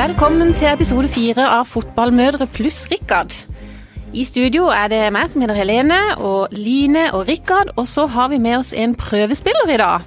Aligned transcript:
Velkommen 0.00 0.54
til 0.56 0.64
episode 0.70 1.10
fire 1.12 1.44
av 1.58 1.66
Fotballmødre 1.68 2.46
pluss 2.48 2.86
Rikard. 2.88 3.34
I 4.16 4.22
studio 4.24 4.70
er 4.72 4.86
det 4.88 5.00
meg 5.12 5.28
som 5.28 5.44
heter 5.44 5.58
Helene, 5.58 5.98
og 6.16 6.54
Line 6.56 7.02
og 7.12 7.26
Rikard. 7.28 7.74
Og 7.76 7.84
så 7.84 8.06
har 8.08 8.30
vi 8.32 8.38
med 8.40 8.62
oss 8.62 8.70
en 8.72 8.94
prøvespiller 8.96 9.68
i 9.68 9.76
dag. 9.76 10.06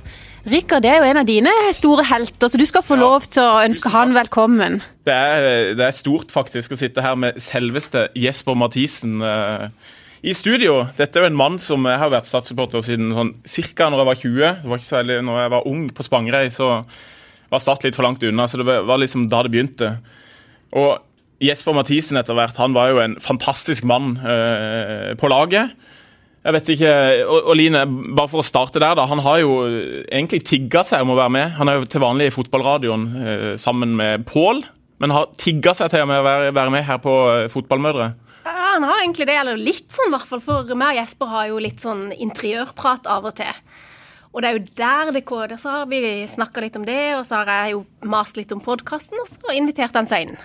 Rikard 0.50 0.90
er 0.90 0.98
jo 0.98 1.12
en 1.12 1.22
av 1.22 1.30
dine 1.30 1.54
store 1.78 2.08
helter, 2.10 2.50
så 2.50 2.58
du 2.58 2.66
skal 2.66 2.82
få 2.82 2.98
lov 2.98 3.30
til 3.30 3.46
å 3.46 3.62
ønske 3.68 3.94
han 3.94 4.18
velkommen. 4.18 4.82
Det 5.06 5.14
er, 5.14 5.78
det 5.78 5.86
er 5.92 6.00
stort 6.02 6.34
faktisk 6.34 6.74
å 6.74 6.82
sitte 6.82 7.06
her 7.06 7.14
med 7.14 7.38
selveste 7.38 8.08
Jesper 8.18 8.58
Mathisen 8.58 9.22
uh, 9.22 9.70
i 10.26 10.34
studio. 10.34 10.88
Dette 10.98 11.22
er 11.22 11.28
jo 11.28 11.36
en 11.36 11.42
mann 11.46 11.62
som 11.62 11.86
jeg 11.86 12.02
har 12.02 12.16
vært 12.18 12.34
statssupporter 12.34 12.82
siden 12.82 13.14
sånn, 13.14 13.36
ca. 13.46 13.94
når 13.94 14.02
jeg 14.02 14.14
var 14.16 14.24
20. 14.26 14.54
Det 14.64 14.74
var 14.74 14.82
ikke 14.82 14.96
særlig 14.96 15.26
når 15.30 15.44
jeg 15.46 15.60
var 15.60 15.76
ung 15.76 15.92
på 15.94 16.10
Spangereid. 16.10 16.58
så 16.58 16.80
var 17.54 17.62
Start 17.64 17.86
litt 17.86 17.98
for 17.98 18.08
langt 18.08 18.24
unna, 18.26 18.48
så 18.50 18.60
det 18.60 18.68
var 18.68 19.02
liksom 19.02 19.28
da 19.32 19.44
det 19.46 19.54
begynte. 19.54 19.96
Og 20.74 20.98
Jesper 21.44 21.76
Mathisen 21.76 22.20
etter 22.20 22.38
hvert, 22.38 22.58
han 22.62 22.76
var 22.76 22.94
jo 22.94 23.02
en 23.04 23.18
fantastisk 23.22 23.86
mann 23.90 24.16
eh, 24.20 25.12
på 25.20 25.30
laget. 25.32 25.74
Jeg 26.44 26.56
vet 26.58 26.70
ikke, 26.74 26.94
og, 27.24 27.38
og, 27.40 27.54
Line, 27.56 27.86
bare 28.18 28.32
for 28.32 28.42
å 28.42 28.48
starte 28.48 28.82
der, 28.82 28.98
da. 29.00 29.06
Han 29.08 29.22
har 29.24 29.40
jo 29.40 29.54
egentlig 30.12 30.42
tigga 30.48 30.84
seg 30.88 31.06
om 31.06 31.14
å 31.14 31.20
være 31.20 31.32
med. 31.36 31.54
Han 31.60 31.72
er 31.72 31.80
jo 31.80 31.88
til 31.88 32.04
vanlig 32.04 32.30
i 32.30 32.34
fotballradioen 32.36 33.06
eh, 33.22 33.46
sammen 33.62 33.96
med 34.00 34.26
Pål, 34.28 34.64
men 35.04 35.16
har 35.16 35.32
tigga 35.40 35.76
seg 35.78 35.94
til 35.94 36.04
å 36.04 36.20
være, 36.26 36.52
være 36.56 36.74
med 36.74 36.86
her 36.88 37.00
på 37.04 37.16
eh, 37.32 37.48
Fotballmødre. 37.52 38.12
Ja, 38.44 38.56
han 38.74 38.84
har 38.88 39.00
egentlig 39.00 39.30
det, 39.30 39.40
eller 39.40 39.60
litt 39.60 39.88
sånn 39.96 40.12
i 40.12 40.16
hvert 40.18 40.28
fall. 40.28 40.44
For 40.44 40.76
meg 40.76 40.98
og 40.98 41.00
Jesper 41.00 41.32
har 41.32 41.50
jo 41.52 41.64
litt 41.64 41.84
sånn 41.84 42.10
interiørprat 42.12 43.08
av 43.12 43.32
og 43.32 43.38
til. 43.40 43.64
Og 44.34 44.42
det 44.42 44.50
er 44.50 44.58
jo 44.58 44.68
der 44.80 45.12
det 45.14 45.26
koder. 45.30 45.60
Så 45.62 45.70
har 45.70 45.90
vi 45.92 46.02
snakka 46.30 46.64
litt 46.66 46.78
om 46.80 46.86
det, 46.88 47.02
og 47.20 47.26
så 47.30 47.42
har 47.42 47.52
jeg 47.54 47.76
jo 47.76 47.84
mast 48.10 48.40
litt 48.40 48.52
om 48.56 48.62
podkasten, 48.64 49.20
og 49.22 49.30
så 49.30 49.58
invitert 49.58 49.96
han 49.98 50.10
seg 50.10 50.28
inn. 50.28 50.38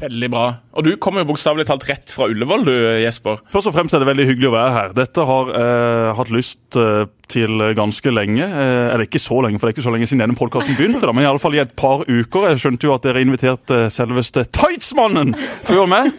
Veldig 0.00 0.28
bra. 0.32 0.46
Og 0.72 0.86
du 0.86 0.94
kommer 0.96 1.22
jo 1.22 1.32
bokstavelig 1.32 1.66
talt 1.68 1.84
rett 1.88 2.12
fra 2.14 2.28
Ullevål, 2.32 2.64
du 2.64 2.72
Jesper. 3.02 3.42
Først 3.52 3.68
og 3.68 3.74
fremst 3.76 3.94
er 3.94 4.02
det 4.02 4.08
veldig 4.08 4.28
hyggelig 4.30 4.48
å 4.48 4.54
være 4.54 4.76
her. 4.76 4.94
Dette 4.96 5.26
har 5.28 5.50
eh, 5.58 6.12
hatt 6.16 6.32
lyst 6.32 6.78
eh, 6.80 7.04
til 7.32 7.64
ganske 7.76 8.12
lenge. 8.12 8.46
Eh, 8.46 8.86
eller 8.94 9.04
ikke 9.04 9.20
så 9.20 9.42
lenge, 9.44 9.60
for 9.60 9.68
det 9.68 9.72
er 9.72 9.76
ikke 9.76 9.84
så 9.84 9.92
lenge 9.92 10.08
siden 10.08 10.24
denne 10.24 10.38
podkasten 10.38 10.78
begynte, 10.78 11.04
da, 11.04 11.12
men 11.12 11.26
i 11.26 11.28
alle 11.28 11.42
fall 11.42 11.56
i 11.58 11.60
et 11.62 11.74
par 11.78 12.06
uker. 12.08 12.48
Jeg 12.48 12.62
skjønte 12.64 12.88
jo 12.88 12.94
at 12.96 13.04
dere 13.04 13.24
inviterte 13.24 13.82
selveste 13.92 14.46
Tightsmannen 14.48 15.34
før 15.66 15.84
meg. 15.92 16.10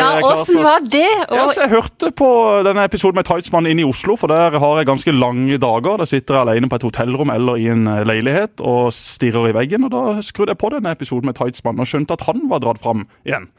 ja, 0.00 0.08
åssen 0.24 0.62
var 0.64 0.80
det? 0.86 1.06
Og... 1.28 1.36
Ja, 1.36 1.46
jeg 1.60 1.72
hørte 1.74 2.12
på 2.16 2.30
denne 2.66 2.88
episoden 2.88 3.20
med 3.20 3.28
Tightsmannen 3.28 3.74
inne 3.74 3.84
i 3.84 3.90
Oslo, 3.90 4.16
for 4.20 4.32
der 4.32 4.56
har 4.64 4.80
jeg 4.80 4.88
ganske 4.88 5.16
lange 5.16 5.60
dager. 5.60 6.00
Der 6.00 6.08
sitter 6.08 6.38
jeg 6.40 6.48
alene 6.48 6.72
på 6.72 6.80
et 6.80 6.88
hotellrom 6.88 7.36
eller 7.36 7.60
i 7.60 7.68
en 7.72 7.84
leilighet 8.08 8.64
og 8.64 8.94
stirrer 8.96 9.52
i 9.52 9.56
veggen. 9.60 9.84
og 9.90 9.92
Da 9.92 10.24
skrudde 10.24 10.56
jeg 10.56 10.62
på 10.64 10.72
denne 10.72 10.96
episoden 10.96 11.28
med 11.28 11.36
Tightsmannen 11.36 11.84
og 11.84 11.92
skjønte 11.92 12.16
at 12.16 12.28
han 12.30 12.48
var 12.48 12.64
dratt 12.64 12.80
fram 12.80 13.04
igjen. 13.28 13.50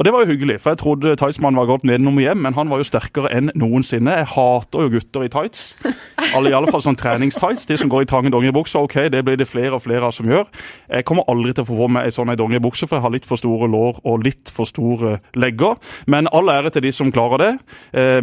Og 0.00 0.06
det 0.06 0.14
var 0.14 0.24
jo 0.24 0.32
hyggelig, 0.32 0.56
for 0.62 0.72
jeg 0.72 0.80
trodde 0.80 1.12
tightsmannen 1.20 1.60
var 1.60 1.68
gått 1.68 1.84
nedenom 1.84 2.16
hjem, 2.22 2.40
men 2.46 2.56
han 2.56 2.70
var 2.72 2.80
jo 2.80 2.88
sterkere 2.88 3.30
enn 3.36 3.52
noensinne. 3.58 4.16
Jeg 4.22 4.30
hater 4.32 4.86
jo 4.86 4.92
gutter 4.96 5.26
i 5.26 5.30
tights. 5.32 5.74
Alle, 6.34 6.50
I 6.50 6.56
alle 6.56 6.70
fall 6.72 6.82
sånn 6.84 6.98
treningstights. 6.98 7.68
De 7.68 7.76
som 7.78 7.90
går 7.92 8.06
i 8.06 8.08
trange 8.08 8.32
dongeribukser, 8.32 8.86
ok, 8.86 8.96
det 9.12 9.22
blir 9.26 9.36
det 9.38 9.48
flere 9.50 9.76
og 9.76 9.84
flere 9.84 10.08
av 10.08 10.14
som 10.16 10.28
gjør. 10.30 10.48
Jeg 10.88 11.06
kommer 11.08 11.28
aldri 11.30 11.52
til 11.52 11.66
å 11.66 11.68
få 11.68 11.76
på 11.82 11.90
meg 11.92 12.08
ei 12.08 12.14
sånn 12.14 12.32
dongeribukse, 12.38 12.88
for 12.88 12.96
jeg 12.96 13.04
har 13.04 13.14
litt 13.14 13.28
for 13.28 13.40
store 13.40 13.68
lår 13.70 14.00
og 14.08 14.24
litt 14.24 14.52
for 14.54 14.68
store 14.68 15.18
legger. 15.36 15.76
Men 16.10 16.30
all 16.32 16.48
ære 16.52 16.72
til 16.74 16.86
de 16.88 16.94
som 16.94 17.12
klarer 17.12 17.44
det. 17.44 17.52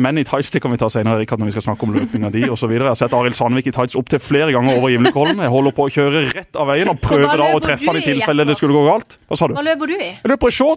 Men 0.02 0.08
menn 0.08 0.22
i 0.22 0.26
tights 0.28 0.54
det 0.54 0.62
kan 0.64 0.72
vi 0.72 0.80
ta 0.80 0.88
senere, 0.92 1.20
Rikard, 1.22 1.42
når 1.42 1.52
vi 1.52 1.56
skal 1.58 1.66
snakke 1.68 1.88
om 1.88 1.96
løpinga 1.96 2.32
de 2.34 2.46
osv. 2.54 2.72
Jeg 2.72 2.86
har 2.86 2.98
sett 2.98 3.16
Arild 3.18 3.36
Sandvik 3.38 3.68
i 3.70 3.74
tights 3.76 3.98
opptil 4.00 4.22
flere 4.24 4.54
ganger 4.56 4.80
over 4.80 4.94
Gimlekollen. 4.94 5.42
Jeg 5.44 5.52
holder 5.52 5.76
på 5.76 5.88
å 5.88 5.92
kjøre 5.92 6.24
rett 6.32 6.60
av 6.60 6.70
veien 6.72 6.92
og 6.92 7.02
prøver 7.04 7.42
da 7.42 7.50
å 7.56 7.62
treffe 7.64 7.90
han 7.90 8.00
i 8.00 8.06
tilfelle 8.06 8.46
det 8.48 8.56
skulle 8.60 8.78
gå 8.78 8.86
galt. 8.88 9.18
Hva 9.28 9.40
sa 9.40 9.50
du? 9.50 9.56
Hva 9.58 9.66
løper 9.68 9.92
du 9.92 9.96
i? 9.98 10.12
Jeg 10.16 10.32
løper 10.32 10.54
i 10.54 10.56
shorts. 10.56 10.77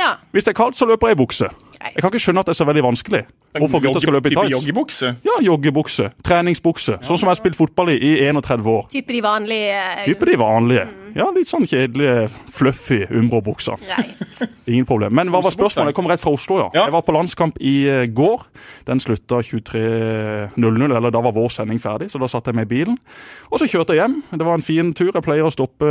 Ja. 0.00 0.14
Hvis 0.32 0.44
det 0.44 0.54
er 0.54 0.58
kaldt, 0.62 0.76
så 0.76 0.88
løper 0.88 1.10
jeg 1.10 1.18
i 1.18 1.20
bukse. 1.20 1.48
Jeg 1.80 2.02
kan 2.02 2.10
ikke 2.12 2.20
skjønne 2.20 2.40
at 2.40 2.48
det 2.48 2.52
er 2.52 2.58
så 2.60 2.66
veldig 2.68 2.82
vanskelig. 2.84 3.22
Hvorfor 3.56 3.80
gutter 3.80 4.00
skal 4.04 4.12
løpe 4.12 4.28
i 4.30 4.34
tights. 4.34 4.52
Joggebukse? 4.52 5.14
Ja, 5.24 5.36
joggebukse. 5.44 6.10
Treningsbukse. 6.24 6.98
Sånn 7.00 7.18
som 7.18 7.26
jeg 7.26 7.32
har 7.32 7.40
spilt 7.40 7.56
fotball 7.58 7.92
i 7.94 7.96
i 7.96 8.10
31 8.28 8.68
år. 8.68 8.84
Type 8.92 9.16
de 9.16 9.22
vanlige? 9.24 9.78
Uh, 9.80 10.04
Type 10.04 10.28
de 10.28 10.36
vanlige. 10.38 10.84
Mm. 10.90 10.99
Ja, 11.16 11.28
litt 11.34 11.50
sånn 11.50 11.66
kjedelige, 11.68 12.28
fluffy 12.52 13.02
Umbro-bukser. 13.08 13.80
Ingen 14.70 14.86
problem. 14.88 15.14
Men 15.16 15.32
hva 15.32 15.42
var 15.44 15.54
spørsmålet? 15.54 15.92
Jeg 15.92 15.98
kom 15.98 16.10
rett 16.10 16.22
fra 16.22 16.34
Oslo, 16.36 16.58
ja. 16.62 16.68
ja. 16.74 16.86
Jeg 16.88 16.94
var 16.94 17.04
på 17.06 17.14
landskamp 17.16 17.60
i 17.60 17.74
uh, 17.90 18.04
går. 18.06 18.46
Den 18.88 19.02
slutta 19.02 19.40
23.00, 19.44 20.56
eller 20.88 21.14
da 21.14 21.22
var 21.24 21.36
vår 21.36 21.50
sending 21.54 21.80
ferdig, 21.82 22.10
så 22.12 22.20
da 22.22 22.28
satt 22.30 22.50
jeg 22.50 22.58
med 22.58 22.68
i 22.68 22.72
bilen. 22.74 22.98
Og 23.50 23.62
så 23.62 23.68
kjørte 23.70 23.96
jeg 23.96 24.04
hjem. 24.04 24.20
Det 24.30 24.46
var 24.46 24.58
en 24.58 24.66
fin 24.66 24.94
tur. 24.96 25.10
Jeg 25.12 25.26
pleier 25.26 25.48
å 25.48 25.54
stoppe 25.54 25.90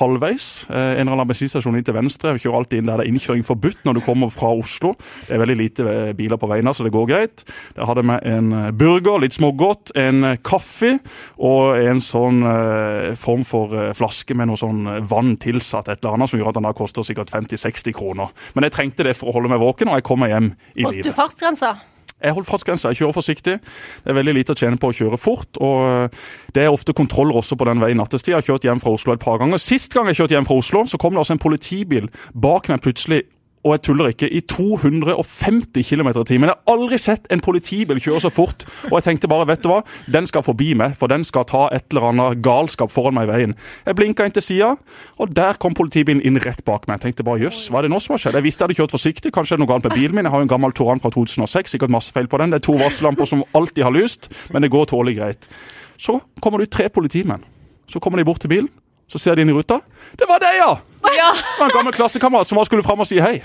halvveis. 0.00 0.66
Uh, 0.70 0.96
en 0.96 1.06
eller 1.06 1.16
annen 1.18 1.30
bensinstasjon 1.30 1.78
inn 1.78 1.86
til 1.86 1.96
venstre. 1.96 2.34
Jeg 2.34 2.46
kjører 2.46 2.60
alltid 2.62 2.82
inn 2.82 2.90
der 2.90 3.00
det 3.00 3.06
er 3.06 3.12
innkjøring 3.12 3.46
forbudt 3.46 3.84
når 3.86 3.98
du 3.98 4.04
kommer 4.04 4.32
fra 4.34 4.50
Oslo. 4.56 4.94
Det 5.26 5.36
er 5.36 5.42
veldig 5.42 5.58
lite 5.60 5.96
biler 6.18 6.40
på 6.40 6.48
veien, 6.50 6.68
så 6.74 6.86
det 6.86 6.92
går 6.94 7.08
greit. 7.10 7.44
Jeg 7.76 7.88
hadde 7.88 8.04
med 8.06 8.24
en 8.26 8.52
eh, 8.52 8.70
burger, 8.76 9.20
litt 9.22 9.36
smågodt, 9.36 9.92
en 9.98 10.24
eh, 10.32 10.38
kaffe 10.44 10.96
og 11.36 11.76
en 11.80 12.02
sånn 12.04 12.42
eh, 12.46 13.12
form 13.20 13.44
for 13.46 13.74
eh, 13.76 13.92
flaske 13.96 14.36
med 14.36 14.50
noe 14.50 14.55
sånn 14.60 14.86
vann 15.08 15.34
tilsatt, 15.42 15.90
et 15.90 16.00
eller 16.00 16.16
annet, 16.18 16.32
som 16.32 16.40
gjør 16.40 16.52
at 16.52 16.60
den 16.60 16.68
da 16.68 16.72
koster 16.76 17.06
sikkert 17.06 17.32
50-60 17.34 17.96
kroner. 17.96 18.32
Men 18.54 18.68
jeg 18.68 18.76
trengte 18.76 19.06
det 19.06 19.16
for 19.18 19.30
å 19.30 19.36
holde 19.36 19.52
meg 19.52 19.62
våken, 19.62 19.92
og 19.92 20.00
jeg 20.00 20.06
kom 20.08 20.24
meg 20.24 20.34
hjem 20.34 20.50
i 20.74 20.86
livet. 20.86 21.04
Holdt 21.04 21.10
du 21.10 21.16
fartsgrensa? 21.16 21.76
Jeg 22.16 22.32
holder 22.32 22.48
fartsgrensa, 22.48 22.90
jeg 22.90 23.02
kjører 23.02 23.12
forsiktig. 23.12 23.54
Det 23.60 24.08
er 24.08 24.16
veldig 24.16 24.34
lite 24.38 24.54
å 24.54 24.56
tjene 24.56 24.80
på 24.80 24.88
å 24.88 24.94
kjøre 24.96 25.18
fort. 25.20 25.58
og 25.60 26.14
Det 26.56 26.64
er 26.64 26.72
ofte 26.72 26.96
kontroller 26.96 27.36
også 27.36 27.58
på 27.60 27.66
den 27.68 27.82
veien 27.82 28.00
nattestid. 28.00 28.32
Jeg 28.32 28.40
har 28.40 28.46
kjørt 28.46 28.64
hjem 28.64 28.80
fra 28.80 28.94
Oslo 28.96 29.12
et 29.12 29.20
par 29.20 29.36
ganger. 29.42 29.60
Sist 29.60 29.92
gang 29.92 30.08
jeg 30.08 30.22
kjørte 30.22 30.38
hjem 30.38 30.48
fra 30.48 30.56
Oslo, 30.56 30.86
så 30.88 30.96
kom 30.96 31.12
det 31.12 31.20
altså 31.20 31.36
en 31.36 31.44
politibil 31.44 32.08
bak 32.32 32.70
meg 32.72 32.80
plutselig 32.86 33.26
og 33.66 33.74
jeg 33.74 33.82
tuller 33.88 34.12
ikke, 34.12 34.28
i 34.30 34.40
250 34.46 35.82
km 35.90 36.10
i 36.12 36.24
timen. 36.28 36.50
Jeg 36.52 36.54
har 36.54 36.74
aldri 36.76 36.98
sett 37.02 37.26
en 37.34 37.42
politibil 37.42 37.98
kjøre 38.02 38.22
så 38.22 38.30
fort. 38.30 38.62
Og 38.92 38.94
jeg 39.00 39.06
tenkte 39.08 39.30
bare, 39.30 39.48
vet 39.50 39.64
du 39.64 39.70
hva, 39.72 39.80
den 40.12 40.28
skal 40.30 40.44
forbi 40.46 40.70
meg, 40.78 40.94
for 41.00 41.10
den 41.10 41.26
skal 41.26 41.48
ta 41.50 41.64
et 41.74 41.90
eller 41.90 42.12
annet 42.12 42.44
galskap 42.46 42.94
foran 42.94 43.16
meg 43.18 43.26
i 43.26 43.32
veien. 43.32 43.56
Jeg 43.88 43.98
blinka 43.98 44.26
inn 44.26 44.36
til 44.36 44.46
sida, 44.46 44.70
og 45.18 45.34
der 45.34 45.58
kom 45.62 45.74
politibilen 45.74 46.22
inn 46.22 46.38
rett 46.44 46.62
bak 46.68 46.86
meg. 46.86 47.00
Jeg 47.00 47.08
tenkte 47.08 47.26
bare 47.26 47.42
jøss, 47.42 47.66
hva 47.72 47.82
er 47.82 47.88
det 47.88 47.94
nå 47.94 48.00
som 48.04 48.14
har 48.14 48.22
skjedd? 48.22 48.38
Jeg 48.38 48.46
visste 48.46 48.62
jeg 48.62 48.70
hadde 48.70 48.78
kjørt 48.80 48.96
forsiktig, 48.96 49.34
kanskje 49.34 49.56
det 49.56 49.60
er 49.60 49.64
noe 49.64 49.72
galt 49.74 49.90
med 49.90 49.98
bilen 49.98 50.20
min. 50.20 50.28
Jeg 50.28 50.36
har 50.36 50.44
jo 50.44 50.48
en 50.48 50.54
gammel 50.54 50.76
Toran 50.76 51.02
fra 51.02 51.10
2006, 51.14 51.74
sikkert 51.74 51.94
masse 51.96 52.14
feil 52.14 52.30
på 52.30 52.40
den. 52.42 52.54
Det 52.54 52.62
er 52.62 52.68
to 52.68 52.78
varsellamper 52.78 53.28
som 53.28 53.44
alltid 53.58 53.82
har 53.88 53.94
lyst, 53.96 54.30
men 54.54 54.62
det 54.62 54.70
går 54.74 54.92
tålelig 54.94 55.18
greit. 55.18 55.50
Så 55.98 56.20
kommer 56.44 56.62
det 56.62 56.70
ut 56.70 56.76
tre 56.78 56.88
politimenn. 56.92 57.42
Så 57.90 57.98
kommer 58.02 58.20
de 58.20 58.28
bort 58.28 58.42
til 58.44 58.52
bilen. 58.52 58.70
Så 59.06 59.20
ser 59.22 59.38
de 59.38 59.44
inn 59.46 59.50
i 59.52 59.54
ruta. 59.54 59.78
Det 60.18 60.26
var 60.26 60.40
deg, 60.42 60.56
ja! 60.58 60.70
ja. 61.14 61.28
Det 61.30 61.60
var 61.60 61.68
en 61.68 61.74
gammel 61.76 61.94
klassekamerat 61.94 62.48
som 62.48 62.58
bare 62.58 62.66
skulle 62.66 62.82
fram 62.82 63.02
og 63.04 63.06
si 63.06 63.20
hei. 63.22 63.36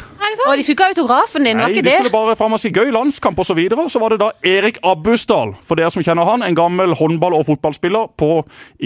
Og 0.48 0.58
de 0.58 0.64
skulle 0.66 0.74
ikke 0.74 0.88
ha 0.88 0.94
autografen 0.96 1.46
din? 1.46 1.60
Nei, 1.60 1.68
var 1.68 1.74
ikke 1.76 1.84
de 1.84 1.90
det? 1.90 1.98
skulle 2.00 2.14
bare 2.14 2.36
fram 2.40 2.56
og 2.56 2.62
si 2.64 2.72
gøy 2.74 2.90
landskamp 2.96 3.38
osv. 3.38 3.52
Så, 3.52 3.56
videre. 3.60 3.86
så 3.92 4.00
var 4.00 4.14
det 4.16 4.22
da 4.24 4.30
Erik 4.48 4.80
Abbusdal, 4.88 5.54
for 5.68 5.78
dere 5.78 5.92
som 5.94 6.02
kjenner 6.06 6.26
han. 6.26 6.42
En 6.48 6.58
gammel 6.58 6.96
håndball- 6.98 7.36
og 7.38 7.46
fotballspiller 7.50 8.10
på 8.18 8.32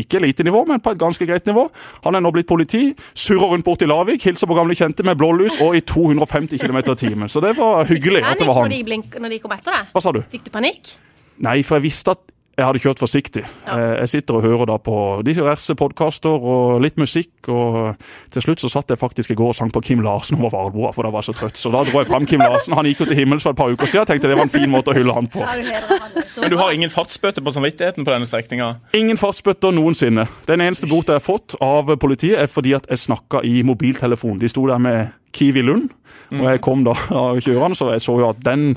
ikke 0.04 0.20
lite 0.24 0.44
nivå, 0.44 0.66
men 0.68 0.82
på 0.84 0.92
et 0.92 1.00
ganske 1.00 1.28
greit 1.30 1.48
nivå. 1.48 1.68
Han 2.04 2.18
er 2.18 2.26
nå 2.26 2.34
blitt 2.36 2.50
politi, 2.50 2.90
surrer 3.14 3.54
rundt 3.54 3.68
bort 3.68 3.86
i 3.86 3.90
Lavik, 3.90 4.26
hilser 4.26 4.50
på 4.50 4.58
gamle 4.58 4.76
kjente 4.76 5.06
med 5.06 5.20
blålys 5.22 5.62
og 5.62 5.78
i 5.78 5.86
250 5.86 6.60
km 6.60 6.82
i 6.82 7.00
timen. 7.06 7.32
Så 7.32 7.46
det 7.46 7.56
var 7.60 7.86
hyggelig 7.88 8.26
at 8.26 8.42
det 8.42 8.50
var 8.50 8.64
han. 8.64 8.72
Når 8.72 8.76
de, 8.76 8.84
blink, 8.90 9.20
når 9.22 9.38
de 9.38 9.42
kom 9.46 9.56
etter 9.56 9.78
deg? 9.78 9.92
Hva 9.96 10.04
sa 10.04 10.16
du? 10.16 10.24
Fikk 10.34 10.50
du 10.50 10.56
panikk? 10.58 10.98
Nei, 11.46 11.62
for 11.68 11.80
jeg 11.80 11.88
visste 11.88 12.16
at 12.18 12.35
jeg 12.56 12.64
hadde 12.64 12.80
kjørt 12.80 13.02
forsiktig. 13.04 13.42
Ja. 13.66 13.76
Eh, 13.76 13.94
jeg 14.06 14.12
sitter 14.14 14.38
og 14.38 14.46
hører 14.46 14.70
da 14.70 14.78
på 14.80 14.96
diverse 15.28 15.76
podkaster 15.76 16.32
og 16.32 16.80
litt 16.84 16.96
musikk. 17.00 17.50
og 17.52 18.00
Til 18.32 18.46
slutt 18.46 18.64
så 18.64 18.72
satt 18.72 18.94
jeg 18.94 19.02
faktisk 19.02 19.34
i 19.34 19.38
går 19.38 19.52
og 19.52 19.58
sang 19.58 19.74
på 19.76 19.82
Kim 19.84 20.04
Larsen 20.06 20.40
over 20.40 20.54
Valboa, 20.56 20.94
for 20.96 21.04
da 21.04 21.12
var 21.12 21.26
jeg 21.26 21.34
så 21.34 21.40
trøtt. 21.42 21.60
Så 21.60 21.72
da 21.74 21.84
dro 21.84 22.00
jeg 22.00 22.08
fram 22.08 22.28
Kim 22.30 22.44
Larsen. 22.44 22.78
Han 22.78 22.88
gikk 22.88 23.04
jo 23.04 23.10
til 23.12 23.20
himmels 23.20 23.44
for 23.44 23.52
et 23.52 23.60
par 23.60 23.74
uker 23.74 23.90
siden. 23.90 24.06
Jeg 24.06 24.14
tenkte 24.14 24.32
det 24.32 24.40
var 24.40 24.48
en 24.48 24.54
fin 24.56 24.72
måte 24.72 24.94
å 24.94 24.98
hylle 24.98 25.18
han 25.18 25.28
på. 25.32 25.44
Men 25.44 26.54
du 26.54 26.58
har 26.62 26.72
ingen 26.76 26.94
fartsbøter 26.94 27.44
på 27.44 27.56
samvittigheten 27.56 28.08
på 28.08 28.16
denne 28.16 28.30
strekninga? 28.30 28.72
Ingen 28.96 29.20
fartsbøter 29.20 29.76
noensinne. 29.76 30.28
Den 30.48 30.64
eneste 30.64 30.88
bota 30.88 31.16
jeg 31.16 31.24
har 31.24 31.28
fått 31.28 31.58
av 31.64 31.92
politiet, 32.00 32.40
er 32.40 32.52
fordi 32.52 32.76
at 32.78 32.88
jeg 32.92 33.04
snakka 33.04 33.44
i 33.44 33.60
mobiltelefon. 33.68 34.40
De 34.40 34.52
sto 34.52 34.64
der 34.72 34.80
med 34.80 35.12
Kiwi 35.36 35.66
Lund, 35.68 35.92
og 36.32 36.48
jeg 36.48 36.64
kom 36.64 36.88
da 36.88 36.96
kjørende, 37.44 37.76
så 37.76 37.92
jeg 37.92 38.04
så 38.06 38.16
jo 38.22 38.30
at 38.32 38.40
den 38.46 38.76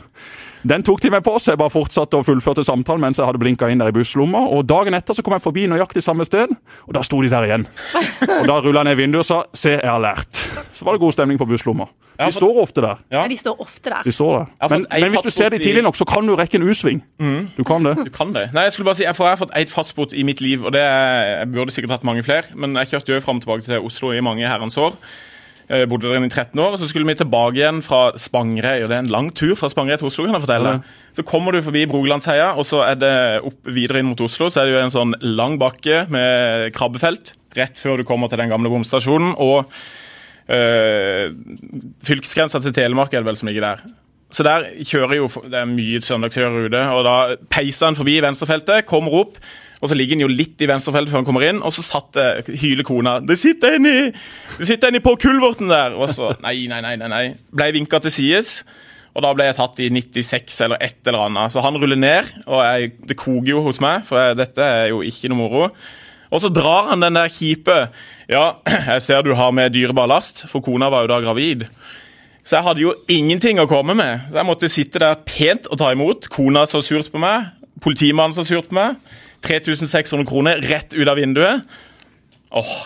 den 0.67 0.83
tok 0.83 1.01
de 1.03 1.11
meg 1.13 1.23
på, 1.27 1.37
så 1.39 1.53
jeg 1.53 1.61
bare 1.61 1.73
fortsatte 1.73 2.19
å 2.19 2.25
fullførte 2.27 2.65
samtalen 2.67 3.03
mens 3.05 3.21
jeg 3.21 3.29
hadde 3.29 3.41
blinka 3.43 3.69
inn 3.71 3.83
der 3.83 3.93
i 3.93 3.95
busslomma. 3.95 4.45
Og 4.55 4.67
Dagen 4.69 4.97
etter 4.99 5.15
så 5.15 5.23
kom 5.23 5.37
jeg 5.37 5.45
forbi 5.45 5.69
nøyaktig 5.71 6.03
samme 6.05 6.27
sted, 6.27 6.51
og 6.87 6.97
da 6.97 7.05
sto 7.07 7.21
de 7.23 7.31
der 7.33 7.47
igjen. 7.47 7.69
Og 8.41 8.47
Da 8.49 8.59
rulla 8.65 8.83
jeg 8.83 8.91
ned 8.91 9.01
vinduet 9.03 9.25
og 9.25 9.29
sa 9.29 9.45
'se, 9.53 9.79
jeg 9.79 9.91
har 9.91 10.01
lært'. 10.01 10.45
Så 10.75 10.85
var 10.85 10.93
det 10.93 11.01
god 11.01 11.13
stemning 11.13 11.39
på 11.39 11.47
busslomma. 11.47 11.87
De 12.19 12.33
står 12.35 12.57
ofte 12.63 12.83
der. 12.83 12.99
Ja, 13.15 13.29
de 13.31 13.37
står 13.39 13.61
ofte 13.63 13.91
der. 13.91 14.03
De 14.03 14.13
står 14.13 14.39
der. 14.39 14.69
Men, 14.69 14.87
men 14.91 15.11
hvis 15.11 15.23
du 15.23 15.31
ser 15.31 15.53
de 15.55 15.59
tidlig 15.59 15.83
nok, 15.87 15.97
så 15.97 16.05
kan 16.05 16.27
du 16.27 16.35
rekke 16.35 16.59
en 16.59 16.67
U-sving. 16.67 17.03
Mm. 17.23 17.51
Du 17.57 17.63
kan 17.63 17.85
det. 17.85 17.95
Du 18.05 18.11
kan 18.11 18.33
det. 18.35 18.49
Nei, 18.53 18.63
jeg 18.67 18.73
skulle 18.73 18.91
bare 18.91 18.99
si, 18.99 19.07
for 19.15 19.29
jeg 19.29 19.37
har 19.37 19.41
fått 19.45 19.55
eid 19.55 19.71
fastbot 19.71 20.13
i 20.13 20.25
mitt 20.27 20.41
liv, 20.41 20.65
og 20.67 20.75
det 20.75 20.83
er, 20.83 21.39
jeg 21.39 21.53
burde 21.55 21.75
sikkert 21.75 21.95
hatt 21.95 22.05
mange 22.09 22.25
flere, 22.27 22.51
men 22.59 22.75
jeg 22.83 22.91
kjørte 22.91 23.15
jo 23.15 23.21
fram 23.23 23.39
og 23.39 23.47
tilbake 23.47 23.69
til 23.69 23.87
Oslo 23.87 24.11
i 24.13 24.25
mange 24.25 24.49
herrens 24.51 24.79
år. 24.83 24.99
Jeg 25.69 25.85
eh, 25.85 25.89
bodde 25.89 26.09
der 26.09 26.25
i 26.25 26.29
13 26.29 26.59
år, 26.65 26.73
og 26.73 26.81
så 26.81 26.89
skulle 26.89 27.07
vi 27.09 27.15
tilbake 27.19 27.59
igjen 27.61 27.83
fra 27.85 28.13
Spangereid. 28.17 28.87
og 28.87 28.89
Det 28.89 28.97
er 28.97 29.05
en 29.05 29.13
lang 29.13 29.29
tur 29.37 29.55
fra 29.59 29.69
Spangereid 29.69 30.01
til 30.01 30.09
Oslo. 30.09 30.25
kan 30.25 30.39
jeg 30.39 30.47
fortelle. 30.47 30.73
Ja. 30.79 31.13
Så 31.13 31.25
kommer 31.29 31.53
du 31.53 31.61
forbi 31.63 31.85
Brogelandsheia, 31.87 32.55
og 32.57 32.65
så 32.65 32.81
er 32.87 32.97
det 32.97 33.15
opp 33.45 33.69
videre 33.69 34.01
inn 34.01 34.09
mot 34.09 34.21
Oslo. 34.25 34.49
Så 34.49 34.63
er 34.63 34.69
det 34.69 34.75
jo 34.79 34.83
en 34.87 34.97
sånn 34.97 35.15
lang 35.21 35.59
bakke 35.61 36.07
med 36.09 36.73
krabbefelt 36.73 37.35
rett 37.59 37.77
før 37.77 38.01
du 38.01 38.07
kommer 38.09 38.29
til 38.33 38.41
den 38.41 38.49
gamle 38.49 38.73
bomstasjonen. 38.73 39.35
og 39.37 39.69
øh, 40.49 41.33
fylkesgrensa 42.05 42.61
til 42.65 42.73
Telemark 42.73 43.13
er 43.13 43.21
det 43.21 43.29
vel 43.29 43.37
som 43.37 43.49
ligger 43.49 43.69
der. 43.69 43.89
Så 44.31 44.45
der 44.45 44.67
kjører 44.85 45.17
jo 45.17 45.29
Det 45.49 45.57
er 45.57 45.65
mye 45.69 46.01
søndagskjører 46.05 46.69
ute. 46.69 46.83
og 46.93 47.05
Da 47.05 47.37
peiser 47.51 47.87
han 47.87 47.97
forbi 47.97 48.21
venstrefeltet, 48.21 48.87
kommer 48.87 49.13
opp. 49.13 49.39
Og 49.79 49.91
så 49.91 49.95
ligger 49.95 50.17
han 50.17 50.25
jo 50.27 50.31
litt 50.33 50.59
i 50.65 50.67
venstrefeltet 50.67 51.13
før 51.13 51.21
han 51.21 51.29
kommer 51.29 51.47
inn, 51.47 51.61
og 51.63 51.71
så 51.75 51.85
satt 51.87 52.11
det, 52.17 52.57
hyler 52.61 52.87
kona 52.87 53.21
'Det 53.21 53.39
sitter 53.39 53.77
en 53.77 53.87
i 53.87 53.99
det 54.59 54.67
sitter 54.67 54.89
en 54.89 54.99
i 54.99 55.05
på 55.05 55.15
kulverten 55.17 55.71
der!' 55.71 55.95
Og 55.95 56.11
så 56.11 56.35
Nei, 56.43 56.67
nei, 56.67 56.81
nei. 56.81 56.97
nei, 56.97 57.09
nei. 57.09 57.35
Ble 57.55 57.73
vinka 57.73 58.01
til 58.03 58.11
sides. 58.11 58.65
Og 59.15 59.23
da 59.23 59.33
ble 59.35 59.49
jeg 59.49 59.57
tatt 59.59 59.81
i 59.83 59.89
96 59.91 60.61
eller 60.63 60.79
et 60.81 60.99
eller 61.07 61.25
annet. 61.27 61.53
Så 61.53 61.63
han 61.65 61.75
ruller 61.75 61.99
ned, 61.99 62.29
og 62.47 62.63
jeg, 62.63 62.93
det 63.09 63.17
koker 63.19 63.51
jo 63.51 63.63
hos 63.67 63.81
meg, 63.81 64.05
for 64.07 64.19
jeg, 64.21 64.37
dette 64.39 64.63
er 64.63 64.93
jo 64.93 65.01
ikke 65.03 65.31
noe 65.33 65.41
moro. 65.41 65.71
Og 66.31 66.43
så 66.45 66.51
drar 66.53 66.91
han 66.91 67.01
den 67.01 67.17
der 67.17 67.31
kjipe 67.33 67.89
Ja, 68.29 68.61
jeg 68.93 69.03
ser 69.03 69.23
du 69.25 69.35
har 69.35 69.51
med 69.57 69.73
dyreballast, 69.75 70.47
for 70.51 70.61
kona 70.61 70.91
var 70.93 71.07
jo 71.07 71.13
da 71.15 71.21
gravid. 71.25 71.65
Så 72.45 72.57
jeg 72.57 72.65
hadde 72.65 72.81
jo 72.85 72.95
ingenting 73.13 73.59
å 73.61 73.67
komme 73.69 73.97
med. 73.97 74.29
Så 74.31 74.39
jeg 74.41 74.49
måtte 74.49 74.71
sitte 74.73 75.01
der 75.03 75.19
pent 75.27 75.67
og 75.69 75.81
ta 75.81 75.91
imot. 75.93 76.31
Kona 76.33 76.63
så 76.69 76.81
surt 76.85 77.11
på 77.13 77.21
meg. 77.21 77.51
Politimannen 77.85 78.37
så 78.37 78.45
surt 78.47 78.71
på 78.71 78.79
meg. 78.79 78.97
3600 79.47 80.27
kroner 80.29 80.63
rett 80.69 80.95
ut 80.95 81.09
av 81.09 81.19
vinduet. 81.19 81.67
Åh. 82.51 82.79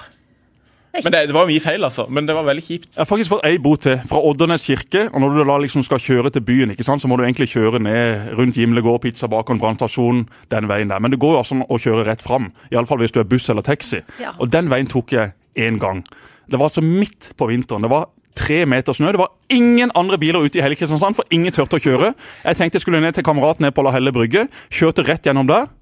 Men 0.93 1.13
det, 1.13 1.21
det 1.31 1.33
var 1.33 1.47
jo 1.47 1.55
mye 1.55 1.63
feil, 1.65 1.85
altså. 1.87 2.05
Men 2.13 2.27
det 2.29 2.35
var 2.37 2.45
veldig 2.45 2.63
kjipt. 2.67 2.89
Jeg 2.93 3.01
har 3.01 3.09
faktisk 3.09 3.33
fått 3.33 3.47
ei 3.49 3.57
bot 3.63 3.81
til, 3.87 3.97
fra 4.09 4.21
Oddernes 4.29 4.67
kirke. 4.69 5.07
og 5.09 5.23
Når 5.25 5.39
du 5.39 5.43
da 5.49 5.57
liksom 5.63 5.85
skal 5.87 6.03
kjøre 6.05 6.33
til 6.35 6.45
byen, 6.45 6.75
ikke 6.75 6.85
sant, 6.85 7.01
så 7.01 7.09
må 7.09 7.17
du 7.17 7.25
egentlig 7.25 7.49
kjøre 7.55 7.81
ned 7.81 8.35
rundt 8.37 8.59
Gimle 8.61 8.85
gård, 8.85 9.01
Pizza 9.07 9.31
Bakon, 9.33 9.61
brannstasjonen, 9.63 10.27
den 10.53 10.69
veien 10.69 10.93
der. 10.93 11.01
Men 11.01 11.15
det 11.15 11.21
går 11.23 11.39
jo 11.39 11.41
altså 11.41 11.63
å 11.65 11.81
kjøre 11.81 12.05
rett 12.11 12.25
fram. 12.25 12.51
Iallfall 12.75 13.01
hvis 13.01 13.17
du 13.17 13.23
er 13.23 13.29
buss 13.31 13.49
eller 13.49 13.65
taxi. 13.65 14.03
Ja. 14.21 14.35
Og 14.37 14.53
den 14.53 14.69
veien 14.73 14.91
tok 14.91 15.17
jeg 15.17 15.33
én 15.57 15.81
gang. 15.81 16.05
Det 16.51 16.61
var 16.61 16.69
altså 16.69 16.85
midt 16.85 17.33
på 17.41 17.49
vinteren. 17.49 17.87
Det 17.87 17.93
var 17.93 18.11
tre 18.37 18.65
meter 18.69 18.93
snø. 18.97 19.15
Det 19.17 19.21
var 19.23 19.33
ingen 19.53 19.93
andre 19.97 20.19
biler 20.21 20.45
ute 20.45 20.61
i 20.61 20.65
hele 20.65 20.77
Kristiansand, 20.77 21.17
for 21.17 21.25
ingen 21.33 21.53
turte 21.57 21.81
å 21.81 21.83
kjøre. 21.83 22.13
Jeg 22.45 22.61
tenkte 22.61 22.77
jeg 22.77 22.85
skulle 22.85 23.01
ned 23.01 23.17
til 23.17 23.25
kameraten 23.25 23.65
ned 23.65 23.73
på 23.77 23.85
La 23.87 23.95
Helle 23.97 24.13
brygge. 24.13 24.45
Kjørte 24.69 25.09
rett 25.09 25.25
gjennom 25.25 25.49
der. 25.49 25.73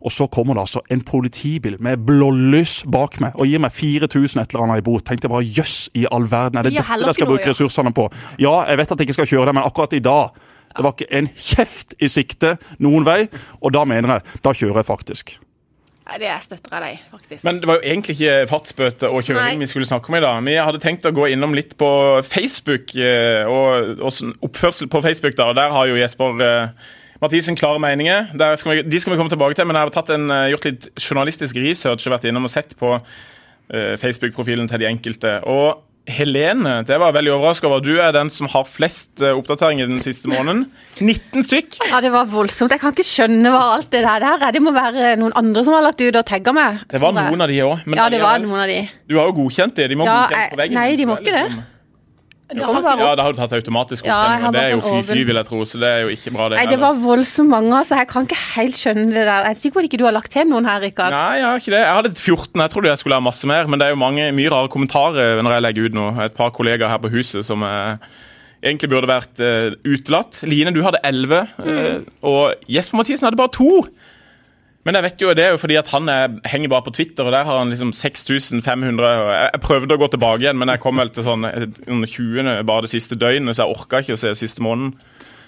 Og 0.00 0.12
så 0.14 0.26
kommer 0.32 0.56
det 0.56 0.64
altså 0.64 0.80
en 0.90 1.02
politibil 1.04 1.76
med 1.82 2.06
blålys 2.08 2.80
bak 2.88 3.18
meg 3.20 3.36
og 3.36 3.50
gir 3.50 3.60
meg 3.60 3.74
4000 3.76 4.40
et 4.40 4.54
eller 4.54 4.64
annet 4.64 4.80
i 4.80 4.86
bot. 4.86 5.04
Tenkte 5.04 5.28
jeg 5.28 5.34
bare 5.34 5.50
jøss 5.58 5.90
i 5.98 6.06
all 6.10 6.24
verden, 6.30 6.60
er 6.60 6.68
det 6.68 6.74
ja, 6.78 6.86
dette 6.86 7.10
jeg 7.10 7.18
skal 7.20 7.28
bruke 7.28 7.52
ressursene 7.52 7.92
på? 7.96 8.08
Ja, 8.40 8.62
jeg 8.70 8.80
vet 8.80 8.94
at 8.94 9.02
jeg 9.02 9.10
ikke 9.10 9.18
skal 9.20 9.30
kjøre 9.34 9.50
det, 9.50 9.58
men 9.58 9.68
akkurat 9.68 9.98
i 9.98 10.02
dag 10.04 10.40
det 10.70 10.84
var 10.86 10.94
ikke 10.94 11.10
en 11.18 11.28
kjeft 11.34 11.96
i 11.98 12.08
sikte 12.08 12.54
noen 12.78 13.04
vei, 13.06 13.24
og 13.58 13.72
da 13.74 13.82
mener 13.88 14.16
jeg 14.16 14.42
Da 14.44 14.52
kjører 14.54 14.80
jeg 14.80 14.86
faktisk. 14.86 15.32
Nei, 16.10 16.18
det 16.24 16.30
støtter 16.42 16.72
jeg 16.74 16.82
deg, 16.82 17.02
faktisk. 17.12 17.42
Men 17.46 17.58
det 17.62 17.68
var 17.70 17.76
jo 17.78 17.86
egentlig 17.86 18.16
ikke 18.16 18.46
fartsbøte 18.50 19.10
og 19.10 19.22
kjøring 19.22 19.58
Nei. 19.58 19.62
vi 19.62 19.68
skulle 19.70 19.86
snakke 19.86 20.10
om 20.10 20.16
i 20.18 20.22
dag. 20.24 20.40
Vi 20.42 20.56
hadde 20.58 20.80
tenkt 20.82 21.06
å 21.06 21.12
gå 21.14 21.28
innom 21.30 21.54
litt 21.54 21.76
på 21.78 21.90
Facebook 22.26 22.96
eh, 22.98 23.46
og, 23.46 24.00
og 24.02 24.46
oppførsel 24.48 24.90
på 24.90 25.02
Facebook. 25.04 25.36
da, 25.38 25.52
og 25.52 25.58
Der 25.60 25.70
har 25.70 25.86
jo 25.86 26.00
Jesper 26.00 26.42
eh, 26.46 26.88
Mathisen 27.20 27.56
klare 27.58 27.80
meninger. 27.82 28.30
Der 28.40 28.56
skal 28.56 28.78
vi, 28.78 28.82
de 28.88 29.00
skal 29.00 29.12
vi 29.12 29.18
komme 29.20 29.32
tilbake 29.32 29.58
til, 29.58 29.66
men 29.68 29.76
jeg 29.76 29.88
har 29.88 29.92
tatt 29.92 30.10
en, 30.14 30.30
eh, 30.32 30.48
gjort 30.54 30.64
litt 30.70 30.88
journalistisk 30.96 31.56
research 31.60 32.06
og 32.08 32.14
vært 32.16 32.24
innom 32.30 32.48
og 32.48 32.52
sett 32.52 32.72
på 32.80 32.94
uh, 32.96 33.94
Facebook-profilen 34.00 34.68
til 34.70 34.80
de 34.80 34.88
enkelte. 34.88 35.38
Og 35.44 35.84
Helene, 36.10 36.78
det 36.88 36.96
var 36.98 37.12
veldig 37.12 37.30
overraska 37.36 37.68
over. 37.68 37.82
Du 37.84 37.92
er 38.00 38.10
den 38.16 38.30
som 38.32 38.48
har 38.50 38.64
flest 38.66 39.20
eh, 39.20 39.36
oppdateringer 39.36 39.86
den 39.86 40.00
siste 40.02 40.30
måneden. 40.32 40.64
19 40.98 41.44
stykk! 41.46 41.76
Ja, 41.90 42.00
det 42.02 42.10
var 42.14 42.24
voldsomt. 42.32 42.72
Jeg 42.72 42.80
kan 42.82 42.96
ikke 42.96 43.06
skjønne 43.06 43.52
hva 43.52 43.60
alt 43.76 43.90
det 43.92 44.00
der 44.06 44.24
er. 44.32 44.46
Det 44.56 44.62
må 44.64 44.72
være 44.74 45.12
noen 45.20 45.36
andre 45.38 45.62
som 45.66 45.76
har 45.76 45.84
lagt 45.86 46.00
ut 46.00 46.16
og 46.16 46.24
tagga 46.26 46.54
meg. 46.56 46.80
Det 46.90 47.02
var 47.04 47.14
noen 47.14 47.44
av 47.44 47.52
de 47.52 47.60
òg. 47.66 47.84
Ja, 48.00 48.08
det 48.10 48.22
var 48.24 48.40
noen 48.42 48.64
av 48.64 48.72
de. 48.72 48.80
Du 49.06 49.18
har 49.20 49.28
jo 49.28 49.36
godkjent 49.42 49.76
de. 49.76 49.90
De 49.92 50.00
må 50.00 50.08
Ja, 50.08 50.22
godkjennes 50.24 50.56
på 50.56 50.62
veggen. 50.64 50.80
nei, 50.80 50.88
de 50.98 51.06
må 51.06 51.20
ikke 51.20 51.36
det. 51.36 51.44
Det 52.50 52.64
har, 52.66 52.82
bare 52.82 52.98
Ja, 52.98 53.10
det 53.18 53.24
har 53.24 53.34
du 53.34 53.38
tatt 53.38 53.52
automatisk 53.54 54.06
Ja, 54.08 54.18
jeg 54.34 54.46
og 54.48 54.54
det 54.56 54.62
er 54.62 54.72
jo 54.72 54.80
sånn 54.82 55.04
fy-fy, 55.04 55.24
vil 55.28 55.38
jeg 55.38 55.48
tro. 55.48 55.60
Så 55.68 55.80
det 55.82 55.90
er 55.90 56.00
jo 56.04 56.14
ikke 56.14 56.32
bra, 56.34 56.48
det 56.50 56.58
Nei, 56.58 56.66
det 56.72 56.78
var 56.82 56.96
voldsomt 56.98 57.52
mange, 57.52 57.70
altså. 57.78 57.98
Jeg 58.00 58.10
kan 58.10 58.26
ikke 58.26 58.40
helt 58.56 58.80
skjønne 58.80 59.06
det 59.12 59.22
der. 59.22 59.46
Jeg 59.46 59.56
er 59.56 59.60
sikker 59.60 59.76
på 59.76 59.84
at 59.84 59.90
ikke 59.90 60.00
du 60.02 60.06
har 60.08 60.16
lagt 60.16 60.34
til 60.34 60.48
noen 60.50 60.66
her, 60.70 60.80
Rikard. 60.82 61.14
Nei, 61.14 61.36
jeg 61.38 61.46
har 61.46 61.62
ikke 61.62 61.74
det. 61.76 61.82
Jeg 61.84 61.98
hadde 62.00 62.14
14. 62.16 62.64
Jeg 62.64 62.74
trodde 62.74 62.92
jeg 62.92 63.02
skulle 63.04 63.20
ha 63.20 63.26
masse 63.28 63.50
mer, 63.50 63.70
men 63.70 63.82
det 63.82 63.86
er 63.86 63.94
jo 63.94 64.00
mange, 64.02 64.26
mye 64.36 64.54
rare 64.54 64.72
kommentarer 64.72 65.44
når 65.44 65.56
jeg 65.56 65.66
legger 65.68 65.90
ut 65.90 65.98
noe. 66.00 66.16
Et 66.26 66.36
par 66.36 66.50
kollegaer 66.56 66.90
her 66.90 67.02
på 67.02 67.12
huset 67.14 67.46
som 67.46 67.62
eh, 67.66 68.10
egentlig 68.64 68.90
burde 68.92 69.10
vært 69.10 69.42
eh, 69.44 69.76
utelatt. 69.86 70.42
Line, 70.48 70.74
du 70.74 70.82
hadde 70.84 71.00
11, 71.06 71.44
eh, 71.64 72.08
og 72.26 72.66
Jesper 72.70 73.00
Mathisen 73.00 73.28
hadde 73.28 73.40
bare 73.40 73.54
to. 73.56 73.84
Men 74.88 74.96
jeg 74.96 75.04
vet 75.04 75.22
jo, 75.22 75.32
det 75.36 75.44
er 75.44 75.50
jo 75.52 75.58
fordi 75.60 75.76
at 75.76 75.90
han 75.92 76.08
er, 76.08 76.36
henger 76.48 76.70
bare 76.72 76.86
på 76.86 76.92
Twitter, 76.96 77.26
og 77.26 77.34
der 77.34 77.44
har 77.44 77.58
han 77.60 77.72
liksom 77.72 77.90
6500 77.92 79.04
og 79.04 79.10
jeg, 79.10 79.50
jeg 79.52 79.60
prøvde 79.66 79.96
å 79.96 80.00
gå 80.00 80.08
tilbake 80.14 80.46
igjen, 80.46 80.56
men 80.60 80.72
jeg 80.72 80.80
kom 80.80 81.02
vel 81.02 81.12
til 81.12 81.26
sånn 81.26 81.44
under 81.44 82.08
20. 82.08 82.54
bare 82.70 82.86
det 82.86 82.92
siste 82.94 83.18
døgnet, 83.20 83.56
så 83.58 83.66
jeg 83.66 83.76
orka 83.76 84.00
ikke 84.00 84.16
å 84.16 84.22
se 84.22 84.32
siste 84.40 84.64
måneden. 84.64 84.94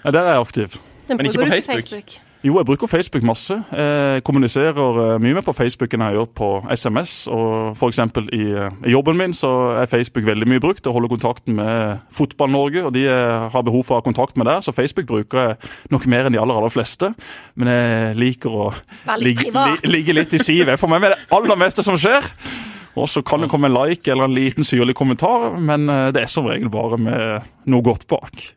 Ja, 0.03 0.11
Der 0.11 0.21
er 0.21 0.37
jeg 0.37 0.45
aktiv. 0.45 0.77
Men 1.07 1.17
men 1.17 1.31
ikke 1.31 1.41
på 1.41 1.49
Facebook. 1.49 1.81
Facebook. 1.81 2.15
Jo, 2.43 2.57
jeg 2.59 2.67
bruker 2.67 2.89
Facebook 2.91 3.23
masse. 3.23 3.55
Jeg 3.71 4.23
kommuniserer 4.27 4.97
eh, 4.99 5.19
mye 5.23 5.37
mer 5.37 5.45
på 5.47 5.53
Facebook 5.55 5.93
enn 5.95 6.01
jeg 6.03 6.17
gjør 6.17 6.25
på 6.35 6.47
SMS. 6.75 7.13
og 7.31 7.79
eksempel 7.87 8.25
i, 8.35 8.49
eh, 8.51 8.73
i 8.83 8.91
jobben 8.91 9.15
min 9.15 9.31
så 9.31 9.51
er 9.79 9.87
Facebook 9.87 10.25
veldig 10.27 10.49
mye 10.51 10.59
brukt. 10.59 10.83
Jeg 10.83 10.91
holder 10.91 11.07
kontakten 11.13 11.55
med 11.55 12.01
Fotball-Norge, 12.11 12.83
og 12.83 12.91
de 12.97 13.05
eh, 13.07 13.45
har 13.53 13.63
behov 13.63 13.85
for 13.87 13.95
å 13.95 14.01
ha 14.01 14.03
kontakt 14.03 14.35
med 14.35 14.49
der. 14.49 14.59
Så 14.59 14.75
Facebook 14.75 15.07
bruker 15.07 15.39
jeg 15.39 15.55
nok 15.93 16.07
mer 16.11 16.27
enn 16.27 16.35
de 16.35 16.41
aller 16.41 16.59
aller 16.59 16.73
fleste. 16.73 17.13
Men 17.55 17.71
jeg 17.71 18.17
liker 18.19 18.57
å 18.65 18.65
ligge, 19.23 19.47
li, 19.47 19.77
ligge 19.87 20.15
litt 20.17 20.35
i 20.35 20.41
sivet. 20.43 20.75
For 20.81 20.91
meg 20.91 20.99
med 21.05 21.15
det 21.15 21.21
aller 21.31 21.61
meste 21.61 21.85
som 21.85 21.95
skjer. 21.95 22.27
Og 22.99 23.07
så 23.07 23.23
kan 23.23 23.39
det 23.39 23.47
komme 23.53 23.71
en 23.71 23.77
like 23.77 24.11
eller 24.11 24.27
en 24.27 24.35
liten 24.35 24.67
syrlig 24.67 24.97
kommentar, 24.99 25.55
men 25.57 25.87
det 26.13 26.27
er 26.27 26.29
som 26.29 26.45
regel 26.45 26.69
bare 26.69 26.99
med 27.01 27.55
noe 27.71 27.87
godt 27.87 28.03
bak. 28.11 28.51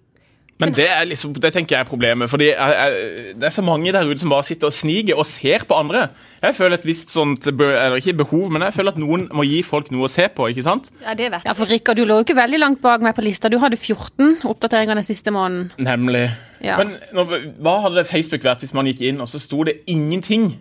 Men 0.60 0.72
det 0.72 0.86
er 0.88 1.04
liksom, 1.04 1.34
det 1.36 1.50
tenker 1.52 1.76
jeg 1.76 1.84
er 1.84 1.88
problemet. 1.88 2.30
fordi 2.32 2.46
jeg, 2.48 2.56
jeg, 2.56 3.34
Det 3.36 3.44
er 3.44 3.52
så 3.52 3.62
mange 3.64 3.92
der 3.92 4.08
ute 4.08 4.22
som 4.22 4.32
bare 4.32 4.46
sitter 4.48 4.70
og 4.70 4.72
sniker 4.72 5.18
og 5.20 5.26
ser 5.28 5.66
på 5.68 5.76
andre. 5.76 6.06
Jeg 6.42 6.56
føler 6.56 6.78
et 6.78 6.86
visst 6.88 7.12
sånt, 7.12 7.46
eller 7.46 7.98
ikke 8.00 8.14
behov, 8.22 8.48
men 8.52 8.64
jeg 8.64 8.72
føler 8.78 8.94
at 8.94 9.00
noen 9.00 9.26
må 9.36 9.44
gi 9.44 9.60
folk 9.66 9.90
noe 9.92 10.08
å 10.08 10.12
se 10.12 10.28
på. 10.32 10.48
ikke 10.48 10.64
sant? 10.64 10.88
Ja, 11.04 11.12
det 11.18 11.28
vet 11.34 11.44
Ja, 11.44 11.52
for 11.52 11.68
Rikard, 11.68 12.00
du 12.00 12.08
lå 12.08 12.20
jo 12.20 12.24
ikke 12.24 12.38
veldig 12.38 12.60
langt 12.62 12.80
bak 12.80 13.04
meg 13.04 13.14
på 13.18 13.24
lista. 13.26 13.52
Du 13.52 13.58
hadde 13.60 13.76
14 13.76 14.46
oppdateringer 14.48 14.96
den 14.96 15.04
siste 15.04 15.34
måneden. 15.34 15.72
Nemlig. 15.76 16.30
Ja. 16.64 16.78
Men 16.80 16.96
når, 17.12 17.36
hva 17.60 17.76
hadde 17.84 18.06
Facebook 18.08 18.44
vært 18.46 18.64
hvis 18.64 18.72
man 18.76 18.88
gikk 18.88 19.04
inn 19.10 19.20
og 19.20 19.28
så 19.28 19.42
sto 19.42 19.60
det 19.68 19.82
ingenting? 19.86 20.54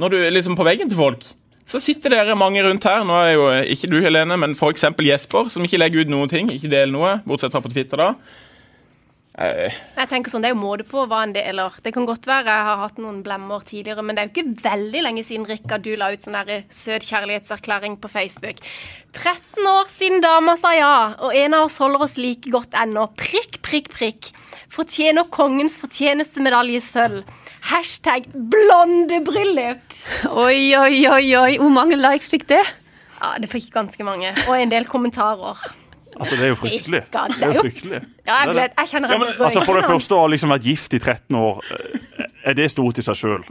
Når 0.00 0.12
du 0.12 0.16
liksom 0.32 0.56
på 0.56 0.64
veggen 0.64 0.88
til 0.88 0.96
folk. 0.96 1.28
Så 1.66 1.80
sitter 1.82 2.14
dere 2.14 2.36
mange 2.38 2.62
rundt 2.64 2.84
her. 2.86 3.04
Nå 3.04 3.14
er 3.26 3.32
jo 3.34 3.46
ikke 3.74 3.90
du, 3.90 4.00
Helene, 4.00 4.36
men 4.38 4.56
f.eks. 4.56 4.86
Jesper, 5.02 5.48
som 5.52 5.64
ikke 5.66 5.80
legger 5.82 6.04
ut 6.04 6.12
noen 6.12 6.30
ting. 6.30 6.48
Ikke 6.54 6.70
deler 6.70 6.92
noe, 6.94 7.16
bortsett 7.26 7.52
fra 7.52 7.60
på 7.64 7.72
Twitter, 7.72 7.98
da. 7.98 8.12
Eh, 9.38 9.68
Jeg 9.98 10.08
tenker 10.08 10.32
sånn, 10.32 10.40
Det 10.40 10.48
er 10.48 10.54
jo 10.54 10.60
måte 10.62 10.84
på 10.88 11.02
hva 11.08 11.22
en 11.26 11.32
deler. 11.34 11.74
Det 11.84 11.92
kan 11.92 12.06
godt 12.08 12.24
være 12.24 12.48
jeg 12.48 12.64
har 12.68 12.78
hatt 12.80 12.96
noen 12.96 13.22
blemmer 13.22 13.60
tidligere, 13.68 14.02
men 14.02 14.16
det 14.16 14.22
er 14.22 14.28
jo 14.30 14.32
ikke 14.32 14.62
veldig 14.64 15.02
lenge 15.04 15.24
siden 15.26 15.44
Rikka 15.46 15.76
du 15.82 15.90
la 15.96 16.08
ut 16.14 16.24
sånn 16.24 16.38
der 16.38 16.64
søt 16.72 17.04
kjærlighetserklæring 17.04 17.98
på 18.00 18.08
Facebook. 18.08 18.62
13 19.12 19.66
år 19.68 19.84
siden 19.92 20.22
dama 20.24 20.56
sa 20.56 20.72
ja, 20.72 21.14
og 21.20 21.36
en 21.36 21.54
av 21.54 21.66
oss 21.68 21.76
holder 21.78 22.06
oss 22.08 22.16
like 22.16 22.48
godt 22.50 22.72
ennå. 22.72 23.10
Prikk, 23.16 23.60
prikk, 23.62 23.92
prikk. 23.92 24.30
Fortjener 24.72 25.28
kongens 25.28 25.76
fortjenestemedalje 25.84 26.80
sølv. 26.80 27.24
Hashtag 27.68 28.28
blondebryllup. 28.32 29.96
Oi, 30.32 30.72
oi, 30.76 31.06
oi, 31.12 31.24
oi. 31.36 31.56
Hvor 31.60 31.72
mange 31.72 31.96
likes 32.00 32.28
fikk 32.32 32.46
det? 32.48 32.62
Ja, 33.20 33.36
det 33.40 33.48
fikk 33.52 33.72
ganske 33.74 34.04
mange. 34.04 34.32
Og 34.48 34.56
en 34.56 34.72
del 34.72 34.84
kommentarer. 34.88 35.60
Altså, 36.16 36.36
Det 36.36 36.44
er 36.44 36.48
jo 36.48 36.58
fryktelig. 36.60 37.02
Det 37.12 37.42
er 37.42 37.52
jo 37.52 37.64
fryktelig. 37.66 38.00
Ja, 38.26 38.38
jeg, 38.44 38.54
ble, 38.54 38.68
jeg 38.78 38.88
kjenner 38.92 39.12
Ja, 39.12 39.18
men, 39.20 39.34
Altså 39.36 39.64
For 39.66 39.78
det 39.78 39.84
første 39.88 40.16
å 40.16 40.22
ha 40.24 40.30
liksom 40.32 40.54
vært 40.54 40.64
gift 40.70 40.96
i 40.96 41.02
13 41.02 41.36
år, 41.36 41.60
eh, 41.76 42.32
er 42.50 42.56
det 42.56 42.70
stort 42.72 42.98
i 42.98 43.04
seg 43.04 43.18
sjøl. 43.18 43.44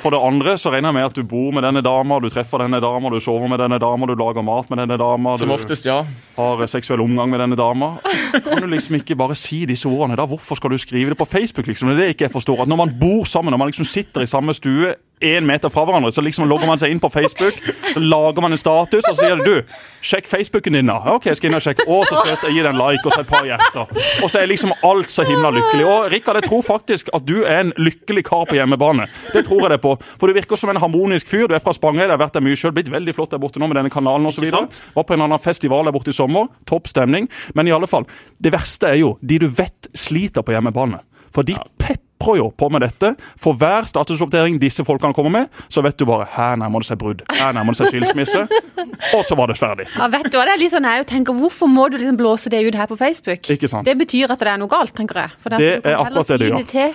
For 0.00 0.10
det 0.10 0.18
andre 0.24 0.54
så 0.58 0.70
regner 0.72 0.88
jeg 0.88 0.96
med 0.96 1.04
at 1.04 1.18
du 1.20 1.26
bor 1.28 1.52
med 1.54 1.62
denne 1.62 1.82
dama, 1.84 2.16
du 2.18 2.30
treffer 2.32 2.62
denne 2.64 2.80
dama, 2.82 3.10
du 3.12 3.20
sover 3.22 3.44
med 3.46 3.60
denne 3.60 3.76
dama, 3.78 4.08
du 4.08 4.16
lager 4.18 4.42
mat 4.42 4.70
med 4.72 4.80
denne 4.80 4.96
dama, 4.98 5.34
som 5.38 5.52
oftest, 5.52 5.84
ja. 5.86 5.98
har 6.38 6.62
seksuell 6.72 7.02
omgang 7.04 7.28
med 7.30 7.42
denne 7.44 7.58
dama. 7.60 7.92
Kan 8.32 8.64
du 8.64 8.70
liksom 8.72 8.96
ikke 8.98 9.18
bare 9.20 9.36
si 9.38 9.60
disse 9.68 9.86
ordene? 9.86 10.16
da? 10.18 10.24
Hvorfor 10.26 10.58
skal 10.58 10.72
du 10.72 10.80
skrive 10.80 11.12
det 11.12 11.20
på 11.20 11.28
Facebook? 11.28 11.68
liksom? 11.68 11.92
Det 11.92 11.98
er 11.98 12.00
det 12.00 12.16
ikke 12.16 12.26
jeg 12.30 12.34
forstår. 12.34 12.64
At 12.64 12.72
Når 12.72 12.80
man 12.80 12.96
bor 12.98 13.28
sammen, 13.28 13.52
når 13.52 13.62
man 13.62 13.70
liksom 13.70 13.86
sitter 13.86 14.24
i 14.24 14.32
samme 14.32 14.56
stue 14.56 14.96
én 15.20 15.46
meter 15.46 15.72
fra 15.72 15.84
hverandre, 15.84 16.12
så 16.12 16.22
liksom 16.24 16.48
logger 16.48 16.68
man 16.70 16.80
seg 16.80 16.92
inn 16.92 17.00
på 17.02 17.10
Facebook, 17.12 17.58
så 17.92 18.00
lager 18.00 18.42
man 18.44 18.52
en 18.56 18.60
status, 18.60 19.04
og 19.04 19.14
så 19.14 19.18
sier 19.20 19.40
det 19.40 19.46
du, 19.46 19.76
sjekk 20.04 20.28
Facebooken 20.30 20.76
din, 20.78 20.88
da. 20.88 20.98
OK, 21.14 21.28
jeg 21.28 21.38
skal 21.38 21.50
inn 21.50 21.58
og 21.58 21.64
sjekke. 21.64 21.84
Å, 21.84 21.98
så 22.08 22.20
søt. 22.22 22.46
Jeg 22.48 22.56
gir 22.56 22.66
deg 22.66 22.72
en 22.72 22.80
like 22.80 23.04
og 23.04 23.14
så 23.14 23.20
et 23.24 23.30
par 23.30 23.46
hjerter. 23.48 23.90
Og 24.24 24.32
så 24.32 24.40
er 24.40 24.48
liksom 24.50 24.72
alt 24.86 25.12
så 25.12 25.26
himla 25.28 25.52
lykkelig. 25.56 25.84
Og 25.86 26.06
Rikard, 26.14 26.40
jeg 26.40 26.48
tror 26.48 26.64
faktisk 26.66 27.10
at 27.16 27.26
du 27.28 27.42
er 27.42 27.66
en 27.66 27.74
lykkelig 27.80 28.24
kar 28.30 28.46
på 28.48 28.56
hjemmebane. 28.56 29.08
Det 29.34 29.44
tror 29.48 29.66
jeg 29.66 29.74
det 29.74 29.80
på. 29.84 29.94
For 30.20 30.30
du 30.30 30.36
virker 30.36 30.60
som 30.60 30.72
en 30.72 30.80
harmonisk 30.80 31.28
fyr. 31.30 31.46
Du 31.50 31.56
er 31.56 31.62
fra 31.64 31.74
Spangereid, 31.76 32.12
har 32.14 32.20
vært 32.20 32.38
der 32.38 32.44
mye 32.46 32.58
sjøl. 32.58 32.72
Blitt 32.76 32.90
veldig 32.92 33.16
flott 33.16 33.34
der 33.34 33.42
borte 33.42 33.60
nå 33.60 33.68
med 33.70 33.80
denne 33.80 33.92
kanalen 33.92 34.30
osv. 34.30 34.46
Var 34.48 35.06
på 35.06 35.16
en 35.16 35.26
annen 35.26 35.42
festival 35.42 35.88
der 35.88 35.96
borte 35.96 36.14
i 36.14 36.16
sommer. 36.16 36.48
Topp 36.68 36.88
stemning. 36.90 37.28
Men 37.54 37.68
i 37.68 37.76
alle 37.76 37.90
fall, 37.90 38.08
det 38.40 38.54
verste 38.56 38.94
er 38.94 39.02
jo 39.02 39.14
de 39.20 39.40
du 39.42 39.48
vet 39.50 39.92
sliter 39.96 40.46
på 40.46 40.56
hjemmebane. 40.56 41.02
For 41.34 41.46
de 41.46 41.56
peprer 41.80 42.40
jo 42.40 42.48
på 42.56 42.68
med 42.72 42.84
dette. 42.84 43.12
For 43.40 43.56
hver 43.58 43.86
statusoppdatering 43.88 44.58
disse 44.62 44.84
folkene 44.86 45.14
kommer 45.16 45.32
med, 45.34 45.60
så 45.72 45.82
vet 45.84 45.98
du 46.00 46.06
bare 46.08 46.26
her 46.34 46.56
nærmer 46.60 46.82
det 46.84 46.90
seg 46.90 47.00
brudd. 47.00 47.22
Her 47.32 47.54
nærmer 47.56 47.76
det 47.76 47.82
seg 47.82 47.92
skilsmisse. 47.94 48.46
Og 49.16 49.22
så 49.26 49.38
var 49.38 49.52
det 49.52 49.58
ferdig. 49.60 49.86
Ja, 49.96 50.10
vet 50.12 50.28
du 50.30 50.38
hva, 50.38 50.48
det 50.48 50.56
er 50.56 50.62
litt 50.62 50.74
sånn 50.74 50.88
jeg 50.88 51.06
tenker, 51.10 51.36
Hvorfor 51.40 51.70
må 51.70 51.88
du 51.90 51.96
liksom 52.00 52.18
blåse 52.20 52.50
det 52.52 52.64
ut 52.66 52.76
her 52.76 52.90
på 52.90 52.98
Facebook? 53.00 53.46
Ikke 53.54 53.70
sant. 53.70 53.86
Det 53.88 53.96
betyr 53.98 54.34
at 54.34 54.42
det 54.42 54.50
er 54.52 54.60
noe 54.60 54.70
galt, 54.70 54.92
tenker 54.96 55.24
jeg. 55.24 55.38
For 55.40 55.56
Det 55.56 55.70
er 55.78 55.96
akkurat 55.96 56.34
det 56.34 56.42
du 56.42 56.50
gjør. 56.50 56.66
det 56.74 56.90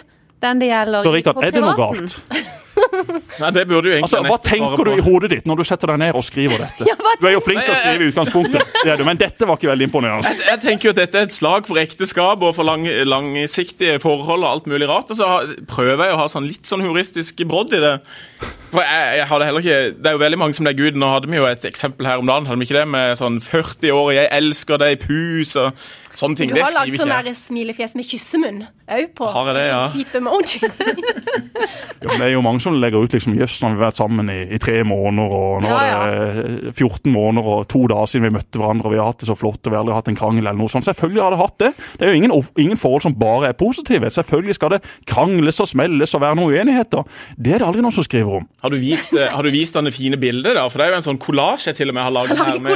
den 0.45 0.59
det 0.61 0.69
gjelder. 0.69 1.01
Så 1.01 1.15
Rikard, 1.15 1.41
er 1.43 1.55
det 1.55 1.63
noe 1.63 1.75
galt? 1.79 2.19
Nei, 3.41 3.51
det 3.55 3.65
burde 3.69 3.89
jo 3.89 3.95
egentlig 3.95 4.07
Altså, 4.07 4.21
Hva 4.27 4.37
tenker 4.43 4.87
du 4.87 4.91
i 4.95 5.03
hodet 5.05 5.29
ditt 5.35 5.47
når 5.49 5.61
du 5.61 5.63
setter 5.67 5.91
deg 5.93 6.01
ned 6.03 6.17
og 6.17 6.23
skriver 6.25 6.63
dette? 6.65 6.87
Ja, 6.89 6.95
Du 7.21 7.27
er 7.29 7.35
jo 7.35 7.43
flink 7.43 7.63
til 7.63 7.73
å 7.73 7.77
skrive 7.79 8.05
i 8.07 8.11
utgangspunktet, 8.11 8.75
det 8.83 8.91
er 8.93 8.99
du, 8.99 9.05
men 9.07 9.19
dette 9.19 9.47
var 9.47 9.59
ikke 9.59 9.71
veldig 9.71 9.87
imponerende. 9.89 10.31
Jeg, 10.31 10.41
jeg 10.49 10.61
tenker 10.65 10.89
jo 10.89 10.93
at 10.95 11.01
dette 11.03 11.21
er 11.21 11.29
et 11.29 11.35
slag 11.35 11.69
for 11.69 11.79
ekteskap 11.81 12.43
og 12.45 12.55
for 12.57 12.67
lang, 12.67 12.85
langsiktige 13.07 13.99
forhold 14.03 14.43
og 14.43 14.49
alt 14.51 14.69
mulig 14.71 14.89
rart. 14.89 15.11
Og 15.13 15.19
så 15.19 15.29
prøver 15.71 16.09
jeg 16.09 16.15
å 16.17 16.21
ha 16.23 16.27
sånn 16.31 16.47
litt 16.49 16.67
sånn 16.67 16.83
humoristisk 16.85 17.43
brodd 17.47 17.73
i 17.75 17.81
det. 17.83 17.95
For 18.73 18.83
jeg, 18.83 19.19
jeg 19.21 19.27
hadde 19.29 19.45
heller 19.47 19.63
ikke 19.63 19.75
Det 20.03 20.09
er 20.09 20.15
jo 20.17 20.19
veldig 20.19 20.39
mange 20.41 20.55
som 20.57 20.65
legger 20.67 20.89
ut 20.89 20.97
Nå 20.99 21.07
hadde 21.07 21.29
vi 21.31 21.37
jo 21.37 21.45
et 21.47 21.63
eksempel 21.69 22.09
her 22.09 22.19
om 22.19 22.27
dagen, 22.27 22.47
hadde 22.49 22.59
vi 22.59 22.67
ikke 22.67 22.79
det? 22.81 22.87
Med 22.91 23.19
sånn 23.19 23.37
40 23.39 23.93
år, 23.95 24.09
'jeg 24.15 24.31
elsker 24.35 24.81
deg', 24.81 25.05
pus 25.05 25.55
og 25.61 25.85
sånne 26.19 26.39
ting. 26.39 26.49
Du 26.51 26.55
Det 26.57 26.65
skriver 26.65 26.91
ikke 26.91 26.91
jeg. 26.91 26.97
Du 26.97 27.03
har 27.03 27.11
lagd 27.11 27.29
der 27.29 27.37
smilefjes 27.39 27.95
med 27.99 28.07
kyssemunn 28.09 28.63
òg 28.85 29.07
på. 29.17 29.29
Har 29.33 29.49
jeg 29.51 29.55
det, 29.57 29.65
ja? 29.71 29.83
Emoji. 30.19 30.59
Jo, 32.05 32.11
det 32.19 32.25
er 32.27 32.33
jo 32.35 32.41
mange 32.45 32.61
som 32.61 32.75
legger 32.77 33.01
ut 33.01 33.13
liksom, 33.15 33.33
jøss, 33.39 33.55
nå 33.61 33.71
har 33.71 33.77
vi 33.77 33.81
vært 33.81 33.97
sammen 33.97 34.27
i, 34.29 34.37
i 34.53 34.59
tre 34.61 34.83
måneder, 34.85 35.31
og 35.33 35.63
nå 35.63 35.71
Ja, 35.71 35.79
er 36.05 36.35
det 36.37 36.73
14 36.75 37.09
måneder 37.09 37.47
og 37.55 37.63
to 37.71 37.81
dager 37.89 38.11
siden 38.11 38.27
vi 38.27 38.33
møtte 38.35 38.61
hverandre, 38.61 38.89
og 38.89 38.93
vi 38.93 38.99
har 39.01 39.09
hatt 39.09 39.23
det 39.23 39.29
så 39.29 39.37
flott, 39.39 39.61
og 39.63 39.73
vi 39.73 39.77
har 39.77 39.81
aldri 39.81 39.95
hatt 39.97 40.11
en 40.11 40.19
krangel 40.19 40.43
eller 40.43 40.59
noe 40.59 40.69
sånt. 40.69 40.85
Selvfølgelig 40.85 41.23
har 41.23 41.33
det 41.33 41.41
hatt 41.41 41.57
det. 41.63 41.71
Det 41.95 42.05
er 42.05 42.13
jo 42.13 42.19
ingen, 42.19 42.35
ingen 42.61 42.81
forhold 42.81 43.05
som 43.07 43.17
bare 43.17 43.49
er 43.49 43.57
positive. 43.57 44.11
Selvfølgelig 44.13 44.59
skal 44.59 44.75
det 44.75 44.81
krangles 45.09 45.61
og 45.63 45.71
smelles 45.71 46.13
og 46.13 46.25
være 46.25 46.37
noen 46.39 46.53
uenigheter. 46.53 47.07
Det 47.39 47.55
er 47.55 47.63
det 47.63 47.69
aldri 47.71 47.85
noen 47.85 47.95
som 47.95 48.05
skriver 48.05 48.41
om. 48.43 48.49
Har 48.61 48.75
du 48.75 48.77
vist, 48.81 49.15
eh, 49.17 49.31
har 49.33 49.47
du 49.47 49.53
vist 49.55 49.79
denne 49.79 49.93
fine 49.95 50.19
bildet? 50.21 50.53
da? 50.59 50.67
For 50.69 50.81
det 50.81 50.87
er 50.89 50.93
jo 50.93 51.01
en 51.01 51.09
sånn 51.09 51.21
kollasj 51.21 51.71
jeg 51.71 51.79
til 51.81 51.89
og 51.89 51.97
med 51.97 52.05
har 52.05 52.13
laget 52.19 52.37
her. 52.37 52.59
Med. 52.59 52.75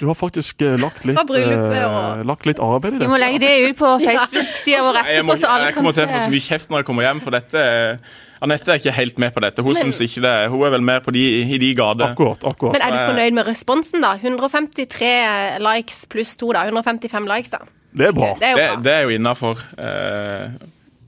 Du 0.00 0.06
har 0.08 0.16
faktisk 0.16 0.62
eh, 0.64 0.78
lagt, 0.80 1.04
litt, 1.04 1.18
eh, 1.20 2.22
lagt 2.24 2.46
litt 2.48 2.58
arbeid 2.64 2.94
i 2.94 2.98
det. 2.98 3.04
Vi 3.04 3.12
må 3.12 3.18
legge 3.20 3.38
det 3.42 3.50
ut 3.68 3.76
på 3.78 3.90
Facebook-sida 4.06 4.80
vår 4.86 4.96
Nei, 4.96 5.04
jeg, 5.12 5.26
må, 5.28 5.34
etterpå, 5.36 5.38
så 5.44 5.52
alle 5.52 5.68
jeg 5.68 5.76
kommer 5.76 5.96
til 5.98 6.06
å 6.06 6.10
få 6.14 6.20
så 6.24 6.32
mye 6.32 6.44
kjeft 6.48 6.72
når 6.72 6.82
jeg 6.82 6.88
kommer 6.88 7.06
hjem, 7.06 7.20
for 7.24 7.36
dette 7.36 7.64
er- 7.68 7.98
Anette 8.40 8.72
er 8.72 8.78
ikke 8.80 8.94
helt 8.96 9.18
med 9.20 9.34
på 9.36 9.40
dette. 9.44 9.60
Hun 9.60 9.74
synes 9.76 9.98
ikke 10.00 10.22
det. 10.24 10.30
Hun 10.48 10.62
er 10.64 10.70
vel 10.72 10.80
mer 10.80 11.02
på 11.04 11.12
de, 11.12 11.24
i 11.44 11.58
de 11.60 11.74
gater. 11.76 12.06
Akkurat, 12.08 12.40
akkurat. 12.48 12.72
Men 12.78 12.86
er 12.86 12.94
du 12.94 13.00
fornøyd 13.12 13.34
med 13.36 13.44
responsen, 13.50 14.00
da? 14.00 14.14
153 14.16 15.60
likes 15.60 16.06
pluss 16.08 16.32
to, 16.40 16.48
da. 16.56 16.62
155 16.70 17.28
likes, 17.28 17.52
da. 17.52 17.60
Det 17.92 18.06
er 18.08 18.14
bra. 18.16 18.30
Det 18.40 18.48
er 18.48 18.54
jo 18.54 18.56
Det, 18.62 18.68
bra. 18.70 18.80
det 18.86 18.92
er 18.94 19.02
jo 19.04 19.12
innafor. 19.18 19.60
Eh, 19.76 20.56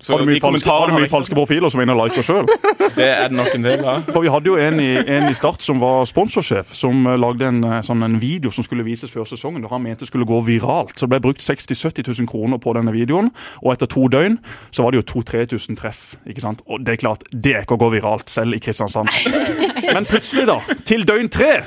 så 0.03 0.17
Har 0.17 0.25
du 0.25 0.27
mye 0.27 0.41
falske, 0.43 0.67
har 0.67 0.91
du 0.91 0.97
mye 0.97 1.09
falske 1.11 1.37
profiler 1.37 1.71
som 1.71 1.79
er 1.79 1.87
inne 1.87 1.95
og 1.95 2.09
liker 2.09 2.25
sjøl? 2.27 2.49
Det 2.99 3.07
er 3.07 3.29
det 3.31 3.37
nok 3.39 3.53
en 3.55 3.67
del 3.67 3.85
av. 3.87 4.09
For 4.11 4.25
Vi 4.25 4.31
hadde 4.35 4.51
jo 4.51 4.57
en 4.59 4.81
i, 4.83 4.91
en 4.99 5.29
i 5.31 5.37
Start 5.39 5.63
som 5.63 5.79
var 5.81 6.03
sponsorsjef, 6.11 6.73
som 6.75 7.07
eh, 7.07 7.15
lagde 7.17 7.47
en, 7.47 7.63
eh, 7.65 7.79
sånn, 7.87 8.03
en 8.03 8.19
video 8.21 8.51
som 8.53 8.67
skulle 8.67 8.85
vises 8.85 9.13
før 9.15 9.29
sesongen. 9.31 9.63
da 9.63 9.71
Han 9.71 9.85
mente 9.85 10.03
det 10.03 10.11
skulle 10.11 10.27
gå 10.27 10.41
viralt. 10.45 10.97
Så 10.99 11.07
det 11.07 11.15
ble 11.15 11.23
brukt 11.29 11.45
60 11.47 11.79
000-70 11.79 12.11
000 12.19 12.31
kroner 12.33 12.59
på 12.59 12.75
denne 12.75 12.93
videoen. 12.95 13.31
Og 13.63 13.77
etter 13.77 13.91
to 13.95 14.09
døgn 14.11 14.41
så 14.75 14.83
var 14.83 14.93
det 14.93 15.05
jo 15.05 15.07
2000-3000 15.23 15.79
treff. 15.79 16.03
ikke 16.27 16.43
sant? 16.43 16.67
Og 16.67 16.83
det 16.83 16.97
er 16.97 17.03
klart, 17.05 17.23
det 17.31 17.55
er 17.55 17.63
ikke 17.63 17.79
å 17.79 17.85
gå 17.87 17.93
viralt, 17.95 18.27
selv 18.33 18.59
i 18.59 18.61
Kristiansand. 18.63 19.09
Men 19.89 20.07
plutselig, 20.09 20.47
da, 20.49 20.59
til 20.89 21.07
døgn 21.09 21.31
tre, 21.33 21.62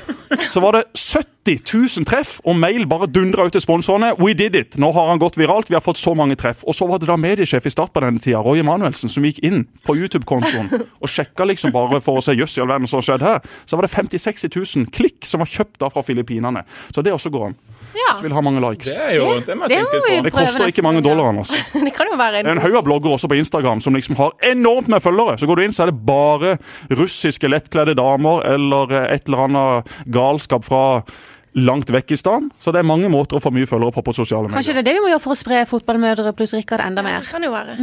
så 0.50 0.62
var 0.64 0.78
det 0.78 0.84
70 0.96 1.60
000 1.96 2.06
treff, 2.08 2.36
og 2.44 2.56
mail 2.58 2.86
bare 2.90 3.06
dundra 3.10 3.46
ut 3.46 3.54
til 3.54 3.62
sponsorene. 3.62 4.14
We 4.18 4.34
did 4.34 4.56
it! 4.58 4.78
Nå 4.82 4.90
har 4.96 5.10
han 5.12 5.20
gått 5.22 5.38
viralt, 5.38 5.70
vi 5.70 5.76
har 5.78 5.84
fått 5.84 6.00
så 6.00 6.14
mange 6.18 6.38
treff. 6.38 6.64
Og 6.66 6.74
så 6.74 6.88
var 6.90 7.02
det 7.02 7.10
da 7.10 7.18
mediesjef 7.20 7.68
i 7.68 7.72
Start 7.72 7.94
på 7.94 8.02
denne 8.02 8.22
tida, 8.22 8.42
Roy 8.42 8.62
Emanuelsen, 8.64 9.12
som 9.12 9.26
gikk 9.26 9.42
inn 9.46 9.66
på 9.86 9.96
YouTube-kontoen 9.98 10.72
og 11.02 11.10
sjekka 11.12 11.46
liksom 11.46 11.74
bare 11.76 12.00
for 12.04 12.18
å 12.18 12.24
se 12.24 12.34
jøss 12.36 12.58
i 12.58 12.64
all 12.64 12.72
verden 12.72 12.90
som 12.90 13.02
har 13.02 13.08
skjedd 13.10 13.26
her. 13.26 13.40
Så 13.66 13.78
var 13.78 13.86
det 13.86 13.94
50 13.94 14.18
000-60 14.18 14.76
000 14.82 14.92
klikk 14.96 15.28
som 15.28 15.44
var 15.44 15.52
kjøpt 15.52 15.78
da 15.82 15.92
fra 15.92 16.04
Filippinene. 16.06 16.66
Så 16.90 17.04
det 17.06 17.14
også 17.14 17.30
går 17.34 17.50
an. 17.50 17.58
Ja, 17.96 18.12
Hvis 18.12 18.22
du 18.22 18.28
vil 18.28 18.36
ha 18.36 18.42
mange 18.44 18.62
likes. 18.64 18.90
Det 18.90 18.96
er 18.96 19.14
jo 19.16 19.28
det 19.46 19.56
må 19.56 19.68
det 19.70 19.78
må 19.82 20.00
vi 20.04 20.16
på. 20.18 20.24
Det 20.26 20.32
koster 20.34 20.72
ikke 20.72 20.84
mange 20.86 21.02
dollarene. 21.04 21.44
altså. 21.44 21.60
det 21.86 21.94
kan 21.96 22.10
jo 22.12 22.18
være 22.20 22.42
en 22.42 22.50
en 22.56 22.62
haug 22.62 22.76
av 22.80 22.84
bloggere 22.86 23.16
også 23.16 23.30
på 23.32 23.38
Instagram 23.40 23.80
som 23.84 23.96
liksom 23.96 24.18
har 24.20 24.34
enormt 24.50 24.90
med 24.92 25.02
følgere. 25.04 25.38
Så 25.40 25.48
går 25.48 25.56
du 25.56 25.64
inn, 25.66 25.76
så 25.76 25.86
er 25.86 25.92
det 25.92 26.00
bare 26.06 26.56
russiske 26.92 27.48
lettkledde 27.50 27.96
damer 27.98 28.44
eller 28.56 28.92
eh, 28.92 29.08
et 29.16 29.26
eller 29.30 29.46
annet 29.48 29.96
galskap 30.12 30.64
fra 30.66 30.84
langt 31.56 31.90
vekk 31.90 32.12
i 32.12 32.20
stan. 32.20 32.50
Så 32.60 32.72
det 32.72 32.82
er 32.82 32.88
mange 32.88 33.08
måter 33.12 33.38
å 33.38 33.42
få 33.42 33.50
mye 33.54 33.68
følgere 33.68 33.96
på 33.96 34.04
på 34.04 34.12
sosiale 34.16 34.44
medier. 34.48 34.58
Kanskje 34.58 34.76
det 34.76 34.84
er 34.84 34.88
det 34.90 34.96
vi 34.98 35.04
må 35.06 35.10
gjøre 35.14 35.24
for 35.24 35.32
å 35.32 35.40
spre 35.40 35.64
fotballmødre 35.70 36.36
pluss 36.36 36.52
Rikard 36.56 36.84
enda 36.84 37.04
mer 37.06 37.24
Det 37.24 37.32
kan 37.32 37.46
jo 37.46 37.52
være. 37.54 37.78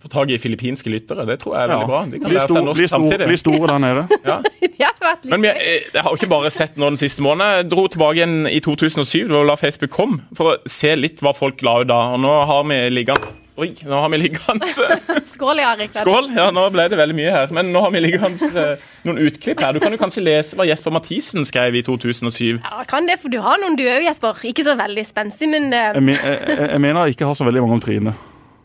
Få 0.00 0.08
tak 0.08 0.30
i 0.32 0.38
filippinske 0.40 0.88
lyttere, 0.88 1.26
det 1.28 1.38
tror 1.42 1.56
jeg 1.58 1.66
er 1.66 1.72
veldig 1.74 1.88
bra. 1.90 1.98
De 2.08 2.18
kan 2.22 2.30
Bli 2.32 2.38
stor, 2.40 2.62
norsk 2.64 2.78
bli, 2.80 2.86
stor, 2.88 3.24
bli 3.28 3.36
store 3.36 3.66
der 3.68 3.82
nede. 3.84 4.04
Har 4.30 5.16
litt 5.20 5.26
Men 5.32 5.42
vi, 5.44 5.48
eh, 5.52 5.90
jeg 5.92 6.02
har 6.04 6.08
jo 6.14 6.16
ikke 6.20 6.30
bare 6.30 6.50
sett 6.52 6.78
nå 6.80 6.88
den 6.92 6.96
siste 7.00 7.20
måneden. 7.24 7.58
Jeg 7.60 7.68
dro 7.72 7.84
tilbake 7.92 8.16
igjen 8.20 8.38
i 8.48 8.60
2007, 8.64 9.26
det 9.28 9.34
var 9.36 9.50
da 9.52 9.56
Facebook 9.60 9.92
kom, 9.92 10.18
for 10.36 10.54
å 10.54 10.56
se 10.68 10.94
litt 10.96 11.20
hva 11.24 11.34
folk 11.36 11.60
la 11.66 11.80
ut 11.82 11.88
da. 11.92 11.98
Og 12.14 12.20
nå 12.24 12.32
har 12.48 12.64
vi 12.70 12.80
liggende 12.96 13.36
Oi, 13.60 13.74
nå 13.84 13.92
har 14.00 14.08
vi 14.08 14.16
liggende 14.22 14.64
Skål, 15.34 15.58
ja, 15.60 15.74
Rikard. 15.76 16.00
Skål! 16.00 16.30
Ja, 16.32 16.46
nå 16.54 16.62
ble 16.72 16.86
det 16.88 16.96
veldig 16.96 17.16
mye 17.18 17.32
her. 17.34 17.50
Men 17.52 17.68
nå 17.74 17.82
har 17.84 17.92
vi 17.92 18.00
liggende 18.00 18.48
eh, 18.56 18.86
noen 19.04 19.20
utklipp 19.26 19.60
her. 19.60 19.76
Du 19.76 19.82
kan 19.84 19.92
jo 19.92 19.98
kanskje 20.00 20.22
lese 20.24 20.56
hva 20.56 20.64
Jesper 20.64 20.94
Mathisen 20.96 21.44
skrev 21.44 21.76
i 21.76 21.82
2007. 21.84 22.62
Ja, 22.62 22.80
kan 22.88 23.04
det, 23.10 23.18
for 23.20 23.28
du 23.28 23.36
har 23.44 23.60
noen 23.60 23.76
du 23.76 23.84
òg, 23.84 24.00
Jesper. 24.06 24.40
Ikke 24.48 24.64
så 24.64 24.78
veldig 24.80 25.04
spenstig, 25.04 25.50
men 25.52 25.68
eh, 25.76 25.90
Jeg, 25.92 26.06
jeg, 26.08 26.40
jeg- 26.56 26.70
jeg 26.72 26.80
mener 26.86 27.04
jeg 27.10 27.18
ikke 27.18 27.28
har 27.28 27.36
så 27.36 27.44
veldig 27.50 27.66
mange 27.66 27.76
om 27.76 27.84
Trine. 27.84 28.16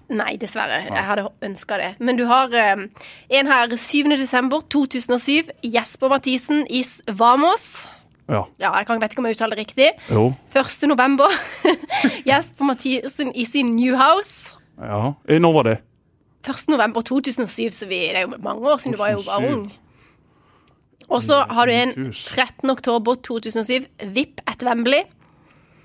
Nei, 0.09 0.35
dessverre. 0.37 0.83
Jeg 0.85 1.03
hadde 1.07 1.29
ønska 1.45 1.77
det. 1.81 1.95
Men 1.99 2.17
du 2.19 2.25
har 2.29 2.53
eh, 2.53 2.85
en 3.39 3.47
her 3.49 3.75
7. 3.77 4.11
desember 4.19 4.61
2007. 4.69 5.49
Jesper 5.63 6.11
Mathisen 6.13 6.65
i 6.69 6.83
Vamos. 7.17 7.87
Ja. 8.29 8.43
Ja, 8.61 8.71
jeg 8.77 9.01
vet 9.01 9.11
ikke 9.13 9.21
om 9.21 9.27
jeg 9.29 9.37
uttaler 9.37 9.57
det 9.57 9.65
riktig. 9.67 9.89
Jo. 10.09 10.27
1. 10.53 10.87
november. 10.89 11.33
Jesper 12.29 12.69
Mathisen 12.69 13.33
i 13.35 13.45
sin 13.45 13.73
New 13.75 13.97
House. 13.97 14.55
Ja. 14.81 15.13
Eh, 15.29 15.41
Når 15.41 15.53
var 15.53 15.69
det? 15.71 15.77
1. 16.45 16.67
november 16.69 17.01
2007, 17.01 17.71
så 17.73 17.87
vi, 17.89 18.03
det 18.13 18.17
er 18.21 18.27
jo 18.27 18.37
mange 18.37 18.69
år 18.69 18.77
siden 18.77 18.93
du 18.93 19.01
var 19.01 19.15
jo 19.15 19.23
bare 19.25 19.53
ung. 19.53 19.65
Og 21.09 21.23
så 21.23 21.43
har 21.49 21.65
du 21.65 21.73
en 21.73 21.93
Hus. 22.07 22.25
13. 22.33 22.69
oktober 22.69 23.15
2007. 23.15 23.85
VIP 24.13 24.41
etter 24.49 24.69
Wembley. 24.69 25.05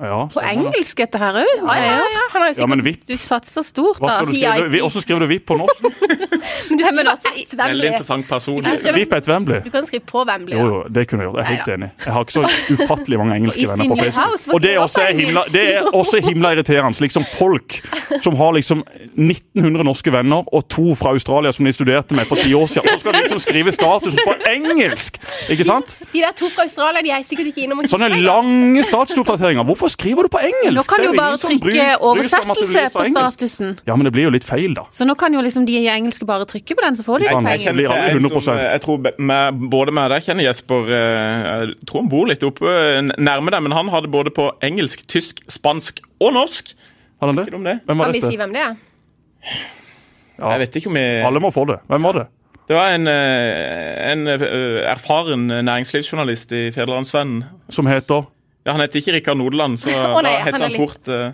Ja, 0.00 0.20
På 0.32 0.40
engelsk 0.40 0.96
dette 0.96 1.18
her 1.20 1.36
òg? 1.42 1.50
Ja, 1.60 1.74
ja, 1.76 1.96
ja. 2.00 2.22
Han 2.32 2.42
har 2.42 2.48
jo 2.54 2.60
ja 2.62 2.66
men 2.70 2.80
sikkert 2.80 3.00
VIP. 3.00 3.08
Du 3.10 3.16
satser 3.20 3.62
stort, 3.66 3.98
da. 4.00 4.20
Og 4.22 4.30
Hvordan 4.30 5.02
skriver 5.04 5.20
du 5.20 5.26
VIP 5.26 5.46
på 5.50 5.56
norsk? 5.60 5.82
Men 6.70 6.78
du 6.78 6.84
skriver 6.84 7.10
også 7.10 7.30
et 7.36 7.52
Veldig 7.58 7.88
interessant 7.90 8.26
person. 8.28 8.64
VIP 8.64 8.86
er 8.86 8.96
VIP 8.96 9.12
et 9.18 9.28
Wembley? 9.28 9.60
Du 9.64 9.70
kan 9.74 9.86
skrive 9.86 10.04
på 10.08 10.22
Wembley. 10.28 10.56
Jo, 10.56 10.64
Ja. 10.64 10.70
jo, 10.70 10.82
det 10.94 11.04
kunne 11.08 11.22
jeg 11.24 11.28
gjort. 11.30 11.36
Jeg 11.36 11.44
er 11.44 11.56
helt 11.56 11.68
enig. 11.74 11.90
Jeg 12.04 12.12
har 12.14 12.24
ikke 12.24 12.32
så 12.32 12.44
ufattelig 12.74 13.18
mange 13.20 13.36
engelske 13.36 13.66
venner 13.68 13.88
på 13.92 13.96
Facebook. 14.00 14.30
house, 14.30 14.50
Og 14.54 14.62
det 14.62 14.72
er 14.74 14.78
også 14.78 15.04
himla, 15.20 15.42
det 15.52 15.64
er 15.74 15.82
også 16.00 16.20
himla 16.28 16.52
irriterende. 16.54 17.00
Liksom 17.00 17.24
folk 17.24 17.80
som 18.24 18.36
har 18.36 18.52
liksom 18.56 18.84
1900 19.16 19.84
norske 19.84 20.12
venner 20.12 20.44
og 20.54 20.68
to 20.68 20.94
fra 20.98 21.12
Australia 21.14 21.52
som 21.52 21.64
de 21.68 21.72
studerte 21.72 22.14
med 22.16 22.24
for 22.30 22.36
ti 22.40 22.54
år 22.54 22.66
siden. 22.72 22.88
Så 22.94 23.04
skal 23.04 23.12
de 23.12 23.22
liksom 23.24 23.38
skrive 23.42 23.72
status 23.72 24.16
på 24.24 24.34
engelsk! 24.54 25.18
Ikke 25.50 25.64
sant? 25.64 25.96
De 26.12 26.20
der 26.24 26.32
to 26.36 26.48
fra 26.54 26.62
Australia 26.66 27.02
de 27.04 27.10
er 27.14 27.26
sikkert 27.28 27.52
ikke 27.52 27.66
innom 27.66 27.82
og 27.82 27.90
Sånne 27.90 28.08
lange 28.22 28.84
statusoppdateringer. 28.86 29.64
Hvorfor 29.66 29.89
skriver 29.90 30.26
du 30.26 30.30
på 30.32 30.40
engelsk? 30.46 30.74
Nå 30.76 30.84
kan 30.88 31.02
du 31.02 31.06
jo 31.08 31.14
bare 31.18 31.36
trykke 31.40 31.64
bryr- 31.66 32.04
oversettelse 32.10 32.84
på 32.94 33.04
engelsk. 33.04 33.34
statusen. 33.38 33.72
Ja, 33.88 33.96
men 33.96 34.04
det 34.08 34.12
blir 34.16 34.24
jo 34.28 34.32
litt 34.34 34.46
feil, 34.46 34.74
da. 34.78 34.84
Så 34.94 35.06
nå 35.08 35.14
kan 35.18 35.34
jo 35.34 35.42
liksom 35.44 35.66
de 35.68 35.76
i 35.80 35.88
engelske 35.92 36.26
bare 36.28 36.46
trykke 36.50 36.76
på 36.78 36.84
den, 36.86 36.96
så 36.98 37.04
får 37.06 37.18
de 37.20 37.26
det 37.28 37.34
på 37.34 37.42
engelsk. 37.42 37.76
blir 37.78 37.88
aldri 37.90 38.10
en 38.10 38.22
100%. 38.24 38.40
som, 38.46 38.56
eh, 38.58 38.70
Jeg 38.72 38.80
tror 38.86 38.98
med, 39.18 39.60
både 39.70 39.92
med 39.92 40.10
deg 40.10 40.22
kjenner 40.22 40.44
Jesper 40.48 40.90
eh, 40.90 41.66
Jeg 41.66 41.74
tror 41.86 42.00
han 42.02 42.08
bor 42.08 42.26
litt 42.30 42.42
oppe 42.42 42.66
eh, 42.66 43.00
nærme 43.18 43.50
deg, 43.50 43.62
men 43.62 43.72
han 43.72 43.88
hadde 43.88 44.08
både 44.10 44.30
på 44.30 44.50
engelsk, 44.62 45.06
tysk, 45.06 45.40
spansk 45.48 46.00
og 46.20 46.32
norsk. 46.34 46.74
Har 47.20 47.28
han 47.32 47.36
det? 47.36 47.46
det. 47.50 47.80
Hvem 47.86 47.98
var 47.98 48.04
Kan 48.06 48.12
vi 48.12 48.20
si 48.20 48.26
dette? 48.30 48.36
hvem 48.40 48.52
det 48.52 48.60
er? 48.64 48.76
Ja. 50.40 50.50
Jeg 50.54 50.60
vet 50.64 50.76
ikke 50.80 50.88
om 50.88 50.96
jeg 50.96 51.24
Alle 51.26 51.40
må 51.40 51.50
få 51.52 51.66
det. 51.68 51.80
Hvem 51.88 52.02
var 52.02 52.12
det? 52.12 52.26
Det 52.70 52.76
var 52.76 52.92
en, 52.94 53.06
eh, 53.08 54.12
en 54.12 54.26
erfaren 54.28 55.48
næringslivsjournalist 55.66 56.52
i 56.52 56.70
Federlandsvennen. 56.70 57.44
Som 57.68 57.86
heter 57.90 58.26
Ja, 58.66 58.74
han 58.76 58.82
heter 58.84 59.00
ikke 59.00 59.16
Rikard 59.18 59.40
Nodeland, 59.40 59.80
så 59.80 59.88
oh, 60.14 60.20
nei, 60.20 60.34
da 60.36 60.44
heter 60.44 60.58
er 60.60 60.66
han 60.66 60.74
litt- 60.74 60.82
fort 60.82 61.08
uh, 61.08 61.32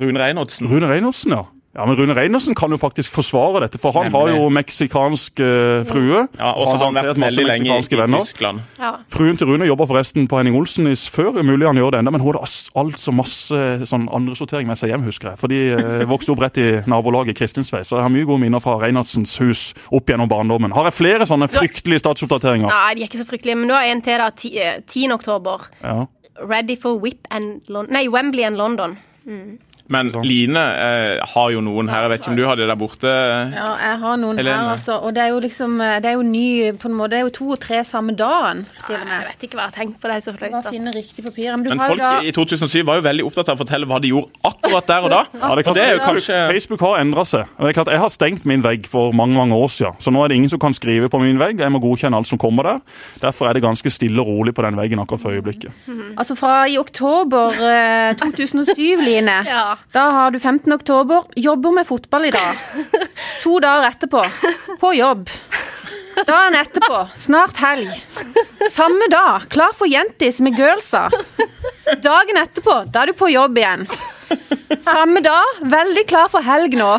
Rune 0.00 0.22
Reinholdsen. 0.22 0.70
Rune 0.70 0.90
Reinholdsen, 0.90 1.36
ja. 1.36 1.44
Ja, 1.74 1.82
men 1.90 1.96
Rune 1.98 2.14
Reinersen 2.14 2.54
kan 2.54 2.70
jo 2.70 2.76
faktisk 2.78 3.10
forsvare 3.10 3.64
dette, 3.64 3.80
for 3.82 3.90
han 3.96 4.12
har 4.14 4.28
jo 4.30 4.44
meksikansk 4.54 5.40
uh, 5.42 5.82
frue. 5.88 6.20
Ja, 6.38 6.52
Og 6.54 6.68
så 6.68 6.76
har 6.76 6.84
han 6.84 6.94
vært 6.94 7.18
veldig 7.18 7.46
lenge 7.48 7.78
i, 7.82 7.96
venner. 7.98 8.22
Tyskland. 8.22 8.60
Ja. 8.78 8.92
Fruen 9.10 9.40
til 9.40 9.50
Rune 9.50 9.66
jobber 9.66 9.88
forresten 9.90 10.28
på 10.30 10.38
Henning 10.38 10.54
Olsen 10.54 10.86
før. 11.10 11.40
Mulig 11.42 11.66
han 11.66 11.80
gjør 11.80 11.96
det 11.96 12.04
enda, 12.04 12.14
men 12.14 12.22
hun 12.22 12.30
hadde 12.36 12.46
altså 12.78 13.10
masse 13.18 13.64
sånn 13.90 14.06
andresortering 14.06 14.70
med 14.70 14.78
seg 14.78 14.92
hjem, 14.94 15.02
husker 15.08 15.32
jeg. 15.32 15.42
For 15.42 15.50
de 15.50 15.60
uh, 15.74 16.06
vokste 16.14 16.36
opp 16.36 16.44
rett 16.46 16.62
i 16.62 16.70
nabolaget 16.86 17.40
Kristinsvei, 17.42 17.82
så 17.82 17.98
jeg 17.98 18.06
har 18.06 18.14
mye 18.14 18.30
gode 18.30 18.44
minner 18.46 18.62
fra 18.62 18.78
Reinersens 18.78 19.34
hus 19.42 19.72
opp 19.90 20.14
gjennom 20.14 20.30
barndommen. 20.30 20.76
Har 20.78 20.86
jeg 20.92 21.00
flere 21.02 21.26
sånne 21.26 21.50
fryktelige 21.50 22.04
statsoppdateringer? 22.06 22.70
Nei, 22.70 22.94
de 22.94 23.02
er 23.02 23.10
ikke 23.10 23.24
så 23.24 23.26
fryktelige. 23.34 23.58
Men 23.58 23.72
du 23.72 23.74
har 23.74 23.90
en 23.90 24.04
til, 24.06 24.22
da. 24.22 24.30
eh, 24.30 24.78
10. 24.86 25.10
oktober. 25.18 25.66
Ja. 25.82 26.04
Ready 26.40 26.74
for 26.74 26.98
Whip 26.98 27.26
and 27.30 27.62
London 27.68 27.92
Nei, 27.92 28.08
Wembley 28.08 28.44
and 28.44 28.56
London. 28.56 28.98
Mm. 29.26 29.58
Men 29.92 30.08
sånn. 30.08 30.24
Line 30.24 30.56
eh, 30.56 31.18
har 31.34 31.50
jo 31.52 31.60
noen 31.60 31.90
her. 31.92 32.06
Jeg 32.06 32.10
vet 32.14 32.22
ikke 32.22 32.30
om 32.32 32.36
du 32.38 32.44
har 32.48 32.56
det 32.56 32.68
der 32.70 32.78
borte? 32.80 33.10
Ja, 33.52 33.66
jeg 33.82 33.98
har 34.00 34.16
noen 34.16 34.38
Helene. 34.40 34.54
her, 34.56 34.70
altså. 34.78 34.94
Og 35.04 35.12
det 35.12 35.20
er 35.26 35.28
jo 35.34 35.40
liksom 35.44 35.74
eh, 35.84 35.98
Det 36.00 36.08
er 36.08 36.14
jo 36.16 36.22
ny 36.24 36.72
på 36.80 36.88
en 36.88 36.94
måte. 36.96 37.10
Det 37.12 37.18
er 37.18 37.24
jo 37.26 37.32
to 37.36 37.48
og 37.52 37.60
tre 37.60 37.82
samme 37.84 38.14
dagen, 38.16 38.62
til 38.86 38.96
og 38.96 39.12
Jeg 39.12 39.26
vet 39.28 39.44
ikke 39.48 39.58
hva 39.58 39.66
jeg 39.66 39.72
har 39.74 39.76
tenkt 39.76 39.98
på. 40.00 40.08
Det 40.08 40.16
er 40.16 40.24
så 40.24 40.32
flaut. 40.38 40.54
At- 40.60 40.70
finne 40.72 40.94
riktig 40.94 41.24
papir. 41.26 41.50
Men 41.52 41.66
du 41.66 41.68
Men 41.74 41.78
har 41.84 41.92
jo 41.92 41.96
folk 41.98 42.00
da 42.00 42.12
i 42.24 42.32
2007 42.32 42.86
var 42.88 42.96
jo 43.00 43.04
veldig 43.04 43.26
opptatt 43.28 43.50
av 43.52 43.58
å 43.58 43.62
fortelle 43.64 43.86
hva 43.90 44.00
de 44.00 44.08
gjorde 44.14 44.32
akkurat 44.48 44.86
der 44.88 45.04
og 45.08 45.10
da. 45.12 45.20
Ja, 45.44 45.50
det, 45.54 45.60
er 45.60 45.66
klart, 45.68 45.76
det 45.76 45.84
er 45.84 45.92
jo 45.92 45.98
Facebook, 46.00 46.14
kanskje 46.14 46.40
Facebook 46.54 46.80
har 46.88 46.96
endra 47.02 47.24
seg. 47.28 47.52
Det 47.60 47.68
er 47.68 47.76
klart, 47.76 47.92
Jeg 47.92 48.00
har 48.06 48.12
stengt 48.16 48.44
min 48.48 48.62
vegg 48.64 48.88
for 48.88 49.12
mange 49.12 49.36
mange 49.36 49.54
år 49.60 49.68
siden, 49.68 50.00
så 50.00 50.10
nå 50.14 50.24
er 50.24 50.32
det 50.32 50.36
ingen 50.40 50.48
som 50.54 50.58
kan 50.62 50.72
skrive 50.74 51.10
på 51.12 51.20
min 51.20 51.36
vegg. 51.38 51.60
Jeg 51.60 51.72
må 51.74 51.82
godkjenne 51.84 52.16
alt 52.16 52.30
som 52.30 52.40
kommer 52.40 52.62
der. 52.70 52.80
Derfor 53.20 53.50
er 53.50 53.58
det 53.58 53.62
ganske 53.66 53.92
stille 53.92 54.24
og 54.24 54.26
rolig 54.32 54.54
på 54.56 54.64
den 54.64 54.80
veggen 54.80 55.02
akkurat 55.04 55.20
for 55.20 55.36
øyeblikket. 55.36 55.76
Altså 56.16 56.36
fra 56.38 56.64
i 56.72 56.78
oktober 56.80 57.52
eh, 57.60 58.14
2007, 58.24 59.04
Line. 59.04 59.36
Ja. 59.44 59.73
Da 59.92 60.00
har 60.10 60.30
du 60.30 60.40
15. 60.40 60.72
oktober. 60.72 61.24
Jobber 61.36 61.72
med 61.72 61.86
fotball 61.86 62.24
i 62.24 62.30
dag. 62.30 62.56
To 63.44 63.58
dager 63.60 63.88
etterpå. 63.88 64.22
På 64.80 64.94
jobb. 64.94 65.30
Dagen 66.26 66.54
etterpå. 66.54 67.08
Snart 67.18 67.56
helg. 67.60 67.90
Samme 68.72 69.08
dag. 69.12 69.42
Klar 69.52 69.72
for 69.76 69.90
jentis 69.90 70.40
med 70.40 70.56
girlsa. 70.56 71.10
Dagen 72.02 72.40
etterpå. 72.40 72.78
Da 72.94 73.02
er 73.02 73.12
du 73.12 73.18
på 73.18 73.28
jobb 73.28 73.58
igjen. 73.60 73.84
Samme 74.84 75.20
dag. 75.24 75.60
Veldig 75.70 76.04
klar 76.08 76.30
for 76.32 76.44
helg 76.44 76.76
nå. 76.78 76.90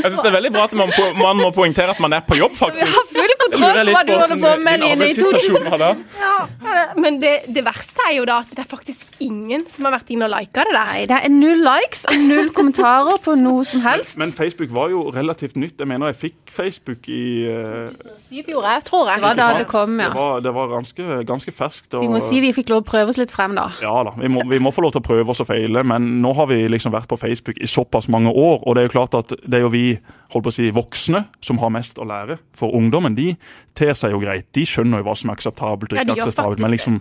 Jeg 0.00 0.10
synes 0.10 0.20
det 0.22 0.30
er 0.30 0.36
veldig 0.36 0.52
bra 0.54 0.64
at 0.68 0.74
man, 0.76 0.92
po 0.94 1.06
man 1.18 1.40
må 1.40 1.50
poengtere 1.54 1.92
at 1.94 2.00
man 2.02 2.14
er 2.16 2.22
på 2.26 2.36
jobb, 2.38 2.54
faktisk. 2.58 2.80
Vi 2.80 2.88
har 2.94 3.06
full 3.10 3.34
kontroll 3.42 3.80
på 3.80 3.94
hva 3.96 4.02
du 4.06 4.12
holder 4.14 4.40
på 4.40 4.52
med, 4.62 4.84
din 4.84 5.02
Line. 5.02 5.08
i 5.10 5.16
2000. 5.18 5.68
arbeidssituasjon. 5.74 6.04
Ja, 6.20 6.84
men 7.00 7.18
det, 7.22 7.34
det 7.54 7.64
verste 7.66 8.06
er 8.06 8.14
jo 8.18 8.26
da 8.28 8.40
at 8.44 8.52
det 8.54 8.64
er 8.64 8.70
faktisk 8.70 9.20
ingen 9.24 9.66
som 9.72 9.88
har 9.88 9.96
vært 9.98 10.12
inne 10.14 10.28
og 10.28 10.34
lika 10.34 10.64
det 10.68 10.74
der. 10.76 10.90
Nei, 10.90 11.06
det 11.10 11.18
er 11.18 11.32
null 11.32 11.60
likes 11.64 12.04
og 12.08 12.24
null 12.26 12.50
kommentarer 12.56 13.20
på 13.24 13.36
noe 13.38 13.64
som 13.68 13.82
helst. 13.84 14.16
Men 14.20 14.32
Facebook 14.36 14.72
var 14.74 14.92
jo 14.94 15.04
relativt 15.14 15.58
nytt. 15.60 15.76
Jeg 15.80 15.90
mener 15.90 16.12
jeg 16.12 16.20
fikk 16.20 16.54
Facebook 16.54 17.08
i 17.12 17.24
uh... 17.50 17.90
Syv 18.28 18.48
jeg, 18.50 18.84
tror 18.86 19.10
jeg. 19.10 19.20
Det 19.20 19.26
var 19.26 19.38
da 19.38 19.48
det 19.58 19.66
kom, 19.70 19.98
ja. 20.00 20.10
Det 20.10 20.18
var, 20.18 20.44
det 20.44 20.54
var 20.56 20.72
ganske, 20.72 21.20
ganske 21.28 21.54
ferskt. 21.54 21.98
Vi 21.98 22.10
må 22.10 22.22
si 22.24 22.40
vi 22.42 22.52
fikk 22.56 22.72
lov 22.72 22.84
å 22.84 22.88
prøve 22.88 23.12
oss 23.12 23.20
litt 23.20 23.32
frem, 23.34 23.56
da. 23.58 23.68
Ja 23.82 23.94
da, 24.06 24.14
vi 24.18 24.30
må, 24.32 24.44
vi 24.50 24.60
må 24.62 24.72
få 24.74 24.84
lov 24.86 24.94
til 24.96 25.02
å 25.02 25.06
prøve 25.06 25.34
oss 25.34 25.42
og 25.44 25.50
feile, 25.50 25.84
men 25.86 26.19
nå 26.22 26.32
har 26.36 26.48
vi 26.50 26.62
liksom 26.70 26.94
vært 26.94 27.10
på 27.10 27.18
Facebook 27.20 27.58
i 27.60 27.68
såpass 27.68 28.08
mange 28.12 28.32
år, 28.32 28.62
og 28.62 28.76
det 28.76 28.82
er 28.82 28.88
jo 28.88 28.94
klart 28.94 29.16
at 29.18 29.34
det 29.42 29.58
er 29.58 29.64
jo 29.64 29.72
vi 29.72 29.84
holdt 30.30 30.46
på 30.46 30.52
å 30.52 30.54
si, 30.54 30.70
voksne 30.74 31.24
som 31.44 31.58
har 31.62 31.72
mest 31.74 31.98
å 31.98 32.06
lære. 32.08 32.38
For 32.56 32.74
ungdommen 32.76 33.16
de 33.18 33.32
ter 33.78 33.92
seg 33.98 34.14
jo 34.14 34.22
greit. 34.22 34.48
De 34.56 34.64
skjønner 34.68 35.02
jo 35.02 35.08
hva 35.08 35.16
som 35.18 35.32
er 35.32 35.38
akseptabelt 35.40 35.92
og 35.92 35.98
ikke 35.98 36.16
ja, 36.16 36.26
akseptabelt. 36.26 36.62
Men 36.62 36.74
liksom, 36.76 37.00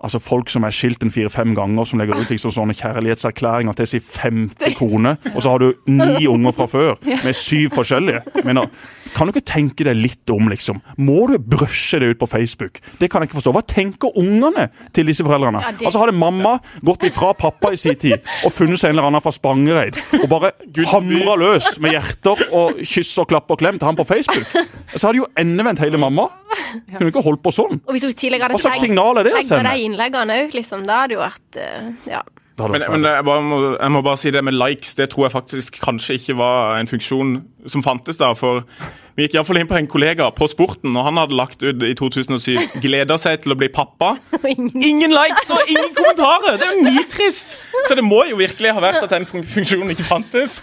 altså 0.00 0.18
folk 0.22 0.50
som 0.52 0.64
er 0.64 0.70
skilt 0.74 1.02
en 1.02 1.10
fire-fem 1.10 1.54
ganger, 1.56 1.84
som 1.88 1.98
legger 1.98 2.20
ut 2.20 2.30
liksom 2.30 2.52
sånne 2.54 2.74
kjærlighetserklæringer 2.78 3.74
til 3.80 3.86
sin 3.90 4.00
femte 4.04 4.70
kone, 4.78 5.16
og 5.34 5.42
så 5.42 5.50
har 5.54 5.58
du 5.64 5.72
ni 5.90 6.26
unger 6.30 6.52
fra 6.54 6.66
før 6.70 6.94
med 7.24 7.34
syv 7.34 7.70
forskjellige. 7.74 8.20
Jeg 8.36 8.44
mener, 8.46 8.68
kan 9.16 9.26
du 9.26 9.32
ikke 9.32 9.44
tenke 9.48 9.84
deg 9.88 9.96
litt 9.98 10.30
om, 10.30 10.48
liksom? 10.52 10.80
Må 11.02 11.26
du 11.30 11.38
brøsje 11.38 11.98
det 12.02 12.12
ut 12.12 12.20
på 12.20 12.28
Facebook? 12.30 12.78
Det 13.00 13.10
kan 13.10 13.22
jeg 13.24 13.30
ikke 13.30 13.40
forstå. 13.40 13.52
Hva 13.56 13.64
tenker 13.66 14.14
ungene 14.20 14.68
til 14.94 15.08
disse 15.10 15.24
foreldrene? 15.26 15.62
Ja, 15.64 15.72
det- 15.72 15.86
Altså 15.88 15.98
Hadde 16.04 16.12
mamma 16.14 16.58
gått 16.84 17.04
ifra 17.08 17.32
pappa 17.34 17.72
i 17.72 17.76
sin 17.76 17.96
tid 17.96 18.20
og 18.44 18.52
funnet 18.52 18.78
seg 18.78 18.90
en 18.90 18.98
eller 18.98 19.08
annen 19.08 19.20
fra 19.24 19.32
Spangereid 19.34 19.96
og 20.22 20.28
bare 20.30 20.52
hamra 20.92 21.34
løs 21.40 21.78
med 21.80 21.92
hjerter 21.96 22.44
og 22.54 22.78
kyss 22.84 23.16
og 23.18 23.28
klapp 23.32 23.50
og 23.50 23.58
klem 23.58 23.78
til 23.78 23.86
han 23.88 23.96
på 23.96 24.06
Facebook, 24.06 24.46
så 24.94 25.08
hadde 25.08 25.18
jo 25.22 25.26
endevendt 25.36 25.80
hele 25.82 25.98
mamma. 25.98 26.28
Kunne 26.96 27.12
ikke 27.12 27.22
holdt 27.24 27.42
på 27.44 27.52
sånn. 27.54 27.78
Og 27.84 27.94
hvis 27.94 28.04
hun 28.08 28.12
tidligere 28.16 28.48
hadde 28.48 28.58
Hva 28.58 28.64
slags 28.66 28.82
signal 28.82 29.20
er 29.20 29.28
det 29.28 29.36
å 29.36 29.42
sende? 29.46 29.70
de 29.72 29.86
innleggene 29.86 30.36
òg, 30.44 30.56
liksom, 30.56 30.84
da 30.88 31.02
hadde 31.02 31.12
det 31.12 31.18
jo 31.18 31.24
vært 31.24 31.62
eh, 31.62 31.88
Ja. 32.14 32.22
Men, 32.58 32.82
men 32.90 33.04
jeg, 33.06 33.22
bare 33.22 33.42
må, 33.46 33.58
jeg 33.76 33.90
må 33.94 34.00
bare 34.02 34.18
si 34.18 34.30
det 34.34 34.40
med 34.42 34.56
likes, 34.58 34.96
det 34.98 35.04
tror 35.12 35.28
jeg 35.28 35.34
faktisk 35.36 35.76
kanskje 35.78 36.16
ikke 36.18 36.34
var 36.40 36.80
en 36.80 36.88
funksjon 36.90 37.36
som 37.66 37.82
fantes 37.82 38.20
da. 38.20 38.30
For 38.38 38.62
vi 39.18 39.24
gikk 39.26 39.34
iallfall 39.34 39.58
inn 39.58 39.66
på 39.66 39.74
en 39.74 39.88
kollega 39.90 40.28
på 40.30 40.46
Sporten, 40.50 40.94
og 40.94 41.02
han 41.08 41.18
hadde 41.18 41.34
lagt 41.34 41.62
ut 41.64 41.82
i 41.82 41.94
2007 41.98 42.78
gleder 42.84 43.18
seg 43.18 43.40
til 43.42 43.54
å 43.54 43.58
bli 43.58 43.66
pappa. 43.74 44.12
Ingen 44.46 45.10
likes 45.10 45.50
og 45.50 45.72
ingen 45.72 45.90
kommentarer! 45.96 46.58
Det 46.60 46.68
er 46.68 46.76
jo 46.76 46.84
nitrist! 46.86 47.56
Så 47.88 47.96
det 47.98 48.04
må 48.06 48.20
jo 48.28 48.38
virkelig 48.38 48.70
ha 48.76 48.82
vært 48.84 49.02
at 49.02 49.10
den 49.16 49.26
funksjonen 49.26 49.90
ikke 49.94 50.06
fantes. 50.06 50.60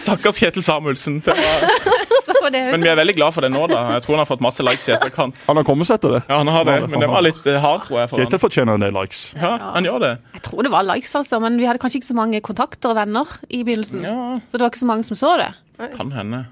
Stakkars 0.00 0.40
Kjetil 0.40 0.64
Samuelsen. 0.64 1.18
Det 1.24 1.36
var, 1.36 2.50
men 2.50 2.80
vi 2.84 2.88
er 2.88 2.96
veldig 2.96 3.14
glad 3.18 3.34
for 3.36 3.44
det 3.44 3.50
nå, 3.52 3.66
da. 3.68 3.82
Jeg 3.98 4.04
tror 4.06 4.16
han 4.16 4.22
har 4.22 4.28
fått 4.30 4.42
masse 4.44 4.64
likes 4.64 4.88
i 4.88 4.94
etterkant. 4.96 5.42
Han 5.48 5.60
har 5.60 5.66
kommet 5.68 5.88
seg 5.90 5.98
etter 6.00 6.16
det. 6.16 6.20
Ja, 6.30 6.38
han 6.40 6.50
har 6.52 6.64
det, 6.68 6.76
men 6.88 7.02
det 7.04 7.08
var 7.10 7.24
litt 7.26 7.44
eh, 7.50 7.60
hardt, 7.60 7.84
tror 7.88 8.00
jeg. 8.00 8.10
for 8.12 8.22
Kjetil 8.22 8.42
fortjener 8.42 8.78
en 8.80 8.84
del 8.86 8.94
likes. 8.96 9.22
Ja, 9.36 9.52
han 9.76 9.88
gjør 9.88 10.00
det. 10.06 10.12
Jeg 10.38 10.44
tror 10.48 10.64
det 10.66 10.72
var 10.72 10.86
likes, 10.88 11.12
altså, 11.20 11.40
men 11.44 11.58
vi 11.60 11.68
hadde 11.68 11.82
kanskje 11.82 12.00
ikke 12.00 12.10
så 12.12 12.16
mange 12.16 12.40
kontakter 12.44 12.94
og 12.94 13.00
venner 13.02 13.36
i 13.50 13.60
begynnelsen. 13.66 14.06
Ja, 14.08 14.16
Så 14.46 14.56
det 14.56 14.64
var 14.64 14.72
ikke 14.72 14.84
så 14.86 14.88
mange 14.94 15.04
som 15.08 15.18
så 15.20 15.34
det. 15.40 15.50
Kan 15.96 16.12
hende. 16.12 16.44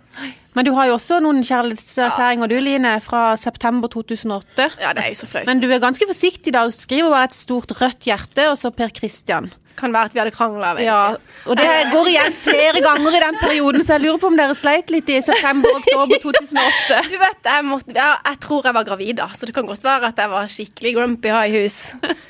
Men 0.57 0.67
du 0.67 0.73
har 0.75 0.89
jo 0.89 0.97
også 0.97 1.21
noen 1.23 1.45
kjærlighetserklæringer 1.47 2.51
du, 2.51 2.57
Line, 2.65 2.97
fra 3.05 3.37
september 3.39 3.91
2008. 3.93 4.69
ja, 4.81 4.93
det 4.97 5.05
er 5.05 5.13
jo 5.13 5.19
så 5.21 5.29
flaut. 5.31 5.47
Men 5.47 5.61
du 5.63 5.69
er 5.71 5.83
ganske 5.83 6.09
forsiktig 6.09 6.55
da. 6.57 6.65
Du 6.67 6.75
skriver 6.75 7.13
bare 7.13 7.29
et 7.31 7.37
stort 7.37 7.75
rødt 7.79 8.09
hjerte, 8.09 8.49
og 8.51 8.59
så 8.59 8.73
Per 8.75 8.91
Christian. 8.97 9.53
Kan 9.79 9.93
være 9.95 10.11
at 10.11 10.15
vi 10.17 10.21
hadde 10.23 10.33
krangla. 10.35 10.73
Ja, 10.83 10.99
og 11.47 11.59
det 11.61 11.69
går 11.93 12.09
igjen 12.11 12.35
flere 12.35 12.81
ganger 12.83 13.15
i 13.15 13.21
den 13.23 13.37
perioden, 13.39 13.85
så 13.87 13.95
jeg 13.97 14.05
lurer 14.07 14.19
på 14.23 14.31
om 14.33 14.39
dere 14.39 14.57
sleit 14.59 14.91
litt 14.91 15.09
i 15.15 15.21
september 15.23 15.71
og 15.71 15.81
oktober 15.85 16.23
2008. 16.25 17.03
Du 17.13 17.17
vet, 17.23 17.39
jeg, 17.47 17.67
måtte, 17.69 17.95
jeg, 17.95 18.17
jeg 18.27 18.41
tror 18.43 18.67
jeg 18.69 18.77
var 18.79 18.89
gravid 18.89 19.13
da, 19.21 19.29
så 19.39 19.47
det 19.49 19.55
kan 19.57 19.69
godt 19.69 19.87
være 19.87 20.11
at 20.11 20.19
jeg 20.25 20.33
var 20.35 20.51
skikkelig 20.53 20.95
grumpy 20.99 21.31
high 21.33 21.55
i 21.55 21.63
hus. 21.63 21.79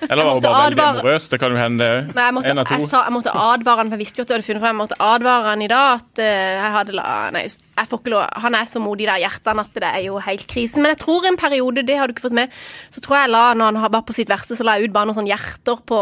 Eller 0.09 0.23
var 0.25 0.35
hun 0.37 0.45
bare 0.45 0.65
veldig 0.69 0.85
amorøs? 0.89 1.29
Det 1.33 1.41
kan 1.41 1.57
jo 1.57 1.61
hende, 1.61 1.89
det 2.13 2.21
jeg 2.21 2.29
òg. 2.29 2.37
måtte, 2.37 2.53
En 2.53 2.63
av 2.63 2.69
to. 2.69 2.77
jeg, 2.79 2.91
sa, 2.93 3.03
jeg 3.09 3.17
måtte 3.17 3.35
advare 3.49 3.83
han, 3.83 3.91
for 3.93 3.97
jeg 3.99 4.05
visste 4.05 4.21
jo 4.21 4.27
at 4.27 4.31
du 4.31 4.37
hadde 4.37 4.49
funnet 4.49 4.65
frem. 4.67 4.75
Jeg 4.77 4.81
måtte 4.83 5.01
advare 5.09 5.49
han 5.55 5.65
i 5.65 5.71
dag 5.73 5.89
at 5.97 6.23
eh, 6.25 6.53
jeg 6.59 6.75
hadde 6.77 6.99
la, 6.99 7.09
Nei, 7.35 7.45
jeg 7.49 7.91
får 7.91 8.03
ikke 8.03 8.13
lov. 8.15 8.25
Han 8.45 8.59
er 8.59 8.69
så 8.71 8.83
modig, 8.83 9.09
der 9.09 9.23
hjertene, 9.25 9.65
at 9.65 9.81
det 9.83 9.89
er 9.95 10.05
jo 10.07 10.21
helt 10.29 10.47
krisen. 10.51 10.85
Men 10.85 10.95
jeg 10.95 11.03
tror 11.05 11.27
en 11.29 11.41
periode, 11.41 11.85
det 11.89 11.99
har 11.99 12.09
du 12.11 12.15
ikke 12.15 12.29
fått 12.29 12.39
med, 12.39 12.55
så 12.95 13.03
tror 13.05 13.21
jeg 13.23 13.33
la, 13.35 13.45
når 13.59 13.81
han 13.85 13.93
var 13.97 14.05
på 14.09 14.17
sitt 14.17 14.31
verste, 14.33 14.57
så 14.59 14.67
la 14.67 14.77
jeg 14.79 14.89
ut 14.91 14.97
bare 14.97 15.09
noen 15.11 15.21
sånne 15.21 15.33
hjerter 15.33 15.83
på 15.89 16.01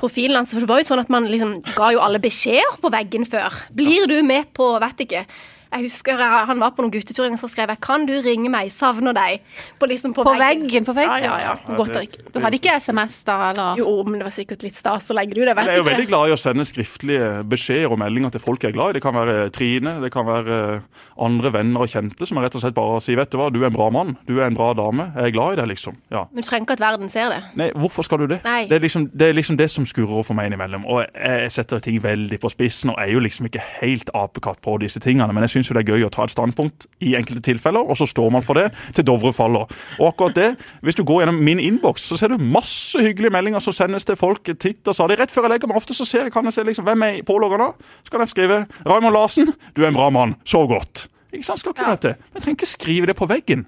profilen 0.00 0.40
hans. 0.40 0.54
For 0.54 0.64
det 0.64 0.70
var 0.70 0.82
jo 0.82 0.88
sånn 0.90 1.02
at 1.04 1.12
man 1.12 1.28
liksom 1.30 1.58
ga 1.76 1.92
jo 1.94 2.02
alle 2.02 2.20
beskjeder 2.22 2.80
på 2.82 2.92
veggen 2.92 3.28
før. 3.28 3.62
Blir 3.76 4.08
du 4.10 4.18
med 4.26 4.50
på, 4.56 4.72
vet 4.82 5.04
ikke. 5.06 5.24
Jeg 5.70 5.86
husker 5.86 6.18
jeg, 6.18 6.46
Han 6.50 6.60
var 6.62 6.72
på 6.74 6.82
noen 6.82 6.92
guttetur 6.94 7.26
og 7.28 7.38
så 7.38 7.48
skrev 7.50 7.70
jeg 7.70 7.80
'Kan 7.80 8.06
du 8.06 8.12
ringe 8.24 8.50
meg, 8.50 8.70
savner 8.72 9.12
deg'. 9.14 9.40
På, 9.78 9.86
liksom 9.86 10.14
på, 10.14 10.24
På 10.24 10.34
veggen 10.34 10.84
på 10.84 10.94
Facebook? 10.94 11.22
Ja, 11.22 11.38
ja, 11.38 11.56
ja. 11.68 11.76
Godt 11.76 11.96
og. 11.96 12.16
Du 12.34 12.40
hadde 12.40 12.58
ikke 12.58 12.74
SMS 12.80 13.22
da, 13.24 13.50
eller? 13.50 13.76
Jo, 13.78 14.02
men 14.04 14.20
det 14.20 14.24
var 14.26 14.34
sikkert 14.34 14.62
litt 14.62 14.76
stas 14.76 15.10
å 15.10 15.14
legge 15.14 15.34
det 15.34 15.42
ut. 15.42 15.48
Jeg 15.48 15.56
vet 15.56 15.66
Jeg 15.66 15.72
er 15.72 15.76
jo 15.76 15.84
ikke. 15.84 15.90
veldig 15.94 16.08
glad 16.08 16.28
i 16.28 16.32
å 16.32 16.40
sende 16.40 16.64
skriftlige 16.64 17.44
beskjeder 17.48 17.90
og 17.90 17.98
meldinger 17.98 18.30
til 18.30 18.40
folk 18.40 18.62
jeg 18.62 18.70
er 18.70 18.76
glad 18.76 18.90
i. 18.90 18.92
Det 18.98 19.02
kan 19.02 19.14
være 19.14 19.50
Trine, 19.50 20.00
det 20.02 20.12
kan 20.12 20.26
være 20.26 20.74
eh, 20.74 20.80
andre 21.18 21.52
venner 21.52 21.80
og 21.80 21.88
kjente 21.88 22.26
som 22.26 22.38
er 22.38 22.46
rett 22.48 22.56
og 22.56 22.62
slett 22.64 22.74
bare 22.74 23.00
sier 23.00 23.16
vet 23.16 23.30
du 23.30 23.38
hva, 23.38 23.50
du 23.52 23.60
er 23.62 23.68
en 23.70 23.76
bra 23.76 23.90
mann, 23.90 24.16
du 24.26 24.40
er 24.40 24.46
en 24.46 24.54
bra 24.56 24.72
dame, 24.74 25.12
jeg 25.16 25.30
er 25.30 25.34
glad 25.36 25.52
i 25.52 25.60
deg, 25.60 25.68
liksom. 25.74 25.96
Ja. 26.10 26.24
Men 26.32 26.42
du 26.42 26.48
trenger 26.48 26.66
ikke 26.66 26.78
at 26.78 26.80
verden 26.80 27.12
ser 27.12 27.30
det. 27.30 27.40
Nei, 27.60 27.70
hvorfor 27.76 28.06
skal 28.06 28.22
du 28.22 28.26
det? 28.26 28.40
Nei. 28.44 28.66
Det, 28.70 28.78
er 28.78 28.84
liksom, 28.84 29.10
det 29.14 29.28
er 29.28 29.36
liksom 29.36 29.58
det 29.60 29.70
som 29.70 29.86
skurrer 29.86 30.24
for 30.26 30.34
meg 30.38 30.50
innimellom. 30.50 30.86
Og 30.86 31.04
jeg, 31.04 31.50
setter 31.54 31.82
ting 31.84 32.02
veldig 32.02 32.40
på 32.40 32.50
spissen 32.52 32.92
og 32.92 33.00
er 33.00 33.12
jo 33.12 33.22
liksom 33.22 33.48
ikke 33.48 33.62
helt 33.80 34.10
apekatt 34.14 34.60
på 34.64 34.76
disse 34.82 35.00
tingene, 35.02 35.32
men 35.32 35.46
jeg 35.46 35.50
syns 35.60 35.68
jo 35.70 35.76
det 35.76 35.84
er 35.84 35.92
gøy 35.92 36.06
å 36.08 36.10
ta 36.10 36.24
et 36.24 36.32
standpunkt 36.32 36.86
i 37.04 37.12
enkelte 37.18 37.42
tilfeller, 37.50 37.84
og 37.84 37.96
så 38.00 38.08
står 38.08 38.30
man 38.32 38.42
for 38.42 38.56
det 38.56 38.70
til 38.96 39.04
Dovre 39.04 39.32
faller. 39.36 39.68
Og 40.00 40.08
akkurat 40.08 40.34
det, 40.34 40.48
hvis 40.82 40.96
du 40.96 41.04
går 41.04 41.22
gjennom 41.26 41.40
min 41.44 41.60
innboks, 41.60 42.08
så 42.10 42.16
ser 42.18 42.32
du 42.32 42.38
masse 42.40 42.98
hyggelige 42.98 43.32
meldinger 43.36 43.60
som 43.60 43.76
sendes 43.76 44.08
til 44.08 44.16
folk 44.16 44.42
titt 44.56 44.88
og 44.88 44.96
stadig. 44.96 45.18
Rett 45.20 45.30
før 45.34 45.46
jeg 45.46 45.54
legger 45.56 45.68
meg, 45.68 45.76
ofte 45.76 45.94
så 45.94 46.08
ser 46.08 46.24
jeg, 46.26 46.32
kan 46.32 46.48
jeg 46.48 46.56
se 46.56 46.64
liksom, 46.64 46.88
hvem 46.88 47.02
er 47.06 47.20
pålogger 47.28 47.60
da? 47.60 47.72
Så 48.06 48.10
kan 48.14 48.24
jeg 48.24 48.32
skrive 48.32 48.62
Raymond 48.88 49.14
Larsen, 49.14 49.52
du 49.76 49.84
er 49.84 49.90
en 49.92 49.98
bra 50.00 50.08
mann. 50.10 50.36
Sov 50.48 50.66
godt. 50.72 51.08
Ikke 51.32 51.44
sant, 51.46 51.60
skal 51.60 51.76
ikke 51.76 51.84
Ja. 51.86 51.90
dette. 51.94 52.16
Men 52.18 52.40
jeg 52.40 52.42
trenger 52.42 52.58
ikke 52.58 52.72
skrive 52.74 53.06
det 53.06 53.16
på 53.20 53.28
veggen. 53.30 53.66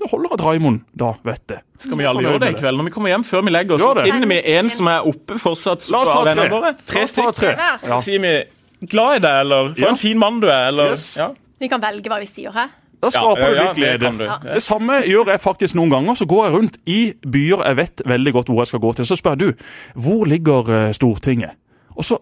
Det 0.00 0.08
holder 0.10 0.32
at 0.32 0.40
Raymond 0.44 0.80
da 0.96 1.10
vet 1.24 1.42
det. 1.46 1.58
Skal 1.78 1.98
vi 1.98 2.04
alle 2.08 2.22
gjøre 2.24 2.40
det 2.40 2.48
i 2.54 2.58
kveld? 2.60 2.76
Når 2.80 2.86
vi 2.88 2.90
kommer 2.94 3.10
hjem 3.12 3.24
før 3.24 3.42
vi 3.44 3.50
legger 3.52 3.74
oss, 3.76 3.82
så 3.84 4.04
finner 4.06 4.30
vi 4.30 4.38
en 4.54 4.70
som 4.72 4.88
er 4.88 5.04
oppe 5.10 5.36
fortsatt. 5.36 5.84
La 5.92 6.00
oss 6.00 6.08
ta 6.08 6.22
tre. 6.24 6.72
Tre 6.88 7.02
stykker. 7.06 7.60
Så 7.84 7.98
sier 8.06 8.22
vi 8.24 8.32
'glad 8.88 9.16
i 9.16 9.18
deg', 9.26 9.40
eller 9.40 9.74
'for 9.74 9.80
Ja. 9.80 9.88
en 9.90 9.96
fin 9.96 10.18
mann 10.18 10.40
du 10.40 10.46
er', 10.48 10.68
eller 10.68 10.90
Yes. 10.90 11.16
ja. 11.16 11.28
Vi 11.60 11.68
kan 11.68 11.80
velge 11.80 12.08
hva 12.08 12.20
vi 12.20 12.26
sier 12.26 12.52
her. 12.52 12.68
Da 13.02 13.08
skaper 13.08 13.38
Ja, 13.40 13.48
du 13.48 13.80
litt 13.80 14.00
det 14.00 14.00
glede. 14.00 14.18
Det. 14.18 14.26
Ja. 14.26 14.54
Det 14.54 14.62
samme 14.62 14.92
gjør 15.02 15.26
jeg 15.30 15.40
faktisk 15.40 15.74
noen 15.74 15.90
ganger. 15.90 16.14
Så 16.14 16.26
går 16.26 16.44
jeg 16.44 16.52
rundt 16.54 16.76
i 16.86 17.12
byer 17.30 17.64
jeg 17.66 17.76
vet 17.76 18.02
veldig 18.06 18.32
godt 18.32 18.46
hvor 18.46 18.60
jeg 18.60 18.66
skal 18.66 18.80
gå 18.80 18.92
til. 18.94 19.04
Så 19.06 19.16
spør 19.16 19.30
jeg 19.30 19.38
du, 19.38 19.52
hvor 19.96 20.24
ligger 20.26 20.68
eh, 20.88 20.92
Stortinget? 20.92 21.50
Og 21.96 22.04
så 22.04 22.18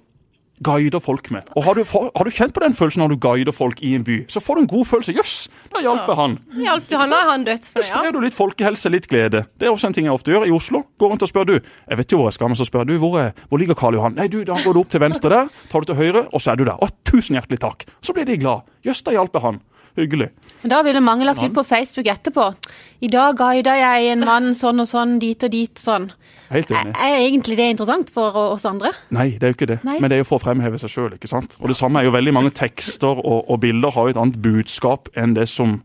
guider 0.64 1.00
folk 1.02 1.30
med. 1.34 1.48
Og 1.56 1.64
har 1.66 1.78
du, 1.78 1.84
har 1.86 2.24
du 2.24 2.30
kjent 2.34 2.54
på 2.54 2.62
den 2.64 2.74
følelsen 2.76 3.02
når 3.04 3.14
du 3.14 3.18
guider 3.22 3.54
folk 3.54 3.80
i 3.84 3.94
en 3.96 4.04
by? 4.06 4.18
Så 4.32 4.42
får 4.44 4.58
du 4.58 4.62
en 4.64 4.70
god 4.70 4.88
følelse. 4.90 5.14
Jøss, 5.16 5.36
da 5.74 5.82
hjalp 5.84 6.10
jeg 6.10 6.18
han. 6.18 6.36
Hjalp 6.58 6.88
du 6.90 6.96
han, 6.98 7.14
da 7.14 7.20
er 7.22 7.30
han 7.32 7.46
dødt 7.46 7.70
for 7.70 7.80
det, 7.80 7.86
ja. 7.88 7.94
sprer 7.94 8.16
du 8.16 8.20
litt 8.24 8.36
folkehelse, 8.36 8.92
litt 8.92 9.08
glede. 9.10 9.44
Det 9.58 9.68
er 9.68 9.74
også 9.74 9.90
en 9.90 9.96
ting 9.96 10.08
jeg 10.08 10.14
ofte 10.14 10.34
gjør 10.34 10.48
i 10.48 10.54
Oslo. 10.54 10.82
Går 10.98 11.14
rundt 11.14 11.24
og 11.26 11.32
spør 11.32 11.48
du. 11.48 11.56
Jeg 11.58 12.02
vet 12.02 12.12
jo 12.12 12.20
hvor 12.20 12.30
jeg 12.30 12.38
skal, 12.38 12.52
men 12.52 12.60
så 12.60 12.68
spør 12.68 12.88
du, 12.88 12.96
hvor, 13.02 13.18
er, 13.22 13.32
hvor 13.48 13.62
ligger 13.62 13.78
Karl 13.78 13.98
Johan? 13.98 14.18
Nei, 14.18 14.28
du, 14.32 14.40
da 14.48 14.58
går 14.64 14.76
du 14.76 14.82
opp 14.82 14.92
til 14.92 15.02
venstre 15.04 15.32
der, 15.32 15.50
tar 15.72 15.84
du 15.84 15.92
til 15.92 16.00
høyre, 16.00 16.26
og 16.32 16.42
så 16.42 16.54
er 16.54 16.60
du 16.60 16.66
der. 16.68 16.78
Å, 16.78 16.90
tusen 17.08 17.38
hjertelig 17.38 17.62
takk. 17.64 17.88
Så 18.04 18.16
blir 18.16 18.28
de 18.28 18.38
glad. 18.40 18.66
Jøss, 18.86 19.04
da 19.06 19.14
hjalp 19.16 19.34
jeg 19.36 19.46
han. 19.46 19.60
hyggelig. 19.98 20.28
Men 20.62 20.70
Da 20.70 20.82
ville 20.86 21.00
mange 21.02 21.26
lagt 21.26 21.42
ut 21.42 21.54
på 21.54 21.64
Facebook 21.66 22.06
etterpå. 22.06 22.54
I 23.00 23.08
dag 23.08 23.36
guida 23.36 23.74
jeg 23.78 24.12
en 24.12 24.24
mann 24.26 24.54
sånn 24.54 24.80
og 24.80 24.86
sånn, 24.86 25.18
dit 25.18 25.42
og 25.42 25.50
dit, 25.50 25.78
sånn. 25.78 26.10
Helt 26.50 26.70
Er, 26.72 26.80
enig. 26.80 26.94
er 26.96 27.16
egentlig 27.26 27.56
det 27.58 27.66
interessant 27.74 28.10
for 28.10 28.32
oss 28.54 28.64
andre? 28.64 28.92
Nei, 29.10 29.30
det 29.36 29.42
er 29.42 29.52
jo 29.52 29.56
ikke 29.58 29.66
det. 29.74 29.78
Nei. 29.84 29.98
Men 30.00 30.08
det 30.10 30.16
er 30.16 30.22
jo 30.22 30.28
for 30.30 30.40
å 30.40 30.44
fremheve 30.46 30.78
seg 30.80 30.90
sjøl. 30.94 31.12
Og 31.60 31.68
det 31.68 31.76
samme 31.76 32.00
er 32.00 32.08
jo 32.08 32.14
veldig 32.14 32.32
mange 32.32 32.50
tekster 32.56 33.20
og, 33.20 33.50
og 33.50 33.60
bilder 33.60 33.90
har 33.92 34.08
jo 34.08 34.14
et 34.16 34.20
annet 34.22 34.38
budskap 34.42 35.08
enn 35.14 35.34
det 35.36 35.48
som 35.48 35.80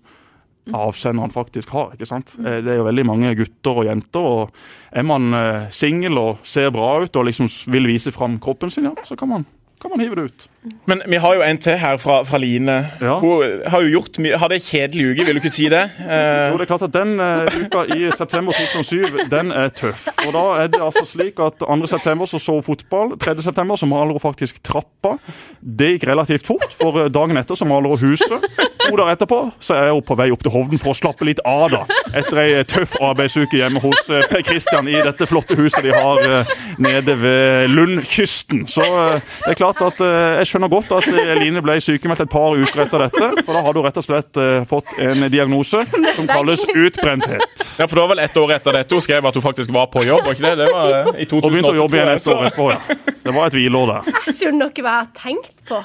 avsenderen 0.74 1.34
faktisk 1.34 1.74
har. 1.76 1.92
ikke 1.94 2.08
sant? 2.08 2.36
Eh, 2.40 2.62
Det 2.64 2.72
er 2.72 2.78
jo 2.80 2.86
veldig 2.88 3.06
mange 3.10 3.34
gutter 3.36 3.82
og 3.82 3.86
jenter. 3.90 4.20
og 4.24 4.52
Er 4.96 5.04
man 5.04 5.34
eh, 5.34 5.70
singel 5.70 6.18
og 6.18 6.38
ser 6.48 6.72
bra 6.72 7.02
ut 7.04 7.16
og 7.20 7.26
liksom 7.28 7.50
vil 7.74 7.88
vise 7.92 8.12
fram 8.16 8.40
kroppen 8.40 8.72
sin, 8.72 8.86
ja, 8.88 8.94
så 9.04 9.18
kan 9.20 9.28
man, 9.30 9.46
kan 9.82 9.92
man 9.92 10.00
hive 10.00 10.16
det 10.16 10.24
ut. 10.32 10.48
Men 10.86 11.02
vi 11.08 11.20
har 11.20 11.36
jo 11.36 11.42
en 11.44 11.58
til 11.58 11.78
her 11.80 11.98
fra, 12.00 12.22
fra 12.24 12.38
Line. 12.40 12.76
Ja. 13.02 13.18
Hun 13.20 13.62
har 13.68 13.84
jo 13.84 13.90
gjort 13.98 14.20
mye 14.24 14.38
Hadde 14.40 14.58
ei 14.58 14.64
kjedelig 14.64 15.10
uke, 15.12 15.26
vil 15.28 15.38
du 15.38 15.42
ikke 15.42 15.52
si 15.52 15.68
det? 15.72 15.84
Eh, 16.04 16.44
Jo, 16.52 16.60
det 16.60 16.66
er 16.66 16.72
klart 16.72 16.86
at 16.88 16.94
Den 16.94 17.16
uh, 17.20 17.48
uka 17.48 17.84
i 17.96 18.12
september 18.16 18.56
2007 18.56 19.28
den 19.32 19.52
er 19.52 19.74
tøff. 19.76 20.08
Og 20.28 20.32
Da 20.36 20.44
er 20.64 20.72
det 20.72 20.82
altså 20.84 21.06
slik 21.08 21.40
at 21.44 21.60
2. 21.64 21.88
september 21.88 22.30
så 22.30 22.40
så 22.40 22.56
hun 22.60 22.64
fotball. 22.64 23.18
3. 23.20 23.42
september 23.42 23.76
så 23.76 23.90
maler 23.90 24.16
hun 24.16 24.24
faktisk 24.24 24.64
trappa. 24.64 25.18
Det 25.60 25.94
gikk 25.94 26.08
relativt 26.08 26.48
fort, 26.48 26.72
for 26.76 27.04
eh, 27.04 27.10
dagen 27.12 27.38
etter 27.40 27.60
så 27.60 27.68
maler 27.68 27.94
hun 27.94 28.00
huset. 28.00 28.48
To 28.84 28.96
dager 29.00 29.14
etterpå 29.16 29.40
så 29.64 29.78
er 29.80 29.92
hun 29.94 30.04
på 30.06 30.18
vei 30.20 30.30
opp 30.34 30.44
til 30.44 30.52
Hovden 30.54 30.82
for 30.82 30.92
å 30.92 30.98
slappe 30.98 31.28
litt 31.28 31.40
av 31.48 31.70
da, 31.72 31.84
etter 32.20 32.42
ei 32.42 32.64
tøff 32.68 32.98
arbeidsuke 33.04 33.60
hjemme 33.60 33.82
hos 33.84 34.10
eh, 34.12 34.26
Per 34.32 34.44
Christian 34.48 34.90
i 34.92 34.98
dette 35.06 35.28
flotte 35.30 35.56
huset 35.60 35.86
de 35.86 35.94
har 35.96 36.20
uh, 36.24 36.54
nede 36.84 37.16
ved 37.20 37.72
Lundkysten. 37.72 38.66
Så 38.68 38.84
uh, 38.84 39.20
det 39.46 39.54
er 39.54 39.60
klart 39.60 39.82
at 39.84 40.04
jeg 40.04 40.50
skjønner 40.54 40.72
godt 40.72 40.92
at 40.96 41.08
Eline 41.12 41.36
Line 41.42 41.62
ble 41.66 41.76
sykemeldt 41.84 42.24
et 42.28 42.32
par 42.32 42.54
uker 42.56 42.84
etter 42.86 43.04
dette. 43.08 43.30
For 43.44 43.58
da 43.58 43.64
hadde 43.66 43.82
hun 43.82 43.88
rett 43.88 44.00
og 44.00 44.06
slett 44.06 44.40
eh, 44.42 44.60
fått 44.70 44.94
en 45.02 45.26
diagnose 45.34 45.82
som 46.18 46.30
kalles 46.30 46.64
utbrenthet. 46.70 47.66
ja, 47.82 47.88
for 47.88 47.96
Det 47.98 48.04
var 48.04 48.12
vel 48.14 48.24
ett 48.24 48.38
år 48.40 48.54
etter 48.60 48.78
dette 48.80 48.98
hun 48.98 49.04
skrev 49.06 49.26
at 49.30 49.40
hun 49.42 49.46
faktisk 49.46 49.74
var 49.76 49.90
på 49.94 50.06
jobb? 50.08 50.24
var 50.28 50.38
ikke 50.38 50.46
det? 50.48 50.56
Det 50.64 50.70
var 50.72 50.94
eh, 51.00 51.12
i 51.26 51.28
2008. 51.28 51.42
Og 51.44 51.52
begynte 51.58 51.74
å 51.74 51.80
jobbe 51.82 52.00
igjen 52.00 52.14
et 52.16 52.30
år 52.36 52.46
etterpå. 52.48 52.70
ja. 52.78 53.18
Det 53.24 53.32
var 53.36 53.50
et 53.50 53.56
hvileår 53.58 53.92
der. 53.94 54.22
Skjønner 54.30 54.72
ikke 54.74 54.84
hva 54.86 54.94
jeg 54.98 55.06
har 55.06 55.12
tenkt 55.20 55.66
på. 55.70 55.84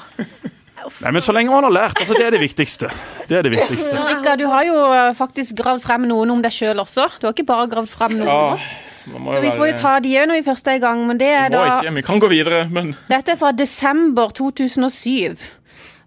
Nei, 1.03 1.11
Men 1.11 1.23
så 1.23 1.33
lenge 1.35 1.51
man 1.51 1.65
har 1.67 1.73
lært, 1.75 1.99
altså 1.99 2.15
det 2.15 2.23
er 2.29 2.35
det 2.35 2.39
viktigste. 2.41 2.87
Det 3.27 3.35
er 3.39 3.43
det 3.45 3.51
viktigste. 3.53 3.99
Rikard, 3.99 4.39
du 4.39 4.45
har 4.51 4.63
jo 4.67 4.77
eh, 4.95 5.09
faktisk 5.17 5.57
gravd 5.59 5.83
frem 5.83 6.05
noen 6.09 6.31
om 6.37 6.43
deg 6.43 6.55
sjøl 6.55 6.79
også. 6.83 7.09
Du 7.19 7.27
har 7.27 7.35
ikke 7.35 7.47
bare 7.49 7.67
gravd 7.71 7.91
frem 7.91 8.15
noen 8.15 8.27
om 8.27 8.31
Ja, 8.31 8.53
oss. 8.55 8.69
Så 9.09 9.41
vi 9.41 9.51
får 9.51 9.67
jo 9.71 9.77
ta 9.79 9.93
de 10.03 10.11
òg 10.21 10.27
når 10.29 10.39
vi 10.39 10.45
først 10.47 10.67
er 10.69 10.77
i 10.77 10.81
gang. 10.83 11.05
Men 11.07 11.19
det 11.19 11.29
er 11.33 11.49
vi 11.49 11.55
må 11.55 11.63
da 11.63 11.79
ikke, 11.79 11.93
Vi 11.99 12.05
kan 12.09 12.19
gå 12.21 12.29
videre, 12.31 12.65
men 12.71 12.93
Dette 13.09 13.33
er 13.33 13.39
fra 13.41 13.51
desember 13.55 14.33
2007. 14.37 15.37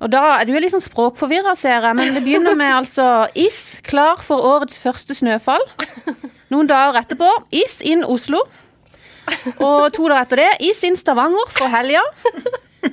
Og 0.02 0.10
da 0.10 0.22
du 0.46 0.50
er 0.54 0.64
litt 0.64 0.74
sånn 0.74 0.82
språkforvirra, 0.82 1.54
ser 1.58 1.84
jeg, 1.86 1.94
men 1.94 2.14
det 2.16 2.24
begynner 2.24 2.56
med 2.58 2.72
altså 2.80 3.28
Is 3.38 3.78
klar 3.86 4.18
for 4.22 4.42
årets 4.42 4.80
første 4.82 5.14
snøfall. 5.14 5.62
Noen 6.52 6.66
dager 6.70 6.98
etterpå 7.04 7.28
Is 7.54 7.78
inn 7.86 8.02
Oslo. 8.04 8.42
Og 9.62 9.92
to 9.94 10.08
dager 10.10 10.24
etter 10.24 10.42
det 10.42 10.50
Is 10.70 10.82
inn 10.86 10.98
Stavanger 10.98 11.50
for 11.54 11.70
helga. 11.72 12.02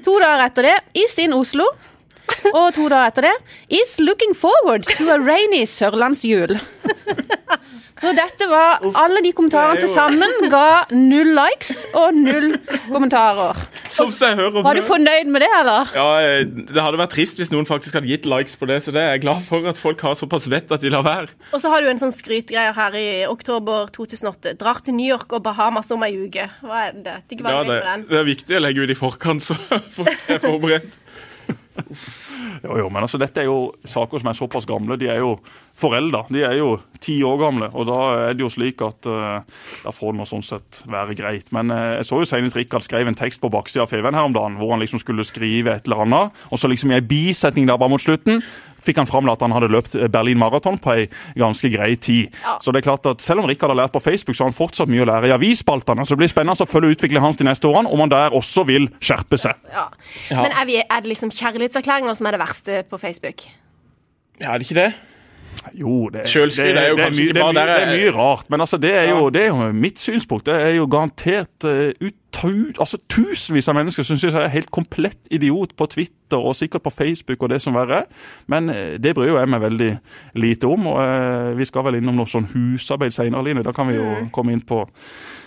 To 0.06 0.19
dager 0.22 0.45
etter 0.45 0.67
det 0.69 0.76
Is 1.02 1.17
inn 1.22 1.34
Oslo. 1.34 1.65
Og 2.54 2.73
to 2.75 2.88
dager 2.91 3.12
etter 3.12 3.28
det 3.30 3.36
Is 3.82 3.97
looking 3.99 4.36
forward 4.38 4.88
to 4.97 5.10
a 5.13 5.17
rainy 5.21 5.65
sørlandsjul. 5.69 6.58
Så 7.99 8.13
dette 8.15 8.45
var 8.47 8.80
Alle 8.95 9.19
de 9.25 9.34
kommentarene 9.36 9.82
til 9.82 9.89
sammen 9.91 10.32
ga 10.52 10.86
null 10.95 11.34
likes 11.36 11.82
og 11.99 12.15
null 12.15 12.54
kommentarer. 12.88 13.58
som 13.91 14.08
seg 14.15 14.38
hører 14.39 14.63
Var 14.63 14.80
du 14.80 14.82
fornøyd 14.88 15.28
med 15.34 15.43
det, 15.43 15.49
eller? 15.58 15.91
Ja, 15.97 16.06
eh, 16.23 16.45
Det 16.47 16.80
hadde 16.80 17.02
vært 17.02 17.12
trist 17.17 17.41
hvis 17.41 17.52
noen 17.52 17.67
faktisk 17.67 17.97
hadde 17.99 18.08
gitt 18.08 18.30
likes 18.30 18.56
på 18.56 18.69
det, 18.71 18.78
så 18.86 18.93
det 18.95 19.04
er 19.04 19.12
jeg 19.17 19.25
glad 19.25 19.43
for 19.43 19.67
at 19.67 19.82
folk 19.82 19.99
har 20.08 20.15
såpass 20.15 20.47
vett 20.47 20.71
at 20.71 20.80
de 20.86 20.93
lar 20.93 21.04
være. 21.04 21.28
Og 21.52 21.60
så 21.60 21.73
har 21.73 21.84
du 21.84 21.89
en 21.91 21.99
sånn 21.99 22.15
skrytgreie 22.15 22.71
her 22.80 22.95
i 22.95 23.08
oktober 23.28 23.91
2008. 23.91 24.56
Drar 24.63 24.80
til 24.86 24.95
New 24.95 25.10
York 25.10 25.36
og 25.36 25.43
Bahamas 25.43 25.91
om 25.91 26.08
ei 26.08 26.13
uke. 26.23 26.47
Hva 26.63 26.86
er 26.88 26.95
det? 27.04 27.17
Ikke 27.36 27.52
Ja, 27.52 27.65
det, 27.67 27.82
det 28.08 28.21
er 28.23 28.28
viktig 28.32 28.56
å 28.56 28.63
legge 28.63 28.88
ut 28.88 28.95
i 28.95 28.99
forkant, 29.04 29.43
så 29.43 29.60
folk 29.99 30.15
er 30.32 30.39
forberedt. 30.39 30.95
Jo, 32.63 32.76
jo, 32.82 32.88
men 32.91 33.06
altså 33.06 33.19
dette 33.22 33.41
er 33.41 33.48
jo 33.48 33.72
saker 33.88 34.22
som 34.22 34.30
er 34.32 34.38
såpass 34.38 34.67
gamle. 34.69 34.98
De 35.00 35.10
er 35.12 35.22
jo 35.22 35.36
foreldre. 35.80 36.26
De 36.34 36.43
er 36.43 36.58
jo 36.60 36.74
ti 37.04 37.19
år 37.24 37.38
gamle. 37.41 37.69
Og 37.74 37.88
da 37.88 38.00
er 38.30 38.38
det 38.38 38.43
jo 38.43 38.52
slik 38.52 38.84
at 38.86 39.10
uh, 39.10 39.39
da 39.86 39.93
får 39.95 40.13
det 40.13 40.19
nå 40.19 40.28
sånn 40.30 40.45
sett 40.45 40.82
være 40.89 41.17
greit. 41.19 41.54
Men 41.56 41.72
uh, 41.74 42.00
jeg 42.00 42.10
så 42.10 42.22
jo 42.22 42.30
senest 42.30 42.60
Rikard 42.60 42.86
skrev 42.86 43.10
en 43.10 43.17
tekst 43.19 43.41
på 43.43 43.52
baksida 43.54 43.86
av 43.86 43.93
Feven 43.93 44.17
her 44.17 44.28
om 44.28 44.36
dagen, 44.36 44.60
hvor 44.60 44.74
han 44.76 44.84
liksom 44.84 45.02
skulle 45.04 45.28
skrive 45.28 45.78
et 45.78 45.88
eller 45.88 46.06
annet. 46.06 46.43
Og 46.52 46.62
så 46.62 46.72
liksom 46.72 46.91
i 46.91 47.00
ei 47.00 47.06
bisetning 47.06 47.69
der 47.69 47.80
bare 47.80 47.93
mot 47.95 48.04
slutten 48.04 48.43
fikk 48.86 49.02
han 49.02 49.10
fram 49.10 49.30
at 49.32 49.44
han 49.46 49.54
hadde 49.56 49.70
løpt 49.74 49.98
Berlin 50.12 50.39
Marathon 50.42 50.80
på 50.82 50.96
ei 50.96 51.08
ganske 51.39 51.72
grei 51.74 51.94
tid. 51.96 52.36
Ja. 52.44 52.58
Så 52.63 52.74
det 52.74 52.82
er 52.82 52.89
klart 52.89 53.10
at 53.10 53.24
selv 53.24 53.44
om 53.44 53.50
Rikard 53.50 53.74
har 53.74 53.82
lært 53.84 53.96
på 53.96 54.02
Facebook, 54.04 54.38
så 54.38 54.46
har 54.46 54.52
han 54.52 54.58
fortsatt 54.58 54.92
mye 54.92 55.06
å 55.06 55.10
lære 55.10 55.30
i 55.32 55.36
avisspaltene. 55.36 56.06
Så 56.06 56.15
det 56.15 56.24
blir 56.24 56.32
spennende 56.32 56.65
å 56.65 56.70
følge 56.70 56.96
utviklingen 56.96 57.28
hans 57.28 57.39
de 57.39 57.48
neste 57.48 57.70
årene, 57.70 57.92
om 57.92 58.04
han 58.06 58.13
der 58.13 58.36
også 58.38 58.65
vil 58.70 58.89
skjerpe 59.00 59.39
seg. 59.42 59.60
Ja. 59.74 59.88
Ja. 60.32 60.42
Men 60.44 60.54
er, 60.54 60.65
vi, 60.70 60.82
er 60.82 61.06
det 61.06 61.13
liksom 61.13 61.34
kjærlighetserklæringer 61.36 62.18
som 62.18 62.30
er 62.30 62.38
det 62.38 62.44
verste 62.44 62.84
på 62.89 63.02
Facebook? 63.02 63.46
Ja, 64.39 64.54
er 64.54 64.60
det 64.60 64.70
ikke 64.70 64.82
det? 64.82 64.92
Jo, 65.76 66.10
det, 66.10 66.24
det, 66.24 66.60
er 66.60 66.89
jo 66.89 66.96
det, 66.96 67.04
kanskje 67.04 67.24
mye, 67.24 67.28
ikke 67.28 67.34
det, 67.36 67.42
er 67.42 67.54
mye, 67.54 67.65
det 67.68 67.76
er 67.84 67.89
mye 67.92 68.12
rart. 68.15 68.46
Men 68.50 68.63
altså, 68.63 68.78
det 68.80 68.94
er, 68.96 69.10
jo, 69.12 69.30
det 69.34 69.44
er 69.44 69.50
jo 69.52 69.72
mitt 69.76 70.00
synspunkt. 70.00 70.46
Det 70.48 70.56
er 70.56 70.78
jo 70.78 70.88
garantert 70.89 71.68
uh, 71.68 71.89
altså, 72.80 73.00
tusenvis 73.10 73.70
av 73.70 73.78
mennesker 73.78 74.06
syns 74.06 74.24
jeg 74.24 74.36
er 74.36 74.52
helt 74.54 74.72
komplett 74.72 75.30
idiot 75.32 75.76
på 75.76 75.88
Twitter 75.92 76.38
og 76.38 76.56
sikkert 76.56 76.84
på 76.86 76.94
Facebook 76.94 77.44
og 77.44 77.50
det 77.50 77.62
som 77.62 77.74
verre 77.78 78.04
er. 78.04 78.06
Men 78.48 78.70
eh, 78.70 78.98
det 79.02 79.15
bryr 79.15 79.32
jo 79.32 79.39
jeg 79.39 79.50
meg 79.50 79.62
veldig 79.62 79.92
lite 80.36 80.68
om. 80.68 80.88
og 80.94 81.02
eh, 81.02 81.58
Vi 81.58 81.65
skal 81.65 81.86
vel 81.88 82.00
innom 82.00 82.20
noe 82.20 82.30
sånn 82.30 82.50
husarbeid 82.54 83.15
senere, 83.15 83.44
Line. 83.44 83.65
Da 83.65 83.74
kan 83.76 83.89
vi 83.89 83.98
jo 83.98 84.30
komme 84.36 84.54
inn 84.54 84.62
på 84.62 84.86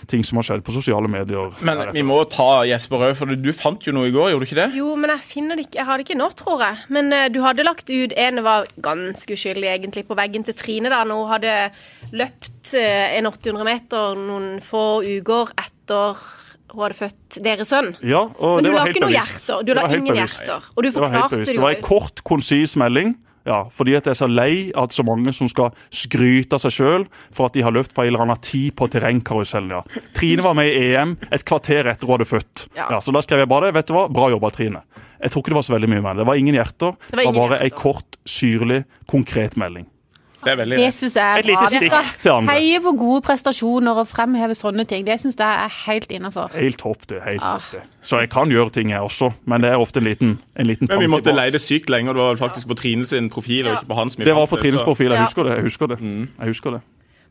ting 0.07 0.23
som 0.27 0.39
har 0.39 0.47
skjedd 0.47 0.63
på 0.65 0.75
sosiale 0.75 1.07
medier. 1.11 1.53
Men 1.65 1.85
vi 1.95 2.03
må 2.05 2.17
ta 2.31 2.63
Jesper 2.67 3.07
òg, 3.09 3.15
for 3.17 3.33
du 3.39 3.51
fant 3.55 3.83
jo 3.87 3.93
noe 3.95 4.09
i 4.09 4.13
går, 4.13 4.33
gjorde 4.33 4.45
du 4.45 4.49
ikke 4.49 4.59
det? 4.59 4.69
Jo, 4.77 4.93
men 4.99 5.13
jeg 5.15 5.25
finner 5.27 5.59
det 5.59 5.67
ikke. 5.67 5.79
Jeg 5.79 5.87
har 5.89 5.99
det 5.99 6.07
ikke 6.07 6.19
nå, 6.19 6.29
tror 6.39 6.63
jeg. 6.65 6.79
Men 6.93 7.11
uh, 7.15 7.25
du 7.31 7.39
hadde 7.45 7.67
lagt 7.67 7.91
ut 7.91 8.15
en 8.25 8.43
var 8.45 8.67
ganske 8.83 9.37
uskyldig, 9.37 9.69
egentlig, 9.71 10.05
på 10.09 10.17
veggen 10.19 10.45
til 10.47 10.57
Trine 10.59 10.91
da, 10.93 11.03
når 11.07 11.21
hun 11.21 11.33
hadde 11.33 11.57
løpt 12.11 12.73
uh, 12.75 13.05
en 13.17 13.29
800 13.31 13.69
meter 13.69 14.19
noen 14.19 14.49
få 14.65 14.85
uker 15.05 15.55
etter 15.63 16.27
hun 16.73 16.81
hadde 16.83 16.97
født 16.97 17.37
deres 17.45 17.69
sønn. 17.69 17.91
Ja, 18.01 18.23
Men 18.39 18.63
det 18.65 18.71
du 18.71 18.73
var 18.73 18.79
la 18.79 18.85
helt 18.87 18.97
ikke 18.97 19.05
noe 19.05 19.13
hjerter. 19.13 19.61
Du 19.63 19.73
la 19.73 19.83
var 19.85 19.93
ingen 19.97 20.17
hjerter. 20.17 20.65
Og 20.73 20.81
du 20.81 20.89
Det 20.89 20.95
var 20.95 21.05
forklarte 21.11 21.37
det 21.43 21.53
Det 21.53 21.61
var 21.61 21.75
en 21.75 21.85
kort, 21.85 22.23
konsis 22.25 22.75
melding. 22.79 23.13
Ja, 23.45 23.65
fordi 23.75 23.95
at 23.97 24.05
jeg 24.07 24.15
er 24.15 24.19
så 24.21 24.27
lei 24.31 24.71
at 24.79 24.95
så 24.95 25.03
mange 25.03 25.33
som 25.35 25.49
skal 25.51 25.73
skryte 25.91 26.55
av 26.55 26.63
seg 26.63 26.71
sjøl 26.77 27.05
for 27.33 27.49
at 27.49 27.57
de 27.57 27.63
har 27.65 27.75
løpt 27.75 27.91
på 27.93 28.05
en 28.05 28.13
eller 28.13 28.23
annen 28.23 28.39
tid 28.39 28.71
på 28.79 28.87
terrengkarusellen. 28.87 29.73
Ja. 29.75 30.03
Trine 30.15 30.45
var 30.45 30.55
med 30.55 30.71
i 30.71 30.93
EM 30.95 31.17
et 31.29 31.43
kvarter 31.43 31.89
etter 31.91 32.07
hun 32.07 32.15
hadde 32.15 32.29
født. 32.29 32.67
Ja. 32.77 32.87
Ja, 32.95 33.01
så 33.03 33.11
da 33.11 33.19
skrev 33.25 33.43
jeg 33.43 33.51
bare 33.51 33.67
det. 33.67 33.75
Vet 33.81 33.91
du 33.91 33.97
hva, 33.97 34.07
bra 34.07 34.31
jobba, 34.31 34.51
Trine. 34.55 34.85
Jeg 35.19 35.31
tror 35.31 35.43
ikke 35.43 35.53
det 35.53 35.59
var 35.59 35.67
så 35.67 35.75
veldig 35.75 35.91
mye 35.91 36.05
mer. 36.07 36.21
Det 36.21 36.27
var 36.31 36.39
ingen 36.39 36.55
hjerter. 36.55 36.95
Det 36.95 37.17
var 37.17 37.19
var, 37.19 37.27
ingen 37.27 37.41
bare 37.41 37.59
ei 37.67 37.73
kort, 37.75 38.17
syrlig, 38.23 38.83
konkret 39.11 39.59
melding. 39.59 39.89
Det 40.43 40.51
er 40.51 40.55
veldig 40.59 40.77
Det 40.77 40.93
syns 40.93 41.15
jeg 41.15 41.23
er 41.23 41.39
Et 41.39 41.45
lite 41.45 41.67
stikk 41.71 42.21
til 42.21 42.31
andre. 42.31 42.53
heie 42.53 42.79
på 42.83 42.91
gode 42.97 43.21
prestasjoner 43.21 43.99
og 44.01 44.07
fremheve 44.07 44.55
sånne 44.55 44.85
ting. 44.87 45.05
Det 45.05 45.19
syns 45.21 45.35
jeg 45.39 45.47
er 45.65 45.69
helt 45.85 46.11
innafor. 46.11 46.51
Helt 46.53 46.77
topp, 46.77 47.07
det. 47.09 47.21
helt 47.23 47.43
Ah. 47.43 47.59
topp 47.59 47.71
det. 47.71 47.81
Så 48.03 48.19
jeg 48.19 48.29
kan 48.29 48.49
gjøre 48.51 48.69
ting, 48.69 48.89
jeg 48.91 48.99
også, 48.99 49.31
men 49.45 49.61
det 49.61 49.71
er 49.71 49.75
ofte 49.79 49.97
en 49.99 50.03
liten, 50.03 50.39
en 50.59 50.65
liten 50.67 50.87
Men 50.89 50.99
vi 50.99 51.07
måtte 51.07 51.31
bak. 51.31 51.35
leie 51.35 51.51
det 51.51 51.61
sykt 51.61 51.89
lenge, 51.89 52.09
og 52.09 52.15
det 52.15 52.23
var 52.23 52.35
faktisk 52.49 52.67
på 52.67 52.75
Trine 52.75 53.05
sin 53.05 53.29
profil, 53.29 53.67
og 53.67 53.73
ikke 53.79 53.87
på 53.87 53.95
hans. 53.95 54.15
Det 54.15 54.35
var 54.35 54.45
på 54.45 54.57
Trines 54.59 54.83
profil, 54.83 55.11
jeg 55.11 55.21
husker 55.21 55.43
det. 55.43 55.55
Jeg 55.55 55.63
husker 55.63 55.87
det. 55.87 56.01
Mm. 56.01 56.27
Jeg 56.39 56.47
husker 56.47 56.71
det. 56.71 56.81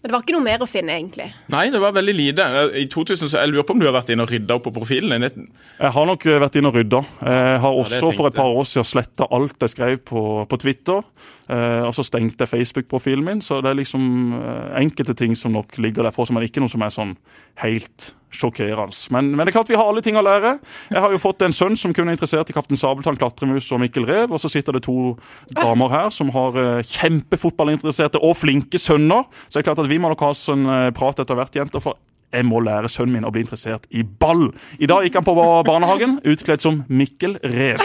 Men 0.02 0.10
det 0.10 0.16
var 0.16 0.24
ikke 0.24 0.34
noe 0.34 0.42
mer 0.42 0.62
å 0.64 0.66
finne, 0.66 0.94
egentlig. 0.98 1.28
Nei, 1.54 1.68
det 1.70 1.78
var 1.78 1.92
veldig 1.94 2.12
lite. 2.18 2.46
I 2.74 2.88
2000, 2.90 3.28
så 3.30 3.38
Jeg 3.38 3.52
lurer 3.52 3.66
på 3.66 3.76
om 3.76 3.78
du 3.78 3.86
har 3.86 3.94
vært 3.94 4.10
inne 4.10 4.24
og 4.26 4.32
rydda 4.34 4.56
opp 4.58 4.64
på 4.66 4.72
profilen 4.74 5.22
din? 5.22 5.44
Jeg 5.78 5.94
har 5.94 6.08
nok 6.08 6.26
eh, 6.26 6.40
vært 6.42 6.58
inne 6.58 6.72
og 6.72 6.78
rydda. 6.80 7.02
Jeg 7.22 7.60
har 7.62 7.78
også 7.84 8.00
tenkte 8.00 8.16
for 8.18 8.30
et 8.32 8.38
par 8.40 8.50
år 8.50 8.66
siden 8.66 8.88
sletta 8.88 9.28
alt 9.30 9.62
jeg 9.62 9.74
skrev 9.76 10.00
på, 10.10 10.24
på 10.50 10.58
Twitter. 10.64 11.06
Eh, 11.46 11.84
og 11.86 11.94
så 11.94 12.02
stengte 12.06 12.42
jeg 12.42 12.50
Facebook-profilen 12.50 13.22
min, 13.28 13.44
så 13.46 13.60
det 13.62 13.70
er 13.70 13.78
liksom 13.78 14.34
eh, 14.40 14.74
enkelte 14.82 15.14
ting 15.22 15.38
som 15.38 15.54
nok 15.54 15.78
ligger 15.78 16.08
der 16.08 16.14
for, 16.14 16.26
som 16.26 16.40
er 16.40 16.48
ikke 16.50 16.64
noe 16.64 16.72
som 16.72 16.82
er 16.82 16.94
sånn 16.94 17.14
helt 17.62 18.10
sjokkerende. 18.32 18.96
Men, 19.14 19.30
men 19.36 19.44
det 19.44 19.52
er 19.52 19.58
klart 19.58 19.72
vi 19.72 19.78
har 19.78 19.88
alle 19.88 20.02
ting 20.04 20.18
å 20.18 20.24
lære. 20.24 20.56
Jeg 20.90 21.04
har 21.04 21.14
jo 21.14 21.20
fått 21.22 21.44
en 21.46 21.56
sønn 21.56 21.76
som 21.78 21.94
kunne 21.96 22.12
er 22.12 22.18
interessert 22.18 22.50
i 22.50 22.56
Kaptein 22.56 22.80
Sabeltann, 22.80 23.18
Klatremus 23.20 23.70
og 23.72 23.82
Mikkel 23.82 24.06
Rev, 24.08 24.32
og 24.32 24.42
så 24.42 24.50
sitter 24.52 24.76
det 24.76 24.84
to 24.86 25.14
damer 25.54 25.92
her 25.92 26.08
som 26.14 26.32
har 26.34 26.56
eh, 26.60 26.86
kjempefotballinteresserte 26.94 28.22
og 28.22 28.36
flinke 28.40 28.80
sønner. 28.80 29.28
Så 29.46 29.58
det 29.58 29.62
er 29.62 29.70
klart 29.72 29.84
at 29.84 29.92
vi 29.92 30.00
må 30.02 30.12
nok 30.12 30.24
ha 30.26 30.32
eh, 30.32 30.88
prat 30.96 31.22
etter 31.22 31.38
hvert, 31.38 31.60
jenter. 31.62 31.84
for 31.84 32.00
jeg 32.32 32.46
må 32.48 32.62
lære 32.64 32.88
sønnen 32.88 33.18
min 33.18 33.28
å 33.28 33.32
bli 33.32 33.44
interessert 33.44 33.84
i 33.92 34.02
ball. 34.04 34.48
I 34.80 34.88
dag 34.88 35.04
gikk 35.04 35.20
han 35.20 35.26
på 35.26 35.36
barnehagen 35.68 36.16
utkledd 36.24 36.64
som 36.64 36.82
Mikkel 36.88 37.36
Rev. 37.44 37.82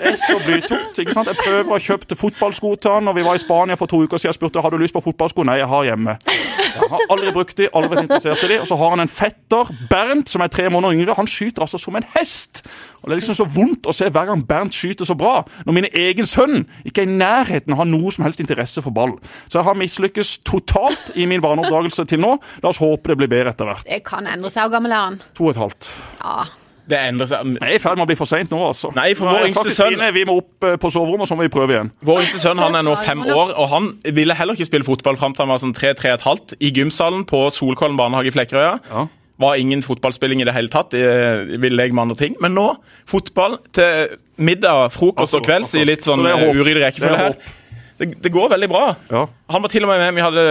Det 0.00 0.12
er 0.14 0.18
så 0.20 0.38
blytungt. 0.44 0.98
ikke 0.98 1.14
sant? 1.14 1.28
Jeg 1.30 1.38
prøver 1.40 1.76
å 1.76 1.80
kjøpe 1.82 2.16
fotballsko 2.18 2.74
til 2.80 2.96
han. 2.96 3.06
Når 3.08 3.18
vi 3.18 3.24
var 3.26 3.38
i 3.38 3.42
Spania 3.42 3.76
for 3.80 3.90
to 3.90 4.02
uker 4.04 4.20
siden, 4.20 4.36
spurte 4.36 4.62
har 4.64 4.72
du 4.72 4.78
lyst 4.80 4.96
på 4.96 5.02
fotballsko. 5.04 5.44
Nei, 5.46 5.58
jeg 5.60 5.68
har 5.70 5.86
hjemme. 5.90 6.16
Jeg 6.70 6.88
har 6.92 7.04
aldri 7.12 7.32
brukt 7.34 7.56
de, 7.58 7.68
aldri 7.74 7.94
vært 7.94 8.06
interessert 8.06 8.44
i 8.46 8.50
de. 8.52 8.60
Og 8.62 8.68
så 8.70 8.78
har 8.80 8.94
han 8.94 9.04
en 9.04 9.10
fetter, 9.10 9.70
Bernt, 9.90 10.30
som 10.30 10.44
er 10.44 10.52
tre 10.52 10.68
måneder 10.72 10.96
yngre. 10.96 11.16
Han 11.18 11.28
skyter 11.30 11.66
altså 11.66 11.80
som 11.80 11.98
en 11.98 12.06
hest. 12.14 12.62
Og 13.00 13.08
Det 13.08 13.14
er 13.14 13.20
liksom 13.22 13.38
så 13.38 13.46
vondt 13.48 13.88
å 13.88 13.94
se 13.96 14.08
hver 14.12 14.28
gang 14.30 14.44
Bernt 14.46 14.76
skyter 14.76 15.08
så 15.08 15.16
bra, 15.18 15.40
når 15.66 15.76
min 15.76 15.88
egen 15.88 16.28
sønn 16.28 16.64
ikke 16.86 17.04
er 17.04 17.08
i 17.08 17.18
nærheten 17.20 17.76
har 17.78 17.88
noe 17.88 18.12
som 18.12 18.26
helst 18.26 18.42
interesse 18.44 18.82
for 18.84 18.94
ball. 18.94 19.16
Så 19.48 19.60
jeg 19.60 19.68
har 19.68 19.78
mislykkes 19.80 20.38
totalt 20.46 21.12
i 21.16 21.26
min 21.30 21.42
barneoppdragelse 21.44 22.06
til 22.10 22.22
nå. 22.22 22.36
La 22.62 22.72
oss 22.72 22.80
håpe 22.82 23.12
det 23.12 23.18
blir 23.22 23.32
bedre 23.32 23.54
etter 23.54 23.68
hvert. 23.68 23.86
Det 23.88 24.02
kan 24.06 24.28
endre 24.28 24.52
seg. 24.52 24.66
Hvor 24.68 24.76
gammel 24.76 24.94
er 24.94 25.06
han? 25.08 25.20
To 25.38 25.48
og 25.48 25.54
et 25.54 25.62
halvt. 25.64 25.92
Ja. 26.20 26.44
Det 26.90 26.98
endrer 26.98 27.28
seg. 27.30 27.52
Jeg 27.60 27.70
er 27.70 27.76
i 27.76 27.82
ferd 27.82 27.96
med 28.00 28.04
å 28.04 28.08
bli 28.10 28.16
for 28.18 28.26
seint 28.30 28.50
nå, 28.50 28.58
altså. 28.66 28.90
Nei, 28.96 29.12
for 29.18 29.30
vår 29.30 29.46
yngste 29.48 29.70
sønn- 29.76 30.02
Vi 30.16 30.24
må 30.26 30.36
opp 30.42 30.66
eh, 30.66 30.74
på 30.82 30.90
soverommet, 30.90 31.30
så 31.30 31.36
må 31.38 31.46
vi 31.46 31.52
prøve 31.54 31.76
igjen. 31.76 31.92
Vår 32.02 32.20
yngste 32.24 32.40
sønn 32.42 32.58
han 32.58 32.74
er 32.74 32.82
nå 32.86 32.96
fem 33.04 33.22
år, 33.30 33.54
og 33.56 33.68
han 33.70 33.88
ville 34.04 34.34
heller 34.34 34.58
ikke 34.58 34.66
spille 34.68 34.86
fotball 34.88 35.16
fram 35.20 35.32
til 35.36 35.46
han 35.46 35.52
var 35.54 35.62
sånn 35.62 35.74
tre-tre 35.76 36.12
et 36.16 36.26
halvt 36.26 36.56
i 36.60 36.72
gymsalen 36.74 37.22
på 37.30 37.44
Solkollen 37.54 37.96
barnehage 38.00 38.32
i 38.32 38.34
Flekkerøya. 38.34 38.74
Ja. 38.90 39.06
Var 39.40 39.56
ingen 39.56 39.80
fotballspilling 39.80 40.42
i 40.42 40.44
det 40.44 40.52
hele 40.52 40.68
tatt. 40.68 40.92
eh, 40.92 41.56
Ville 41.62 41.80
jeg 41.86 41.94
med 41.94 42.02
andre 42.02 42.16
ting. 42.16 42.34
Men 42.44 42.52
nå 42.58 42.66
fotball 43.08 43.58
til 43.72 44.18
middag, 44.36 44.90
frokost 44.92 45.34
og 45.34 45.40
Altså, 45.40 45.46
kvelds 45.46 45.74
i 45.80 45.84
litt 45.88 46.04
så 46.04 46.16
sånn 46.16 46.26
håp. 46.26 46.54
uryddig 46.58 46.82
rekkefølge 46.82 47.14
er 47.16 47.24
her. 47.30 47.36
Det, 48.00 48.14
det 48.24 48.32
går 48.32 48.48
veldig 48.54 48.68
bra. 48.72 48.84
Ja. 49.12 49.26
Han 49.52 49.64
var 49.64 49.72
til 49.72 49.84
og 49.84 49.90
med 49.90 50.00
med. 50.00 50.14
Vi 50.16 50.24
hadde 50.24 50.44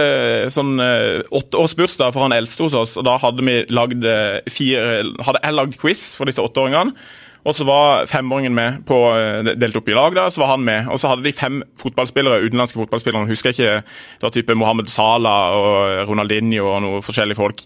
sånn 0.54 0.76
eh, 0.84 1.24
åtteårsbursdag 1.34 2.14
for 2.14 2.22
han 2.26 2.36
eldste 2.36 2.68
hos 2.68 2.76
oss, 2.78 2.94
og 3.00 3.08
da 3.08 3.16
hadde 3.18 3.42
vi 3.46 3.56
lagd 3.74 4.06
eh, 4.06 4.38
fire 4.50 5.02
Hadde 5.26 5.42
jeg 5.42 5.56
lagd 5.58 5.80
quiz 5.80 6.12
for 6.18 6.30
disse 6.30 6.42
åtteåringene. 6.44 6.94
Og 7.40 7.56
så 7.56 7.64
var 7.64 8.04
femåringen 8.06 8.52
med 8.54 8.82
på 8.88 8.96
eh, 9.16 9.54
delt 9.56 9.78
opp 9.80 9.88
i 9.88 9.96
lag, 9.96 10.14
da, 10.16 10.26
så 10.30 10.42
var 10.42 10.52
han 10.54 10.66
med. 10.66 10.90
Og 10.92 11.00
så 11.00 11.10
hadde 11.10 11.24
de 11.24 11.32
fem 11.34 11.62
fotballspillere, 11.80 12.42
utenlandske 12.44 12.78
fotballspillere, 12.82 13.30
husker 13.30 13.50
jeg 13.50 13.58
ikke, 13.58 13.96
det 14.20 14.28
var 14.28 14.34
type 14.36 14.58
Mohammed 14.60 14.92
Salah 14.92 15.56
og 15.56 16.10
Ronaldinho 16.10 16.68
og 16.68 16.84
noen 16.84 17.06
forskjellige 17.06 17.40
folk. 17.40 17.64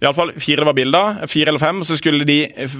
I 0.00 0.06
alle 0.08 0.16
fall, 0.16 0.30
Fire 0.40 0.64
var 0.64 0.76
bilder, 0.78 1.18
fire 1.28 1.52
eller 1.52 1.60
fem, 1.60 1.82
så 1.84 1.98
skulle 1.98 2.24
de 2.24 2.38
eh, 2.48 2.76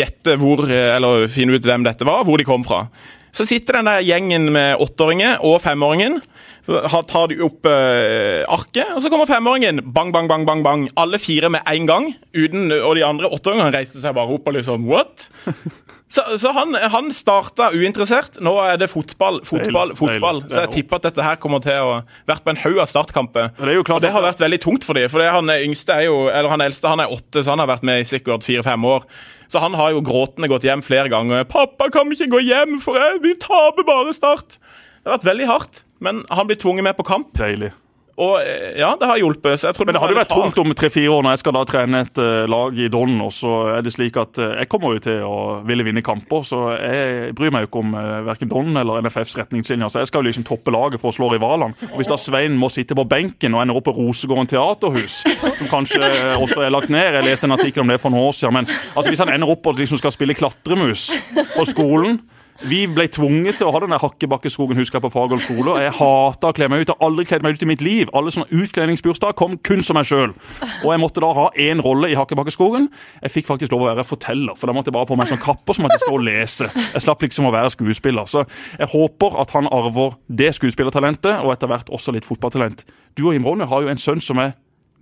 gjette 0.00 0.34
hvor, 0.40 0.64
eh, 0.66 0.96
eller 0.96 1.28
finne 1.30 1.54
ut 1.54 1.68
hvem 1.68 1.84
dette 1.86 2.08
var, 2.08 2.24
hvor 2.26 2.40
de 2.40 2.48
kom 2.48 2.64
fra. 2.66 2.86
Så 3.32 3.46
sitter 3.48 3.78
den 3.78 3.90
der 3.90 4.04
gjengen 4.06 4.50
med 4.54 4.80
åtteåringer 4.82 5.44
og 5.46 5.60
femåringen. 5.64 6.20
Så 6.68 7.00
tar 7.08 7.30
de 7.30 7.38
opp 7.46 7.64
eh, 7.68 8.44
arket, 8.44 8.90
og 8.92 9.00
så 9.00 9.08
kommer 9.12 9.28
femåringen. 9.28 9.80
Bang, 9.94 10.12
bang, 10.12 10.28
bang, 10.28 10.44
bang, 10.48 10.64
bang. 10.64 10.88
Alle 11.00 11.20
fire 11.20 11.48
med 11.52 11.64
en 11.64 11.88
gang. 11.88 12.10
Uten, 12.36 12.68
og 12.76 12.96
de 12.98 13.06
andre 13.08 13.30
åtteåringene 13.32 13.72
reiste 13.72 14.02
seg 14.02 14.16
bare 14.18 14.36
opp 14.36 14.50
og 14.50 14.58
liksom 14.58 14.88
What? 14.88 15.30
Så, 16.08 16.22
så 16.40 16.54
han, 16.56 16.72
han 16.72 17.10
starta 17.12 17.66
uinteressert. 17.76 18.38
Nå 18.40 18.54
er 18.64 18.78
det 18.80 18.86
fotball, 18.88 19.42
fotball, 19.44 19.92
fotball. 19.96 20.40
Så 20.48 20.62
jeg 20.62 20.70
tipper 20.78 20.96
at 20.96 21.08
dette 21.10 21.24
her 21.24 21.36
kommer 21.40 21.60
til 21.60 21.76
å 21.84 21.98
vært 22.28 22.46
på 22.46 22.54
en 22.54 22.60
haug 22.62 22.80
av 22.80 22.88
startkamper. 22.88 23.50
Og 23.60 23.68
det 23.68 23.74
og 23.82 24.06
har 24.16 24.24
vært 24.24 24.40
veldig 24.40 24.60
tungt 24.64 24.86
for 24.88 24.96
dem. 24.96 25.10
For 25.12 25.20
han 25.20 25.52
yngste 25.58 25.98
er 25.98 26.06
jo, 26.08 26.22
eller 26.32 26.48
han 26.54 26.64
eldste 26.64 26.94
han 26.94 27.04
er 27.04 27.12
åtte, 27.12 27.42
så 27.42 27.52
han 27.52 27.60
har 27.60 27.68
vært 27.68 27.84
med 27.84 28.00
i 28.00 28.08
sikkert 28.08 28.48
fire-fem 28.48 28.88
år. 28.88 29.04
Så 29.48 29.62
han 29.64 29.76
har 29.78 29.94
jo 29.94 30.04
gråtende 30.04 30.50
gått 30.50 30.66
hjem 30.68 30.82
flere 30.84 31.08
ganger. 31.08 31.44
'Pappa, 31.48 31.88
kan 31.90 32.08
vi 32.08 32.18
ikke 32.18 32.36
gå 32.36 32.44
hjem, 32.44 32.78
for 32.84 33.00
jeg, 33.00 33.22
vi 33.24 33.34
taper 33.40 33.86
bare 33.88 34.12
Start'. 34.12 34.58
Det 35.00 35.08
har 35.08 35.18
vært 35.18 35.30
veldig 35.30 35.46
hardt, 35.48 35.84
men 36.04 36.24
han 36.30 36.46
blir 36.46 36.58
tvunget 36.60 36.84
med 36.84 36.96
på 36.98 37.06
kamp. 37.08 37.32
Deilig. 37.38 37.72
Og 38.18 38.40
eh, 38.42 38.74
ja, 38.80 38.92
det 38.98 39.06
har 39.06 39.20
hjulpet. 39.20 39.60
Så 39.60 39.68
jeg 39.68 39.76
tror 39.76 39.86
Men 39.88 39.96
det 39.96 40.02
hadde 40.02 40.14
jo 40.16 40.18
vært 40.18 40.32
tungt 40.32 40.60
om 40.62 40.74
tre-fire 40.76 41.12
år 41.14 41.24
når 41.24 41.36
jeg 41.36 41.42
skal 41.44 41.54
da 41.54 41.64
trene 41.68 42.02
et 42.04 42.20
eh, 42.22 42.46
lag 42.50 42.78
i 42.78 42.88
Don, 42.92 43.14
og 43.22 43.32
så 43.34 43.52
er 43.76 43.84
det 43.86 43.92
slik 43.94 44.18
at 44.18 44.40
eh, 44.42 44.54
jeg 44.62 44.70
kommer 44.72 44.96
jo 44.96 45.02
til 45.06 45.20
å 45.26 45.36
ville 45.68 45.86
vinne 45.86 46.02
kamper, 46.04 46.42
så 46.46 46.62
jeg 46.74 47.34
bryr 47.38 47.54
meg 47.54 47.64
jo 47.64 47.70
ikke 47.70 47.82
om 47.84 47.94
verken 48.26 48.50
Don 48.50 48.80
eller 48.80 49.02
NFFs 49.06 49.36
retningslinjer. 49.38 49.92
Så 49.92 50.02
jeg 50.02 50.10
skal 50.10 50.24
jo 50.24 50.30
liksom 50.30 50.46
toppe 50.48 50.74
laget 50.74 51.02
for 51.02 51.12
å 51.12 51.16
slå 51.16 51.30
rivalene. 51.32 51.76
Og 51.92 52.00
hvis 52.00 52.10
da 52.10 52.18
Svein 52.20 52.58
må 52.58 52.70
sitte 52.72 52.96
på 52.98 53.06
benken 53.08 53.54
og 53.54 53.62
ender 53.62 53.78
opp 53.78 53.86
på 53.88 53.94
Rosegården 53.96 54.50
teaterhus, 54.50 55.20
som 55.60 55.70
kanskje 55.70 56.10
også 56.38 56.64
er 56.66 56.74
lagt 56.74 56.90
ned, 56.92 57.20
jeg 57.20 57.28
leste 57.28 57.46
en 57.48 57.54
artikkel 57.54 57.84
om 57.84 57.92
det 57.92 58.00
for 58.02 58.14
noen 58.14 58.32
år 58.32 58.36
siden, 58.36 58.58
men 58.58 58.68
altså 58.94 59.12
hvis 59.12 59.22
han 59.22 59.32
ender 59.34 59.54
opp 59.54 59.70
og 59.70 59.78
liksom 59.78 60.00
skal 60.00 60.14
spille 60.14 60.36
klatremus 60.38 61.10
på 61.54 61.68
skolen 61.70 62.18
vi 62.66 62.80
ble 62.90 63.04
tvunget 63.06 63.60
til 63.60 63.68
å 63.68 63.72
ha 63.74 63.80
den 63.84 63.94
hakkebakkeskogen 63.94 64.78
husker 64.80 64.98
jeg 64.98 65.04
på 65.04 65.10
Fagerl 65.14 65.38
skole. 65.38 65.76
og 65.76 65.78
Jeg 65.78 65.92
hata 65.94 66.50
å 66.50 66.54
kle 66.56 66.66
meg 66.72 66.82
ut. 66.82 66.88
Jeg 66.90 66.96
har 66.98 67.06
aldri 67.06 67.24
kledd 67.28 67.44
meg 67.46 67.54
ut 67.54 67.62
i 67.62 67.68
mitt 67.70 67.84
liv. 67.86 68.10
Alle 68.18 68.32
sånne 68.34 68.48
utkledningsbursdager 68.50 69.36
kom 69.38 69.54
kun 69.62 69.84
som 69.86 69.94
meg 69.98 70.08
sjøl. 70.10 70.34
Og 70.82 70.90
jeg 70.90 71.02
måtte 71.02 71.22
da 71.22 71.30
ha 71.38 71.46
én 71.54 71.82
rolle 71.84 72.10
i 72.10 72.16
Hakkebakkeskogen. 72.18 72.88
Jeg 73.22 73.34
fikk 73.36 73.46
faktisk 73.50 73.72
lov 73.74 73.86
å 73.86 73.90
være 73.92 74.06
forteller, 74.08 74.58
for 74.58 74.66
da 74.66 74.74
måtte 74.74 74.90
jeg 74.90 74.98
bare 74.98 75.06
på 75.06 75.18
meg 75.20 75.30
sånn 75.30 75.42
kapper 75.42 75.78
som 75.78 75.86
måtte 75.86 76.00
stå 76.02 76.12
og 76.16 76.24
lese. 76.26 76.70
Jeg 76.96 77.04
slapp 77.06 77.22
liksom 77.22 77.46
å 77.46 77.54
være 77.54 77.70
skuespiller. 77.76 78.26
Så 78.26 78.42
jeg 78.74 78.90
håper 78.90 79.38
at 79.44 79.54
han 79.54 79.70
arver 79.70 80.18
det 80.26 80.50
skuespillertalentet, 80.58 81.44
og 81.44 81.54
etter 81.54 81.70
hvert 81.70 81.92
også 81.94 82.16
litt 82.16 82.26
fotballtalent. 82.26 82.82
Du 83.14 83.28
og 83.28 83.36
Jim 83.38 83.46
Ronny 83.46 83.70
har 83.70 83.86
jo 83.86 83.92
en 83.94 84.02
sønn 84.02 84.24
som 84.24 84.42
er 84.42 84.56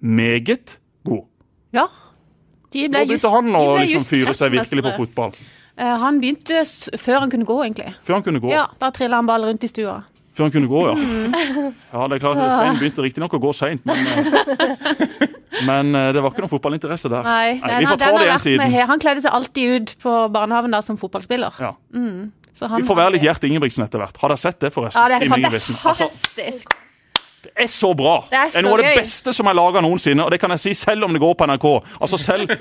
meget 0.05 0.77
god. 1.09 1.25
ja. 1.73 1.89
De 2.75 2.89
ble 2.91 2.99
Nå 2.99 3.07
begynte 3.07 3.31
han 3.31 3.55
å 3.57 3.61
liksom 3.79 4.03
fyre 4.05 4.33
seg 4.37 4.51
virkelig 4.53 4.83
på 4.85 4.91
fotball. 4.99 5.37
Eh, 5.79 5.97
Han 6.01 6.21
begynte 6.23 6.61
s- 6.65 6.89
før 6.97 7.21
han 7.21 7.31
kunne 7.31 7.45
gå, 7.45 7.57
egentlig. 7.67 7.91
Før 8.07 8.15
han 8.19 8.23
kunne 8.23 8.41
gå. 8.41 8.51
Ja, 8.51 8.67
Da 8.81 8.91
trilla 8.91 9.17
han 9.21 9.27
ball 9.29 9.45
rundt 9.45 9.65
i 9.65 9.69
stua. 9.69 10.03
Før 10.37 10.45
han 10.49 10.53
kunne 10.53 10.69
gå, 10.69 10.81
ja. 10.89 10.95
Mm. 10.95 11.35
Ja, 11.93 12.07
det 12.09 12.17
er 12.17 12.23
klart, 12.25 12.41
Svein 12.53 12.77
begynte 12.81 13.05
riktignok 13.05 13.33
å 13.37 13.41
gå 13.41 13.53
seint, 13.57 13.85
men, 13.89 13.97
eh, 13.97 15.27
men 15.69 15.95
eh, 15.97 16.11
det 16.13 16.21
var 16.25 16.33
ikke 16.33 16.45
noen 16.45 16.53
fotballinteresse 16.53 17.09
der. 17.13 17.23
Nei, 17.25 17.55
vi 17.81 17.87
får 17.89 18.01
ta 18.03 18.11
det 18.19 18.27
igjen 18.29 18.43
siden. 18.45 18.75
Han 18.93 19.01
kledde 19.01 19.25
seg 19.25 19.33
alltid 19.37 19.77
ut 19.77 19.95
på 20.03 20.17
barnehagen 20.33 20.71
da 20.77 20.83
som 20.85 20.99
fotballspiller. 21.01 21.57
Ja. 21.61 21.73
Så 22.57 22.69
han, 22.73 22.81
Vi 22.81 22.89
får 22.89 22.97
være 22.97 23.13
litt 23.17 23.25
Gjert 23.25 23.45
Ingebrigtsen 23.45 23.85
etter 23.85 24.01
hvert. 24.01 24.17
Har 24.21 24.33
dere 24.33 24.41
sett 24.41 24.61
det, 24.65 24.73
forresten? 24.73 25.01
Ja, 25.03 25.09
det 25.13 25.27
er 25.29 25.33
fantastisk. 25.37 25.85
Altså, 25.85 26.09
er 27.65 27.71
så 27.73 27.91
bra! 27.97 28.15
Det 28.31 28.37
er 28.39 28.51
så 28.51 28.57
det 28.57 28.61
er 28.61 28.67
noe 28.67 28.77
av 28.77 28.83
det 28.85 28.93
beste 29.01 29.33
som 29.37 29.49
er 29.51 29.57
laga 29.57 29.81
noensinne, 29.85 30.25
og 30.25 30.31
det 30.35 30.39
kan 30.43 30.53
jeg 30.55 30.61
si 30.61 30.73
selv 30.77 31.07
om 31.07 31.13
det 31.15 31.21
går 31.23 31.35
på 31.41 31.47
NRK. 31.49 31.67
Altså 32.01 32.19
Selv 32.21 32.53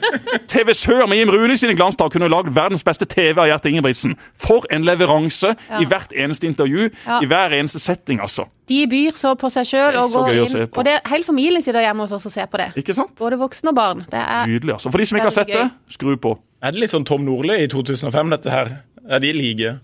TV 0.48 0.74
Sør 0.78 1.06
med 1.12 1.18
Jim 1.20 1.32
Rune 1.34 1.58
sine 1.60 1.76
glansdager 1.78 2.16
kunne 2.16 2.30
lagd 2.32 2.52
verdens 2.56 2.84
beste 2.86 3.06
TV 3.12 3.40
av 3.42 3.50
Gjert 3.50 3.68
Ingebrigtsen. 3.72 4.16
For 4.40 4.66
en 4.72 4.86
leveranse 4.88 5.56
Ja. 5.70 5.80
i 5.82 5.86
hvert 5.86 6.14
eneste 6.16 6.48
intervju, 6.48 6.90
Ja. 7.08 7.20
i 7.22 7.26
hver 7.26 7.52
eneste 7.58 7.80
setting, 7.80 8.20
altså. 8.22 8.46
De 8.68 8.88
byr 8.88 9.12
så 9.14 9.36
på 9.38 9.50
seg 9.52 9.66
sjøl 9.66 9.96
og 10.02 10.12
går 10.12 10.30
gøy 10.32 10.42
inn. 10.46 10.70
Og 10.76 10.84
det, 10.86 10.94
er 10.94 11.10
hele 11.10 11.24
familien 11.24 11.62
sitter 11.62 11.82
hjemme 11.82 12.02
hos 12.08 12.12
oss 12.12 12.26
og 12.26 12.32
ser 12.32 12.48
på 12.48 12.58
det. 12.58 12.72
Ikke 12.76 12.94
sant? 12.94 13.16
Både 13.20 13.38
voksne 13.38 13.70
og 13.70 13.76
barn. 13.76 14.06
Det 14.10 14.20
er 14.22 14.46
Nydelig, 14.48 14.74
altså. 14.80 14.92
For 14.92 14.98
de 14.98 15.06
som 15.06 15.18
ikke 15.20 15.30
har 15.30 15.38
sett 15.38 15.48
det, 15.54 15.70
skru 15.90 16.16
på. 16.18 16.38
Er 16.64 16.72
det 16.72 16.80
litt 16.82 16.90
sånn 16.96 17.06
Tom 17.06 17.26
Nordli 17.26 17.60
i 17.64 17.68
2005, 17.68 18.30
dette 18.30 18.50
her? 18.50 18.72
Er 19.06 19.20
de 19.22 19.34
like? 19.34 19.76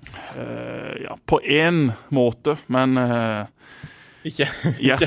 Ja, 1.04 1.16
på 1.30 1.40
én 1.46 1.92
måte, 2.12 2.58
men 2.74 2.98
eh, 2.98 3.46
Ikke? 4.28 4.48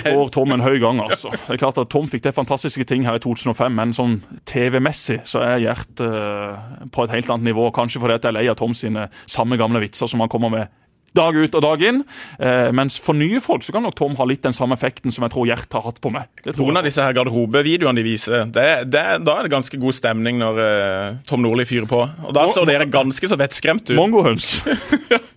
Går 0.04 0.30
Tom 0.36 0.54
en 0.54 0.64
høy 0.64 0.78
gang, 0.82 1.00
altså. 1.04 1.32
Det 1.34 1.56
er 1.56 1.62
klart 1.62 1.78
at 1.80 1.90
Tom 1.92 2.08
fikk 2.10 2.24
til 2.26 2.34
fantastiske 2.36 2.86
ting 2.88 3.06
her 3.06 3.18
i 3.18 3.22
2005, 3.22 3.74
men 3.74 3.94
sånn 3.96 4.20
TV-messig 4.48 5.20
så 5.28 5.44
er 5.46 5.62
Gjert 5.64 6.00
uh, 6.04 6.88
på 6.92 7.06
et 7.06 7.14
helt 7.14 7.30
annet 7.30 7.52
nivå. 7.52 7.68
Kanskje 7.74 8.02
fordi 8.02 8.18
at 8.18 8.26
jeg 8.26 8.34
er 8.34 8.38
lei 8.40 8.48
av 8.50 8.58
Tom 8.60 8.74
sine 8.76 9.08
samme 9.24 9.58
gamle 9.60 9.82
vitser 9.84 10.10
som 10.10 10.24
han 10.24 10.32
kommer 10.32 10.52
med 10.52 10.72
dag 11.14 11.36
ut 11.38 11.54
og 11.54 11.62
dag 11.62 11.82
inn. 11.86 12.00
Eh, 12.42 12.70
mens 12.74 12.96
for 12.98 13.16
nye 13.16 13.38
folk 13.42 13.64
så 13.64 13.74
kan 13.74 13.84
nok 13.86 13.96
Tom 13.98 14.16
ha 14.18 14.26
litt 14.28 14.42
den 14.44 14.56
samme 14.56 14.74
effekten 14.74 15.14
som 15.14 15.26
jeg 15.26 15.34
tror 15.34 15.46
Gjert 15.48 15.76
har 15.76 15.86
hatt 15.86 16.00
på 16.02 16.10
meg. 16.14 16.26
Det 16.42 16.56
Noen 16.58 16.80
av 16.80 16.86
disse 16.86 17.04
her 17.04 17.14
garderobevideoene 17.16 18.00
de 18.00 18.06
viser, 18.06 18.48
det, 18.50 18.68
det, 18.90 19.04
da 19.22 19.38
er 19.38 19.46
det 19.46 19.54
ganske 19.54 19.78
god 19.80 19.94
stemning 19.94 20.40
når 20.42 20.62
eh, 20.64 21.20
Tom 21.28 21.44
Nordli 21.44 21.68
fyrer 21.70 21.86
på. 21.90 22.02
Og 22.02 22.34
da 22.34 22.48
så 22.50 22.66
dere 22.68 22.88
ganske 22.90 23.30
så 23.30 23.38
vettskremt 23.38 23.86
ut. 23.92 23.96
Mongohøns. 23.98 24.56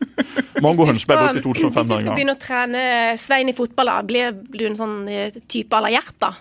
Mongohøns 0.64 1.06
ble 1.08 1.20
brukt 1.20 1.40
i 1.40 1.46
2005 1.46 1.78
Hvis 1.78 1.88
du 1.92 1.96
skal 2.02 2.18
begynne 2.18 2.36
å 2.36 2.42
trene 2.42 2.84
Svein 3.20 3.52
i 3.52 3.56
fotball, 3.58 3.94
da, 3.94 4.02
blir 4.08 4.36
du 4.58 4.68
en 4.70 4.78
sånn 4.80 5.00
eh, 5.12 5.40
type 5.50 5.74
à 5.76 5.84
la 5.86 5.94
Gjert, 5.94 6.16
da? 6.24 6.34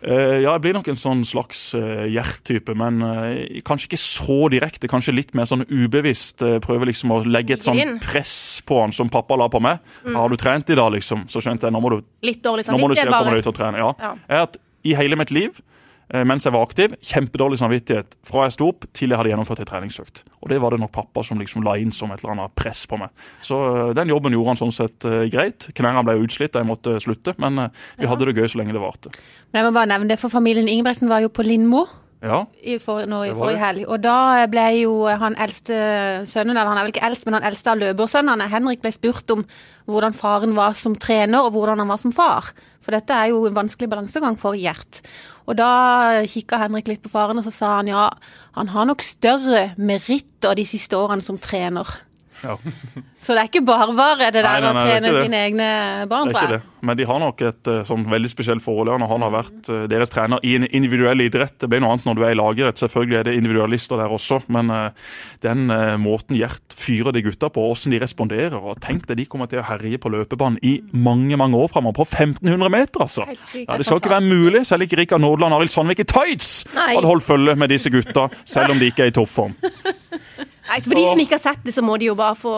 Uh, 0.00 0.40
ja, 0.40 0.54
jeg 0.54 0.62
blir 0.64 0.72
nok 0.78 0.86
en 0.88 0.96
sånn 0.96 1.26
slags 1.28 1.58
uh, 1.76 2.06
Gjert-type, 2.08 2.72
men 2.78 3.02
uh, 3.04 3.58
kanskje 3.68 3.90
ikke 3.90 3.98
så 4.00 4.38
direkte. 4.48 4.88
Kanskje 4.88 5.12
litt 5.12 5.34
mer 5.36 5.44
sånn 5.44 5.66
ubevisst. 5.68 6.40
Prøver 6.64 6.88
liksom 6.88 7.12
å 7.12 7.18
legge 7.28 7.58
et 7.58 7.66
sånn 7.66 7.98
press 8.00 8.62
på 8.64 8.80
han 8.80 8.96
som 8.96 9.12
pappa 9.12 9.36
la 9.36 9.50
på 9.52 9.60
meg. 9.60 9.84
Har 10.08 10.32
du 10.32 10.38
trent 10.40 10.72
i 10.72 10.78
dag, 10.78 10.88
liksom? 10.96 11.26
Så 11.28 11.44
skjønte 11.44 11.68
jeg 11.68 11.76
nå 11.76 11.84
må 11.84 11.92
du, 11.92 12.00
Litt 12.24 12.40
dårlig 12.46 12.64
nå 12.72 12.80
må 12.80 12.88
du 12.88 12.96
se 12.96 13.04
samvittighet, 13.04 13.12
å 13.12 13.20
komme 13.20 13.36
deg 13.36 13.44
ut 13.44 13.52
og 13.52 13.58
trene. 13.60 13.84
Ja. 13.84 13.92
Ja. 14.00 14.14
Jeg 14.32 14.40
har 14.40 14.60
i 14.82 14.96
hele 14.96 15.18
mitt 15.20 15.30
liv, 15.34 15.60
eh, 15.60 15.79
mens 16.26 16.42
jeg 16.42 16.50
var 16.50 16.64
aktiv, 16.66 16.94
kjempedårlig 17.06 17.60
samvittighet 17.60 18.16
fra 18.26 18.48
jeg 18.48 18.56
sto 18.56 18.66
opp 18.72 18.86
til 18.96 19.12
jeg 19.12 19.20
hadde 19.20 19.30
gjennomført 19.30 19.60
ei 19.62 19.68
treningsøkt. 19.68 20.24
Og 20.42 20.50
det 20.50 20.58
var 20.62 20.74
det 20.74 20.80
nok 20.82 20.90
pappa 20.96 21.22
som 21.26 21.38
liksom 21.38 21.62
la 21.62 21.76
inn 21.78 21.92
som 21.94 22.10
et 22.10 22.24
eller 22.24 22.34
annet 22.34 22.54
press 22.58 22.82
på 22.90 22.98
meg. 22.98 23.12
Så 23.46 23.58
eh, 23.68 23.92
den 23.94 24.10
jobben 24.10 24.34
gjorde 24.34 24.54
han 24.54 24.58
sånn 24.58 24.74
sett 24.74 25.06
eh, 25.06 25.28
greit. 25.30 25.68
Knærne 25.76 26.02
ble 26.06 26.18
utslitt 26.24 26.56
da 26.56 26.64
jeg 26.64 26.70
måtte 26.70 26.96
slutte, 27.02 27.36
men 27.38 27.62
eh, 27.62 27.82
vi 28.00 28.10
hadde 28.10 28.26
det 28.26 28.34
gøy 28.40 28.50
så 28.50 28.58
lenge 28.58 28.74
det 28.74 28.82
varte. 28.82 29.14
Men 29.52 29.62
jeg 29.62 29.68
må 29.68 29.74
bare 29.78 29.92
nevne 29.92 30.10
det, 30.10 30.18
for 30.18 30.32
familien 30.32 30.70
Ingebrigtsen 30.70 31.10
var 31.12 31.22
jo 31.22 31.30
på 31.30 31.46
Lindmo 31.46 31.86
Ja. 32.20 32.42
i 32.60 32.74
for, 32.82 33.06
nå, 33.08 33.22
i 33.30 33.36
forrige 33.36 33.62
helg. 33.62 33.86
Og 33.86 34.02
da 34.04 34.48
ble 34.50 34.66
jo 34.82 34.94
han 35.08 35.38
eldste 35.40 35.78
sønnen, 36.28 36.56
eller 36.56 36.72
han 36.72 36.80
er 36.80 36.88
vel 36.88 36.94
ikke 36.96 37.06
eldst, 37.06 37.28
men 37.28 37.38
han 37.38 37.46
eldste 37.48 37.72
av 37.72 37.80
løpersønnene, 37.80 38.50
Henrik, 38.50 38.82
ble 38.82 38.92
spurt 38.92 39.30
om 39.32 39.46
hvordan 39.90 40.14
faren 40.14 40.52
var 40.58 40.74
som 40.78 40.98
trener, 41.00 41.40
og 41.46 41.54
hvordan 41.54 41.80
han 41.80 41.88
var 41.90 42.02
som 42.02 42.12
far. 42.14 42.50
For 42.80 42.96
dette 42.96 43.12
er 43.12 43.32
jo 43.32 43.44
en 43.48 43.56
vanskelig 43.56 43.88
balansegang 43.92 44.36
for 44.40 44.56
Gjert. 44.56 45.02
Og 45.50 45.56
da 45.58 46.22
kikka 46.30 46.60
Henrik 46.62 46.86
litt 46.86 47.02
på 47.02 47.10
faren, 47.10 47.40
og 47.40 47.46
så 47.46 47.50
sa 47.50 47.72
han 47.80 47.90
ja, 47.90 48.06
han 48.54 48.70
har 48.70 48.86
nok 48.86 49.02
større 49.02 49.72
meritter 49.80 50.54
de 50.54 50.66
siste 50.68 50.94
årene 50.94 51.24
som 51.24 51.40
trener. 51.42 51.90
Ja. 52.44 52.56
Så 53.24 53.34
det 53.36 53.42
er 53.42 53.48
ikke 53.50 53.62
bare 53.66 54.30
det 54.32 54.40
der 54.40 54.46
Nei, 54.46 54.60
nei, 54.64 54.72
nei, 54.72 54.82
å 54.82 54.86
trene 54.88 55.10
sine 55.24 55.40
egne 55.44 55.70
barn, 56.08 56.30
Det 56.30 56.32
er 56.32 56.38
tror 56.38 56.46
ikke 56.46 56.54
jeg. 56.56 56.60
det. 56.60 56.86
Men 56.88 56.96
de 56.96 57.06
har 57.10 57.18
nok 57.20 57.42
et 57.44 57.68
eh, 57.68 57.80
sånn 57.84 58.06
veldig 58.08 58.30
spesielt 58.32 58.64
forhold. 58.64 58.88
ja, 58.88 58.96
Når 59.02 59.10
han 59.10 59.24
har 59.26 59.34
vært 59.34 59.68
eh, 59.68 59.82
deres 59.92 60.12
trener 60.12 60.40
i 60.48 60.54
en 60.56 60.64
individuell 60.64 61.20
idrett. 61.26 61.58
Det 61.60 61.68
blir 61.68 61.82
noe 61.84 61.92
annet 61.92 62.06
når 62.08 62.16
du 62.16 62.24
er 62.24 62.32
i 62.32 62.38
lagidrett. 62.40 62.80
Selvfølgelig 62.80 63.18
er 63.18 63.28
det 63.28 63.34
individualister 63.36 64.00
der 64.00 64.14
også. 64.16 64.40
Men 64.48 64.72
eh, 64.72 65.12
den 65.44 65.68
måten 66.00 66.38
Gjert 66.40 66.72
fyrer 66.76 67.12
de 67.12 67.20
gutta 67.26 67.50
på, 67.52 67.62
hvordan 67.68 67.92
de 67.92 68.00
responderer 68.00 68.56
og 68.56 68.78
Tenk 68.80 69.04
deg, 69.10 69.18
de 69.20 69.26
kommer 69.28 69.50
til 69.50 69.60
å 69.60 69.66
herje 69.68 69.98
på 70.00 70.08
løpebanen 70.12 70.56
i 70.64 70.78
mange 70.96 71.36
mange 71.36 71.58
år 71.60 71.68
framover. 71.72 72.00
På 72.00 72.06
1500 72.08 72.72
meter, 72.72 73.04
altså! 73.04 73.26
Ja, 73.28 73.76
det 73.76 73.84
skal 73.84 74.00
ikke 74.00 74.14
være 74.14 74.24
mulig, 74.24 74.64
selv 74.68 74.86
ikke 74.86 75.02
Rikard 75.02 75.20
Nordland 75.20 75.52
og 75.52 75.60
Arild 75.60 75.74
Sandvik 75.74 76.00
i 76.00 76.08
tights 76.08 76.62
hadde 76.72 77.06
holdt 77.06 77.26
følge 77.26 77.56
med 77.60 77.72
disse 77.72 77.92
gutta, 77.92 78.28
selv 78.48 78.72
om 78.74 78.80
de 78.80 78.88
ikke 78.90 79.04
er 79.04 79.12
i 79.12 79.16
toppform. 79.20 79.52
Nei, 80.70 80.78
så 80.78 80.92
For 80.92 80.98
de 81.00 81.02
som 81.08 81.18
ikke 81.18 81.34
har 81.34 81.42
sett 81.42 81.64
det, 81.66 81.72
så 81.74 81.82
må 81.82 81.96
de 81.98 82.06
jo 82.06 82.14
bare 82.18 82.36
få 82.38 82.52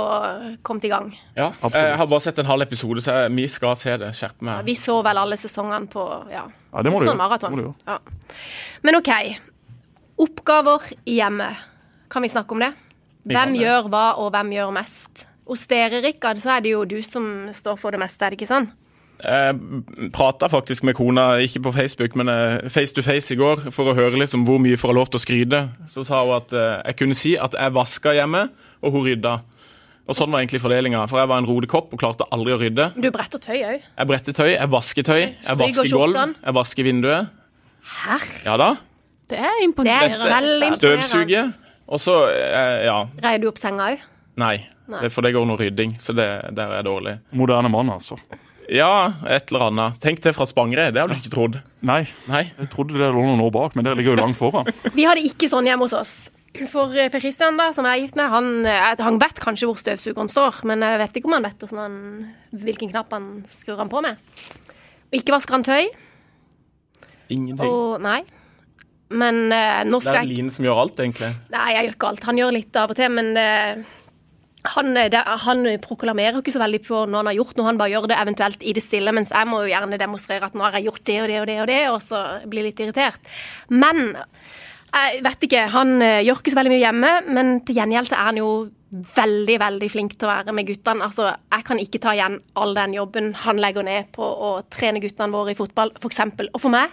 kommet 0.66 0.84
i 0.84 0.90
gang. 0.92 1.06
Ja, 1.32 1.46
Absolutt. 1.54 1.78
Jeg 1.80 1.96
har 2.02 2.10
bare 2.10 2.24
sett 2.26 2.40
en 2.42 2.50
halv 2.50 2.66
episode, 2.66 3.04
så 3.04 3.14
vi 3.32 3.46
skal 3.48 3.78
se 3.80 3.94
det. 4.02 4.10
Skjerp 4.18 4.44
meg. 4.44 4.66
Vi 4.68 4.74
så 4.76 4.98
vel 5.06 5.20
alle 5.22 5.38
sesongene 5.40 5.88
på 5.92 6.04
ja, 6.32 6.44
Ja, 6.44 6.84
det 6.84 6.92
må 6.92 7.00
du 7.00 7.08
sånn 7.08 7.22
gjøre. 7.22 7.38
Det 7.40 7.52
må 7.54 7.60
du 7.60 7.64
gjøre. 7.64 7.76
Ja. 7.88 8.36
Men 8.84 9.00
OK. 9.00 9.12
Oppgaver 10.26 10.92
hjemme. 11.08 11.48
Kan 12.12 12.26
vi 12.26 12.32
snakke 12.34 12.52
om 12.52 12.60
det? 12.66 12.74
Hvem 13.32 13.56
det. 13.56 13.64
gjør 13.64 13.88
hva, 13.88 14.06
og 14.20 14.32
hvem 14.34 14.52
gjør 14.58 14.76
mest? 14.76 15.24
Hos 15.48 15.64
dere, 15.70 16.02
Rikard, 16.04 16.42
så 16.42 16.58
er 16.58 16.64
det 16.64 16.74
jo 16.74 16.84
du 16.88 16.98
som 17.06 17.48
står 17.54 17.80
for 17.80 17.94
det 17.94 18.02
meste, 18.02 18.26
er 18.26 18.34
det 18.34 18.42
ikke 18.42 18.50
sånn? 18.52 18.68
Jeg 19.22 20.10
prata 20.14 20.48
faktisk 20.50 20.82
med 20.88 20.96
kona, 20.98 21.36
ikke 21.44 21.62
på 21.68 21.72
Facebook, 21.76 22.16
men 22.18 22.30
face 22.72 22.94
to 22.96 23.04
face 23.06 23.30
i 23.34 23.38
går, 23.38 23.68
for 23.74 23.92
å 23.92 23.94
høre 23.96 24.18
liksom 24.18 24.42
hvor 24.48 24.58
mye 24.62 24.78
får 24.80 24.90
jeg 24.92 24.98
lov 24.98 25.10
til 25.12 25.20
å 25.20 25.22
skryte. 25.22 25.60
Så 25.92 26.04
sa 26.08 26.24
hun 26.26 26.34
at 26.40 26.54
eh, 26.56 26.80
jeg 26.90 26.98
kunne 26.98 27.18
si 27.18 27.36
at 27.38 27.54
jeg 27.58 27.74
vaska 27.76 28.16
hjemme, 28.18 28.48
og 28.82 28.96
hun 28.96 29.06
rydda. 29.06 29.36
Og 30.10 30.18
sånn 30.18 30.32
var 30.34 30.42
egentlig 30.42 30.60
fordelinga. 30.64 31.04
For 31.10 31.22
jeg 31.22 31.30
var 31.30 31.42
en 31.42 31.46
rodekopp 31.46 31.92
og 31.94 32.00
klarte 32.02 32.26
aldri 32.34 32.56
å 32.56 32.58
rydde. 32.60 32.88
Du 32.98 33.08
bretter 33.14 33.42
tøy 33.42 33.60
òg. 33.60 33.84
Jeg 33.86 34.10
bretter 34.10 34.34
tøy, 34.36 34.50
jeg 34.56 34.72
vasker 34.74 35.06
tøy, 35.06 35.20
jeg 35.30 35.60
vasker 35.62 35.92
gulv, 35.94 36.18
jeg 36.42 36.56
vasker 36.58 36.88
vinduet. 36.88 37.38
Herr, 38.02 38.26
Ja 38.46 38.56
da. 38.58 38.72
Det 39.30 39.38
er 39.38 39.54
det 39.78 39.88
er 39.88 40.10
veldig 40.18 40.68
imponerende. 40.68 40.76
Støvsuge. 40.76 41.44
Og 41.92 42.00
så, 42.02 42.16
eh, 42.34 42.84
ja. 42.88 42.98
Reier 43.22 43.40
du 43.40 43.48
opp 43.48 43.58
senga 43.60 43.92
òg? 43.92 44.02
Nei. 44.42 44.56
Nei. 44.90 45.08
For 45.08 45.24
det 45.24 45.32
går 45.36 45.46
noe 45.48 45.56
rydding, 45.60 45.94
så 46.02 46.12
det, 46.16 46.26
der 46.56 46.68
er 46.68 46.80
jeg 46.80 46.86
dårlig. 46.88 47.14
Moderne 47.38 47.70
mann, 47.72 47.92
altså. 47.94 48.18
Ja, 48.70 49.14
et 49.26 49.50
eller 49.50 49.68
annet. 49.70 49.98
Tenk 50.02 50.22
det 50.24 50.34
fra 50.36 50.46
Spangereid, 50.48 50.94
det 50.94 51.02
hadde 51.02 51.16
du 51.16 51.22
ikke 51.22 51.34
trodd. 51.34 51.58
Nei, 51.82 52.04
Nei. 52.30 52.44
jeg 52.58 52.70
trodde 52.72 52.98
det 53.00 53.08
lå 53.10 53.24
noen 53.24 53.42
år 53.42 53.50
bak, 53.54 53.74
men 53.74 53.86
dere 53.86 53.98
ligger 53.98 54.14
jo 54.14 54.22
langt 54.22 54.38
foran. 54.38 54.70
Vi 54.98 55.06
hadde 55.08 55.24
ikke 55.26 55.50
sånn 55.50 55.66
hjemme 55.68 55.88
hos 55.88 55.96
oss. 55.98 56.14
For 56.68 56.92
eh, 56.92 57.08
Per 57.10 57.22
Kristian, 57.24 57.56
da, 57.56 57.70
som 57.72 57.86
jeg 57.88 57.96
er 57.96 58.04
gift 58.04 58.18
med, 58.20 58.28
han, 58.28 58.50
eh, 58.68 58.92
han 59.00 59.18
vet 59.22 59.40
kanskje 59.40 59.70
hvor 59.70 59.80
støvsugeren 59.80 60.28
står, 60.28 60.60
men 60.68 60.84
jeg 60.84 61.00
vet 61.00 61.18
ikke 61.18 61.30
om 61.30 61.36
han 61.38 61.48
vet 61.48 61.64
han, 61.72 61.96
hvilken 62.52 62.92
knapp 62.92 63.16
han 63.16 63.30
skrur 63.50 63.80
han 63.80 63.90
på 63.92 64.04
med. 64.04 64.20
Ikke 65.16 65.34
vasker 65.34 65.58
han 65.58 65.66
tøy. 65.66 65.90
Ingenting. 67.32 67.66
Og 67.66 67.98
nei. 68.04 68.20
Men 69.12 69.44
uh, 69.52 69.82
nå 69.84 70.00
Det 70.00 70.14
er 70.16 70.28
Line 70.28 70.52
som 70.52 70.64
gjør 70.64 70.84
alt, 70.86 71.00
egentlig. 71.04 71.28
Nei, 71.52 71.66
jeg 71.74 71.88
gjør 71.88 71.96
ikke 71.96 72.12
alt. 72.12 72.28
Han 72.28 72.40
gjør 72.40 72.54
litt 72.56 72.78
av 72.80 72.92
og 72.92 72.98
til, 72.98 73.12
men 73.12 73.32
eh, 73.36 73.82
han, 74.62 74.96
eh, 74.96 75.10
det, 75.10 75.22
han 75.46 75.66
proklamerer 75.82 76.40
ikke 76.40 76.54
så 76.54 76.62
veldig 76.62 76.82
på 76.86 77.04
når 77.06 77.22
han 77.22 77.30
har 77.32 77.38
gjort 77.40 77.56
noe, 77.58 77.68
han 77.70 77.80
bare 77.80 77.94
gjør 77.94 78.10
det 78.12 78.18
eventuelt 78.22 78.62
i 78.62 78.74
det 78.76 78.84
stille, 78.84 79.14
mens 79.14 79.32
jeg 79.34 79.48
må 79.50 79.62
jo 79.64 79.72
gjerne 79.72 80.00
demonstrere 80.00 80.48
at 80.48 80.58
nå 80.58 80.66
har 80.66 80.78
jeg 80.78 80.90
gjort 80.90 81.06
det 81.08 81.16
og 81.22 81.30
det 81.30 81.40
og 81.40 81.48
det 81.50 81.56
og 81.62 81.72
det, 81.72 81.80
og 81.90 81.98
så 82.04 82.20
blir 82.50 82.68
litt 82.68 82.82
irritert. 82.82 83.32
Men 83.72 84.12
jeg 84.92 85.24
vet 85.24 85.48
ikke, 85.48 85.64
han 85.72 85.96
eh, 86.04 86.20
gjør 86.26 86.42
ikke 86.42 86.52
så 86.54 86.60
veldig 86.60 86.74
mye 86.74 86.84
hjemme, 86.84 87.12
men 87.32 87.58
til 87.66 87.80
gjengjeld 87.80 88.10
så 88.10 88.18
er 88.18 88.28
han 88.30 88.40
jo 88.42 88.52
veldig, 88.92 89.56
veldig 89.62 89.88
flink 89.88 90.18
til 90.20 90.28
å 90.28 90.34
være 90.34 90.54
med 90.54 90.68
guttene. 90.68 91.08
Altså, 91.08 91.30
jeg 91.32 91.64
kan 91.64 91.80
ikke 91.80 92.00
ta 92.04 92.12
igjen 92.12 92.36
all 92.60 92.76
den 92.76 92.94
jobben 92.98 93.32
han 93.46 93.60
legger 93.62 93.86
ned 93.88 94.12
på 94.12 94.22
å 94.22 94.52
trene 94.72 95.00
guttene 95.00 95.32
våre 95.32 95.54
i 95.54 95.58
fotball, 95.58 95.94
for 95.96 96.12
eksempel. 96.12 96.52
Og 96.52 96.60
for 96.60 96.74
meg 96.74 96.92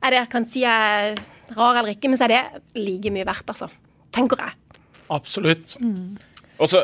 er 0.00 0.14
det, 0.14 0.20
jeg 0.22 0.32
kan 0.32 0.46
si 0.48 0.62
jeg 0.62 0.94
er 1.10 1.20
rar 1.58 1.80
eller 1.80 1.96
ikke, 1.96 2.08
men 2.08 2.20
så 2.20 2.28
er 2.28 2.36
det 2.36 2.78
like 2.78 3.12
mye 3.12 3.26
verdt, 3.26 3.50
altså. 3.50 3.66
Tenker 4.14 4.46
jeg. 4.46 4.54
Absolutt. 5.10 5.74
Og 6.60 6.68
så 6.68 6.82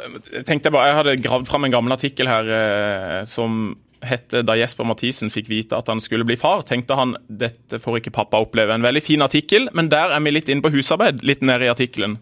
tenkte 0.48 0.70
jeg 0.70 0.74
bare, 0.74 0.90
jeg 0.90 0.98
hadde 1.00 1.18
gravd 1.24 1.50
fram 1.50 1.66
en 1.66 1.74
gammel 1.74 1.96
artikkel 1.96 2.30
her 2.30 2.48
eh, 2.48 3.18
som 3.28 3.74
hette 4.06 4.42
Da 4.46 4.54
Jesper 4.56 4.86
Mathisen 4.88 5.32
fikk 5.32 5.48
vite 5.50 5.76
at 5.76 5.88
han 5.90 6.00
skulle 6.04 6.26
bli 6.28 6.36
far, 6.38 6.62
tenkte 6.68 6.96
han 6.98 7.16
dette 7.26 7.80
får 7.82 8.00
ikke 8.00 8.14
pappa 8.14 8.40
oppleve. 8.44 8.76
En 8.76 8.84
veldig 8.84 9.02
fin 9.04 9.24
artikkel, 9.24 9.70
men 9.76 9.90
der 9.92 10.14
er 10.14 10.22
vi 10.24 10.34
litt 10.34 10.52
inne 10.52 10.64
på 10.64 10.72
husarbeid, 10.74 11.24
litt 11.26 11.44
nede 11.44 11.66
i 11.66 11.72
artikkelen. 11.72 12.18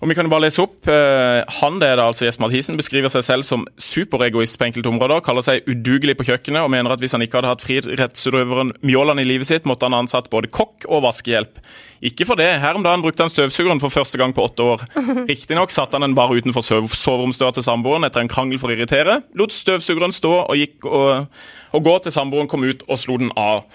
Og 0.00 0.08
vi 0.08 0.14
kan 0.16 0.24
jo 0.24 0.30
bare 0.32 0.46
lese 0.46 0.62
opp. 0.62 0.86
Eh, 0.88 1.42
Han 1.60 1.74
det 1.76 1.90
er 1.92 1.98
da 2.00 2.06
altså 2.08 2.24
Jesper 2.24 2.46
Mathisen, 2.46 2.78
beskriver 2.80 3.12
seg 3.12 3.20
selv 3.26 3.44
som 3.44 3.66
superegoist 3.76 4.56
på 4.56 4.64
enkelte 4.64 4.88
områder, 4.88 5.20
kaller 5.20 5.44
seg 5.44 5.66
udugelig 5.68 6.14
på 6.16 6.24
kjøkkenet 6.30 6.62
og 6.64 6.70
mener 6.72 6.94
at 6.94 7.02
hvis 7.02 7.12
han 7.12 7.20
ikke 7.20 7.36
hadde 7.36 7.50
hatt 7.52 7.64
friidrettsutøveren 7.66 8.70
Mjåland 8.80 9.20
i 9.20 9.26
livet 9.28 9.50
sitt, 9.50 9.66
måtte 9.68 9.84
han 9.84 9.92
ha 9.92 10.00
ansatt 10.00 10.30
både 10.32 10.48
kokk 10.56 10.86
og 10.88 11.02
vaskehjelp. 11.04 11.60
Ikke 12.08 12.24
for 12.24 12.40
det. 12.40 12.48
Her 12.62 12.78
om 12.80 12.86
dagen 12.86 13.04
brukte 13.04 13.26
han 13.26 13.32
støvsugeren 13.34 13.82
for 13.82 13.92
første 13.92 14.16
gang 14.16 14.32
på 14.32 14.46
åtte 14.48 14.64
år. 14.64 14.86
Riktignok 15.28 15.68
satte 15.76 15.98
han 16.00 16.06
den 16.08 16.16
bare 16.16 16.38
utenfor 16.40 16.64
sov- 16.64 16.88
soveromsdøra 16.96 17.58
til 17.58 17.68
samboeren 17.68 18.08
etter 18.08 18.24
en 18.24 18.32
krangel 18.32 18.56
for 18.62 18.72
å 18.72 18.78
irritere. 18.78 19.18
Lot 19.36 19.52
støvsugeren 19.52 20.16
stå 20.16 20.32
og 20.46 20.56
gikk 20.56 20.88
og, 20.88 21.28
og 21.76 21.84
gå 21.84 21.98
til 22.06 22.16
samboeren 22.16 22.48
kom 22.48 22.64
ut 22.64 22.86
og 22.88 22.96
slo 23.04 23.20
den 23.20 23.34
av. 23.36 23.66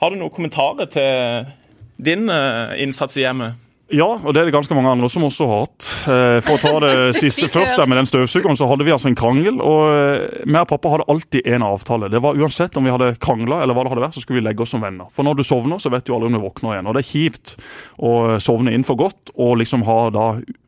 Har 0.00 0.08
du 0.08 0.16
noen 0.22 0.32
kommentarer 0.32 0.88
til 0.88 1.52
din 2.00 2.30
eh, 2.32 2.78
innsats 2.80 3.20
i 3.20 3.26
hjemmet? 3.28 3.60
Ja, 3.94 4.06
og 4.18 4.32
det 4.34 4.40
er 4.40 4.48
det 4.48 4.52
ganske 4.56 4.74
mange 4.74 4.90
andre 4.90 5.06
som 5.06 5.22
også 5.22 5.46
har 5.46 5.60
hatt. 5.62 5.86
Eh, 6.10 6.38
For 6.42 6.56
å 6.56 6.58
ta 6.58 6.70
det 6.82 6.94
siste 7.22 7.46
først, 7.46 7.76
der 7.78 7.86
med 7.86 8.00
den 8.00 8.08
støvsugeren, 8.10 8.56
så 8.58 8.66
hadde 8.66 8.82
vi 8.82 8.90
altså 8.90 9.06
en 9.12 9.18
krangel. 9.18 9.60
Og 9.62 9.82
eh, 9.94 10.40
meg 10.50 10.64
og 10.64 10.70
pappa 10.72 10.90
hadde 10.90 11.06
alltid 11.12 11.46
en 11.54 11.62
avtale. 11.62 12.08
Det 12.10 12.18
var 12.24 12.34
Uansett 12.34 12.74
om 12.80 12.88
vi 12.88 12.90
hadde 12.90 13.12
krangla 13.22 13.60
eller 13.62 13.78
hva 13.78 13.84
det 13.86 13.92
hadde 13.92 14.02
vært, 14.08 14.16
så 14.18 14.24
skulle 14.24 14.40
vi 14.40 14.46
legge 14.48 14.64
oss 14.64 14.74
som 14.74 14.82
venner. 14.82 15.06
For 15.14 15.22
når 15.28 15.38
du 15.38 15.44
sovner, 15.46 15.78
så 15.78 15.92
vet 15.94 16.02
du 16.08 16.10
aldri 16.16 16.32
om 16.32 16.34
du 16.34 16.42
våkner 16.42 16.74
igjen. 16.74 16.88
Og 16.90 16.96
det 16.98 17.04
er 17.04 17.10
kjipt 17.12 17.54
å 18.02 18.12
sovne 18.42 18.74
inn 18.74 18.86
for 18.88 18.98
godt 18.98 19.30
og 19.36 19.54
liksom 19.62 19.86
ha 19.86 19.98
da 20.16 20.24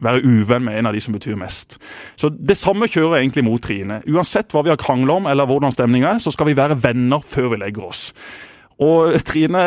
være 0.07 0.23
uvenn 0.23 0.69
med 0.69 0.79
en 0.79 0.91
av 0.93 0.95
de 0.95 1.03
som 1.03 1.17
betyr 1.17 1.35
mest. 1.43 1.81
Så 2.21 2.31
det 2.31 2.55
samme 2.61 2.87
kjører 2.87 3.19
egentlig 3.19 3.43
mot 3.49 3.59
Trine. 3.67 3.99
Uansett 4.07 4.55
hva 4.55 4.63
vi 4.63 4.71
har 4.71 4.79
krangla 4.79 5.19
om 5.19 5.27
eller 5.27 5.51
hvordan 5.51 5.75
stemninga 5.75 6.15
er, 6.15 6.23
så 6.23 6.31
skal 6.31 6.53
vi 6.53 6.57
være 6.59 6.79
venner 6.87 7.19
før 7.27 7.51
vi 7.57 7.61
legger 7.67 7.91
oss. 7.91 8.13
Og 8.79 9.17
Trine 9.27 9.63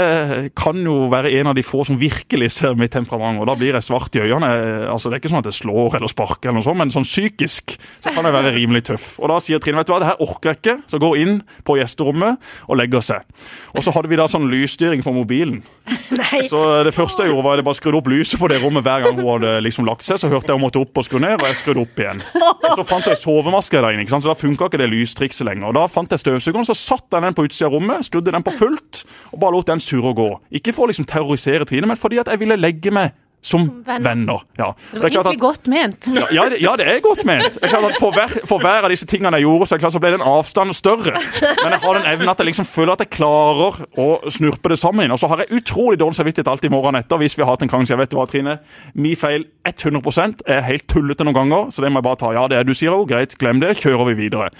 kan 0.55 0.77
jo 0.85 1.09
være 1.11 1.33
en 1.41 1.49
av 1.51 1.55
de 1.57 1.63
få 1.67 1.83
som 1.87 1.97
virkelig 1.99 2.47
ser 2.55 2.77
mitt 2.79 2.93
temperament, 2.95 3.41
og 3.41 3.49
da 3.49 3.57
blir 3.59 3.75
jeg 3.75 3.83
svart 3.83 4.15
i 4.15 4.21
øynene. 4.23 4.51
Altså, 4.87 5.09
Det 5.09 5.17
er 5.17 5.21
ikke 5.23 5.31
sånn 5.33 5.43
at 5.43 5.49
jeg 5.51 5.57
slår 5.59 5.97
eller 5.97 6.07
sparker, 6.11 6.47
eller 6.49 6.61
noe 6.61 6.63
sånt, 6.63 6.79
men 6.79 6.93
sånn 6.93 7.07
psykisk 7.07 7.75
så 7.75 8.13
kan 8.15 8.23
jeg 8.23 8.35
være 8.37 8.53
rimelig 8.55 8.85
tøff. 8.87 9.19
Og 9.19 9.27
Da 9.27 9.39
sier 9.43 9.59
Trine 9.59 9.81
vet 9.81 9.89
du 9.89 9.93
hva, 9.93 9.99
det 9.99 10.07
her 10.13 10.23
orker 10.23 10.53
jeg 10.53 10.61
ikke, 10.61 10.77
så 10.87 10.99
går 11.03 11.17
inn 11.19 11.41
på 11.67 11.75
gjesterommet 11.75 12.39
og 12.69 12.79
legger 12.79 13.03
seg. 13.03 13.27
Og 13.75 13.83
så 13.83 13.91
hadde 13.91 14.11
vi 14.11 14.19
da 14.21 14.29
sånn 14.31 14.47
lysstyring 14.51 15.03
på 15.03 15.11
mobilen. 15.15 15.59
Nei. 16.21 16.47
Så 16.47 16.61
det 16.87 16.95
første 16.95 17.25
jeg 17.25 17.33
gjorde, 17.33 17.43
var 17.43 17.59
at 17.59 17.63
jeg 17.63 17.67
bare 17.67 17.79
skrudde 17.81 17.99
opp 17.99 18.11
lyset 18.11 18.39
på 18.39 18.47
det 18.51 18.61
rommet 18.63 18.87
hver 18.87 19.03
gang 19.05 19.19
hun 19.19 19.27
hadde 19.33 19.57
liksom 19.67 19.87
lagt 19.87 20.07
seg. 20.07 20.21
Så 20.23 20.31
hørte 20.31 20.53
jeg 20.53 20.55
hun 20.59 20.63
måtte 20.63 20.79
opp 20.79 21.03
og 21.03 21.07
skru 21.07 21.19
ned, 21.19 21.35
og 21.35 21.47
jeg 21.51 21.59
skrudde 21.59 21.83
opp 21.83 21.99
igjen. 21.99 22.23
Og 22.31 22.79
så 22.79 22.87
fant 22.87 23.11
jeg 23.11 23.19
sovemaske 23.19 23.75
der 23.83 23.91
inne, 23.97 24.07
så 24.07 24.23
da 24.23 24.37
funka 24.39 24.71
ikke 24.71 24.79
det 24.81 24.89
lystrikset 24.91 25.47
lenger. 25.47 25.67
Og 25.67 25.77
Da 25.81 25.85
fant 25.91 26.11
jeg 26.15 26.23
støvsugeren, 26.23 26.67
så 26.67 26.77
satte 26.77 27.17
jeg 27.19 27.27
den 27.27 27.35
på 27.35 27.43
utsida 27.47 27.67
av 27.67 27.75
rommet, 27.75 28.07
skrudde 28.07 28.31
den 28.31 28.45
på 28.45 28.53
fullt, 28.55 29.00
og 29.31 29.41
bare 29.41 29.55
lot 29.57 29.71
den 29.71 29.83
surre 29.83 30.13
gå. 30.17 30.29
Ikke 30.61 30.75
for 30.75 30.87
å 30.87 30.91
liksom 30.93 31.07
terrorisere 31.09 31.67
Trine, 31.67 31.89
men 31.89 31.99
fordi 31.99 32.21
at 32.21 32.31
jeg 32.31 32.41
ville 32.41 32.59
legge 32.59 32.93
meg 32.93 33.13
som 33.41 33.83
venner. 33.85 34.09
venner. 34.09 34.41
Ja. 34.57 34.75
Det 34.91 34.99
var 34.99 35.07
egentlig 35.09 35.39
godt 35.39 35.67
ment. 35.67 36.07
Ja, 36.13 36.27
ja, 36.31 36.49
det, 36.49 36.59
ja, 36.61 36.75
det 36.77 36.85
er 36.87 36.99
godt 37.01 37.23
ment. 37.25 37.57
Er 37.57 37.73
at 37.73 37.97
for, 37.97 38.13
hver, 38.13 38.29
for 38.45 38.61
hver 38.61 38.85
av 38.85 38.93
disse 38.93 39.07
tingene 39.09 39.39
jeg 39.39 39.47
gjorde, 39.47 39.67
så, 39.67 39.79
klart 39.81 39.95
så 39.95 40.01
ble 40.01 40.11
den 40.13 40.25
avstanden 40.25 40.77
større. 40.77 41.15
Men 41.41 41.73
jeg 41.73 41.81
har 41.81 41.97
den 41.97 42.07
evnen 42.11 42.31
at 42.33 42.43
jeg 42.43 42.51
liksom 42.51 42.69
føler 42.69 42.93
at 42.93 43.01
jeg 43.05 43.11
klarer 43.17 43.81
å 43.97 44.07
snurpe 44.29 44.69
det 44.73 44.77
sammen. 44.81 45.13
Og 45.13 45.19
så 45.21 45.29
har 45.31 45.41
jeg 45.41 45.61
utrolig 45.61 45.97
dårlig 46.01 46.19
samvittighet 46.19 46.51
alltid 46.53 46.73
morgenen 46.73 47.01
etter 47.01 47.21
hvis 47.21 47.37
vi 47.37 47.45
har 47.45 47.55
hatt 47.55 47.65
en 47.65 47.73
krangel. 47.73 47.89
Jeg 47.95 48.03
vet 48.03 48.13
du 48.13 48.19
hva, 48.19 48.27
Trine, 48.29 48.59
min 48.93 49.17
feil 49.17 49.47
100% 49.65 50.45
er 50.45 50.61
helt 50.69 50.85
tullete 50.91 51.25
noen 51.25 51.39
ganger, 51.41 51.73
så 51.73 51.81
det 51.81 51.89
må 51.89 52.01
jeg 52.01 52.09
bare 52.11 52.21
ta. 52.21 52.33
Ja, 52.37 52.45
det 52.51 52.61
er 52.61 52.67
du 52.67 52.75
sier 52.77 52.93
òg, 52.93 53.09
greit, 53.09 53.33
glem 53.41 53.63
det, 53.63 53.73
kjører 53.81 54.11
vi 54.11 54.19
videre. 54.21 54.51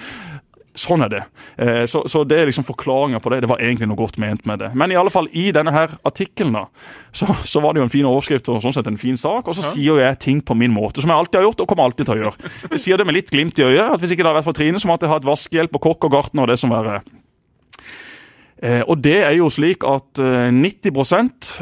Sånn 0.78 1.04
er 1.04 1.10
det. 1.12 1.22
Eh, 1.58 1.84
Så, 1.90 2.04
så 2.08 2.24
det 2.28 2.38
er 2.40 2.50
liksom 2.50 2.66
forklaringa 2.68 3.20
på 3.20 3.32
det. 3.34 3.42
Det 3.44 3.50
var 3.52 3.60
egentlig 3.60 3.90
noe 3.90 4.00
godt 4.00 4.18
ment 4.22 4.46
med 4.48 4.60
det. 4.64 4.72
Men 4.78 4.92
i 4.92 4.98
alle 5.00 5.12
fall, 5.14 5.28
i 5.34 5.50
denne 5.52 5.74
her 5.76 5.98
artikkelen 6.08 6.56
da, 6.56 6.66
så, 7.12 7.28
så 7.44 7.62
var 7.64 7.74
det 7.74 7.82
jo 7.82 7.88
en 7.90 7.94
fin 7.94 8.08
overskrift 8.08 8.48
og 8.52 8.62
sånn 8.64 8.76
sett 8.78 8.88
en 8.88 9.00
fin 9.02 9.18
sak. 9.20 9.48
Og 9.48 9.58
så 9.58 9.66
sier 9.74 9.92
jo 9.92 10.00
jeg 10.00 10.20
ting 10.24 10.44
på 10.46 10.56
min 10.58 10.74
måte, 10.74 11.04
som 11.04 11.12
jeg 11.12 11.18
alltid 11.18 11.42
har 11.42 11.50
gjort 11.50 11.66
og 11.66 11.72
kommer 11.72 11.90
alltid 11.90 12.08
til 12.08 12.16
å 12.16 12.22
gjøre. 12.26 12.54
Jeg 12.76 12.86
sier 12.86 13.02
det 13.02 13.08
med 13.10 13.20
litt 13.20 13.34
glimt 13.34 13.60
i 13.60 13.68
øyet. 13.68 13.98
at 13.98 14.00
Hvis 14.00 14.16
ikke 14.16 14.24
det 14.24 14.32
hadde 14.32 14.40
vært 14.40 14.52
for 14.52 14.60
Trine, 14.62 14.80
så 14.80 14.92
måtte 14.92 15.08
jeg 15.10 15.16
hatt 15.16 15.28
vaskehjelp 15.28 15.76
og 15.76 15.90
kokk 15.90 16.08
og 16.08 16.16
gartner 16.16 16.48
og 16.48 16.54
det 16.54 16.60
som 16.62 16.72
verre. 16.72 17.02
Eh, 18.62 18.84
og 18.86 19.00
det 19.02 19.18
er 19.26 19.34
jo 19.40 19.48
slik 19.50 19.82
at 19.90 20.22
eh, 20.22 20.52
90 20.54 20.92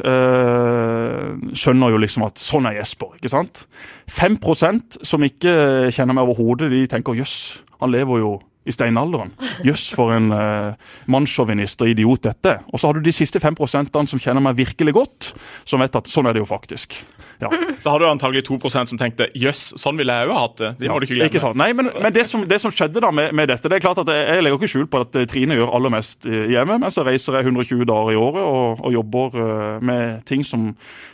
eh, 0.04 1.30
skjønner 1.56 1.93
jo 1.93 2.02
liksom 2.04 2.26
at 2.28 2.41
sånn 2.43 2.67
er 2.67 2.82
Jesper. 2.82 3.13
ikke 3.15 3.32
sant? 3.32 3.63
5% 4.12 5.00
som 5.08 5.24
ikke 5.24 5.54
kjenner 5.95 6.17
meg 6.17 6.28
overhodet, 6.28 6.67
de 6.74 6.84
tenker 6.91 7.15
jøss, 7.15 7.62
han 7.80 7.93
lever 7.95 8.20
jo 8.20 8.34
i 8.68 8.74
steinalderen. 8.76 9.32
Jøss, 9.66 9.89
for 9.95 10.14
en 10.16 10.34
uh, 10.34 10.76
mannssjåvinist 11.10 11.82
og 11.86 11.93
idiot 11.93 12.28
dette. 12.28 12.57
Og 12.74 12.82
så 12.82 12.89
har 12.89 12.97
du 12.97 13.05
de 13.05 13.16
siste 13.16 13.39
5 13.41 13.57
prosentene 13.57 14.10
som 14.10 14.22
kjenner 14.22 14.43
meg 14.43 14.57
virkelig 14.60 14.95
godt, 14.97 15.32
som 15.68 15.82
vet 15.84 15.95
at 15.95 16.12
sånn 16.12 16.30
er 16.30 16.36
det 16.36 16.43
jo 16.43 16.49
faktisk. 16.49 16.99
Ja. 17.39 17.47
Så 17.80 17.89
har 17.89 17.99
du 17.99 18.05
antagelig 18.10 18.43
2% 18.49 18.91
som 18.91 18.99
tenkte 18.99 19.30
jøss, 19.38 19.70
sånn 19.80 19.95
ville 19.99 20.12
jeg 20.12 20.28
òg 20.28 20.36
hatt 20.36 20.57
det. 20.60 20.72
Det 20.82 20.89
må 20.91 20.97
du 20.99 21.07
ikke 21.07 21.16
glemme. 21.16 21.32
Ikke? 21.32 21.51
Nei, 21.55 21.70
Men, 21.78 21.91
men 22.03 22.16
det, 22.16 22.26
som, 22.28 22.43
det, 22.43 22.57
som, 22.60 22.74
skjedde 22.76 22.99
da 22.99 23.14
med, 23.16 23.32
med, 23.32 23.47
dette 23.47 23.72
det 23.72 23.78
er 23.78 23.84
klart 23.84 24.01
at 24.03 24.12
Jeg, 24.12 24.26
jeg 24.28 24.43
legger 24.43 24.60
ikke 24.60 24.72
skjul 24.74 24.89
på 24.91 25.01
at 25.05 25.16
eh, 25.16 25.28
Trine 25.30 25.55
gjør 25.55 25.72
aller 25.78 25.93
mest 25.93 26.28
hjemme, 26.28 26.76
men 26.84 26.91
så 26.91 27.05
reiser 27.07 27.39
jeg 27.39 27.47
120 27.47 27.88
dager 27.88 28.12
i 28.12 28.20
året 28.20 28.43
og, 28.43 28.84
og 28.84 28.91
jobber 28.93 29.39
uh, 29.39 29.78
med 29.86 30.26
ting 30.28 30.43
som 30.43 30.74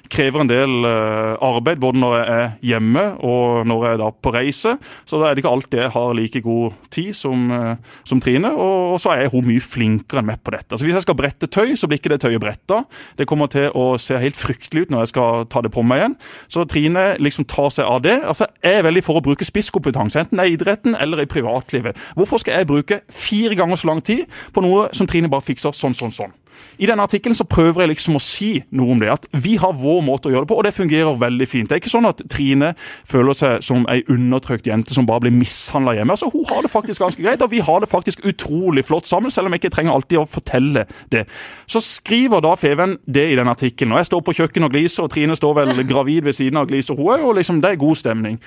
krever 0.10 0.42
en 0.42 0.50
del 0.50 0.74
uh, 0.86 1.38
arbeid, 1.46 1.80
både 1.82 2.02
når 2.02 2.18
jeg 2.18 2.26
er 2.40 2.50
hjemme 2.72 3.06
og 3.26 3.70
når 3.70 3.86
jeg 3.86 3.98
er 3.98 4.02
da 4.02 4.10
på 4.26 4.34
reise. 4.34 4.76
Så 5.06 5.22
da 5.22 5.30
er 5.30 5.38
det 5.38 5.44
ikke 5.46 5.54
alltid 5.54 5.84
jeg 5.84 5.94
har 5.94 6.18
like 6.18 6.42
god 6.46 6.82
tid 6.94 7.14
som, 7.18 7.45
uh, 7.52 7.96
som 8.08 8.22
Trine. 8.24 8.52
Og, 8.52 8.96
og, 8.96 9.00
så 9.02 9.16
er 9.16 9.32
hun 9.34 9.48
mye 9.48 9.64
flinkere 9.64 10.22
enn 10.22 10.30
meg 10.30 10.42
på 10.46 10.54
dette. 10.56 10.72
Altså 10.74 10.88
Hvis 10.88 10.98
jeg 10.98 11.06
skal 11.06 11.18
brette 11.20 11.50
tøy, 11.52 11.76
så 11.80 11.90
blir 11.90 12.02
ikke 12.02 12.14
det 12.14 12.22
tøyet 12.24 12.44
bretta. 12.44 12.84
Det 13.20 13.28
kommer 13.30 13.52
til 13.52 13.70
å 13.76 13.96
se 14.02 14.20
helt 14.22 14.40
fryktelig 14.40 14.86
ut 14.86 14.94
når 14.94 15.06
jeg 15.06 15.14
skal 15.16 15.46
ta 15.52 15.64
det 15.66 15.74
på 15.76 15.84
meg 15.86 16.04
igjen. 16.04 16.18
Så 16.52 16.66
Trine 16.70 17.06
liksom 17.22 17.48
tar 17.50 17.72
seg 17.74 17.90
av 17.90 18.02
det. 18.06 18.20
Altså, 18.26 18.50
Jeg 18.64 18.80
er 18.80 18.88
veldig 18.88 19.04
for 19.06 19.20
å 19.20 19.26
bruke 19.26 19.48
spisskompetanse, 19.48 20.26
enten 20.26 20.42
i 20.42 20.54
idretten 20.56 20.98
eller 21.00 21.24
i 21.24 21.30
privatlivet. 21.30 21.98
Hvorfor 22.16 22.42
skal 22.42 22.60
jeg 22.60 22.70
bruke 22.70 23.02
fire 23.10 23.56
ganger 23.58 23.80
så 23.80 23.92
lang 23.92 24.02
tid 24.06 24.26
på 24.54 24.64
noe 24.66 24.90
som 24.96 25.08
Trine 25.10 25.32
bare 25.32 25.46
fikser 25.46 25.76
sånn, 25.76 25.96
sånn, 25.98 26.14
sånn? 26.16 26.34
I 26.78 26.90
denne 26.90 27.06
artikkelen 27.06 27.38
så 27.38 27.48
prøver 27.48 27.86
jeg 27.86 27.94
liksom 27.94 28.18
å 28.20 28.24
si 28.24 28.50
noe 28.76 28.96
om 28.96 29.02
det. 29.02 29.12
At 29.14 29.28
vi 29.32 29.56
har 29.62 29.76
vår 29.78 30.02
måte 30.06 30.30
å 30.30 30.34
gjøre 30.34 30.46
det 30.46 30.52
på, 30.52 30.58
og 30.60 30.68
det 30.68 30.74
fungerer 30.76 31.20
veldig 31.22 31.48
fint. 31.50 31.70
Det 31.70 31.78
er 31.78 31.84
ikke 31.84 31.94
sånn 31.94 32.10
at 32.10 32.24
Trine 32.32 32.74
føler 33.08 33.38
seg 33.38 33.66
som 33.66 33.86
ei 33.92 34.02
undertrykt 34.12 34.70
jente 34.70 34.96
som 34.96 35.08
bare 35.08 35.26
blir 35.26 35.36
mishandla 35.36 35.96
hjemme. 35.98 36.16
Altså, 36.16 36.30
Hun 36.34 36.46
har 36.50 36.66
det 36.66 36.74
faktisk 36.74 37.04
ganske 37.04 37.24
greit, 37.24 37.42
og 37.42 37.52
vi 37.52 37.64
har 37.64 37.84
det 37.84 37.92
faktisk 37.92 38.26
utrolig 38.28 38.86
flott 38.86 39.08
sammen, 39.08 39.32
selv 39.32 39.48
om 39.48 39.56
jeg 39.56 39.64
ikke 39.64 39.76
trenger 39.78 39.96
alltid 39.96 40.22
å 40.22 40.28
fortelle 40.30 40.86
det. 41.12 41.26
Så 41.68 41.82
skriver 41.84 42.44
da 42.44 42.56
Feven 42.60 42.98
det 43.08 43.30
i 43.32 43.38
den 43.40 43.52
artikkelen. 43.52 43.96
Og 43.96 44.04
jeg 44.04 44.12
står 44.12 44.26
på 44.26 44.36
kjøkkenet 44.40 44.70
og 44.70 44.76
gliser, 44.76 45.06
og 45.06 45.14
Trine 45.14 45.38
står 45.38 45.60
vel 45.62 45.86
gravid 45.88 46.28
ved 46.28 46.36
siden 46.38 46.60
av 46.60 46.68
og 46.68 46.74
gliser, 46.74 46.98
hun 46.98 47.14
òg, 47.16 47.30
og 47.30 47.38
liksom 47.40 47.62
det 47.64 47.72
er 47.72 47.82
god 47.82 48.02
stemning. 48.02 48.40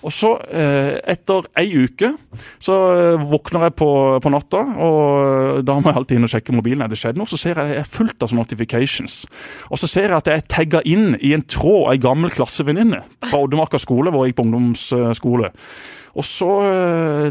Og 0.00 0.12
så, 0.14 0.32
eh, 0.48 0.96
etter 1.12 1.44
ei 1.60 1.68
uke, 1.84 2.14
så 2.62 2.76
eh, 2.94 3.24
våkner 3.30 3.66
jeg 3.68 3.76
på, 3.76 3.90
på, 4.22 4.32
natta, 4.32 4.62
og 4.80 5.60
da 5.66 5.76
må 5.76 5.90
jeg 5.90 6.00
alltid 6.00 6.18
inn 6.18 6.28
og 6.28 6.32
sjekke 6.32 6.56
mobilen. 6.56 6.84
Er 6.84 6.92
det 6.92 7.00
skjedd 7.00 7.20
noe? 7.20 7.28
Så 7.28 7.40
ser 7.40 7.60
jeg 7.60 7.74
jeg 7.74 7.82
er 7.82 7.92
fullt 7.92 8.24
av 8.24 8.34
notifications. 8.36 9.22
Og 9.68 9.80
så 9.82 9.90
ser 9.90 10.08
jeg 10.08 10.16
at 10.16 10.32
jeg 10.32 10.40
er 10.40 10.50
tagga 10.56 10.84
inn 10.88 11.14
i 11.20 11.34
en 11.36 11.44
tråd 11.44 11.90
av 11.90 11.94
ei 11.94 12.02
gammel 12.02 12.32
klassevenninne 12.32 13.04
fra 13.28 13.44
Oddemarka 13.44 13.80
skole, 13.80 14.12
hvor 14.12 14.24
jeg 14.24 14.32
gikk 14.32 14.40
på 14.40 14.48
ungdomsskole. 14.48 15.52
Og 16.18 16.26
så 16.26 16.48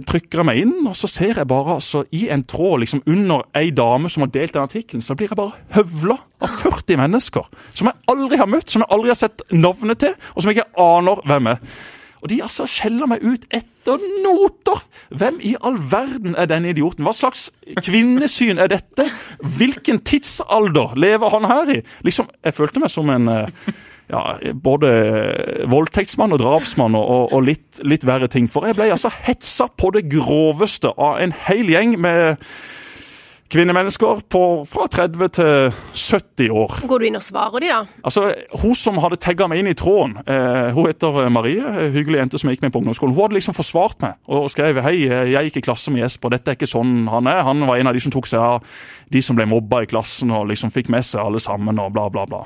trykker 0.07 0.39
jeg 0.39 0.47
meg 0.47 0.61
inn, 0.61 0.75
og 0.87 0.95
så 0.95 1.09
ser 1.11 1.41
jeg 1.41 1.49
bare 1.49 1.75
altså, 1.81 2.05
i 2.15 2.29
en 2.31 2.45
tråd 2.47 2.85
liksom 2.85 3.01
under 3.11 3.43
ei 3.59 3.73
dame 3.75 4.07
som 4.11 4.23
har 4.23 4.31
delt 4.31 4.55
den 4.55 4.63
artikkelen, 4.63 5.03
så 5.03 5.17
blir 5.19 5.27
jeg 5.27 5.39
bare 5.39 5.59
høvla 5.75 6.15
av 6.39 6.59
40 6.61 7.01
mennesker. 7.01 7.49
Som 7.73 7.91
jeg 7.91 8.11
aldri 8.13 8.39
har 8.39 8.47
møtt, 8.47 8.71
som 8.71 8.85
jeg 8.85 8.93
aldri 8.95 9.11
har 9.11 9.19
sett 9.19 9.43
navnet 9.51 9.99
til, 10.05 10.15
og 10.31 10.39
som 10.39 10.53
jeg 10.53 10.61
ikke 10.61 10.85
aner 10.85 11.25
hvem 11.27 11.51
er. 11.57 11.63
Og 12.19 12.31
de 12.31 12.41
altså 12.43 12.67
skjeller 12.69 13.09
meg 13.09 13.23
ut 13.23 13.45
etter 13.55 14.01
noter! 14.23 14.81
Hvem 15.09 15.39
i 15.45 15.55
all 15.65 15.77
verden 15.91 16.35
er 16.37 16.49
denne 16.51 16.73
idioten? 16.73 17.05
Hva 17.07 17.13
slags 17.15 17.49
kvinnesyn 17.85 18.59
er 18.61 18.71
dette? 18.71 19.07
Hvilken 19.57 20.01
tidsalder 20.05 20.97
lever 20.99 21.31
han 21.33 21.47
her 21.49 21.77
i? 21.77 21.79
Liksom, 22.05 22.29
Jeg 22.45 22.57
følte 22.57 22.83
meg 22.83 22.91
som 22.93 23.09
en 23.13 23.31
eh, 23.31 23.71
ja, 24.09 24.23
både 24.53 24.91
voldtektsmann 25.69 26.33
og 26.35 26.41
drapsmann 26.41 26.97
og, 26.97 27.31
og 27.33 27.45
litt, 27.45 27.81
litt, 27.85 28.05
verre 28.09 28.29
ting. 28.31 28.49
For 28.49 28.67
jeg 28.67 28.77
ble 28.77 28.89
altså 28.93 29.11
hetsa 29.13 29.69
på 29.69 29.93
det 29.95 30.07
groveste 30.11 30.91
av 30.97 31.21
en 31.23 31.35
hel 31.47 31.71
gjeng 31.71 31.95
med 32.01 32.41
kvinnemennesker 33.49 34.21
på, 34.29 34.43
fra 34.69 34.85
30 34.91 35.31
til 35.33 35.71
70 35.97 36.51
år. 36.53 36.75
Går 36.89 37.01
du 37.01 37.07
inn 37.07 37.17
og 37.17 37.25
svarer 37.25 37.63
de 37.63 37.71
da? 37.71 37.79
Altså, 38.05 38.27
Hun 38.61 38.75
som 38.77 38.99
hadde 39.01 39.19
tagga 39.21 39.47
meg 39.49 39.63
inn 39.63 39.71
i 39.71 39.75
tråden, 39.77 40.19
eh, 40.25 40.69
hun 40.75 40.85
heter 40.87 41.29
Marie, 41.33 41.73
hyggelig 41.95 42.21
jente 42.21 42.41
som 42.41 42.53
gikk 42.53 42.61
med 42.65 42.73
på 42.73 42.83
ungdomsskolen. 42.83 43.15
Hun 43.15 43.25
hadde 43.25 43.39
liksom 43.39 43.57
forsvart 43.57 44.05
meg 44.05 44.15
og 44.29 44.49
skrev 44.53 44.81
hei, 44.85 44.95
jeg 45.09 45.49
gikk 45.49 45.61
i 45.63 45.65
klasse 45.69 45.93
med 45.93 46.05
Jesper, 46.05 46.35
dette 46.35 46.53
er 46.53 46.59
ikke 46.59 46.69
sånn 46.69 47.09
han 47.09 47.29
er. 47.31 47.43
Han 47.47 47.65
var 47.67 47.81
en 47.81 47.89
av 47.89 47.97
de 47.97 48.05
som 48.05 48.13
tok 48.13 48.29
seg 48.29 48.39
av 48.39 48.79
de 49.09 49.21
som 49.25 49.37
ble 49.37 49.49
mobba 49.49 49.83
i 49.83 49.89
klassen 49.89 50.31
og 50.35 50.49
liksom 50.51 50.73
fikk 50.73 50.93
med 50.93 51.05
seg 51.05 51.25
alle 51.25 51.41
sammen 51.41 51.81
og 51.81 51.93
bla, 51.95 52.09
bla, 52.13 52.27
bla. 52.29 52.45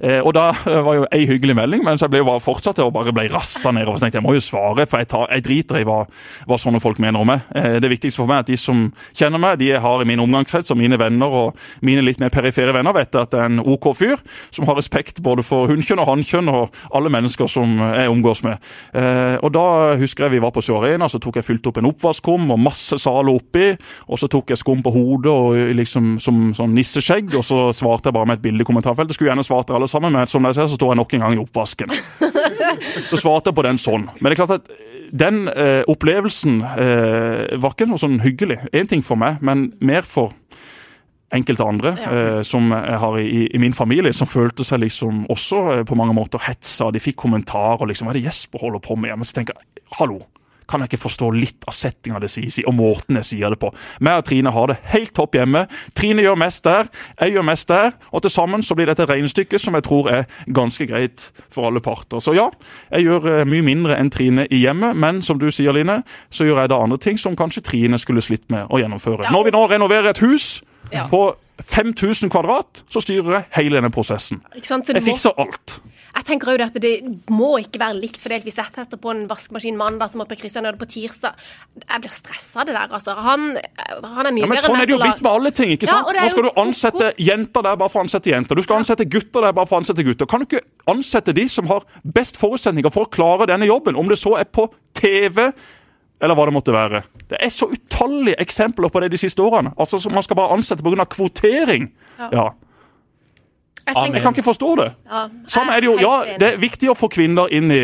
Eh, 0.00 0.18
og 0.20 0.34
da 0.36 0.50
eh, 0.66 0.80
var 0.84 0.98
jo 0.98 1.06
ei 1.14 1.24
hyggelig 1.28 1.56
melding, 1.58 1.84
men 1.86 1.98
så 1.98 2.06
jeg 2.06 2.14
ble 2.14 2.22
jo 2.22 2.28
bare 2.30 2.42
fortsatt 2.42 2.80
og 2.84 2.92
bare 2.94 3.14
ble 3.14 3.26
rassa 3.32 3.72
nedover. 3.74 3.98
Så 3.98 4.06
tenkte 4.06 4.20
jeg 4.20 4.26
må 4.26 4.34
jo 4.36 4.44
svare, 4.44 4.86
for 4.90 5.02
jeg, 5.02 5.10
tar, 5.12 5.26
jeg 5.30 5.44
driter 5.46 5.80
i 5.80 5.86
hva, 5.88 6.02
hva, 6.48 6.58
sånne 6.60 6.82
folk 6.82 7.00
mener 7.02 7.22
om 7.22 7.30
meg. 7.30 7.46
Eh, 7.56 7.78
det 7.82 7.92
viktigste 7.92 8.22
for 8.22 8.30
meg 8.30 8.40
er 8.40 8.46
at 8.46 8.52
de 8.52 8.58
som 8.60 8.86
kjenner 9.16 9.42
meg, 9.42 9.58
de 9.60 9.70
jeg 9.70 9.82
har 9.84 10.02
i 10.02 10.08
min 10.08 10.22
omgangskrets 10.22 10.74
og 10.74 10.80
mine 10.80 10.98
venner 11.00 11.36
og 11.42 11.60
mine 11.86 12.04
litt 12.04 12.20
mer 12.22 12.32
perifere 12.34 12.74
venner, 12.76 12.96
vet 12.96 13.18
at 13.18 13.32
det 13.34 13.42
er 13.42 13.50
en 13.50 13.62
OK 13.62 13.90
fyr 13.98 14.20
som 14.50 14.66
har 14.68 14.78
respekt 14.78 15.22
både 15.24 15.44
for 15.46 15.70
hunnkjønn 15.70 16.02
og 16.02 16.10
hannkjønn 16.10 16.50
og 16.52 16.80
alle 16.96 17.12
mennesker 17.12 17.50
som 17.50 17.78
jeg 17.80 18.10
omgås 18.10 18.44
med. 18.46 18.60
Eh, 18.96 19.36
og 19.40 19.52
da 19.54 19.66
husker 20.00 20.26
jeg 20.26 20.36
vi 20.36 20.42
var 20.44 20.54
på 20.54 20.64
Sør 20.64 20.84
Arena, 20.84 21.08
så 21.10 21.20
tok 21.22 21.40
jeg 21.40 21.46
fylt 21.46 21.70
opp 21.70 21.80
en 21.80 21.90
oppvaskkum 21.90 22.50
og 22.54 22.62
masse 22.62 22.98
saler 23.00 23.32
oppi, 23.34 23.70
og 24.10 24.20
så 24.20 24.28
tok 24.30 24.52
jeg 24.52 24.60
skum 24.60 24.82
på 24.84 24.92
hodet 24.94 25.32
og 25.32 25.74
liksom 25.76 26.16
som 26.22 26.50
sånn 26.56 26.74
nisseskjegg, 26.76 27.34
og 27.38 27.44
så 27.46 27.68
svarte 27.76 28.10
jeg 28.10 28.16
bare 28.16 28.28
med 28.30 28.40
et 28.40 28.44
bilde 28.44 28.64
i 28.64 28.68
kommentarfeltet. 28.68 29.16
Skulle 29.16 29.32
gjerne 29.32 29.46
svart 29.60 29.76
alle 29.76 29.88
sammen, 29.88 30.12
men 30.12 30.26
som 30.30 30.44
dere 30.44 30.56
ser, 30.56 30.68
så 30.68 30.78
står 30.78 30.94
jeg 30.94 31.00
nok 31.00 31.14
en 31.14 31.24
gang 31.26 31.36
i 31.36 31.42
oppvasken. 31.42 31.92
Så 33.10 33.18
svarte 33.18 33.50
jeg 33.50 33.56
på 33.56 33.64
den 33.66 33.78
sånn. 33.80 34.06
Men 34.20 34.30
det 34.30 34.36
er 34.36 34.40
klart 34.44 34.60
at 34.60 34.68
den 35.10 35.48
eh, 35.50 35.82
opplevelsen 35.90 36.60
eh, 36.62 37.58
var 37.60 37.74
ikke 37.74 37.88
noe 37.90 38.00
sånn 38.00 38.20
hyggelig. 38.22 38.60
Én 38.72 38.88
ting 38.88 39.02
for 39.02 39.18
meg, 39.20 39.40
men 39.44 39.72
mer 39.82 40.06
for 40.06 40.32
enkelte 41.34 41.66
andre 41.66 41.94
ja. 41.98 42.10
eh, 42.10 42.40
som 42.46 42.70
jeg 42.74 42.98
har 43.02 43.18
i, 43.20 43.44
i, 43.50 43.60
min 43.62 43.74
familie, 43.76 44.14
som 44.16 44.30
følte 44.30 44.66
seg 44.66 44.82
liksom 44.84 45.24
også 45.30 45.62
eh, 45.74 45.82
på 45.86 45.98
mange 45.98 46.14
måter 46.16 46.42
hetsa. 46.46 46.90
De 46.94 47.02
fikk 47.02 47.18
kommentarer 47.24 47.90
liksom, 47.90 48.08
hva 48.08 48.14
er 48.14 48.20
det 48.20 48.28
Jesper 48.28 48.62
holder 48.64 48.82
på 48.84 48.96
med? 48.98 49.16
Men 49.18 49.28
så 49.28 49.38
tenker 49.38 49.58
jeg, 49.58 49.84
hallo, 49.98 50.22
kan 50.70 50.84
jeg 50.84 50.92
ikke 50.92 51.04
forstå 51.04 51.30
litt 51.34 51.66
av 51.68 51.74
settinga 51.76 52.20
det 52.22 52.30
sies 52.32 52.60
i, 52.60 52.66
og 52.68 52.76
måten 52.78 53.18
jeg 53.20 53.28
sier 53.32 53.52
det 53.52 53.60
på. 53.62 53.72
Meg 54.04 54.22
og 54.22 54.28
Trine 54.28 54.52
har 54.54 54.70
det 54.70 54.78
helt 54.92 55.12
topp 55.16 55.36
hjemme. 55.38 55.66
Trine 55.98 56.24
gjør 56.24 56.38
mest 56.40 56.64
der, 56.66 56.90
jeg 57.20 57.36
gjør 57.36 57.46
mest 57.50 57.68
der, 57.70 57.92
og 58.10 58.24
til 58.24 58.34
sammen 58.34 58.64
så 58.66 58.76
blir 58.78 58.90
dette 58.90 59.04
et 59.06 59.12
regnestykke 59.12 59.60
som 59.60 59.76
jeg 59.78 59.86
tror 59.88 60.10
er 60.12 60.24
ganske 60.54 60.86
greit 60.90 61.28
for 61.52 61.68
alle 61.68 61.82
parter. 61.84 62.22
Så 62.22 62.34
ja, 62.38 62.48
jeg 62.94 63.08
gjør 63.08 63.28
eh, 63.34 63.44
mye 63.48 63.66
mindre 63.66 63.98
enn 63.98 64.12
Trine 64.14 64.46
i 64.50 64.62
hjemmet, 64.62 64.98
men 65.00 65.22
som 65.26 65.40
du 65.40 65.48
sier, 65.50 65.74
Line, 65.74 66.00
så 66.34 66.46
gjør 66.46 66.64
jeg 66.64 66.72
da 66.72 66.80
andre 66.82 66.98
ting 67.02 67.20
som 67.20 67.36
kanskje 67.38 67.62
Trine 67.66 67.98
skulle 68.00 68.24
slitt 68.24 68.48
med 68.50 68.70
å 68.70 68.80
gjennomføre. 68.80 69.30
Når 69.30 69.46
vi 69.46 69.54
nå 69.54 69.66
renoverer 69.70 70.10
et 70.10 70.24
hus 70.24 70.60
på 71.10 71.22
5000 71.60 72.30
kvadrat, 72.32 72.82
så 72.90 73.02
styrer 73.04 73.36
jeg 73.36 73.48
hele 73.58 73.78
denne 73.78 73.92
prosessen. 73.94 74.40
Jeg 74.56 75.04
fikser 75.04 75.36
alt. 75.38 75.80
Jeg 76.10 76.26
tenker 76.26 76.50
jo 76.52 76.64
at 76.64 76.76
Det 76.82 76.92
må 77.30 77.50
ikke 77.62 77.80
være 77.82 77.98
likt 78.00 78.20
fordelt 78.22 78.46
Vi 78.46 78.52
setter 78.54 78.80
tester 78.80 79.00
på 79.00 79.12
en 79.12 79.24
vaskemaskin 79.30 79.76
mandag 79.78 80.12
som 80.12 80.22
er 80.24 80.28
på 80.30 80.38
Kristian 80.40 80.66
gjør 80.66 80.76
det 80.76 80.82
på 80.82 80.88
tirsdag. 80.90 81.38
Jeg 81.84 82.04
blir 82.04 82.14
stressa 82.14 82.62
av 82.62 82.68
det 82.68 82.76
der. 82.76 82.94
altså. 82.98 83.14
Han, 83.14 83.46
han 83.56 84.26
er 84.28 84.34
mye 84.34 84.44
ja, 84.44 84.50
men 84.50 84.62
Sånn 84.62 84.78
er 84.80 84.88
det 84.90 84.96
jo 84.96 85.00
blitt 85.02 85.22
med 85.24 85.30
alle 85.32 85.52
ting. 85.54 85.74
ikke 85.76 85.90
sant? 85.90 86.10
Ja, 86.14 86.26
Nå 86.26 86.34
skal 86.34 86.48
du 86.48 86.60
ansette 86.60 87.10
jenter 87.20 87.66
der 87.66 87.80
bare 87.80 87.92
for 87.92 88.02
å 88.02 88.06
ansette 88.06 88.32
jenter. 88.32 88.58
Du 88.58 88.66
skal 88.66 88.82
ansette 88.82 89.06
gutter 89.10 89.46
der 89.46 89.56
bare 89.56 89.70
for 89.70 89.78
å 89.78 89.82
ansette 89.84 90.06
gutter. 90.06 90.30
Kan 90.30 90.44
du 90.44 90.48
ikke 90.48 90.64
ansette 90.90 91.34
de 91.36 91.46
som 91.50 91.68
har 91.70 91.86
best 92.02 92.40
forutsetninger 92.40 92.94
for 92.94 93.06
å 93.06 93.12
klare 93.12 93.48
denne 93.50 93.68
jobben? 93.70 93.98
Om 93.98 94.10
det 94.10 94.18
så 94.20 94.36
er 94.40 94.48
på 94.50 94.68
TV 94.98 95.50
eller 96.20 96.36
hva 96.36 96.46
det 96.48 96.52
måtte 96.54 96.72
være. 96.74 97.02
Det 97.30 97.38
er 97.40 97.52
så 97.52 97.70
utallige 97.72 98.40
eksempler 98.42 98.92
på 98.92 99.00
det 99.00 99.12
de 99.14 99.20
siste 99.20 99.40
årene. 99.42 99.72
Altså, 99.80 100.00
Man 100.12 100.24
skal 100.26 100.36
bare 100.36 100.52
ansette 100.56 100.84
pga. 100.84 101.06
kvotering. 101.08 101.90
Ja. 102.18 102.28
ja. 102.32 102.48
Jeg, 103.90 104.14
jeg, 104.14 104.22
kan 104.22 104.36
ikke 104.36 104.46
forstå 104.46 104.70
det. 104.80 104.88
Ja, 105.10 105.24
sånn 105.50 105.72
er 105.72 105.82
det 105.82 105.90
jo. 105.90 105.96
Ja, 106.02 106.14
det 106.40 106.54
er 106.54 106.62
viktig 106.62 106.90
å 106.92 106.96
få 106.98 107.10
kvinner 107.12 107.50
inn 107.54 107.72
i 107.74 107.82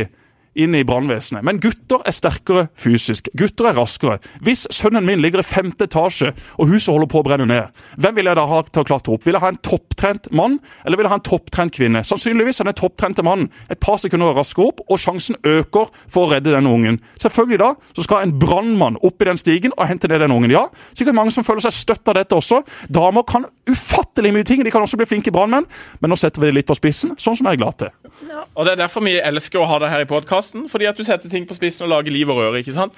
inn 0.56 0.74
i 0.74 0.84
brannvesenet. 0.86 1.44
Men 1.46 1.60
gutter 1.62 2.02
er 2.06 2.14
sterkere 2.14 2.66
fysisk. 2.78 3.28
Gutter 3.38 3.70
er 3.70 3.78
raskere. 3.78 4.18
Hvis 4.44 4.66
sønnen 4.74 5.06
min 5.06 5.22
ligger 5.22 5.42
i 5.42 5.46
femte 5.46 5.86
etasje 5.88 6.32
og 6.56 6.70
huset 6.72 6.92
holder 6.92 7.10
på 7.12 7.20
å 7.20 7.26
brenne 7.26 7.48
ned, 7.50 7.84
hvem 8.00 8.16
vil 8.16 8.30
jeg 8.30 8.38
da 8.38 8.46
ha 8.48 8.62
til 8.66 8.82
å 8.82 8.88
klatre 8.88 9.16
opp? 9.16 9.26
Vil 9.26 9.36
jeg 9.36 9.44
ha 9.44 9.52
en 9.52 9.60
topptrent 9.64 10.30
mann, 10.36 10.58
eller 10.84 10.98
vil 10.98 11.08
jeg 11.08 11.14
ha 11.14 11.20
en 11.20 11.26
topptrent 11.28 11.76
kvinne? 11.76 12.02
Sannsynligvis 12.06 12.62
er 12.62 12.70
den 12.70 12.78
topptrente 12.78 13.24
mannen 13.26 13.50
et 13.72 13.80
par 13.82 14.00
sekunder 14.02 14.36
raskere 14.36 14.70
opp, 14.70 14.82
og 14.88 15.00
sjansen 15.02 15.38
øker 15.46 15.92
for 16.04 16.26
å 16.26 16.32
redde 16.34 16.54
denne 16.54 16.72
ungen. 16.72 17.00
Selvfølgelig 17.22 17.60
da 17.62 17.72
så 17.96 18.06
skal 18.06 18.26
en 18.26 18.36
brannmann 18.40 19.00
opp 19.04 19.22
i 19.22 19.28
den 19.30 19.40
stigen 19.40 19.74
og 19.76 19.86
hente 19.90 20.10
ned 20.10 20.24
den 20.24 20.34
ungen. 20.34 20.54
Ja, 20.54 20.66
sikkert 20.96 21.18
mange 21.18 21.34
som 21.34 21.46
føler 21.46 21.64
seg 21.64 21.76
støtt 21.76 22.08
av 22.08 22.18
dette 22.18 22.36
også. 22.36 22.62
Damer 22.92 23.26
kan 23.28 23.48
ufattelig 23.68 24.32
mye 24.34 24.46
ting. 24.46 24.64
De 24.64 24.72
kan 24.72 24.84
også 24.84 24.98
bli 25.00 25.08
flinke 25.08 25.34
brannmenn, 25.34 25.66
men 26.00 26.12
nå 26.12 26.18
setter 26.20 26.42
vi 26.42 26.50
det 26.50 26.60
litt 26.60 26.70
på 26.70 26.78
spissen, 26.78 27.16
sånn 27.20 27.38
som 27.38 27.48
jeg 27.48 27.58
er 27.58 27.64
glad 27.64 27.80
til. 27.82 28.05
Ja. 28.24 28.46
Og 28.54 28.64
Det 28.64 28.72
er 28.72 28.80
derfor 28.80 29.04
vi 29.04 29.18
elsker 29.20 29.60
å 29.60 29.68
ha 29.68 29.78
det 29.82 29.90
her 29.92 30.06
i 30.06 30.08
podkast 30.08 30.54
podkasten 30.54 30.70
fordi 30.72 30.88
at 30.88 30.96
du 30.96 31.04
setter 31.04 31.28
ting 31.32 31.46
på 31.48 31.56
spissen 31.56 31.84
og 31.84 31.92
lager 31.92 32.14
liv 32.14 32.30
og 32.32 32.40
røre, 32.40 32.62
ikke 32.62 32.72
sant? 32.72 32.96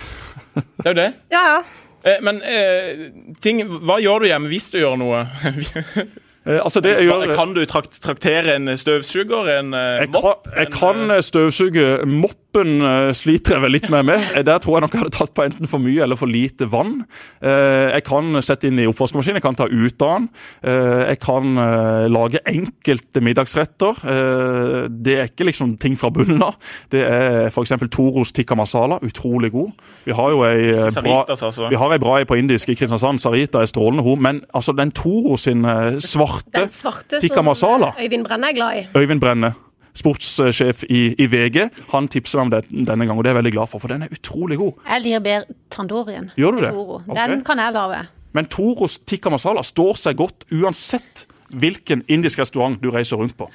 Det 0.54 0.86
er 0.86 0.92
jo 0.92 0.98
det. 1.00 1.10
Ja, 1.34 1.42
ja. 1.48 1.58
Eh, 2.06 2.20
men 2.22 2.40
eh, 2.46 3.08
ting, 3.42 3.64
hva 3.66 3.98
gjør 4.02 4.22
du 4.22 4.30
hjemme 4.30 4.48
hvis 4.52 4.70
du 4.70 4.78
gjør 4.78 4.96
noe? 5.00 5.24
Eh, 6.48 6.80
det, 6.82 6.94
gjør, 7.04 7.34
kan 7.36 7.54
du 7.54 7.64
trakt, 7.68 8.00
traktere 8.04 8.56
en 8.56 8.72
støvsuger? 8.80 9.50
En 9.58 9.74
jeg 9.76 10.10
mopp? 10.14 10.48
Jeg 10.56 10.72
kan, 10.72 11.02
jeg 11.04 11.16
kan 11.16 11.26
støvsuge 11.28 11.88
mopp 12.08 12.48
Soppen 12.58 12.80
eh, 12.82 13.10
sliter 13.14 13.54
jeg 13.54 13.62
vel 13.62 13.74
litt 13.76 13.88
med 13.92 14.06
med. 14.08 14.22
Eh, 14.34 14.42
Der 14.42 14.58
tror 14.58 14.78
jeg 14.78 14.82
nok 14.86 14.94
jeg 14.94 15.02
hadde 15.02 15.14
tatt 15.14 15.32
på 15.36 15.44
enten 15.44 15.68
for 15.68 15.82
mye 15.82 16.00
eller 16.02 16.16
for 16.18 16.26
lite 16.26 16.66
vann. 16.70 17.04
Eh, 17.42 17.92
Jeg 17.94 18.04
kan 18.04 18.40
sette 18.42 18.66
inn 18.68 18.78
i 18.80 18.86
oppvaskmaskinen, 18.88 19.36
jeg 19.38 19.44
kan 19.44 19.54
ta 19.58 19.66
ut 19.68 20.02
av 20.02 20.14
den. 20.16 20.28
Eh, 20.64 21.04
Jeg 21.12 21.18
kan 21.20 21.58
eh, 21.58 22.08
lage 22.08 22.40
enkelte 22.48 23.20
middagsretter. 23.20 24.00
Eh, 24.02 24.88
Det 24.90 25.18
er 25.18 25.28
ikke 25.28 25.46
liksom 25.46 25.76
ting 25.78 25.96
fra 25.96 26.10
bunnen 26.10 26.42
av. 26.42 26.56
Det 26.90 27.04
er 27.04 27.46
f.eks. 27.52 27.72
Toros 27.92 28.32
tikka 28.32 28.56
masala, 28.56 28.98
utrolig 29.02 29.52
god. 29.52 29.70
Vi 30.04 30.12
har 30.12 30.30
jo 30.30 30.42
ei 30.48 30.72
eh, 30.72 30.88
bra 30.88 31.24
Saritas, 31.26 31.42
altså. 31.42 31.68
vi 31.68 31.76
har 31.76 31.92
ei 31.92 31.98
bra 32.02 32.18
ei 32.18 32.24
på 32.24 32.38
indisk 32.38 32.68
i 32.70 32.74
Kristiansand. 32.74 33.20
Sarita 33.20 33.60
er 33.62 33.70
strålende, 33.70 34.02
hun. 34.02 34.22
Men 34.22 34.42
altså, 34.54 34.72
den 34.72 34.90
Toros 34.90 35.46
sin 35.46 35.64
eh, 35.64 35.98
svarte 36.38 36.60
Den 36.60 36.70
svarte 36.74 37.20
tikka 37.22 37.42
masala 37.42 37.92
Øyvind 38.00 38.26
Brenne 38.26 38.50
er 38.50 38.56
glad 38.56 38.78
i. 38.78 38.84
Øyvind 38.98 39.20
Brenne, 39.20 39.52
sportssjef 39.98 40.84
i, 40.88 41.00
i 41.18 41.26
VG, 41.26 41.68
han 41.92 42.08
tipser 42.08 42.40
om 42.40 42.50
det 42.52 42.64
denne 42.70 43.06
gang, 43.06 43.16
og 43.18 43.24
det 43.24 43.30
er 43.30 43.34
jeg 43.36 43.42
veldig 43.42 43.52
glad 43.56 43.72
for, 43.72 43.82
for 43.82 43.88
den 43.92 44.06
er 44.06 44.12
utrolig 44.14 44.58
god. 44.60 44.72
Jeg 44.88 45.04
liker 45.06 45.24
bedre 45.26 45.58
tandorien. 45.74 46.30
Gjør 46.38 46.56
du 46.56 46.62
det? 46.62 46.70
Toro. 46.70 47.00
Den 47.08 47.34
Den 47.34 47.44
kan 47.44 47.58
jeg 47.58 47.72
lage. 47.74 48.06
Men 48.32 48.46
Toros 48.46 48.98
tikka 49.08 49.30
masala 49.32 49.62
står 49.64 49.96
seg 49.98 50.16
godt 50.20 50.44
uansett 50.52 51.26
hvilken 51.56 52.02
indisk 52.12 52.38
restaurant 52.38 52.76
du 52.82 52.90
reiser 52.92 53.16
rundt 53.16 53.36
på. 53.36 53.48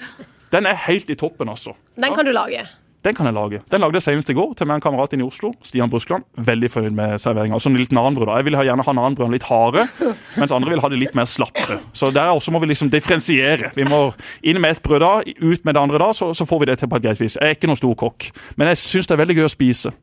Den 0.52 0.66
er 0.66 0.78
helt 0.88 1.10
i 1.10 1.16
toppen, 1.16 1.50
altså. 1.50 1.76
Den 1.96 2.14
kan 2.16 2.26
du 2.26 2.32
lage. 2.34 2.66
Den 3.04 3.16
kan 3.16 3.28
jeg 3.28 3.36
lage. 3.36 3.60
Den 3.72 3.84
lagde 3.84 4.00
jeg 4.00 4.06
senest 4.06 4.30
i 4.32 4.36
går 4.38 4.54
til 4.56 4.68
meg 4.70 4.80
en 4.80 4.84
kamerat 4.86 5.12
inne 5.16 5.26
i 5.26 5.28
Oslo. 5.28 5.52
Stian 5.66 5.92
Bruskland. 5.92 6.24
Veldig 6.40 6.70
fornøyd 6.72 6.96
med 6.96 7.18
serveringa. 7.20 7.60
Som 7.60 7.76
litt 7.76 7.92
nanbrød. 7.92 8.32
Jeg 8.32 8.48
vil 8.48 8.56
gjerne 8.64 8.86
ha 8.88 8.96
nanbrødene 8.96 9.36
litt 9.36 9.48
harde, 9.50 9.84
mens 10.40 10.54
andre 10.56 10.72
vil 10.72 10.84
ha 10.84 10.92
det 10.92 11.00
litt 11.02 11.18
mer 11.18 11.28
slappe. 11.28 11.80
Så 11.92 12.14
der 12.16 12.32
også 12.32 12.54
må 12.56 12.62
vi 12.64 12.72
liksom 12.72 12.92
differensiere. 12.94 13.74
Vi 13.76 13.84
må 13.90 14.06
inn 14.42 14.62
med 14.64 14.78
et 14.78 14.84
brød 14.86 15.04
da, 15.04 15.12
ut 15.20 15.68
med 15.68 15.76
det 15.76 15.84
andre 15.84 16.00
da, 16.00 16.10
så, 16.16 16.32
så 16.38 16.48
får 16.48 16.64
vi 16.64 16.70
det 16.72 16.80
til 16.80 16.92
på 16.92 17.02
et 17.02 17.08
greit 17.10 17.20
vis. 17.20 17.36
Jeg 17.36 17.44
er 17.44 17.58
ikke 17.58 17.72
noen 17.72 17.82
stor 17.82 17.98
kokk, 18.06 18.30
men 18.56 18.72
jeg 18.72 18.82
syns 18.86 19.12
det 19.12 19.18
er 19.18 19.24
veldig 19.26 19.38
gøy 19.42 19.50
å 19.50 19.52
spise. 19.52 19.94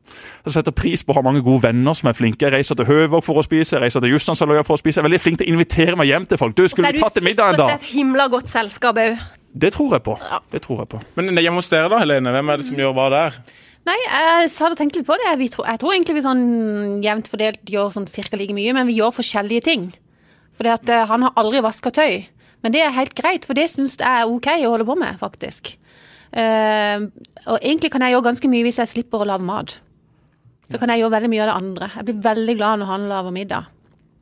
Jeg 0.45 0.55
setter 0.59 0.77
pris 0.77 1.01
på 1.01 1.15
å 1.15 1.17
ha 1.17 1.25
mange 1.25 1.41
gode 1.45 1.65
venner 1.65 1.97
som 1.97 2.11
er 2.11 2.17
flinke. 2.17 2.45
Jeg 2.45 2.53
reiser 2.53 2.77
til 2.77 2.89
Høvåg 2.89 3.25
for 3.25 3.41
å 3.41 3.45
spise, 3.45 3.77
jeg 3.79 3.85
reiser 3.87 4.05
til 4.05 4.13
Justansaløya 4.13 4.65
for 4.67 4.77
å 4.77 4.81
spise. 4.81 4.99
Jeg 4.99 5.05
er 5.05 5.09
veldig 5.09 5.23
flink 5.25 5.41
til 5.41 5.49
å 5.49 5.55
invitere 5.55 5.97
meg 5.97 6.13
hjem 6.13 6.29
til 6.29 6.41
folk. 6.41 6.57
Du, 6.57 6.67
skulle 6.69 6.93
vi 6.93 7.01
tatt 7.01 7.17
til 7.17 7.25
middag 7.25 7.55
en 7.55 7.63
dag? 7.63 7.73
Det 7.73 7.79
er 7.79 7.85
et 7.85 7.93
himla 7.95 8.29
godt 8.29 8.53
selskap 8.53 9.01
òg. 9.01 9.40
Det 9.53 9.73
tror 9.75 9.97
jeg 9.97 10.03
på. 10.05 10.15
Det 10.51 10.61
tror 10.63 10.83
jeg 10.83 10.91
på. 10.93 11.01
Men 11.17 11.35
hjemme 11.35 11.59
hos 11.59 11.69
dere, 11.71 11.89
da, 11.91 11.99
Helene? 11.99 12.31
Hvem 12.35 12.51
er 12.51 12.61
det 12.61 12.67
som 12.69 12.79
gjør 12.79 12.93
hva 12.95 13.07
der? 13.11 13.39
Nei, 13.89 13.97
jeg 13.97 14.51
hadde 14.61 14.77
tenkt 14.77 14.97
litt 14.99 15.07
på 15.07 15.17
det. 15.17 15.31
Vi 15.41 15.49
tror, 15.51 15.65
jeg 15.67 15.81
tror 15.81 15.95
egentlig 15.95 16.19
vi 16.19 16.23
sånn 16.25 16.45
jevnt 17.03 17.31
fordelt 17.31 17.73
gjør 17.73 17.89
sånn 17.95 18.07
cirka 18.09 18.37
like 18.39 18.55
mye, 18.55 18.75
men 18.77 18.87
vi 18.87 18.99
gjør 18.99 19.15
forskjellige 19.17 19.65
ting. 19.65 19.89
For 20.57 20.69
at 20.69 20.87
eh, 20.91 21.07
han 21.09 21.25
har 21.25 21.35
aldri 21.41 21.63
vaska 21.65 21.91
tøy. 21.95 22.21
Men 22.61 22.75
det 22.75 22.83
er 22.85 22.93
helt 22.93 23.15
greit, 23.17 23.47
for 23.47 23.57
det 23.57 23.71
syns 23.73 23.97
jeg 23.97 24.05
er 24.05 24.29
OK 24.29 24.51
å 24.53 24.73
holde 24.75 24.85
på 24.87 24.95
med, 24.99 25.17
faktisk. 25.19 25.73
Uh, 26.31 27.09
og 27.43 27.57
egentlig 27.57 27.89
kan 27.91 28.05
jeg 28.05 28.13
gjøre 28.13 28.29
ganske 28.29 28.47
mye 28.47 28.63
hvis 28.63 28.77
jeg 28.79 28.91
slipper 28.93 29.23
å 29.23 29.27
lage 29.27 29.43
mat. 29.43 29.73
Så 30.71 30.79
kan 30.79 30.93
jeg 30.93 31.01
gjøre 31.01 31.15
veldig 31.17 31.31
mye 31.33 31.41
av 31.43 31.49
det 31.49 31.55
andre. 31.57 31.89
Jeg 31.97 32.07
blir 32.07 32.21
veldig 32.23 32.55
glad 32.55 32.79
når 32.79 32.91
han 32.93 33.07
lager 33.09 33.33
middag. 33.35 33.71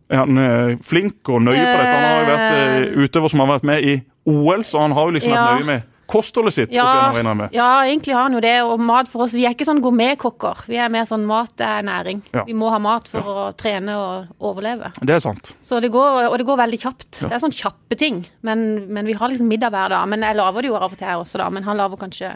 Er 0.10 0.24
han 0.24 0.42
eh, 0.42 0.76
flink 0.82 1.30
og 1.30 1.44
nøye 1.46 1.62
på 1.62 1.78
dette? 1.78 1.94
Han 1.94 2.08
har 2.10 2.20
jo 2.20 2.34
vært 2.34 2.58
eh, 2.58 3.06
utøver 3.06 3.32
som 3.34 3.44
har 3.44 3.52
vært 3.54 3.68
med 3.70 3.86
i 3.86 3.96
OL, 4.30 4.64
så 4.66 4.82
han 4.82 4.96
har 4.98 5.10
jo 5.10 5.18
liksom 5.20 5.34
Ja. 5.36 5.46
vært 5.46 5.62
nøye 5.62 5.70
med 5.70 5.96
kostholdet 6.10 6.56
sitt. 6.56 6.72
Ja, 6.74 6.88
ja, 7.54 7.68
egentlig 7.86 8.16
har 8.18 8.24
han 8.26 8.34
jo 8.34 8.42
det. 8.42 8.56
Og 8.66 8.80
mat 8.82 9.08
for 9.12 9.28
oss, 9.28 9.36
vi 9.38 9.46
er 9.46 9.54
ikke 9.54 9.68
sånn 9.68 9.82
gourmetkokker. 9.84 10.64
Vi 10.66 10.80
er 10.82 10.90
mer 10.90 11.06
sånn 11.06 11.28
mat 11.30 11.62
er 11.62 11.86
næring. 11.86 12.24
Ja. 12.34 12.44
Vi 12.48 12.56
må 12.58 12.72
ha 12.74 12.80
mat 12.82 13.08
for 13.12 13.22
å 13.30 13.44
trene 13.54 13.94
og 13.94 14.50
overleve. 14.50 14.90
Det 14.98 15.14
er 15.20 15.22
sant. 15.24 15.54
Så 15.66 15.78
det 15.84 15.92
går, 15.94 16.24
og 16.32 16.38
det 16.42 16.48
går 16.50 16.62
veldig 16.64 16.82
kjapt. 16.82 17.22
Det 17.22 17.32
er 17.32 17.44
sånn 17.46 17.54
kjappe 17.54 17.98
ting. 18.00 18.24
Men, 18.42 18.88
men 18.90 19.06
vi 19.06 19.14
har 19.14 19.30
liksom 19.30 19.50
middag 19.52 19.70
hver 19.76 19.94
dag. 19.94 20.10
Men 20.10 20.26
jeg 20.26 20.40
lager 20.42 20.66
det 20.66 20.72
jo 20.74 20.80
av 20.82 20.90
og 20.90 20.98
til 20.98 21.12
her 21.12 21.22
også, 21.22 21.44
da. 21.44 21.50
Men 21.54 21.70
han 21.70 21.78
lager 21.78 22.02
kanskje 22.02 22.34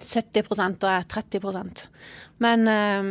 70 0.00 0.50
og 0.50 0.90
jeg 0.90 1.06
30% 1.12 1.86
Men 2.40 2.68
eh, 2.72 3.10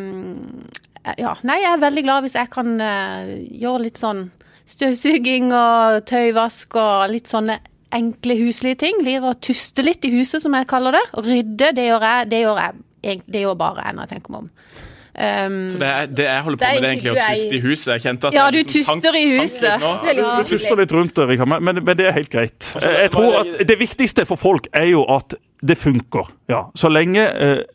ja. 1.18 1.36
Nei, 1.47 1.60
jeg 1.64 1.72
er 1.74 1.82
veldig 1.82 2.04
glad 2.06 2.26
hvis 2.26 2.36
jeg 2.38 2.50
kan 2.54 2.76
uh, 2.82 3.30
gjøre 3.62 3.84
litt 3.88 3.97
sånn 4.02 4.26
støvsuging 4.70 5.50
og 5.56 6.04
tøyvask 6.10 6.76
og 6.78 7.08
litt 7.14 7.30
sånne 7.32 7.60
enkle 7.95 8.36
huslige 8.43 8.78
ting. 8.86 9.00
Blir 9.02 9.24
å 9.26 9.34
tuste 9.41 9.82
litt 9.86 10.06
i 10.06 10.12
huset, 10.14 10.43
som 10.43 10.54
jeg 10.54 10.68
kaller 10.70 10.93
det. 11.00 11.06
Og 11.18 11.26
rydde, 11.26 11.72
det 11.78 11.88
gjør 11.88 12.06
jeg. 12.06 12.30
Det 12.30 12.43
gjør, 12.43 12.62
jeg, 13.08 13.24
det 13.26 13.41
gjør 13.45 13.58
bare 13.58 13.88
jeg 13.88 13.97
når 13.97 14.06
jeg 14.06 14.14
tenker 14.14 14.36
meg 14.36 14.43
om. 14.45 14.52
Um, 15.20 15.56
Så 15.68 15.80
det, 15.82 15.88
er, 15.89 16.06
det 16.16 16.26
jeg 16.30 16.43
holder 16.45 16.60
på 16.60 16.64
Det 16.64 16.70
er 16.70 16.76
med, 16.76 16.82
det 16.82 16.88
er 16.88 16.93
egentlig 16.93 17.10
å 17.12 17.16
du 17.18 17.39
tuste 17.41 17.56
i 17.58 17.64
huset. 17.64 17.89
Jeg 17.95 18.04
kjente 18.06 18.30
at 18.30 18.38
Ja, 18.38 18.45
du 18.54 18.58
liksom 18.60 18.86
sank- 18.86 19.02
tuster 19.04 19.18
i 19.18 19.24
huset. 19.34 19.66
litt. 19.66 19.82
Du 19.82 20.22
er 20.22 20.43
Du 20.45 20.52
tuster 20.54 20.80
litt 20.80 20.93
rundt 20.95 21.16
det, 21.18 21.26
men, 21.41 21.64
men, 21.66 21.82
men 21.84 21.97
det 22.00 22.06
er 22.08 22.16
helt 22.16 22.32
greit. 22.32 22.70
Altså, 22.76 22.86
Jeg, 22.93 23.02
jeg 23.02 23.12
tror 23.18 23.39
at 23.41 23.68
Det 23.74 23.80
viktigste 23.82 24.26
for 24.30 24.39
folk 24.39 24.70
er 24.72 24.86
jo 24.93 25.04
at 25.18 25.36
det 25.60 25.76
funker. 25.82 26.30
Ja. 26.47 26.62
Så 26.78 26.88
lenge 26.93 27.26
eh, 27.26 27.66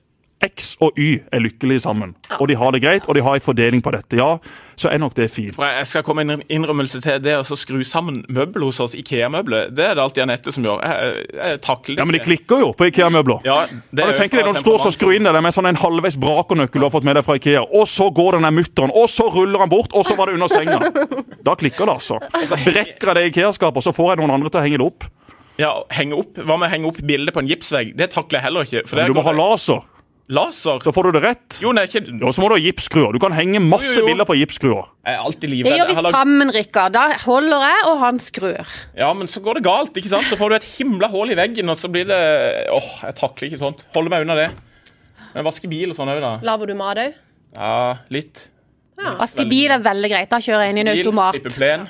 X 0.45 0.75
og 0.85 0.99
Y 1.01 1.23
er 1.33 1.43
lykkelige 1.43 1.85
sammen, 1.85 2.15
og 2.39 2.49
de 2.51 2.57
har 2.59 2.75
det 2.75 2.83
greit, 2.85 3.09
og 3.09 3.17
de 3.17 3.23
har 3.25 3.39
en 3.39 3.45
fordeling 3.45 3.83
på 3.85 3.93
dette, 3.95 4.19
ja, 4.19 4.37
så 4.77 4.91
er 4.91 5.01
nok 5.01 5.15
det 5.17 5.29
fint. 5.31 5.55
For 5.57 5.67
jeg 5.69 5.87
skal 5.87 6.05
komme 6.07 6.25
med 6.27 6.41
en 6.41 6.45
innrømmelse 6.53 7.01
til 7.05 7.21
det 7.23 7.37
å 7.39 7.59
skru 7.59 7.81
sammen 7.87 8.23
møbler 8.29 8.67
hos 8.69 8.81
oss, 8.83 8.97
Ikea-møbler. 8.99 9.71
Det 9.75 9.87
er 9.87 9.97
det 9.97 10.05
alltid 10.05 10.25
Anette 10.27 10.55
som 10.55 10.67
gjør. 10.67 10.83
Jeg, 10.83 11.25
jeg, 11.39 11.61
takler 11.65 11.95
det 11.95 12.03
Ja, 12.03 12.09
Men 12.09 12.19
de 12.19 12.23
klikker 12.25 12.65
jo 12.65 12.73
på 12.77 12.89
Ikea-møbler. 12.91 13.45
Ja, 13.47 13.61
det 13.91 14.07
er 14.07 14.19
tenker 14.19 14.43
deg 14.43 14.51
Når 14.51 14.59
du 14.59 14.63
står 14.65 14.79
og 14.79 14.85
skrur 14.85 14.97
skru 14.97 15.17
inn 15.17 15.29
det 15.29 15.45
med 15.45 15.55
sånn 15.55 15.69
en 15.71 15.81
halvveis 15.81 16.19
brakonøkkel 16.21 16.83
du 16.83 16.89
har 16.89 16.95
fått 16.95 17.07
med 17.07 17.19
deg 17.19 17.27
fra 17.27 17.39
Ikea, 17.39 17.65
og 17.65 17.89
så 17.91 18.11
går 18.15 18.39
den 18.39 18.49
der 18.49 18.55
mutteren, 18.55 18.95
og 18.95 19.09
så 19.13 19.29
ruller 19.33 19.65
han 19.65 19.73
bort, 19.73 19.95
og 19.95 20.07
så 20.07 20.17
var 20.19 20.31
det 20.31 20.39
under 20.39 20.51
senga. 20.53 20.81
Da 21.45 21.57
klikker 21.61 21.87
det, 21.87 21.99
altså. 21.99 22.21
Så 22.49 22.59
brekker 22.65 23.13
jeg 23.13 23.19
det 23.19 23.29
Ikea-skapet, 23.31 23.81
og 23.81 23.87
så 23.87 23.95
får 23.95 24.15
jeg 24.15 24.23
noen 24.23 24.35
andre 24.39 24.51
til 24.51 24.63
å 24.63 24.65
henge 24.65 24.81
det 24.81 24.89
opp. 24.89 25.07
Ja, 25.61 25.73
henge 25.95 26.19
opp. 26.19 26.39
Hva 26.41 26.57
med 26.59 26.67
å 26.67 26.73
henge 26.73 26.89
opp 26.91 27.01
bildet 27.07 27.35
på 27.35 27.43
en 27.45 27.51
gipsvegg? 27.51 27.93
Det 27.99 28.09
takler 28.15 28.41
jeg 28.41 28.47
heller 28.49 28.67
ikke. 28.67 28.83
Men 28.97 29.13
du 29.13 29.19
må 29.19 29.23
ha 29.27 29.35
laser, 29.37 29.85
laser. 30.29 30.81
så 30.85 30.93
får 30.95 31.03
du 31.09 31.17
det 31.19 31.23
rett. 31.25 31.59
Jo, 31.63 31.73
nei, 31.77 31.85
ikke 31.89 32.03
Og 32.25 32.33
så 32.35 32.43
må 32.43 32.49
du 32.49 32.55
ha 32.57 32.63
gipsskruer. 32.63 33.13
Du 33.13 33.21
kan 33.23 33.35
henge 33.37 33.61
masse 33.61 33.91
Jo, 33.93 34.01
jo, 34.01 34.05
jo. 34.05 34.07
bilder 34.13 34.29
på 34.29 34.37
gipsskruer. 34.39 34.87
Er 35.05 35.19
det 35.41 35.51
gjør 35.53 35.91
vi 35.91 35.97
sammen, 36.15 36.53
Rikard. 36.55 36.95
Da 36.97 37.05
holder 37.27 37.67
jeg, 37.67 37.83
og 37.91 37.99
han 38.01 38.21
skrur. 38.23 38.73
Ja, 38.97 39.13
men 39.13 39.29
så 39.29 39.43
går 39.45 39.61
det 39.61 39.65
galt, 39.67 39.97
ikke 39.97 40.13
sant? 40.13 40.29
Så 40.31 40.39
får 40.41 40.49
du 40.55 40.57
et 40.57 40.69
himla 40.79 41.11
hull 41.13 41.31
i 41.35 41.37
veggen, 41.39 41.69
og 41.69 41.77
så 41.77 41.91
blir 41.93 42.09
det 42.09 42.21
Åh, 42.73 42.89
jeg 43.05 43.19
takler 43.21 43.51
ikke 43.51 43.61
sånt. 43.61 43.85
Holder 43.95 44.15
meg 44.15 44.25
unna 44.27 44.39
det. 44.39 44.49
Men 45.35 45.45
vaske 45.45 45.69
bil 45.69 45.91
og 45.93 45.99
sånn 45.99 46.09
òg, 46.13 46.21
da. 46.23 46.37
Lager 46.47 46.71
du 46.71 46.75
mat 46.79 47.01
òg? 47.03 47.15
Ja, 47.55 47.77
litt. 48.15 48.49
Vaske 49.19 49.45
bil 49.51 49.73
er 49.75 49.83
veldig 49.83 50.11
greit. 50.11 50.31
Da 50.31 50.39
kjører 50.43 50.67
jeg 50.69 50.75
inn 50.75 50.79
i 50.79 50.85
en 50.87 50.93
Bil, 50.95 51.03
automat. 51.07 51.37
klippe 51.37 51.53
plen. 51.55 51.89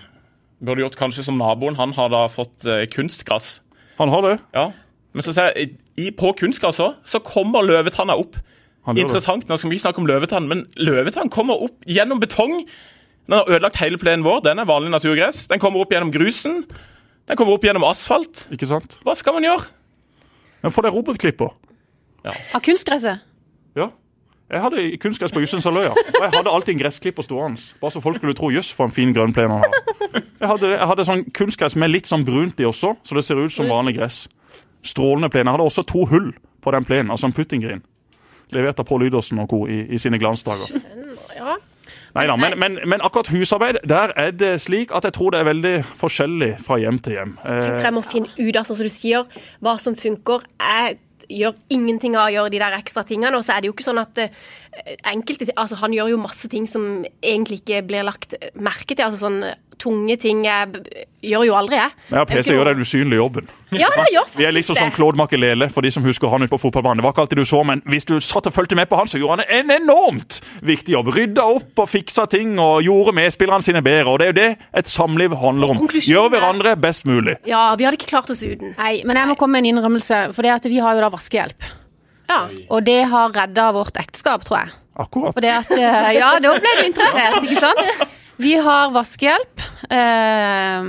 Burde 0.65 0.85
gjort 0.85 0.97
kanskje 0.97 1.27
som 1.27 1.37
naboen. 1.39 1.77
Han 1.77 1.93
har 1.97 2.09
da 2.13 2.25
fått 2.33 2.65
eh, 2.65 2.87
kunstgress. 2.93 3.59
Han 3.99 4.11
har 4.11 4.25
det. 4.25 4.39
Ja. 4.57 4.71
Men 5.15 5.27
så 5.27 5.35
ser 5.35 5.53
jeg, 5.55 5.77
i, 6.01 6.11
på 6.11 6.33
kunstgras 6.39 6.81
også, 6.83 6.95
så 7.07 7.21
kommer 7.23 7.65
løvetanna 7.67 8.17
opp. 8.19 8.37
Interessant, 8.93 9.47
nå 9.49 9.57
skal 9.57 9.71
vi 9.71 9.79
ikke 9.79 9.87
snakke 9.87 10.03
om 10.03 10.09
løvetann, 10.11 10.49
men 10.51 10.67
løvetann 10.77 11.31
kommer 11.33 11.63
opp 11.65 11.87
gjennom 11.89 12.21
betong. 12.21 12.65
Den 13.25 13.39
har 13.39 13.49
ødelagt 13.49 13.79
hele 13.81 13.97
plenen 14.01 14.27
vår. 14.27 14.43
Den 14.45 14.61
er 14.61 14.69
vanlig 14.69 14.93
naturgress. 14.93 15.47
Den 15.49 15.63
kommer 15.63 15.81
opp 15.81 15.95
gjennom 15.95 16.13
grusen. 16.13 16.65
Den 17.25 17.39
kommer 17.41 17.57
opp 17.57 17.65
gjennom 17.65 17.87
asfalt. 17.89 18.45
Ikke 18.53 18.69
sant? 18.69 18.99
Hva 19.07 19.15
skal 19.17 19.39
man 19.39 19.47
gjøre? 19.47 19.71
Men 20.65 20.75
få 20.75 20.85
deg 20.85 20.97
robotklipper. 20.97 21.55
Av 22.25 22.61
kunstgresset. 22.65 23.25
Ja. 23.79 23.89
Jeg 24.53 24.61
hadde 24.61 24.83
kunstgress 25.01 25.33
på 25.33 25.41
Jussenshalvøya, 25.41 25.95
og 25.97 26.19
jeg 26.21 26.33
hadde 26.35 26.53
alltid 26.53 26.75
en 26.75 26.81
gressklipper 26.83 27.25
stående. 27.25 27.65
Bare 27.81 27.95
så 27.95 28.03
folk 28.05 28.19
skulle 28.21 28.37
tro 28.37 28.51
jøss, 28.53 28.75
for 28.77 28.91
en 28.91 28.93
fin 28.93 29.13
grønn 29.17 29.33
plen 29.33 29.55
han 29.55 29.65
har. 29.65 30.21
Jeg 30.21 30.51
hadde, 30.51 30.69
jeg 30.75 30.89
hadde 30.91 31.07
sånn 31.09 31.23
kunstgress 31.35 31.77
med 31.81 31.91
litt 31.95 32.11
sånn 32.11 32.27
brunt 32.29 32.61
i 32.61 32.67
også, 32.69 32.93
så 33.01 33.17
det 33.17 33.25
ser 33.25 33.41
ut 33.41 33.55
som 33.55 33.71
vanlig 33.73 33.97
gress. 33.97 34.27
Strålende 34.85 35.31
plen. 35.33 35.47
Jeg 35.49 35.57
hadde 35.57 35.67
også 35.71 35.85
to 35.89 36.05
hull 36.11 36.33
på 36.65 36.73
den 36.75 36.85
plenen, 36.89 37.11
altså 37.13 37.29
en 37.29 37.37
puttinggrin. 37.37 37.83
Levert 38.55 38.79
av 38.81 38.87
Pål 38.89 39.07
Lydersen 39.07 39.41
og 39.43 39.49
co. 39.51 39.65
I, 39.67 39.83
i 39.97 39.99
sine 40.01 40.19
glansdager. 40.21 40.75
Ja. 41.37 41.57
Neida, 42.15 42.37
men, 42.39 42.55
men, 42.61 42.77
men 42.87 43.03
akkurat 43.03 43.27
husarbeid, 43.35 43.81
der 43.91 44.13
er 44.21 44.31
det 44.31 44.53
slik 44.63 44.93
at 44.95 45.03
jeg 45.09 45.17
tror 45.17 45.35
det 45.35 45.41
er 45.43 45.49
veldig 45.49 45.73
forskjellig 45.99 46.51
fra 46.63 46.77
hjem 46.79 47.01
til 47.03 47.17
hjem. 47.17 47.33
Eh, 47.43 47.81
Jeg 47.83 47.95
må 47.97 48.05
finne 48.07 48.31
ut 48.37 48.55
av, 48.61 48.69
sånn 48.69 48.79
som 48.79 48.87
du 48.87 48.93
sier, 48.95 49.41
hva 49.65 49.75
som 49.83 49.97
funker. 49.99 50.45
Jeg 50.63 51.01
gjør 51.41 51.57
ingenting 51.75 52.15
av 52.15 52.29
å 52.29 52.35
gjøre 52.37 52.53
de 52.55 52.61
der 52.63 52.77
ekstra 52.79 53.03
tingene. 53.09 53.35
Og 53.35 53.43
så 53.43 53.57
er 53.57 53.65
det 53.65 53.71
jo 53.71 53.75
ikke 53.75 53.87
sånn 53.89 53.99
at 54.05 54.21
eh, 54.23 54.31
enkelte 55.11 55.49
Altså, 55.57 55.81
han 55.81 55.97
gjør 55.97 56.13
jo 56.13 56.21
masse 56.23 56.51
ting 56.53 56.69
som 56.71 56.85
egentlig 57.19 57.63
ikke 57.65 57.83
blir 57.89 58.07
lagt 58.07 58.37
merke 58.55 58.95
til. 58.95 59.03
Altså 59.09 59.25
sånn 59.25 59.41
tunge 59.81 60.17
ting 60.21 60.45
jeg 60.45 60.81
gjør 61.25 61.45
jo 61.49 61.55
aldri, 61.57 61.77
jeg. 61.81 61.91
ja, 62.13 62.25
PC 62.29 62.53
gjør 62.53 62.69
den 62.73 62.81
usynlige 62.85 63.17
jobben. 63.21 63.47
Ja, 63.75 63.89
det 63.91 64.05
gjør 64.13 64.29
Vi 64.39 64.45
er 64.47 64.53
liksom 64.55 64.77
som 64.79 64.91
Claude 64.95 65.19
Makelele, 65.19 65.67
for 65.73 65.83
de 65.83 65.91
som 65.91 66.05
husker 66.07 66.29
han 66.31 66.45
ute 66.45 66.51
på 66.53 66.59
fotballbanen. 66.63 67.01
Det 67.01 67.07
var 67.07 67.15
ikke 67.15 67.25
alltid 67.25 67.41
du 67.43 67.45
så, 67.49 67.63
men 67.67 67.81
hvis 67.91 68.05
du 68.07 68.15
satt 68.23 68.47
og 68.47 68.55
fulgte 68.55 68.77
med 68.79 68.87
på 68.91 68.99
han, 69.01 69.09
så 69.11 69.19
gjorde 69.19 69.43
han 69.43 69.65
en 69.65 69.73
enormt 69.83 70.41
viktig 70.63 70.95
jobb. 70.95 71.11
Rydda 71.17 71.47
opp 71.57 71.83
og 71.85 71.89
fiksa 71.91 72.27
ting 72.31 72.55
og 72.63 72.83
gjorde 72.87 73.17
medspillerne 73.19 73.65
sine 73.67 73.83
bedre. 73.83 74.13
Og 74.15 74.21
det 74.21 74.27
er 74.29 74.33
jo 74.33 74.39
det 74.39 74.51
et 74.83 74.91
samliv 74.93 75.35
handler 75.41 75.75
om. 75.75 75.83
Gjør 75.89 76.29
er- 76.29 76.35
hverandre 76.37 76.77
best 76.81 77.05
mulig. 77.09 77.37
Ja, 77.49 77.65
vi 77.75 77.89
hadde 77.89 77.99
ikke 77.99 78.13
klart 78.15 78.31
oss 78.31 78.43
uten. 78.45 78.77
Nei, 78.79 79.01
men 79.05 79.17
jeg 79.17 79.33
må 79.33 79.35
komme 79.41 79.59
med 79.59 79.65
en 79.65 79.73
innrømmelse, 79.75 80.27
for 80.37 80.43
det 80.47 80.55
at 80.61 80.65
vi 80.71 80.79
har 80.85 80.95
jo 80.95 81.01
da 81.07 81.11
vaskehjelp. 81.17 81.73
Ja. 82.29 82.49
Og 82.71 82.85
det 82.87 83.01
har 83.11 83.33
redda 83.35 83.73
vårt 83.77 83.97
ekteskap, 84.01 84.45
tror 84.47 84.63
jeg. 84.63 84.75
Akkurat. 84.97 85.35
For 85.35 85.43
det 85.43 85.51
at 85.51 85.71
eh, 85.75 86.13
Ja, 86.21 86.37
da 86.39 86.53
ble 86.55 86.75
du 86.79 86.85
interessert, 86.87 87.43
ikke 87.43 87.61
sant? 87.65 88.11
Vi 88.41 88.57
har 88.59 88.91
vaskehjelp. 88.95 89.61
eh, 89.91 90.89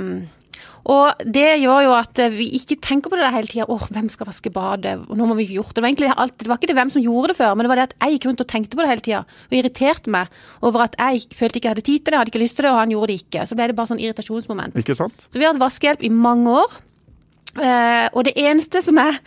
Og 0.86 1.18
det 1.26 1.58
gjør 1.58 1.80
jo 1.82 1.92
at 1.96 2.14
vi 2.30 2.44
ikke 2.60 2.76
tenker 2.78 3.10
på 3.10 3.16
det 3.18 3.24
der 3.26 3.34
hele 3.34 3.50
tida. 3.50 3.64
Åh, 3.66 3.88
hvem 3.90 4.06
skal 4.08 4.28
vaske 4.28 4.52
badet? 4.54 5.00
Nå 5.10 5.26
må 5.26 5.34
vi 5.34 5.42
ikke 5.42 5.56
gjort 5.58 5.72
det. 5.72 5.74
Det 5.74 5.82
var 5.82 5.88
egentlig 5.90 6.10
alt, 6.16 6.36
det 6.38 6.46
var 6.46 6.58
ikke 6.60 6.68
det 6.70 6.76
hvem 6.78 6.92
som 6.94 7.02
gjorde 7.02 7.32
det 7.32 7.36
før, 7.40 7.54
men 7.56 7.66
det 7.66 7.70
var 7.72 7.76
det 7.80 7.86
at 7.88 7.94
jeg 8.04 8.12
gikk 8.14 8.26
rundt 8.28 8.42
og 8.44 8.46
tenkte 8.52 8.76
på 8.78 8.84
det 8.84 8.90
hele 8.92 9.02
tida. 9.02 9.22
Og 9.50 9.56
irriterte 9.58 10.12
meg 10.14 10.28
over 10.62 10.84
at 10.84 10.94
jeg 10.94 11.24
følte 11.34 11.58
ikke 11.58 11.66
jeg 11.66 11.74
hadde 11.74 11.86
tid 11.88 12.04
til 12.04 12.12
det, 12.14 12.18
hadde 12.20 12.30
ikke 12.30 12.42
lyst 12.44 12.56
til 12.60 12.68
det, 12.68 12.70
og 12.70 12.78
han 12.78 12.94
gjorde 12.94 13.10
det 13.10 13.18
ikke. 13.24 13.46
Så 13.50 13.58
ble 13.58 13.66
det 13.66 13.76
bare 13.80 13.90
sånn 13.90 14.02
irritasjonsmoment. 14.04 14.78
Ikke 14.78 14.94
sant? 14.94 15.26
Så 15.26 15.40
vi 15.40 15.42
har 15.44 15.54
hatt 15.56 15.62
vaskehjelp 15.64 16.04
i 16.06 16.12
mange 16.14 16.54
år. 16.54 16.76
Eh, 17.56 18.06
og 18.12 18.22
det 18.28 18.36
eneste 18.36 18.82
som 18.84 18.98
er 19.02 19.18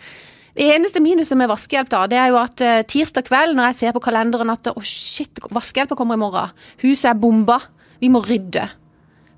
det 0.56 0.70
eneste 0.78 1.02
minuset 1.04 1.36
med 1.36 1.48
vaskehjelp 1.52 1.90
da, 1.92 2.06
det 2.08 2.16
er 2.18 2.32
jo 2.32 2.38
at 2.40 2.60
eh, 2.64 2.80
tirsdag 2.88 3.28
kveld 3.28 3.52
når 3.58 3.68
jeg 3.70 3.78
ser 3.82 3.92
på 3.92 4.02
kalenderen 4.08 4.48
at 4.50 4.72
å 4.72 4.80
shit, 4.80 5.44
vaskehjelpa 5.52 5.92
kommer 5.98 6.16
i 6.16 6.24
morgen. 6.24 6.56
Huset 6.80 7.10
er 7.12 7.20
bomba. 7.20 7.60
Vi 8.00 8.12
må 8.12 8.22
rydde. 8.24 8.68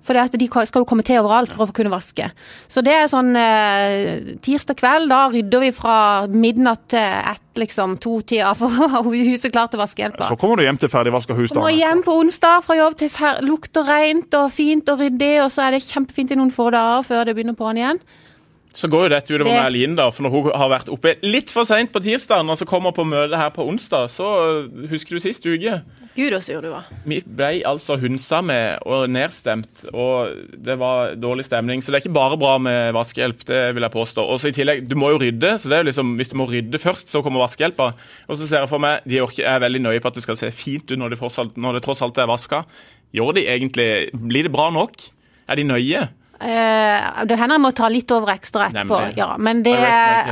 For 0.02 0.18
de 0.18 0.48
skal 0.66 0.82
jo 0.82 0.88
komme 0.88 1.04
til 1.06 1.20
overalt 1.20 1.52
for 1.54 1.70
å 1.70 1.74
kunne 1.74 1.92
vaske. 1.92 2.26
Så 2.70 2.82
det 2.82 2.94
er 2.96 3.10
sånn 3.10 3.36
eh, 3.38 4.32
tirsdag 4.42 4.80
kveld, 4.80 5.06
da 5.12 5.28
rydder 5.30 5.62
vi 5.62 5.70
fra 5.76 5.98
midnatt 6.26 6.88
til 6.90 7.20
ett, 7.20 7.44
liksom 7.60 7.98
to-tida 8.02 8.54
for 8.58 8.72
å 8.72 8.88
ha 8.96 9.02
huset 9.04 9.52
klart 9.54 9.74
til 9.74 9.82
vaskehjelpa. 9.82 10.26
Så 10.26 10.38
kommer 10.40 10.58
du 10.58 10.66
hjem 10.66 10.80
til 10.80 10.90
ferdigvaska 10.90 11.36
hus. 11.38 11.52
Kommer 11.54 11.76
hjem 11.76 12.02
på 12.02 12.16
onsdag 12.18 12.64
fra 12.66 12.78
jobb 12.80 12.98
til 12.98 13.46
lukter 13.46 13.86
rent 13.86 14.34
og 14.40 14.50
fint 14.54 14.90
og 14.90 15.04
ryddig, 15.04 15.36
og 15.44 15.52
så 15.54 15.68
er 15.68 15.76
det 15.76 15.84
kjempefint 15.86 16.34
i 16.34 16.40
noen 16.40 16.50
få 16.54 16.70
dager 16.74 17.06
før 17.06 17.28
det 17.28 17.36
begynner 17.38 17.58
på'n 17.58 17.78
igjen. 17.78 18.02
Så 18.72 18.88
går 18.88 19.02
jo 19.04 19.08
dette 19.12 19.28
utover 19.34 19.50
Det- 19.50 19.56
med 19.58 19.66
Aline, 19.66 19.96
da, 19.96 20.06
for 20.10 20.22
når 20.24 20.30
hun 20.32 20.52
har 20.56 20.68
vært 20.72 20.88
oppe 20.88 21.16
litt 21.22 21.50
for 21.52 21.64
seint 21.68 21.92
på 21.92 22.00
tirsdag, 22.00 22.40
og 22.48 22.56
så 22.56 22.64
kommer 22.64 22.92
på 22.96 23.04
møte 23.04 23.36
her 23.36 23.50
på 23.52 23.66
onsdag, 23.68 24.08
så 24.08 24.24
øh, 24.64 24.88
husker 24.88 25.16
du 25.16 25.20
sist 25.20 25.44
uke? 25.44 25.82
Gud, 26.16 26.32
så 26.32 26.40
sur 26.42 26.60
du 26.64 26.68
var. 26.68 26.84
Vi 27.08 27.22
ble 27.24 27.62
altså 27.64 27.98
hunsa 28.00 28.42
med 28.44 28.78
og 28.84 29.08
nedstemt, 29.12 29.84
og 29.92 30.32
det 30.56 30.78
var 30.80 31.14
dårlig 31.16 31.44
stemning. 31.44 31.80
Så 31.82 31.88
det 31.92 32.00
er 32.00 32.04
ikke 32.06 32.14
bare 32.16 32.36
bra 32.40 32.58
med 32.58 32.92
vaskehjelp, 32.96 33.44
det 33.48 33.60
vil 33.74 33.82
jeg 33.86 33.92
påstå. 33.94 34.24
Og 34.28 34.40
så 34.40 34.48
i 34.48 34.56
tillegg, 34.56 34.86
du 34.88 34.94
må 34.96 35.08
jo 35.14 35.20
rydde, 35.22 35.54
så 35.60 35.68
det 35.68 35.78
er 35.78 35.84
jo 35.84 35.88
liksom, 35.90 36.16
hvis 36.16 36.32
du 36.32 36.36
må 36.36 36.48
rydde 36.48 36.80
først, 36.80 37.08
så 37.12 37.22
kommer 37.24 37.40
vaskehjelpa. 37.44 37.92
Og 38.28 38.36
så 38.36 38.46
ser 38.48 38.64
jeg 38.64 38.68
for 38.72 38.78
meg, 38.84 39.00
de 39.08 39.20
er 39.20 39.60
veldig 39.64 39.80
nøye 39.84 40.00
på 40.04 40.08
at 40.12 40.14
det 40.14 40.22
skal 40.24 40.36
se 40.36 40.50
fint 40.52 40.84
ut 40.90 40.98
når 40.98 41.10
det, 41.14 41.18
fortsatt, 41.20 41.56
når 41.56 41.78
det 41.78 41.82
tross 41.84 42.02
alt 42.04 42.18
er 42.20 42.28
vaska. 42.28 42.64
Gjør 43.12 43.34
de 43.36 43.46
egentlig, 43.48 43.90
blir 44.12 44.42
det 44.48 44.52
bra 44.52 44.70
nok? 44.72 44.96
Er 45.48 45.56
de 45.56 45.64
nøye? 45.64 46.08
Eh, 46.42 47.24
det 47.28 47.38
hender 47.38 47.56
jeg 47.56 47.62
må 47.62 47.70
ta 47.78 47.88
litt 47.92 48.10
over 48.14 48.32
ekstra 48.34 48.68
etterpå, 48.70 49.00
ja. 49.18 49.32
Men 49.38 49.62
det, 49.62 49.76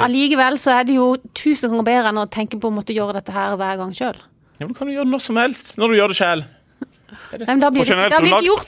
allikevel 0.02 0.58
så 0.58 0.80
er 0.80 0.88
det 0.88 0.98
jo 0.98 1.12
tusen 1.36 1.70
ganger 1.70 1.86
bedre 1.86 2.10
enn 2.10 2.22
å 2.24 2.28
tenke 2.30 2.58
på 2.60 2.70
å 2.70 2.74
måtte 2.74 2.96
gjøre 2.96 3.20
dette 3.20 3.34
her 3.34 3.54
hver 3.60 3.78
gang 3.78 3.92
sjøl. 3.94 4.18
Ja, 4.58 4.66
men 4.66 4.74
du 4.74 4.78
kan 4.80 4.90
jo 4.90 4.98
gjøre 4.98 5.06
det 5.08 5.14
når 5.14 5.22
som 5.28 5.38
helst, 5.40 5.76
når 5.80 5.92
du 5.92 6.00
gjør 6.00 6.12
det 6.12 6.18
sjøl. 6.18 6.42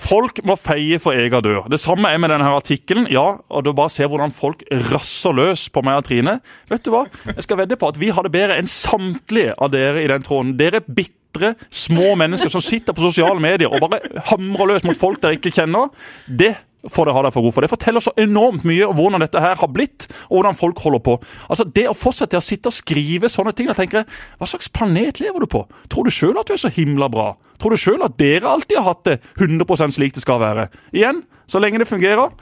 Folk 0.03 0.41
må 0.47 0.57
feie 0.59 0.99
for 1.03 1.19
egen 1.19 1.45
dør. 1.45 1.67
Det 1.71 1.79
samme 1.83 2.11
er 2.11 2.19
med 2.23 2.33
denne 2.33 2.49
artikkelen. 2.55 3.07
Ja, 3.11 3.39
og 3.51 3.67
du 3.67 3.73
bare 3.77 3.93
ser 3.93 4.11
hvordan 4.11 4.35
folk 4.35 4.65
rasser 4.91 5.35
løs 5.37 5.69
på 5.73 5.83
meg 5.87 6.01
og 6.01 6.07
Trine. 6.09 6.39
Vet 6.71 6.85
du 6.87 6.93
hva? 6.95 7.05
Jeg 7.29 7.47
skal 7.47 7.61
vedde 7.63 7.79
på 7.79 7.91
at 7.93 8.01
vi 8.03 8.11
har 8.15 8.27
det 8.27 8.35
bedre 8.35 8.59
enn 8.59 8.71
samtlige 8.71 9.55
av 9.59 9.73
dere 9.75 10.03
i 10.03 10.11
den 10.11 10.27
tråden. 10.27 10.57
Dere 10.59 10.83
bitre, 10.83 11.55
små 11.71 12.15
mennesker 12.19 12.51
som 12.53 12.65
sitter 12.65 12.97
på 12.97 13.07
sosiale 13.07 13.43
medier 13.43 13.73
og 13.73 13.83
bare 13.87 14.03
hamrer 14.33 14.75
løs 14.75 14.87
mot 14.87 14.99
folk 14.99 15.23
dere 15.23 15.39
ikke 15.39 15.55
kjenner. 15.55 15.91
Det 16.27 16.55
får 16.91 17.09
det 17.09 17.15
ha 17.15 17.23
deg 17.27 17.35
for 17.35 17.47
god 17.47 17.55
for. 17.55 17.65
Det 17.65 17.73
forteller 17.73 18.05
så 18.05 18.13
enormt 18.21 18.65
mye 18.69 18.87
om 18.89 18.97
hvordan 18.99 19.23
dette 19.23 19.43
her 19.43 19.59
har 19.61 19.71
blitt, 19.71 20.09
og 20.29 20.41
hvordan 20.41 20.59
folk 20.59 20.83
holder 20.83 21.03
på. 21.07 21.17
Altså, 21.49 21.67
Det 21.73 21.87
å 21.91 21.97
fortsette 21.97 22.39
å 22.39 22.45
sitte 22.45 22.73
og 22.73 22.77
skrive 22.77 23.31
sånne 23.31 23.55
ting, 23.55 23.69
da 23.71 23.77
tenker 23.79 24.03
jeg, 24.03 24.11
hva 24.41 24.49
slags 24.51 24.71
planet 24.73 25.21
lever 25.23 25.45
du 25.45 25.47
på? 25.47 25.65
Tror 25.93 26.09
du 26.09 26.15
sjøl 26.15 26.39
at 26.41 26.49
du 26.51 26.57
er 26.57 26.63
så 26.65 26.73
himla 26.73 27.09
bra? 27.13 27.33
Tror 27.63 27.75
du 27.75 27.81
sjøl 27.81 28.03
at 28.03 28.17
dere 28.19 28.51
alltid 28.51 28.81
har 28.81 28.89
hatt 28.91 29.05
det 29.07 29.21
100% 29.39 29.95
slik 29.95 30.17
det 30.17 30.25
skal 30.25 30.43
være? 30.43 30.69
Igjen, 30.93 31.23
så 31.47 31.63
lenge 31.63 31.79
det 31.83 31.91
fungerer, 31.91 32.33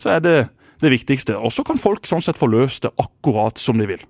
så 0.00 0.16
er 0.16 0.24
det 0.24 0.38
det 0.80 0.92
viktigste. 0.94 1.36
Og 1.36 1.52
så 1.52 1.64
kan 1.66 1.80
folk 1.80 2.08
sånn 2.08 2.24
sett 2.24 2.40
få 2.40 2.48
løst 2.48 2.86
det 2.86 2.94
akkurat 3.00 3.60
som 3.60 3.80
de 3.80 3.88
vil. 3.90 4.06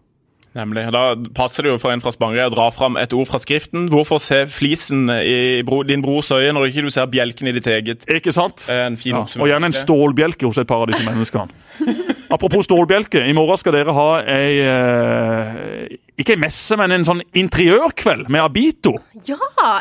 Nemlig. 0.59 0.89
Da 0.91 1.15
passer 1.37 1.63
det 1.63 1.71
jo 1.71 1.79
for 1.79 1.95
en 1.95 2.03
fra 2.03 2.11
Spangereid 2.15 2.51
å 2.51 2.55
dra 2.57 2.67
fram 2.75 2.97
et 2.99 3.13
ord 3.15 3.29
fra 3.31 3.39
skriften. 3.39 3.87
Hvorfor 3.93 4.19
se 4.23 4.43
flisen 4.51 5.05
i 5.07 5.63
bro, 5.67 5.85
din 5.87 6.03
brors 6.03 6.33
øye 6.35 6.51
når 6.57 6.73
ikke 6.73 6.87
du 6.89 6.91
ser 6.91 7.07
bjelken 7.13 7.51
i 7.51 7.55
ditt 7.55 7.69
eget? 7.71 8.07
Ikke 8.11 8.35
sant? 8.35 8.67
En 8.73 8.99
fin 8.99 9.15
Ja, 9.15 9.23
og 9.23 9.47
gjerne 9.53 9.71
en 9.71 9.77
stålbjelke 9.77 10.51
hos 10.51 10.59
et 10.59 10.71
par 10.71 10.83
av 10.83 10.91
disse 10.91 11.07
menneskene. 11.07 11.55
Apropos 12.31 12.63
stålbjelke, 12.69 13.25
i 13.27 13.33
morgen 13.35 13.59
skal 13.59 13.75
dere 13.75 13.91
ha 13.97 14.09
ei 14.31 14.61
eh, 14.63 15.97
Ikke 16.21 16.35
ei 16.37 16.41
messe, 16.41 16.77
men 16.79 16.93
en 16.95 17.05
sånn 17.07 17.23
interiørkveld 17.41 18.29
med 18.31 18.41
Abito. 18.45 18.93
Ja! 19.27 19.39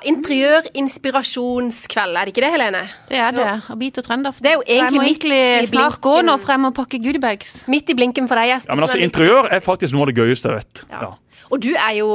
Interiørinspirasjonskveld, 0.09 2.13
er 2.17 2.23
det 2.25 2.31
ikke 2.33 2.43
det, 2.45 2.51
Helene? 2.55 2.83
Det 3.09 3.17
er 3.19 3.31
det. 3.35 3.45
Ja. 3.45 3.55
Abito 3.75 3.99
trender. 4.05 4.31
Det 4.39 4.49
er 4.53 4.57
jo 4.57 4.63
egentlig 4.65 4.81
midt 4.81 4.95
må 4.95 5.01
midt 5.03 5.11
egentlig 5.27 5.41
i 5.67 5.69
snart 5.73 5.97
gå 6.05 6.15
nå 6.25 6.33
frem 6.41 6.63
og 6.69 6.73
pakke 6.77 6.97
goodiebags. 7.03 7.49
Midt 7.71 7.87
i 7.91 7.93
blinken 7.99 8.25
for 8.31 8.35
deg, 8.39 8.45
Jesper. 8.55 8.71
Ja, 8.71 8.75
men 8.79 8.83
altså, 8.87 8.97
er 8.99 9.03
Interiør 9.09 9.43
er 9.51 9.59
faktisk 9.65 9.91
noe 9.95 10.03
av 10.07 10.11
det 10.13 10.17
gøyeste 10.21 10.45
jeg 10.49 10.55
vet. 10.63 10.75
Ja. 10.89 10.95
Ja, 11.03 11.09
Og 11.49 11.57
du 11.65 11.71
er 11.73 11.93
jo, 11.99 12.07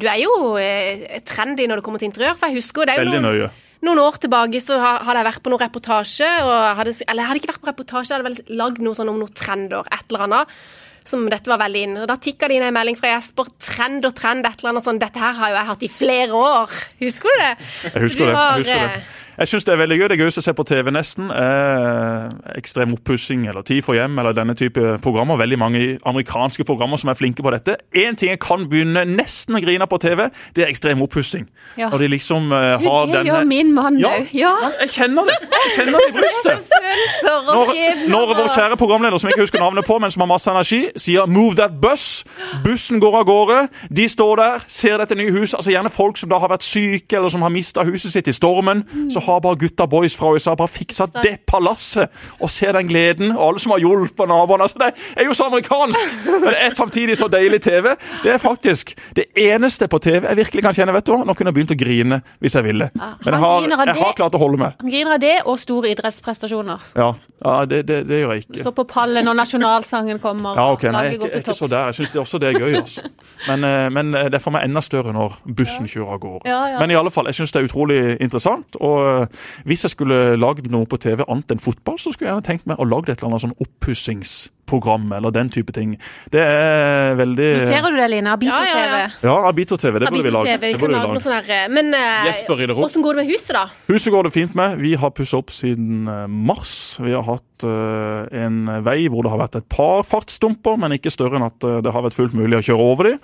du 0.00 0.06
er 0.12 0.18
jo 0.22 0.32
eh, 0.60 0.98
trendy 1.26 1.64
når 1.70 1.76
det 1.80 1.84
kommer 1.88 1.98
til 2.02 2.08
interiør, 2.10 2.34
for 2.38 2.46
jeg 2.50 2.56
husker 2.60 2.80
det 2.86 2.92
er 2.94 2.98
jo 3.02 3.06
veldig 3.08 3.22
noen, 3.22 3.28
nøye. 3.40 3.48
noen 3.50 3.56
år 3.88 4.18
tilbake 4.20 4.60
så 4.60 4.76
hadde 4.80 5.16
jeg 5.22 5.24
vært 5.30 5.42
på 5.42 5.50
noen 5.50 5.62
reportasje, 5.64 6.28
og 6.44 6.76
hadde, 6.76 6.92
eller 7.08 7.22
jeg 7.22 7.28
hadde 7.30 7.40
ikke 7.40 7.52
vært 7.54 7.62
på 7.64 7.70
reportasje, 7.70 8.10
jeg 8.12 8.20
hadde 8.20 8.28
vel 8.30 8.56
lagd 8.60 8.78
noe 8.84 8.94
sånn 8.94 9.08
om 9.08 9.18
noen 9.22 9.32
trender, 9.34 9.86
et 9.90 10.04
eller 10.10 10.26
annet, 10.28 10.48
som 11.10 11.24
dette 11.32 11.48
var 11.48 11.58
veldig 11.62 11.80
inn. 11.86 11.96
Og 12.02 12.06
da 12.10 12.16
tikka 12.20 12.46
det 12.48 12.58
inn 12.58 12.66
en 12.68 12.74
melding 12.76 12.98
fra 13.00 13.14
Jesper, 13.14 13.48
trend 13.58 14.04
og 14.04 14.14
trend, 14.14 14.44
et 14.46 14.60
eller 14.60 14.74
annet 14.74 14.84
sånn, 14.84 15.00
dette 15.00 15.18
her 15.18 15.32
har 15.38 15.48
jo 15.50 15.56
jeg 15.56 15.70
hatt 15.72 15.82
i 15.82 15.88
flere 15.88 16.32
år. 16.36 16.76
Husker 17.00 17.32
du 17.32 17.40
det? 17.40 17.50
Jeg 17.88 18.02
husker 18.04 18.20
Du 18.26 18.30
det. 18.30 18.36
har, 18.36 18.52
Jeg 18.52 18.66
husker 18.66 18.76
eh, 18.76 18.94
det. 19.00 19.02
Jeg 19.40 19.48
syns 19.48 19.64
det 19.64 19.72
er 19.72 19.78
veldig 19.80 19.96
gøy. 19.96 20.06
Det 20.12 20.16
gøyeste 20.20 20.42
å 20.42 20.44
se 20.44 20.52
på 20.52 20.64
TV 20.68 20.90
nesten 20.92 21.30
er 21.32 22.26
ekstrem 22.58 22.90
oppussing 22.92 23.46
eller 23.48 23.64
Tid 23.64 23.80
for 23.86 23.96
hjem 23.96 24.18
eller 24.20 24.34
denne 24.36 24.52
type 24.58 24.82
programmer. 25.00 25.38
Veldig 25.40 25.58
mange 25.60 25.80
amerikanske 26.06 26.64
programmer 26.68 27.00
som 27.00 27.08
er 27.08 27.16
flinke 27.16 27.40
på 27.44 27.52
dette. 27.54 27.78
Én 27.96 28.18
ting 28.20 28.34
jeg 28.34 28.40
kan 28.42 28.66
begynne 28.68 29.06
nesten 29.08 29.56
å 29.56 29.62
grine 29.64 29.86
på 29.88 29.96
TV, 30.02 30.26
det 30.56 30.66
er 30.66 30.72
ekstrem 30.72 31.00
oppussing. 31.06 31.46
Ja. 31.80 31.88
Når 31.88 32.04
de 32.04 32.10
liksom 32.12 32.52
eh, 32.52 32.84
har 32.84 33.06
det 33.08 33.14
denne 33.16 33.30
gjør 33.30 33.48
min 33.48 33.72
mann 33.76 33.96
Ja. 34.02 34.10
òg. 34.18 34.28
Ja. 34.36 34.52
Jeg 34.82 34.92
kjenner 34.98 35.30
det! 35.30 35.38
Jeg 35.54 35.72
kjenner 35.78 36.04
det 36.04 36.10
i 36.10 36.16
brystet. 36.18 36.68
Når, 37.50 37.70
når 38.10 38.30
vår 38.34 38.48
kjære 38.54 38.76
programleder, 38.80 39.18
som 39.20 39.28
jeg 39.28 39.36
ikke 39.36 39.44
husker 39.44 39.60
navnet 39.62 39.86
på, 39.86 39.98
men 40.02 40.10
som 40.10 40.22
har 40.24 40.28
masse 40.30 40.50
energi, 40.50 40.80
sier 40.98 41.26
'move 41.30 41.54
that 41.56 41.76
bus', 41.82 42.24
bussen 42.64 43.00
går 43.00 43.16
av 43.20 43.24
gårde, 43.28 43.58
de 43.96 44.08
står 44.08 44.36
der, 44.36 44.64
ser 44.66 44.98
dette 44.98 45.14
nye 45.14 45.30
huset, 45.30 45.54
altså 45.60 45.70
gjerne 45.70 45.90
folk 45.90 46.18
som 46.18 46.30
da 46.30 46.38
har 46.42 46.48
vært 46.50 46.66
syke, 46.66 47.16
eller 47.16 47.28
som 47.28 47.42
har 47.42 47.52
mista 47.54 47.84
huset 47.86 48.12
sitt 48.12 48.28
i 48.28 48.32
stormen, 48.34 48.82
så 49.12 49.20
har 49.32 49.42
bare 49.44 49.58
gutta 49.60 49.86
boys 49.90 50.16
fra 50.18 50.32
USA 50.34 50.54
bare 50.58 50.72
fiksa 50.72 51.08
det 51.20 51.36
palasset, 51.48 52.10
og 52.40 52.50
se 52.50 52.70
den 52.72 52.88
gleden, 52.88 53.32
og 53.36 53.46
alle 53.48 53.62
som 53.62 53.74
har 53.74 53.82
hjulpet 53.82 54.30
naboene, 54.30 54.66
altså 54.66 54.80
det 54.82 54.90
er 55.16 55.28
jo 55.28 55.36
så 55.36 55.48
amerikansk, 55.50 56.18
men 56.26 56.48
det 56.48 56.56
er 56.66 56.74
samtidig 56.74 57.16
så 57.18 57.28
deilig 57.32 57.62
TV. 57.64 57.92
Det 58.24 58.34
er 58.34 58.42
faktisk 58.42 58.94
det 59.16 59.28
eneste 59.38 59.88
på 59.90 59.98
TV 60.02 60.26
jeg 60.26 60.36
virkelig 60.36 60.64
kan 60.66 60.76
kjenne, 60.76 60.94
vet 60.94 61.06
du 61.06 61.16
nå 61.20 61.34
kunne 61.36 61.50
jeg 61.50 61.56
begynt 61.58 61.74
å 61.74 61.78
grine 61.78 62.20
hvis 62.40 62.56
jeg 62.56 62.66
ville. 62.66 62.90
Men 62.94 63.34
jeg 63.34 63.42
har, 63.42 63.66
jeg 63.68 63.96
har 64.00 64.14
klart 64.16 64.36
å 64.36 64.40
holde 64.40 64.60
meg. 64.60 64.76
Han 64.80 64.92
griner 64.92 65.16
av 65.16 65.22
det 65.22 65.36
og 65.44 65.58
store 65.60 65.92
idrettsprestasjoner. 65.94 66.86
Ja, 66.98 67.10
ja 67.44 67.56
det, 67.68 67.82
det, 67.88 68.00
det 68.08 68.22
gjør 68.22 68.34
jeg 68.34 68.44
ikke. 68.44 68.60
Står 68.64 68.76
på 68.76 68.86
pallen 68.90 69.26
når 69.26 69.38
nasjonalsangen 69.40 70.20
kommer. 70.22 70.58
Ja, 70.58 70.66
ok, 70.74 70.86
nei, 70.94 71.04
jeg, 71.10 71.20
jeg 71.24 71.42
ikke 71.44 71.56
så 71.56 71.68
der. 71.70 71.90
Jeg 71.90 72.00
syns 72.00 72.16
også 72.24 72.40
det 72.42 72.52
er 72.52 72.60
gøy, 72.60 72.78
altså. 72.80 73.06
Men, 73.48 73.64
eh, 73.64 73.86
men 73.88 74.14
eh, 74.14 74.26
det 74.28 74.36
er 74.36 74.42
for 74.44 74.52
meg 74.52 74.66
enda 74.68 74.82
større 74.84 75.14
når 75.16 75.38
bussen 75.56 75.88
kjører 75.88 76.16
av 76.16 76.18
gårde. 76.20 76.42
Ja, 76.50 76.58
ja. 76.74 76.80
Men 76.82 76.92
i 76.92 76.96
alle 76.98 77.08
fall, 77.12 77.30
jeg 77.30 77.38
syns 77.38 77.54
det 77.54 77.62
er 77.62 77.68
utrolig 77.70 78.00
interessant. 78.20 78.76
Og 78.84 78.98
eh, 79.00 79.19
hvis 79.68 79.84
jeg 79.86 79.94
skulle 79.96 80.20
lagd 80.40 80.70
noe 80.72 80.88
på 80.90 81.00
TV 81.00 81.24
annet 81.26 81.54
enn 81.54 81.62
fotball, 81.62 81.98
så 82.00 82.12
skulle 82.12 82.30
jeg 82.30 82.34
gjerne 82.36 82.48
tenkt 82.48 82.70
meg 82.70 82.80
å 82.80 82.88
lage 82.88 83.12
et 83.12 83.20
eller 83.20 83.32
annet 83.32 83.44
sånn 83.44 83.56
oppussingsprogram 83.60 85.10
eller 85.18 85.34
den 85.34 85.50
type 85.52 85.74
ting. 85.76 85.96
Det 86.32 86.42
er 86.42 87.16
veldig 87.18 87.48
Noterer 87.64 87.94
du 87.94 88.00
det, 88.00 88.08
Line? 88.14 88.34
Abito 88.34 88.54
Ja, 88.54 88.62
ja, 88.66 88.80
ja. 88.80 89.06
TV. 89.10 89.28
Ja, 89.28 89.36
Abito-TV. 89.50 90.00
Det 90.00 90.12
burde 90.12 90.26
vi 90.26 90.34
lage. 90.34 90.56
Det 90.60 90.72
kan 90.74 90.82
burde 90.84 90.94
vi 90.94 91.02
lage 91.06 91.24
sånn 91.24 91.36
her, 91.36 91.68
men 91.72 91.94
uh, 91.96 92.74
hvordan 92.80 93.06
går 93.06 93.18
det 93.18 93.24
med 93.24 93.32
huset, 93.34 93.54
da? 93.56 93.66
Huset 93.90 94.14
går 94.14 94.28
det 94.28 94.34
fint 94.36 94.56
med. 94.58 94.78
Vi 94.80 94.94
har 95.00 95.14
pussa 95.16 95.40
opp 95.40 95.52
siden 95.54 96.08
eh, 96.08 96.26
mars. 96.30 96.74
Vi 97.00 97.12
har 97.14 97.24
hatt 97.26 97.66
uh, 97.66 98.26
en 98.32 98.62
vei 98.86 99.04
hvor 99.10 99.26
det 99.26 99.32
har 99.32 99.42
vært 99.42 99.60
et 99.60 99.68
par 99.72 100.04
fartsdumper, 100.06 100.78
men 100.80 100.96
ikke 100.96 101.12
større 101.12 101.40
enn 101.40 101.48
at 101.48 101.66
eh, 101.66 101.80
det 101.84 101.94
har 101.94 102.04
vært 102.06 102.16
fullt 102.18 102.36
mulig 102.36 102.60
å 102.60 102.64
kjøre 102.70 102.90
over 102.92 103.10
dem. 103.10 103.22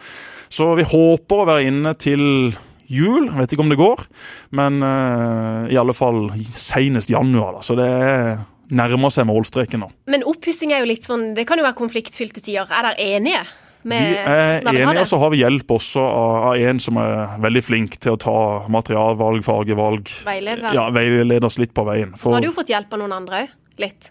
Så 0.53 0.71
vi 0.79 0.87
håper 0.87 1.43
å 1.43 1.49
være 1.49 1.67
inne 1.71 1.95
til 1.99 2.55
jul. 2.93 3.31
Vet 3.37 3.55
ikke 3.55 3.65
om 3.65 3.73
det 3.73 3.81
går, 3.81 4.05
men 4.57 4.81
uh, 4.85 5.67
i 5.73 5.79
alle 5.81 5.95
fall 5.97 6.31
senest 6.51 7.11
januar. 7.13 7.59
Da. 7.59 7.67
Så 7.67 7.79
det 7.79 7.87
er 7.87 8.37
nærmer 8.75 9.13
seg 9.15 9.29
målstreken 9.29 9.85
nå. 9.85 9.93
Men 10.11 10.25
oppussing 10.27 10.73
er 10.75 10.83
jo 10.83 10.91
litt 10.91 11.07
sånn 11.07 11.29
Det 11.37 11.47
kan 11.47 11.61
jo 11.61 11.67
være 11.67 11.79
konfliktfylte 11.79 12.43
tider. 12.43 12.67
Er 12.67 12.91
dere 12.91 13.09
enige? 13.17 13.45
Med, 13.87 14.03
Vi 14.03 14.17
er 14.19 14.65
enige, 14.67 15.05
og 15.05 15.07
så 15.07 15.19
har 15.23 15.31
vi 15.31 15.45
hjelp 15.45 15.71
også 15.77 16.03
av, 16.03 16.33
av 16.49 16.63
en 16.71 16.81
som 16.83 16.99
er 16.99 17.37
veldig 17.45 17.63
flink 17.63 17.95
til 18.03 18.17
å 18.17 18.19
ta 18.19 18.39
materialvalg, 18.73 19.45
fargevalg. 19.47 20.11
Veileder. 20.27 20.75
Ja, 20.75 20.89
veileder 20.91 21.47
oss 21.47 21.61
litt 21.63 21.71
på 21.77 21.85
veien. 21.87 22.17
Så 22.19 22.35
har 22.35 22.43
du 22.43 22.49
jo 22.51 22.57
fått 22.57 22.73
hjelp 22.75 22.91
av 22.91 23.05
noen 23.05 23.15
andre 23.15 23.45
òg. 23.45 23.55
Litt. 23.79 24.11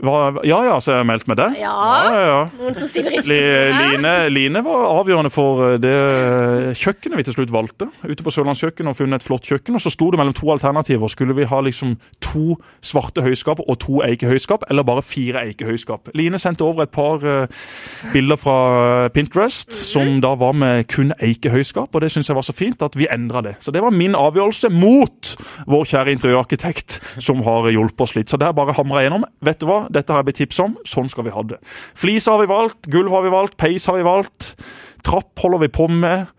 Hva, 0.00 0.40
ja 0.48 0.56
ja, 0.64 0.78
så 0.80 0.94
jeg 0.94 1.02
har 1.02 1.06
meldt 1.06 1.26
meg 1.28 1.36
det? 1.36 1.46
Ja. 1.60 1.72
ja, 2.08 2.20
ja. 2.24 2.38
Noen 2.56 2.76
som 2.78 2.88
sitter 2.88 3.12
i. 3.12 3.20
Line, 3.28 4.12
Line 4.32 4.62
var 4.64 4.86
avgjørende 4.88 5.30
for 5.30 5.60
eh, 5.66 5.74
det 5.82 5.92
kjøkkenet 6.80 7.20
vi 7.20 7.26
til 7.26 7.36
slutt 7.36 7.52
valgte. 7.52 7.90
Ute 8.08 8.24
på 8.24 8.32
Sørlandskjøkkenet 8.32 8.88
og 8.94 8.96
funnet 8.98 9.20
et 9.20 9.26
flott 9.26 9.46
kjøkken. 9.46 9.76
og 9.76 9.84
Så 9.84 9.92
sto 9.92 10.08
det 10.10 10.18
mellom 10.18 10.34
to 10.34 10.48
alternativer. 10.54 11.12
Skulle 11.12 11.36
vi 11.36 11.44
ha 11.50 11.60
liksom 11.60 11.98
to 12.24 12.56
svarte 12.80 13.22
høyskap 13.22 13.60
og 13.60 13.78
to 13.84 14.00
eikehøyskap, 14.06 14.64
eller 14.72 14.86
bare 14.88 15.04
fire 15.04 15.44
eikehøyskap? 15.50 16.08
Line 16.18 16.40
sendte 16.40 16.64
over 16.64 16.86
et 16.86 16.94
par 16.96 17.22
eh, 17.28 17.62
bilder 18.14 18.40
fra 18.40 18.56
Pinterest 19.12 19.76
som 19.76 20.22
da 20.24 20.32
var 20.40 20.56
med 20.56 20.88
kun 20.90 21.12
eikehøyskap, 21.20 21.92
og 21.92 22.02
det 22.02 22.10
syns 22.14 22.32
jeg 22.32 22.38
var 22.40 22.48
så 22.48 22.56
fint 22.56 22.82
at 22.82 22.96
vi 22.96 23.10
endra 23.12 23.44
det. 23.44 23.58
Så 23.60 23.76
det 23.76 23.84
var 23.84 23.92
min 23.92 24.16
avgjørelse 24.18 24.72
mot 24.72 25.34
vår 25.68 25.86
kjære 25.92 26.16
interiørarkitekt, 26.16 26.98
som 27.20 27.44
har 27.44 27.68
hjulpet 27.70 28.08
oss 28.08 28.16
litt. 28.16 28.32
Så 28.32 28.40
der 28.40 28.56
bare 28.56 28.74
hamra 28.80 29.02
jeg 29.04 29.10
gjennom. 29.10 29.28
Vet 29.44 29.60
du 29.60 29.68
hva, 29.68 29.81
dette 29.90 30.12
har 30.12 30.22
jeg 30.22 30.30
blitt 30.30 30.40
tips 30.44 30.62
om. 30.64 30.76
Sånn 30.88 31.10
skal 31.12 31.26
vi 31.26 31.34
ha 31.34 31.44
det. 31.46 31.58
Flis 31.98 32.28
har 32.30 32.42
vi 32.42 32.50
valgt, 32.50 32.86
gulv 32.92 33.14
har 33.14 33.24
vi 33.26 33.32
valgt, 33.34 33.58
peis 33.60 33.88
har 33.90 33.98
vi 33.98 34.06
valgt. 34.06 34.54
Trapp 35.06 35.42
holder 35.42 35.64
vi 35.64 35.72
på 35.74 35.88
med. 35.90 36.30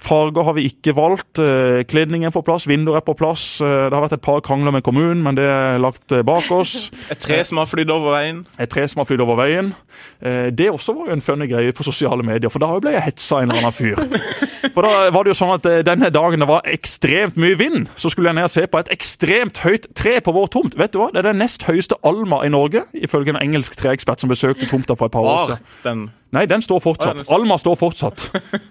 Farger 0.00 0.42
har 0.46 0.54
vi 0.56 0.62
ikke 0.70 0.94
valgt. 0.96 1.38
eh, 1.38 1.82
Kledning 1.84 2.24
er 2.24 2.32
på 2.32 2.40
plass, 2.44 2.64
vinduer 2.68 2.96
er 2.96 3.04
på 3.04 3.14
plass. 3.18 3.60
Eh, 3.60 3.66
Det 3.90 3.92
har 3.92 4.02
vært 4.06 4.14
et 4.16 4.22
par 4.24 4.40
krangler 4.40 4.72
med 4.72 4.82
kommunen, 4.82 5.22
men 5.22 5.34
det 5.36 5.44
er 5.44 5.78
lagt 5.78 6.12
eh, 6.12 6.22
bak 6.24 6.50
oss. 6.50 6.90
Et 7.12 7.18
tre 7.20 7.42
som 7.44 7.58
har 7.60 7.66
flydd 7.68 7.90
over 7.92 8.14
veien. 8.16 8.40
Et 8.58 8.68
tre 8.70 8.86
som 8.88 9.00
har 9.02 9.08
flydd 9.10 9.20
over 9.20 9.36
veien. 9.36 9.74
Det 10.20 10.68
også 10.70 10.94
var 10.96 11.06
jo 11.10 11.12
en 11.16 11.20
funny 11.24 11.46
greie 11.50 11.72
på 11.76 11.84
sosiale 11.84 12.22
medier, 12.24 12.50
for 12.52 12.60
da 12.62 12.68
ble 12.80 12.92
jeg 12.94 13.02
hetsa 13.10 13.40
en 13.42 13.50
eller 13.50 13.60
annen 13.60 13.76
fyr. 13.76 13.96
For 14.74 14.84
da 14.84 15.08
var 15.10 15.24
det 15.24 15.32
jo 15.32 15.38
sånn 15.40 15.54
at 15.56 15.64
denne 15.86 16.10
dagen 16.12 16.42
det 16.44 16.46
var 16.46 16.66
ekstremt 16.68 17.36
mye 17.40 17.56
vind, 17.58 17.88
så 17.98 18.10
skulle 18.12 18.28
jeg 18.30 18.36
ned 18.38 18.46
og 18.46 18.52
se 18.52 18.66
på 18.70 18.78
et 18.78 18.90
ekstremt 18.92 19.58
høyt 19.64 19.88
tre 19.98 20.18
på 20.22 20.34
vår 20.36 20.46
tomt. 20.52 20.76
Vet 20.78 20.92
du 20.94 21.00
hva? 21.00 21.08
Det 21.10 21.22
er 21.24 21.30
den 21.32 21.40
nest 21.42 21.64
høyeste 21.66 21.96
alma 22.06 22.42
i 22.46 22.52
Norge, 22.52 22.84
ifølge 22.94 23.32
en 23.34 23.40
engelsk 23.40 23.74
treekspert 23.80 24.20
som 24.22 24.30
besøkte 24.30 24.68
tomta 24.70 24.94
for 24.94 25.08
et 25.10 25.16
par 25.16 25.26
år 25.26 25.40
siden. 25.48 26.06
Nei, 26.30 26.44
den 26.46 26.62
står 26.62 26.78
fortsatt. 26.84 27.24
Alma 27.34 27.56
står 27.58 27.74
fortsatt. 27.80 28.26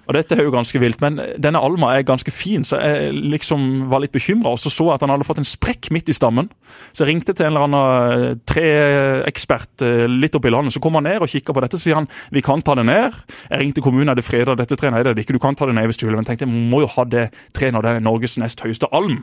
Og 0.07 0.13
dette 0.15 0.37
er 0.37 0.45
jo 0.45 0.53
ganske 0.53 0.79
vilt. 0.79 1.01
Men 1.03 1.19
denne 1.41 1.59
Alma 1.59 1.91
er 1.97 2.05
ganske 2.07 2.31
fin, 2.31 2.63
så 2.63 2.79
jeg 2.79 3.11
liksom 3.33 3.89
var 3.91 4.03
litt 4.03 4.13
bekymra. 4.15 4.53
Og 4.55 4.61
så 4.63 4.71
så 4.71 4.87
jeg 4.87 4.95
at 4.95 5.03
han 5.03 5.11
hadde 5.11 5.27
fått 5.27 5.41
en 5.41 5.47
sprekk 5.47 5.89
midt 5.91 6.07
i 6.11 6.15
stammen. 6.15 6.47
Så 6.93 7.03
jeg 7.03 7.11
ringte 7.11 7.35
til 7.35 7.49
en 7.49 7.51
eller 7.57 7.67
annen 7.67 8.29
eh, 8.29 8.37
treekspert 8.49 9.83
eh, 9.83 10.05
litt 10.07 10.35
oppi 10.39 10.47
i 10.47 10.53
landet. 10.55 10.73
Så 10.75 10.81
kom 10.83 10.95
han 10.99 11.07
ned 11.09 11.19
og 11.23 11.29
kikka 11.31 11.55
på 11.55 11.63
dette. 11.65 11.79
Så 11.79 11.89
sier 11.89 11.99
han 11.99 12.07
vi 12.31 12.43
kan 12.45 12.63
ta 12.63 12.75
det 12.79 12.85
ned. 12.87 13.17
Jeg 13.49 13.63
ringte 13.63 13.83
kommunen, 13.83 14.09
er 14.13 14.19
det 14.19 14.25
freda 14.27 14.55
dette 14.59 14.77
treet? 14.79 14.93
Nei, 14.95 15.03
det 15.03 15.13
er 15.13 15.19
det 15.19 15.25
ikke. 15.27 15.35
Du 15.35 15.43
kan 15.43 15.57
ta 15.59 15.67
det 15.69 15.75
ned 15.77 15.89
hvis 15.91 15.99
du 15.99 16.07
vil. 16.07 16.15
Men 16.19 16.27
tenkte 16.27 16.47
jeg 16.47 16.53
må 16.71 16.83
jo 16.85 16.91
ha 16.95 17.05
det 17.11 17.27
treet 17.57 17.75
når 17.75 17.85
det 17.85 17.95
er 17.97 18.05
Norges 18.07 18.37
nest 18.41 18.63
høyeste 18.63 18.87
alm. 18.95 19.19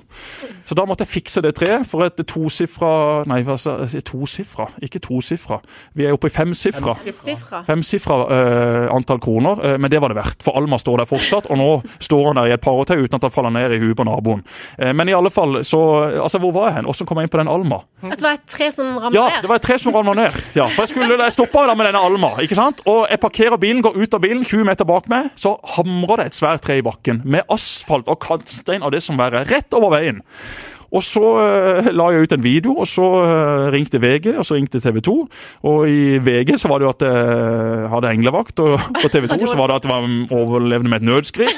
Så 0.68 0.76
da 0.76 0.84
måtte 0.88 1.06
jeg 1.06 1.14
fikse 1.16 1.42
det 1.44 1.54
treet 1.56 1.86
for 1.88 2.04
et 2.06 2.20
tosifra 2.26 3.24
Nei, 3.30 3.40
hva 3.46 3.56
sa 3.60 3.78
jeg? 3.86 4.04
Tosifra? 4.06 4.68
Ikke 4.84 5.00
tosifra. 5.02 5.60
Vi 5.96 6.04
er 6.06 6.14
oppe 6.16 6.28
i 6.28 6.34
femsifra 6.34 6.92
Femsifra. 6.96 7.62
femsifra 7.66 8.16
uh, 8.28 8.86
antall 8.94 9.20
kroner, 9.22 9.60
uh, 9.62 9.76
men 9.80 9.90
det 9.92 10.00
var 10.02 10.12
det 10.12 10.18
verdt. 10.18 10.42
For 10.44 10.58
Alma 10.58 10.78
står 10.82 11.02
der 11.02 11.10
fortsatt, 11.10 11.48
og 11.50 11.58
nå 11.60 11.68
står 12.02 12.28
han 12.30 12.40
der 12.40 12.50
i 12.50 12.54
et 12.56 12.64
par 12.64 12.76
år 12.78 12.88
til 12.90 13.04
uten 13.04 13.18
at 13.18 13.26
han 13.28 13.34
faller 13.34 13.54
ned 13.54 13.76
i 13.76 13.80
huet 13.82 13.96
på 13.98 14.06
naboen. 14.06 14.44
Uh, 14.80 14.92
men 14.96 15.08
i 15.10 15.16
alle 15.16 15.32
fall, 15.32 15.60
så 15.66 15.82
Altså, 16.26 16.38
hvor 16.42 16.52
var 16.54 16.68
jeg 16.68 16.78
hen? 16.78 16.86
Hvordan 16.88 17.06
kom 17.08 17.18
jeg 17.20 17.26
inn 17.28 17.32
på 17.32 17.38
den 17.40 17.50
Alma? 17.50 17.78
At 18.02 18.18
det 18.18 18.24
var 18.26 18.36
et 18.36 18.46
tre 18.50 18.68
som 18.74 18.88
ramlet 18.98 19.16
Ja, 19.18 19.24
ned. 19.30 19.42
det 19.44 19.50
var 19.50 19.60
et 19.60 19.66
tre 19.66 19.78
som 19.78 19.94
ramla 19.94 20.14
ned. 20.18 20.38
Ja, 20.56 20.66
for 20.66 20.84
jeg 20.84 20.92
skulle, 20.92 21.18
jeg 21.22 21.34
stoppa 21.36 21.66
da 21.68 21.74
med 21.78 21.88
denne 21.90 22.02
Alma, 22.02 22.32
ikke 22.42 22.58
sant? 22.58 22.82
og 22.86 23.06
jeg 23.10 23.20
parkerer 23.22 23.60
bilen, 23.60 23.82
går 23.84 23.96
ut 23.96 24.14
av 24.16 24.22
bilen, 24.22 24.44
20 24.44 24.66
meter 24.68 24.88
bak 24.88 25.08
meg, 25.12 25.30
så 25.38 25.56
hamrer 25.76 26.22
det 26.22 26.30
et 26.30 26.38
svært 26.38 26.64
tre 26.66 26.78
i 26.80 26.84
bakken 26.86 27.22
med 27.24 27.46
asfalt 27.52 28.08
og 28.10 28.18
kantstein 28.24 28.84
og 28.84 28.92
det 28.94 29.02
som 29.04 29.18
verre 29.20 29.44
er, 29.44 29.50
rett 29.56 29.76
over 29.76 29.94
veien. 29.96 30.22
Og 30.96 31.04
så 31.04 31.24
eh, 31.42 31.90
la 31.92 32.08
jeg 32.14 32.26
ut 32.26 32.36
en 32.36 32.44
video, 32.44 32.76
og 32.80 32.88
så 32.88 33.06
eh, 33.26 33.66
ringte 33.74 34.00
VG, 34.02 34.32
og 34.36 34.46
så 34.48 34.56
ringte 34.56 34.80
TV 34.80 35.02
2. 35.04 35.16
Og 35.68 35.88
i 35.90 36.16
VG 36.24 36.56
så 36.62 36.70
var 36.72 36.80
det 36.80 36.88
jo 36.88 36.94
at 36.94 37.04
jeg 37.06 37.90
hadde 37.92 38.14
englevakt, 38.16 38.64
og 38.64 38.80
på 39.02 39.12
TV 39.12 39.28
2 39.34 39.52
så 39.52 39.58
var 39.60 39.70
det 39.72 39.80
at 39.80 39.86
det 39.86 39.92
var 39.92 40.08
overlevende 40.40 40.92
med 40.92 41.02
et 41.02 41.08
nødskrik. 41.10 41.56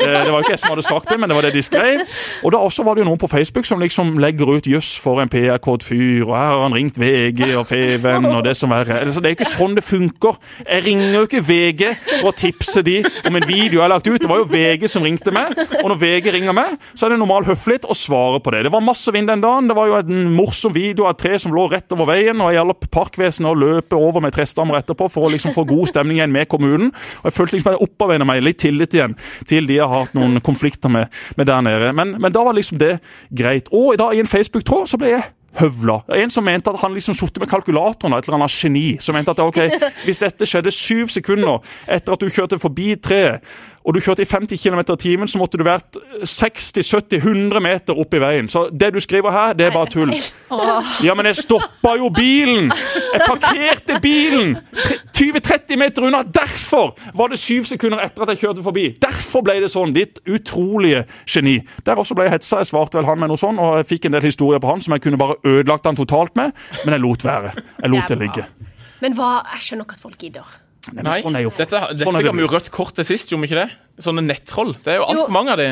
Eh, 0.00 0.24
det 0.24 0.32
var 0.32 0.44
ikke 0.44 0.54
jeg 0.54 0.62
som 0.62 0.72
hadde 0.72 0.86
sagt 0.86 1.10
det, 1.10 1.18
men 1.20 1.30
det 1.30 1.36
var 1.36 1.46
det 1.46 1.52
de 1.54 1.62
skrev. 1.62 2.04
Og 2.46 2.52
da 2.54 2.62
også 2.62 2.86
var 2.86 2.96
det 2.96 3.04
jo 3.04 3.08
noen 3.10 3.20
på 3.20 3.30
Facebook 3.30 3.66
som 3.66 3.80
liksom 3.82 4.16
legger 4.22 4.56
ut 4.56 4.66
'jøss, 4.66 4.98
for 5.02 5.20
en 5.22 5.28
PR-kåt 5.28 5.84
fyr', 5.84 6.24
og 6.28 6.36
'her 6.36 6.52
har 6.54 6.62
han 6.62 6.74
ringt 6.74 6.98
VG 7.00 7.56
og 7.56 7.66
Feven', 7.66 8.26
og 8.26 8.44
det 8.44 8.56
som 8.56 8.70
verre 8.70 8.92
er. 8.92 9.06
Altså, 9.06 9.20
det 9.20 9.26
er 9.26 9.36
ikke 9.36 9.50
sånn 9.50 9.74
det 9.74 9.84
funker. 9.84 10.38
Jeg 10.70 10.84
ringer 10.86 11.14
jo 11.14 11.22
ikke 11.26 11.42
VG 11.42 11.82
for 12.20 12.30
å 12.30 12.36
tipse 12.36 12.82
de 12.82 13.04
om 13.26 13.36
en 13.36 13.48
video 13.48 13.80
jeg 13.80 13.82
har 13.82 13.88
lagt 13.88 14.08
ut. 14.08 14.20
Det 14.20 14.28
var 14.28 14.38
jo 14.38 14.44
VG 14.44 14.88
som 14.88 15.02
ringte 15.02 15.30
meg, 15.30 15.58
og 15.82 15.88
når 15.90 15.98
VG 15.98 16.32
ringer 16.32 16.52
meg, 16.52 16.78
så 16.94 17.06
er 17.06 17.10
det 17.10 17.18
normal 17.18 17.44
høflighet 17.44 17.84
å 17.84 17.94
svare 17.94 18.40
på 18.40 18.50
det. 18.50 18.64
Det 18.64 18.72
var 18.72 18.77
masse 18.84 19.12
vind 19.14 19.30
den 19.30 19.42
dagen. 19.42 19.68
Det 19.70 19.76
var 19.76 19.90
jo 19.90 19.98
en 19.98 20.32
morsom 20.34 20.74
video 20.74 21.06
av 21.06 21.14
et 21.14 21.22
tre 21.24 21.38
som 21.40 21.54
lå 21.54 21.66
rett 21.70 21.96
over 21.96 22.10
veien, 22.10 22.40
og 22.40 22.52
jeg 22.52 22.60
hjalp 22.60 22.88
Parkvesenet 22.94 23.50
å 23.50 23.58
løpe 23.58 23.98
over 23.98 24.24
med 24.24 24.34
trestammer 24.36 24.80
etterpå 24.80 25.08
for 25.12 25.28
å 25.28 25.32
liksom 25.32 25.54
få 25.56 25.66
god 25.68 25.90
stemning 25.92 26.20
igjen 26.20 26.34
med 26.34 26.48
kommunen. 26.50 26.92
Og 27.22 27.30
jeg 27.30 27.38
følte 27.38 27.58
liksom 27.58 27.72
at 27.72 27.78
jeg 27.78 27.88
opparbeidet 27.88 28.28
meg 28.28 28.44
litt 28.44 28.60
tillit 28.62 28.98
igjen 28.98 29.16
til 29.48 29.68
de 29.68 29.78
jeg 29.78 29.88
har 29.88 30.06
hatt 30.06 30.18
noen 30.18 30.42
konflikter 30.44 30.92
med, 30.92 31.10
med 31.38 31.50
der 31.50 31.64
nede. 31.64 31.92
Men, 31.96 32.16
men 32.22 32.34
da 32.34 32.44
var 32.46 32.56
liksom 32.56 32.80
det 32.80 32.98
greit. 33.30 33.70
Og 33.74 33.96
da 34.00 34.12
i 34.12 34.22
en 34.22 34.30
Facebook-tråd 34.30 34.88
så 34.90 35.00
ble 35.00 35.16
jeg 35.16 35.26
høvla. 35.58 36.02
En 36.18 36.30
som 36.30 36.44
mente 36.44 36.70
at 36.70 36.80
han 36.82 36.94
liksom 36.94 37.16
satt 37.18 37.38
med 37.40 37.50
kalkulatoren, 37.50 38.16
et 38.16 38.28
eller 38.28 38.38
annet 38.38 38.54
geni. 38.54 38.86
Som 39.02 39.16
mente 39.18 39.32
at 39.32 39.42
ok, 39.42 39.60
hvis 40.04 40.22
dette 40.24 40.48
skjedde 40.48 40.74
syv 40.74 41.10
sekunder 41.12 41.58
etter 41.86 42.14
at 42.14 42.22
du 42.22 42.30
kjørte 42.30 42.60
forbi 42.62 42.94
treet, 43.02 43.44
og 43.88 43.94
du 43.96 44.02
kjørte 44.04 44.20
i 44.20 44.28
50 44.28 44.60
km 44.60 44.80
i 44.84 44.96
timen, 45.00 45.28
så 45.32 45.38
måtte 45.40 45.56
du 45.56 45.62
vært 45.64 45.96
60-70-100 46.20 47.62
meter 47.64 47.96
opp 47.96 48.12
i 48.12 48.20
veien. 48.20 48.50
Så 48.52 48.66
det 48.68 48.90
du 48.92 48.98
skriver 49.00 49.32
her, 49.32 49.54
det 49.56 49.64
er 49.64 49.72
bare 49.72 49.88
tull. 49.88 50.12
Ja, 51.04 51.14
men 51.16 51.30
jeg 51.30 51.38
stoppa 51.40 51.94
jo 51.96 52.10
bilen! 52.12 52.68
Jeg 52.68 53.22
parkerte 53.24 53.96
bilen 54.04 54.58
20-30 55.16 55.80
meter 55.80 56.04
unna. 56.04 56.20
Derfor 56.20 56.92
var 57.16 57.32
det 57.32 57.40
syv 57.40 57.64
sekunder 57.70 58.04
etter 58.04 58.26
at 58.26 58.34
jeg 58.34 58.42
kjørte 58.44 58.66
forbi. 58.68 58.90
Derfor 59.00 59.46
ble 59.48 59.56
det 59.64 59.72
sånn. 59.72 59.96
Ditt 59.96 60.20
utrolige 60.28 61.06
geni. 61.24 61.56
Der 61.88 61.96
også 61.96 62.18
ble 62.18 62.28
jeg 62.28 62.36
hetsa. 62.36 62.60
Jeg 62.60 62.74
svarte 62.74 63.00
vel 63.00 63.08
han 63.08 63.24
med 63.24 63.32
noe 63.32 63.40
sånn, 63.40 63.56
og 63.56 63.80
jeg 63.80 63.88
fikk 63.96 64.10
en 64.10 64.18
del 64.18 64.28
historier 64.28 64.60
på 64.60 64.68
han 64.68 64.84
som 64.84 64.98
jeg 64.98 65.08
kunne 65.08 65.20
bare 65.20 65.40
ødelagt 65.48 65.88
han 65.88 65.96
totalt 65.96 66.36
med, 66.36 66.52
men 66.84 66.98
jeg 66.98 67.06
lot 67.08 67.24
være. 67.24 67.56
Jeg 67.80 67.96
lot 67.96 68.12
det 68.12 68.20
ligge. 68.20 68.48
Men 69.00 69.14
hva 69.16 69.38
Jeg 69.54 69.64
skjønner 69.64 69.88
ikke 69.88 69.96
at 69.96 70.04
folk 70.04 70.20
gidder. 70.20 70.56
Nei, 70.92 71.02
Nei, 71.04 71.18
sånn 71.24 71.36
er 71.36 71.44
jo 71.44 71.50
dette, 71.52 71.80
dette 71.92 72.06
sånn 72.06 72.16
er 72.16 72.24
ga 72.24 72.32
vi 72.32 72.44
jo 72.44 72.48
rødt 72.48 72.70
kort 72.72 72.94
til 72.96 73.04
sist, 73.04 73.28
gjorde 73.32 73.44
vi 73.44 73.50
ikke 73.50 73.60
det? 73.66 74.04
Sånne 74.04 74.24
nettroll. 74.24 74.72
Det 74.84 74.94
er 74.94 75.00
jo 75.02 75.08
altfor 75.10 75.34
mange 75.34 75.52
av 75.52 75.60
de. 75.60 75.68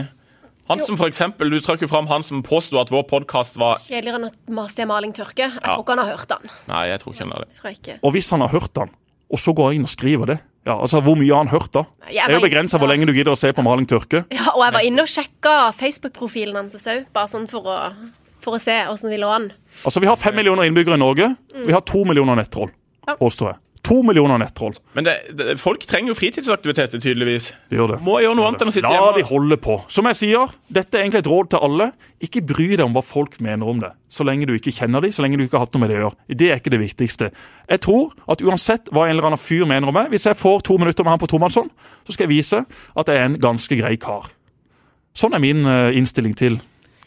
Han 0.66 0.82
som 0.82 0.98
for 0.98 1.06
eksempel, 1.06 1.50
Du 1.50 1.60
trakk 1.62 1.84
jo 1.84 1.88
fram 1.88 2.08
han 2.10 2.24
som 2.26 2.42
påsto 2.42 2.78
at 2.80 2.90
vår 2.90 3.04
podkast 3.06 3.56
var 3.60 3.78
Kjedeligere 3.78 4.18
enn 4.18 4.58
at 4.58 4.74
til 4.74 4.88
maling 4.90 5.14
tørke. 5.14 5.46
Jeg 5.46 5.62
tror 5.62 5.84
ikke 5.84 5.94
han 5.94 6.02
har 6.02 6.16
hørt 6.16 6.28
den. 6.34 6.50
Nei, 6.72 6.82
jeg 6.90 7.00
tror 7.02 7.14
ikke 7.14 7.24
han 7.24 7.34
har 7.36 7.46
det. 7.46 7.72
Ikke. 7.76 7.98
Og 8.02 8.12
hvis 8.16 8.30
han 8.34 8.42
har 8.42 8.50
hørt 8.50 8.82
han, 8.82 8.90
og 9.30 9.42
så 9.42 9.54
går 9.56 9.72
jeg 9.72 9.80
inn 9.80 9.86
og 9.86 9.92
skriver 9.94 10.32
det 10.34 10.38
ja, 10.66 10.74
altså 10.74 10.98
Hvor 11.02 11.14
mye 11.18 11.30
har 11.30 11.44
han 11.44 11.50
hørt, 11.52 11.70
da? 11.74 11.84
Det 12.08 12.18
er 12.24 12.32
jo 12.34 12.42
begrensa 12.42 12.78
hvor 12.82 12.90
lenge 12.90 13.06
du 13.06 13.12
gidder 13.14 13.36
å 13.36 13.38
se 13.38 13.52
på 13.54 13.62
maling 13.62 13.86
tørke. 13.86 14.24
Ja, 14.34 14.48
og 14.50 14.64
jeg 14.64 14.74
var 14.74 14.86
inne 14.88 15.04
og 15.04 15.10
sjekka 15.10 15.52
Facebook-profilen 15.78 16.58
hans 16.58 16.74
òg, 16.90 17.04
bare 17.14 17.30
sånn 17.30 17.46
for 17.50 17.68
å, 17.70 17.76
for 18.42 18.58
å 18.58 18.60
se 18.62 18.74
åssen 18.90 19.12
vi 19.14 19.20
lå 19.22 19.30
an. 19.30 19.46
Altså, 19.86 20.02
Vi 20.02 20.10
har 20.10 20.18
fem 20.18 20.34
millioner 20.34 20.66
innbyggere 20.66 20.98
i 20.98 21.02
Norge. 21.04 21.28
Vi 21.54 21.70
har 21.70 21.86
to 21.86 22.02
millioner 22.02 22.34
nettroll, 22.42 22.72
påstår 23.06 23.52
jeg. 23.52 23.60
To 23.86 24.00
millioner 24.02 24.40
nettroll. 24.42 24.74
Men 24.96 25.06
det, 25.06 25.14
det, 25.38 25.54
folk 25.62 25.84
trenger 25.86 26.10
jo 26.10 26.16
fritidsaktiviteter, 26.18 26.98
tydeligvis. 27.02 27.52
De 27.70 27.78
gjør 27.78 27.92
det. 27.94 27.98
Må 28.02 28.16
gjøre 28.18 28.34
noe 28.38 28.48
annet 28.50 28.64
enn 28.64 28.72
å 28.72 28.74
sitte 28.74 28.90
La 28.90 28.96
hjemme. 28.98 29.20
de 29.20 29.26
holde 29.28 29.58
på. 29.62 29.76
Som 29.92 30.08
jeg 30.10 30.18
sier, 30.18 30.54
dette 30.74 30.98
er 30.98 31.04
egentlig 31.04 31.22
et 31.22 31.30
råd 31.30 31.52
til 31.54 31.62
alle. 31.68 31.86
Ikke 32.26 32.42
bry 32.48 32.66
deg 32.72 32.82
om 32.82 32.96
hva 32.96 33.04
folk 33.06 33.38
mener 33.44 33.70
om 33.70 33.82
det, 33.84 33.92
så 34.10 34.26
lenge 34.26 34.48
du 34.48 34.54
ikke 34.56 34.74
kjenner 34.74 35.04
dem, 35.04 35.12
så 35.14 35.22
lenge 35.22 35.38
du 35.38 35.44
ikke 35.44 35.60
har 35.60 35.66
hatt 35.68 35.76
noe 35.76 35.84
med 35.84 35.92
det 35.92 35.98
å 36.00 36.04
gjøre. 36.06 36.18
Det 36.42 36.50
er 36.50 36.62
ikke 36.62 36.72
det 36.74 36.82
viktigste. 36.82 37.30
Jeg 37.70 37.84
tror 37.86 38.14
at 38.32 38.42
uansett 38.42 38.90
hva 38.90 39.06
en 39.06 39.14
eller 39.14 39.30
annen 39.30 39.42
fyr 39.42 39.66
mener 39.68 39.92
om 39.92 39.94
meg, 39.94 40.10
hvis 40.10 40.26
jeg 40.26 40.40
får 40.40 40.64
to 40.66 40.78
minutter 40.82 41.06
med 41.06 41.14
han 41.14 41.22
på 41.22 41.30
tomannshånd, 41.30 41.70
så 42.02 42.16
skal 42.16 42.26
jeg 42.26 42.34
vise 42.34 42.64
at 42.66 43.12
jeg 43.12 43.20
er 43.20 43.30
en 43.30 43.38
ganske 43.42 43.78
grei 43.78 43.94
kar. 44.00 44.32
Sånn 45.16 45.36
er 45.36 45.40
min 45.40 45.62
eh, 45.68 45.94
innstilling 45.96 46.34
til 46.36 46.58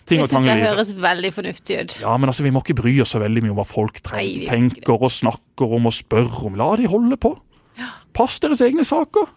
ting 0.10 0.20
Det 0.24 0.28
og 0.28 0.32
tang 0.34 0.44
syns 0.44 0.50
i 0.50 0.52
jeg 0.52 0.60
livet. 0.60 0.72
høres 0.74 0.94
veldig 1.06 1.32
fornuftig 1.38 1.80
ut. 1.84 1.98
Ja, 2.02 2.18
men 2.18 2.30
altså, 2.32 2.44
Vi 2.44 2.52
må 2.56 2.64
ikke 2.66 2.76
bry 2.82 2.94
oss 3.04 3.14
så 3.16 3.22
veldig 3.22 3.44
mye 3.46 3.54
om 3.54 3.60
hva 3.62 3.68
folk 3.70 4.00
Nei, 4.12 4.46
tenker 4.50 4.98
og 4.98 5.12
snakker 5.14 5.76
om 5.78 5.86
og 5.90 5.94
spør 5.94 6.28
om. 6.50 6.56
La 6.60 6.72
de 6.76 6.88
holde 6.90 7.18
på. 7.22 7.36
Pass 8.14 8.40
deres 8.44 8.62
egne 8.66 8.84
saker. 8.84 9.30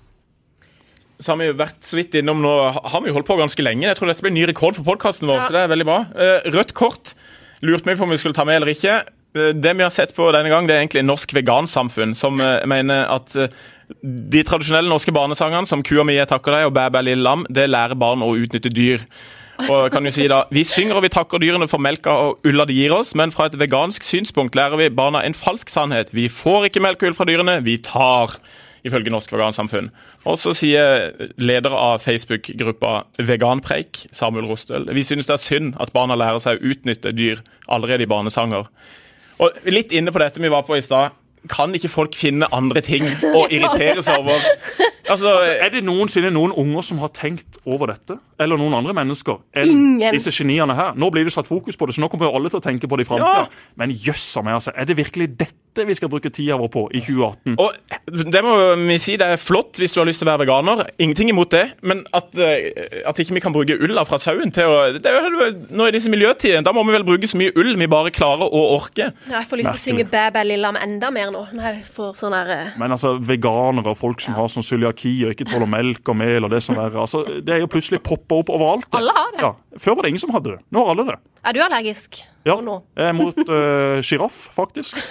Så 1.22 1.30
har 1.30 1.38
vi 1.38 1.46
jo 1.52 1.54
vært 1.54 1.84
så 1.86 1.94
vidt 2.00 2.16
innom 2.18 2.40
nå, 2.42 2.50
har 2.74 3.00
vi 3.04 3.12
jo 3.12 3.14
holdt 3.14 3.28
på 3.28 3.36
ganske 3.38 3.62
lenge. 3.62 3.84
Jeg 3.86 3.94
tror 4.00 4.08
dette 4.10 4.24
blir 4.24 4.32
ny 4.34 4.46
rekord 4.50 4.74
for 4.74 4.82
podkasten 4.88 5.28
vår, 5.30 5.36
Ja. 5.38 5.46
så 5.46 5.52
det 5.54 5.60
er 5.62 5.68
veldig 5.70 5.86
bra. 5.86 5.98
Eh, 6.18 6.50
Rødt 6.50 6.72
kort 6.74 7.12
lurte 7.62 7.84
vi 7.86 7.94
på 7.94 8.02
om 8.02 8.10
vi 8.10 8.16
skulle 8.18 8.34
ta 8.34 8.42
med 8.44 8.56
eller 8.62 8.72
ikke. 8.74 9.04
Eh, 9.36 9.52
Det 9.52 9.76
vi 9.76 9.82
har 9.84 9.90
sett 9.94 10.16
på 10.16 10.32
denne 10.32 10.48
gang, 10.50 10.66
det 10.66 10.74
er 10.74 10.82
egentlig 10.82 11.04
Norsk 11.06 11.30
Vegansamfunn, 11.32 12.16
som 12.16 12.40
eh, 12.40 12.66
mener 12.66 13.06
at 13.08 13.30
de 14.02 14.42
tradisjonelle 14.42 14.88
norske 14.88 15.12
barnesangene 15.12 15.66
som 15.68 15.82
'Kua 15.82 16.02
mi, 16.04 16.14
jeg 16.16 16.26
takker 16.26 16.50
deg' 16.50 16.66
og 16.66 16.74
'Bæ, 16.74 16.90
bæ, 16.90 17.02
lille 17.04 17.22
lam', 17.22 17.46
det 17.52 17.68
lærer 17.70 17.94
barn 17.94 18.20
å 18.20 18.34
utnytte 18.34 18.72
dyr. 18.72 18.98
Og 19.68 19.92
kan 19.92 20.07
jo 20.07 20.12
si 20.14 20.24
da, 20.30 20.42
vi 20.50 20.64
synger 20.66 20.98
og 20.98 21.05
vi 21.05 21.12
takker 21.12 21.42
dyrene 21.42 21.68
for 21.70 21.82
melka 21.82 22.14
og 22.24 22.48
ulla 22.48 22.64
de 22.68 22.74
gir 22.76 22.94
oss, 22.96 23.12
men 23.18 23.32
fra 23.34 23.46
et 23.50 23.59
vegansk 23.61 24.05
synspunkt 24.07 24.57
lærer 24.59 24.80
vi 24.80 24.90
barna 24.90 25.22
en 25.26 25.36
falsk 25.36 25.70
sannhet. 25.70 26.11
Vi 26.16 26.28
får 26.32 26.70
ikke 26.70 26.82
melk 26.82 27.03
og 27.03 27.12
ull 27.12 27.18
fra 27.18 27.28
dyrene, 27.28 27.61
vi 27.64 27.78
tar. 27.84 28.38
Ifølge 28.82 29.12
Norsk 29.14 29.30
Vegansamfunn. 29.30 29.92
Og 30.26 30.40
så 30.42 30.50
sier 30.59 31.12
leder 31.38 31.70
av 31.70 32.00
Facebook-gruppa 32.03 33.05
Veganpreik, 33.22 34.09
Samuel 34.11 34.48
Rostøl, 34.50 34.88
vi 34.90 35.05
synes 35.07 35.28
det 35.28 35.36
er 35.36 35.42
synd 35.44 35.76
at 35.78 35.92
barna 35.94 36.16
lærer 36.18 36.42
seg 36.42 36.59
å 36.59 36.72
utnytte 36.72 37.12
dyr 37.14 37.44
allerede 37.70 38.03
i 38.03 38.11
barnesanger. 38.11 38.66
Og 39.38 39.68
litt 39.70 39.94
inne 39.94 40.11
på 40.11 40.18
dette 40.22 40.42
vi 40.42 40.50
var 40.50 40.66
på 40.66 40.74
i 40.74 40.82
stad. 40.82 41.14
Kan 41.50 41.74
ikke 41.74 41.90
folk 41.90 42.18
finne 42.18 42.50
andre 42.55 42.82
ting 42.82 43.07
å 43.07 43.46
irritere 43.50 44.03
seg 44.03 44.18
over? 44.18 44.50
Altså, 45.11 45.32
Er 45.61 45.70
det 45.72 45.82
noensinne 45.84 46.30
noen 46.30 46.53
unger 46.53 46.82
som 46.86 46.98
har 47.03 47.09
tenkt 47.16 47.59
over 47.66 47.90
dette? 47.92 48.18
Eller 48.42 48.59
noen 48.59 48.74
andre 48.74 48.94
mennesker 48.96 49.38
enn 49.55 49.70
Ingen. 49.70 50.14
disse 50.14 50.32
geniene 50.34 50.74
her? 50.74 50.94
Nå 50.98 51.11
blir 51.14 51.24
det 51.24 51.32
satt 51.34 51.46
fokus 51.46 51.76
på 51.78 51.86
det, 51.86 51.94
så 51.94 52.03
nå 52.03 52.09
kommer 52.11 52.26
jo 52.28 52.36
alle 52.36 52.50
til 52.50 52.59
å 52.59 52.64
tenke 52.64 52.88
på 52.90 52.98
det 52.98 53.07
i 53.07 53.11
framtida. 53.11 53.44
Ja. 53.46 53.66
Men 53.78 53.90
jøssa 53.94 54.42
meg, 54.42 54.55
altså. 54.59 54.72
Er 54.74 54.84
det 54.88 54.96
virkelig 54.98 55.28
dette 55.38 55.86
vi 55.86 55.94
skal 55.96 56.11
bruke 56.12 56.28
tida 56.28 56.57
vår 56.61 56.68
på 56.68 56.82
i 56.92 57.00
2018? 57.00 57.55
Og 57.62 58.26
det 58.32 58.42
må 58.44 58.57
vi 58.82 58.98
si, 59.00 59.14
det 59.16 59.28
er 59.34 59.40
flott 59.40 59.78
hvis 59.80 59.94
du 59.94 60.00
har 60.03 60.09
lyst 60.09 60.20
til 60.20 60.28
å 60.28 60.32
være 60.32 60.42
veganer. 60.44 60.82
Ingenting 61.00 61.30
imot 61.32 61.50
det. 61.55 61.62
Men 61.86 62.03
at, 62.12 62.28
eh, 62.38 63.03
at 63.09 63.18
ikke 63.22 63.34
vi 63.38 63.40
kan 63.44 63.55
bruke 63.55 63.78
ulla 63.78 64.05
fra 64.09 64.18
sauen 64.20 64.53
til 64.53 64.68
å 64.68 64.82
det 64.98 65.07
er 65.09 65.30
jo, 65.30 65.48
Nå 65.72 65.86
i 65.88 65.94
disse 65.94 66.11
miljøtidene, 66.12 66.64
da 66.66 66.74
må 66.74 66.82
vi 66.86 66.92
vel 66.96 67.07
bruke 67.07 67.30
så 67.30 67.38
mye 67.40 67.55
ull 67.57 67.76
vi 67.78 67.86
bare 67.90 68.11
klarer 68.14 68.44
å 68.50 68.62
orke. 68.76 69.12
Jeg 69.30 69.48
får 69.48 69.62
lyst 69.62 69.70
til 69.70 69.80
å 69.80 69.84
synge 69.86 70.09
Bæ 70.12 70.26
bæ 70.34 70.42
lilla 70.44 70.72
med 70.74 70.82
enda 70.84 71.11
mer 71.14 71.30
nå. 71.32 71.46
Nei, 71.57 71.76
jeg 71.78 71.86
får 71.94 72.18
sånn 72.20 72.34
der 72.36 72.50
eh, 72.53 72.74
Men 72.82 72.92
altså, 72.98 73.14
veganere 73.22 73.94
og 73.94 73.96
folk 73.96 74.20
som 74.20 74.34
har 74.36 74.50
sånn 74.53 74.66
cøliaki 74.66 74.91
og 75.26 75.34
ikke 75.34 75.49
tåler 75.49 75.70
melk 75.70 76.09
og 76.12 76.18
mel 76.20 76.45
og 76.45 76.53
det 76.53 76.62
som 76.64 76.76
verre, 76.78 77.01
altså, 77.01 77.24
det 77.40 77.57
er 77.57 77.62
jo 77.64 77.70
plutselig 77.72 78.03
poppa 78.05 78.43
opp 78.43 78.53
overalt. 78.53 78.88
det. 78.90 78.99
Alle 79.01 79.14
har 79.16 79.32
det. 79.32 79.43
Ja. 79.45 79.53
Før 79.80 79.97
var 79.97 80.07
det 80.07 80.12
ingen 80.12 80.22
som 80.22 80.34
hadde 80.34 80.57
det. 80.57 80.61
Nå 80.70 80.84
har 80.84 80.95
alle 80.95 81.07
det. 81.12 81.18
Er 81.43 81.57
du 81.57 81.62
allergisk? 81.64 82.20
Ja, 82.47 82.55
jeg 82.99 83.09
er 83.09 83.12
mot 83.14 83.38
uh, 83.38 84.38
faktisk. 84.55 84.99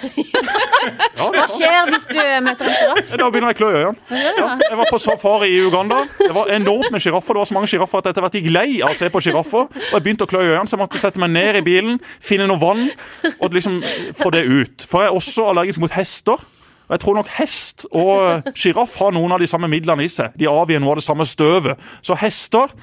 Ja, 1.16 1.28
Hva 1.30 1.44
skjer 1.46 1.90
hvis 1.92 2.06
du 2.10 2.18
møter 2.44 2.66
en 2.66 2.74
sjiraff? 2.74 3.10
Da 3.20 3.28
begynner 3.30 3.52
jeg 3.52 3.56
å 3.56 3.58
klø 3.60 3.68
i 3.70 3.82
øynene. 3.82 4.20
Ja, 4.36 4.48
jeg 4.64 4.78
var 4.80 4.88
på 4.90 4.98
safari 5.00 5.50
i 5.54 5.60
Uganda. 5.62 6.00
Det 6.18 6.32
var 6.34 6.50
enormt 6.52 6.90
med 6.92 7.04
sjiraffer. 7.04 7.36
Det 7.36 7.42
var 7.44 7.50
så 7.52 7.56
mange 7.56 7.70
sjiraffer 7.70 8.00
at 8.00 8.08
jeg 8.08 8.16
etter 8.16 8.26
hvert 8.26 8.38
gikk 8.40 8.48
lei 8.52 8.66
av 8.82 8.90
å 8.90 8.98
se 8.98 9.10
på 9.12 9.22
sjiraffer. 9.22 9.68
Og 9.68 9.94
jeg 9.94 10.04
begynte 10.04 10.26
å 10.26 10.32
klø 10.32 10.42
i 10.42 10.50
øynene, 10.50 10.66
så 10.66 10.76
jeg 10.76 10.82
måtte 10.82 11.00
sette 11.00 11.22
meg 11.22 11.32
ned 11.36 11.60
i 11.60 11.64
bilen, 11.68 12.00
finne 12.24 12.48
noe 12.50 12.60
vann 12.60 12.82
og 13.38 13.54
liksom 13.54 13.78
få 14.18 14.32
det 14.34 14.42
ut. 14.48 14.88
For 14.88 15.04
jeg 15.04 15.12
er 15.12 15.20
også 15.20 15.46
allergisk 15.52 15.84
mot 15.84 15.94
hester. 15.94 16.42
Jeg 16.92 17.00
tror 17.00 17.16
nok 17.16 17.30
hest 17.38 17.86
og 17.90 18.52
sjiraff 18.58 18.98
har 19.00 19.14
noen 19.16 19.32
av 19.32 19.40
de 19.40 19.48
samme 19.48 19.70
midlene 19.72 20.04
i 20.04 20.10
seg. 20.12 20.34
De 20.36 20.50
avgir 20.50 20.82
noe 20.82 20.92
av 20.92 21.00
det 21.00 21.06
samme 21.06 21.24
støvet. 21.28 21.80
Så 22.04 22.16
hester 22.20 22.74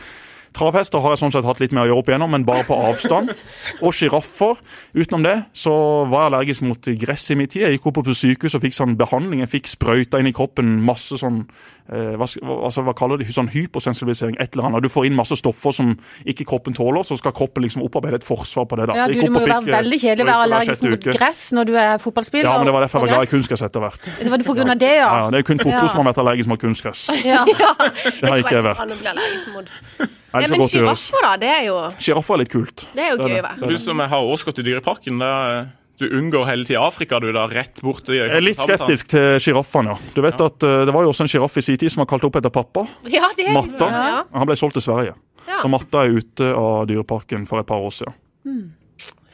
Travhester 0.56 1.00
har 1.04 1.14
jeg 1.16 1.22
sånn 1.24 1.34
sett 1.36 1.48
hatt 1.48 1.60
litt 1.62 1.74
med 1.76 1.84
å 1.84 1.90
gjøre 1.90 2.02
opp 2.02 2.10
igjennom, 2.12 2.32
men 2.34 2.46
bare 2.48 2.66
på 2.68 2.78
avstand. 2.90 3.34
Og 3.86 3.94
sjiraffer. 3.96 4.60
Utenom 4.98 5.26
det 5.26 5.36
så 5.56 5.74
var 6.10 6.26
jeg 6.26 6.32
allergisk 6.34 6.66
mot 6.68 6.92
gress 7.04 7.28
i 7.32 7.38
min 7.40 7.48
tid. 7.50 7.66
Jeg 7.68 7.78
gikk 7.78 7.90
opp 7.92 8.00
på 8.02 8.16
sykehus 8.16 8.58
og 8.58 8.64
fikk 8.66 8.76
sånn 8.78 8.96
behandling. 9.00 9.44
Jeg 9.46 9.52
fikk 9.54 9.70
sprøyta 9.72 10.20
inn 10.22 10.30
i 10.32 10.36
kroppen 10.36 10.78
masse 10.86 11.20
sånn 11.22 11.44
eh, 11.92 12.16
hva, 12.20 12.28
altså, 12.66 12.84
hva 12.88 12.96
kaller 12.98 13.22
de 13.22 13.28
sånn 13.32 13.52
hypersensibilisering? 13.54 14.38
Et 14.42 14.54
eller 14.56 14.70
annet. 14.70 14.86
Du 14.86 14.92
får 14.92 15.08
inn 15.10 15.18
masse 15.18 15.38
stoffer 15.40 15.76
som 15.76 15.94
ikke 16.26 16.48
kroppen 16.50 16.76
tåler, 16.78 17.06
så 17.08 17.18
skal 17.20 17.36
kroppen 17.38 17.64
liksom 17.66 17.84
opparbeide 17.86 18.20
et 18.22 18.28
forsvar 18.28 18.68
på 18.70 18.80
det. 18.80 18.90
da. 18.92 18.98
Ja, 19.04 19.08
du, 19.10 19.16
det 19.20 19.30
må 19.32 19.44
jo 19.44 19.50
være 19.52 19.70
eh, 19.70 19.76
veldig 19.78 20.02
kjedelig 20.04 20.26
å 20.26 20.30
være 20.32 20.48
allergisk 20.50 20.88
mot 20.90 20.98
uke. 21.00 21.18
gress 21.20 21.44
når 21.56 21.70
du 21.70 21.74
er 21.80 22.02
fotballspiller. 22.04 22.50
Ja, 22.50 22.58
men 22.60 22.70
det 22.70 22.76
var 22.76 22.86
derfor 22.88 23.00
jeg 23.00 23.08
var 23.08 23.14
glad 23.16 23.22
i 23.22 23.30
gress. 23.30 23.36
kunstgress 23.38 23.66
etter 23.70 23.86
hvert. 23.86 24.10
Det 24.20 24.34
var 24.34 24.44
det 24.44 24.50
på 24.50 24.58
grunn 24.60 24.74
av 24.76 24.82
det, 24.82 24.94
ja. 25.00 25.10
Ja, 25.24 25.30
det 25.34 25.44
er 25.44 25.48
kun 25.52 25.62
Totto 25.62 25.76
Ja. 25.76 25.88
som 25.92 26.04
har 26.04 26.10
vært 26.12 26.24
allergisk 26.26 26.50
mot 26.52 26.62
kunstgress. 26.62 27.08
ja. 27.34 27.46
Det 27.46 28.26
har 28.28 28.42
ikke 28.44 28.58
jeg 28.60 28.66
vært. 28.66 30.20
Ja, 30.30 30.46
men 30.52 30.62
sjiraffer, 30.70 31.24
da. 31.26 31.34
Det 31.42 31.50
er 31.50 31.64
jo 31.66 31.76
Sjiraffer 31.98 32.36
er 32.38 32.44
litt 32.44 32.52
kult. 32.54 32.86
Det 32.94 33.02
er 33.06 33.16
jo 33.16 33.28
gøy, 33.28 33.40
hva? 33.42 33.56
Du 33.70 33.78
som 33.82 34.00
har 34.00 34.32
årskott 34.34 34.62
i 34.62 34.66
Dyreparken, 34.68 35.22
det 35.22 35.30
er 35.30 35.68
du 36.00 36.06
unngår 36.16 36.46
hele 36.48 36.64
tida 36.64 36.80
Afrika, 36.88 37.18
du 37.20 37.28
da, 37.36 37.42
rett 37.52 37.82
borti 37.84 38.16
Jeg 38.16 38.32
er 38.32 38.40
litt 38.44 38.62
skeptisk 38.62 39.10
til 39.12 39.34
sjiraffene. 39.44 39.92
ja. 39.92 40.12
Du 40.16 40.22
vet 40.24 40.40
at 40.46 40.64
eh, 40.64 40.86
Det 40.88 40.94
var 40.96 41.04
jo 41.04 41.12
også 41.12 41.26
en 41.26 41.32
sjiraff 41.34 41.58
i 41.60 41.64
sin 41.66 41.80
tid 41.82 41.92
som 41.92 42.06
var 42.06 42.08
kalt 42.14 42.24
opp 42.24 42.38
etter 42.40 42.54
pappa. 42.56 42.86
Ja, 43.12 43.28
det 43.36 43.50
er 43.50 43.58
Matta. 43.58 43.90
Ja. 43.92 44.22
Han 44.32 44.48
ble 44.48 44.56
solgt 44.56 44.78
til 44.80 44.86
Sverige. 44.86 45.18
Ja. 45.44 45.60
Så 45.60 45.68
Matta 45.74 46.06
er 46.06 46.16
ute 46.22 46.54
av 46.56 46.86
Dyreparken 46.88 47.44
for 47.50 47.60
et 47.60 47.68
par 47.68 47.84
år 47.84 47.92
siden. 47.98 48.16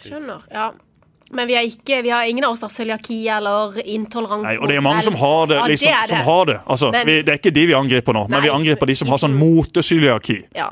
Skjønner. 0.01 0.41
Ja. 0.49 0.71
Men 1.33 1.47
vi 1.49 1.55
har, 1.57 1.63
ikke, 1.65 2.03
vi 2.05 2.09
har 2.13 2.23
ingen 2.29 2.43
av 2.45 2.51
oss 2.53 2.61
har 2.61 2.69
cøliaki 2.69 3.15
eller 3.33 3.79
intoleranse 3.81 4.45
Nei, 4.45 4.57
og 4.61 4.69
det 4.69 4.75
er 4.77 4.83
mange 4.85 5.01
som 5.01 5.15
har 5.17 5.47
det. 5.49 5.55
Ja, 5.57 5.63
liksom, 5.71 5.87
det 5.89 5.95
er 5.95 6.01
det. 6.05 6.09
som 6.09 6.27
har 6.27 6.45
det. 6.45 6.57
Altså, 6.69 6.91
Men- 6.93 7.07
vi, 7.07 7.15
det 7.25 7.33
er 7.33 7.39
ikke 7.39 7.53
de 7.55 7.63
vi 7.65 7.73
angriper 7.73 8.13
nå, 8.13 8.27
men 8.29 8.43
vi 8.43 8.51
angriper 8.53 8.85
de 8.85 8.95
som 8.95 9.07
har 9.09 9.17
sånn 9.17 9.33
isen- 9.33 9.55
motecøliaki. 9.55 10.37
Ja. 10.55 10.69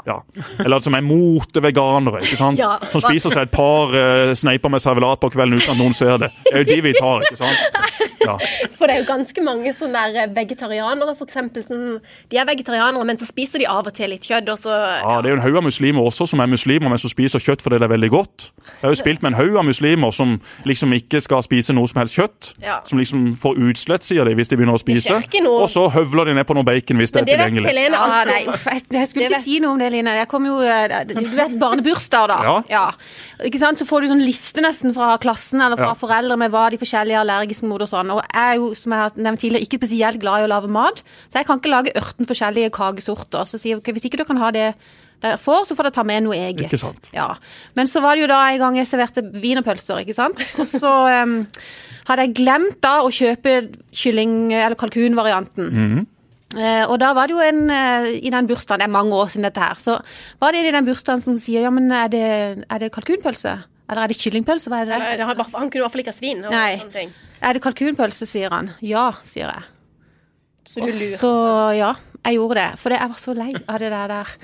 Eller 0.63 0.79
som 0.79 0.93
er 0.93 1.01
moteveganere. 1.01 2.21
ikke 2.21 2.37
sant? 2.37 2.59
Ja. 2.63 2.77
Som 2.93 3.01
spiser 3.01 3.33
seg 3.33 3.47
et 3.49 3.51
par 3.51 3.89
uh, 3.91 4.31
sneiper 4.37 4.69
med 4.69 4.79
servelat 4.79 5.19
på 5.19 5.31
kvelden 5.33 5.57
uten 5.57 5.73
at 5.73 5.79
noen 5.81 5.93
ser 5.97 6.17
det. 6.21 6.29
Det 6.45 6.53
er 6.53 6.63
jo 6.63 6.69
de 6.69 6.81
vi 6.85 6.93
tar. 6.99 7.25
ikke 7.25 7.41
sant? 7.41 7.57
Ja. 8.23 8.37
For 8.77 8.87
det 8.87 8.93
er 8.93 8.99
jo 9.01 9.07
ganske 9.09 9.41
mange 9.43 9.73
sånne 9.75 9.99
der 10.15 10.29
vegetarianere, 10.31 11.11
for 11.19 11.27
eksempel. 11.27 11.65
Sånn, 11.67 11.97
de 12.31 12.37
er 12.39 12.45
vegetarianere, 12.47 13.03
men 13.03 13.17
så 13.19 13.27
spiser 13.27 13.59
de 13.59 13.65
av 13.67 13.83
og 13.89 13.91
til 13.97 14.13
litt 14.13 14.23
kjøtt, 14.23 14.47
og 14.53 14.61
så 14.61 14.71
Ja, 14.71 15.17
Det 15.19 15.27
er 15.27 15.33
jo 15.33 15.39
en 15.41 15.43
haug 15.43 15.57
av 15.59 15.65
muslimer 15.67 16.07
også 16.07 16.29
som 16.31 16.39
er 16.39 16.47
muslimer, 16.47 16.87
men 16.87 17.01
som 17.03 17.11
spiser 17.11 17.43
kjøtt 17.43 17.59
fordi 17.65 17.81
det 17.81 17.89
er 17.89 17.91
veldig 17.91 18.09
godt. 18.13 18.45
Jeg 18.63 18.85
har 18.85 18.93
jo 18.95 19.01
spilt 19.01 19.25
med 19.25 19.33
en 19.33 19.39
haug 19.41 19.57
av 19.59 19.67
muslimer 19.67 20.15
som 20.15 20.37
liksom 20.65 20.93
ikke 20.93 21.21
skal 21.21 21.41
spise 21.45 21.73
noe 21.73 21.87
som 21.87 21.99
helst 22.01 22.15
kjøtt. 22.17 22.53
Ja. 22.63 22.79
Som 22.85 22.99
liksom 22.99 23.35
får 23.39 23.57
utslett, 23.69 24.03
sier 24.03 24.25
de, 24.25 24.33
hvis 24.35 24.49
de 24.51 24.57
begynner 24.59 24.77
å 24.77 24.81
spise. 24.81 25.17
Og 25.49 25.69
så 25.69 25.87
høvler 25.93 26.25
de 26.31 26.33
ned 26.39 26.45
på 26.49 26.55
noe 26.57 26.63
bacon 26.67 26.97
hvis 26.97 27.11
det 27.11 27.25
det 27.25 27.33
er 27.33 27.37
vet 27.37 27.53
tilgjengelig. 27.53 27.69
Helene 27.73 27.97
Ja, 28.03 28.23
nei, 28.25 28.39
uff, 28.51 28.65
jeg, 28.65 28.83
jeg 28.91 29.07
skulle 29.09 29.23
Det 29.27 29.31
ikke 29.31 29.37
vet- 29.37 29.43
si 29.47 29.59
noe 29.59 29.71
om 29.71 29.79
det, 29.79 29.91
Line. 29.91 30.15
Jeg 30.17 30.27
kom 30.27 30.45
jo, 30.45 30.59
eh, 30.61 31.03
Du 31.05 31.13
vet 31.35 31.57
barnebursdager, 31.59 32.27
da. 32.27 32.63
Ja. 32.69 32.85
Ikke 33.43 33.59
sant? 33.59 33.77
Så 33.79 33.85
får 33.89 34.01
du 34.01 34.07
sånn 34.13 34.23
liste 34.25 34.61
nesten 34.63 34.93
fra 34.95 35.17
klassen 35.17 35.61
eller 35.61 35.75
fra 35.77 35.91
Ja. 35.91 35.99
foreldre 35.99 36.37
med 36.37 36.51
hva 36.51 36.69
de 36.71 36.77
forskjellige 36.77 37.17
er 37.19 37.23
allergiske 37.25 37.67
mot 37.67 37.81
og 37.81 37.87
sånn. 37.89 38.11
Og 38.11 38.21
jeg 38.23 38.41
er 38.53 38.55
jo, 38.59 38.73
som 38.73 38.91
jeg 38.91 38.99
har 38.99 39.11
nevnt 39.17 39.39
tidligere, 39.39 39.63
ikke 39.67 39.79
spesielt 39.81 40.19
glad 40.19 40.41
i 40.41 40.47
å 40.47 40.49
lage 40.49 40.69
mat, 40.69 41.01
så 41.29 41.39
jeg 41.41 41.45
kan 41.47 41.59
ikke 41.59 41.69
lage 41.73 41.91
18 41.95 42.25
forskjellige 42.25 42.71
kakesorter. 42.71 43.43
Så 43.45 43.59
sier 43.59 43.73
jeg 43.75 43.77
okay, 43.77 43.93
hvis 43.93 44.05
ikke 44.05 44.17
du 44.17 44.25
kan 44.25 44.37
ha 44.37 44.51
det 44.51 44.73
dere 45.23 45.39
får, 45.41 45.67
så 45.69 45.77
får 45.77 45.87
dere 45.87 45.95
ta 45.95 46.05
med 46.07 46.25
noe 46.25 46.37
eget. 46.37 46.67
Ikke 46.67 46.81
sant. 46.81 47.09
Ja. 47.15 47.31
Men 47.77 47.89
så 47.89 48.03
var 48.03 48.15
det 48.15 48.25
jo 48.25 48.31
da 48.31 48.39
en 48.49 48.61
gang 48.61 48.79
jeg 48.79 48.89
serverte 48.91 49.25
wienerpølser, 49.33 50.03
ikke 50.03 50.17
sant. 50.17 50.43
Og 50.61 50.69
så 50.69 50.93
um, 51.23 51.37
hadde 52.09 52.27
jeg 52.27 52.35
glemt 52.41 52.79
da 52.83 52.99
å 53.03 53.11
kjøpe 53.13 53.57
kylling- 53.95 54.53
eller 54.53 54.79
kalkunvarianten. 54.79 55.69
Mm 55.69 55.93
-hmm. 55.93 56.09
Uh, 56.53 56.85
og 56.85 56.99
da 57.01 57.13
var 57.17 57.27
det 57.27 57.33
jo 57.33 57.41
en 57.41 57.69
uh, 57.69 58.05
i 58.05 58.29
den 58.29 58.47
bursdagen, 58.47 58.79
det 58.79 58.85
er 58.85 58.93
mange 58.93 59.15
år 59.17 59.27
siden 59.27 59.43
dette 59.43 59.59
her, 59.59 59.73
så 59.73 59.97
var 60.39 60.51
det 60.51 60.59
en 60.59 60.65
i 60.65 60.71
den 60.75 60.85
bursdagen 60.85 61.21
som 61.21 61.37
sier 61.37 61.61
ja, 61.61 61.69
men 61.69 61.91
er 61.91 62.07
det, 62.07 62.63
er 62.69 62.77
det 62.77 62.91
kalkunpølse? 62.93 63.63
Eller 63.89 64.03
er 64.03 64.07
det 64.07 64.17
kyllingpølse? 64.21 64.69
Hva 64.69 64.81
er 64.81 64.85
det? 64.85 64.93
Eller, 64.93 65.25
Han, 65.25 65.37
han 65.37 65.69
kunne 65.69 65.81
i 65.81 65.83
hvert 65.83 65.91
fall 65.91 66.03
ikke 66.03 66.13
ha 66.13 66.17
svin. 66.17 66.45
Og 66.45 66.51
Nei. 66.53 66.77
sånne 66.77 66.93
ting. 66.93 67.13
Er 67.41 67.53
det 67.53 67.63
kalkunpølse, 67.63 68.27
sier 68.29 68.53
han. 68.53 68.69
Ja, 68.85 69.11
sier 69.27 69.49
jeg. 69.51 69.63
Så 70.63 70.79
du 70.79 70.91
lurer. 70.91 71.17
Så 71.19 71.31
ja, 71.75 71.91
jeg 72.23 72.39
gjorde 72.39 72.59
det. 72.61 72.69
For 72.79 72.95
jeg 72.95 73.11
var 73.11 73.19
så 73.19 73.35
lei 73.35 73.51
av 73.59 73.81
det 73.83 73.91
der. 73.91 74.13
der. 74.13 74.37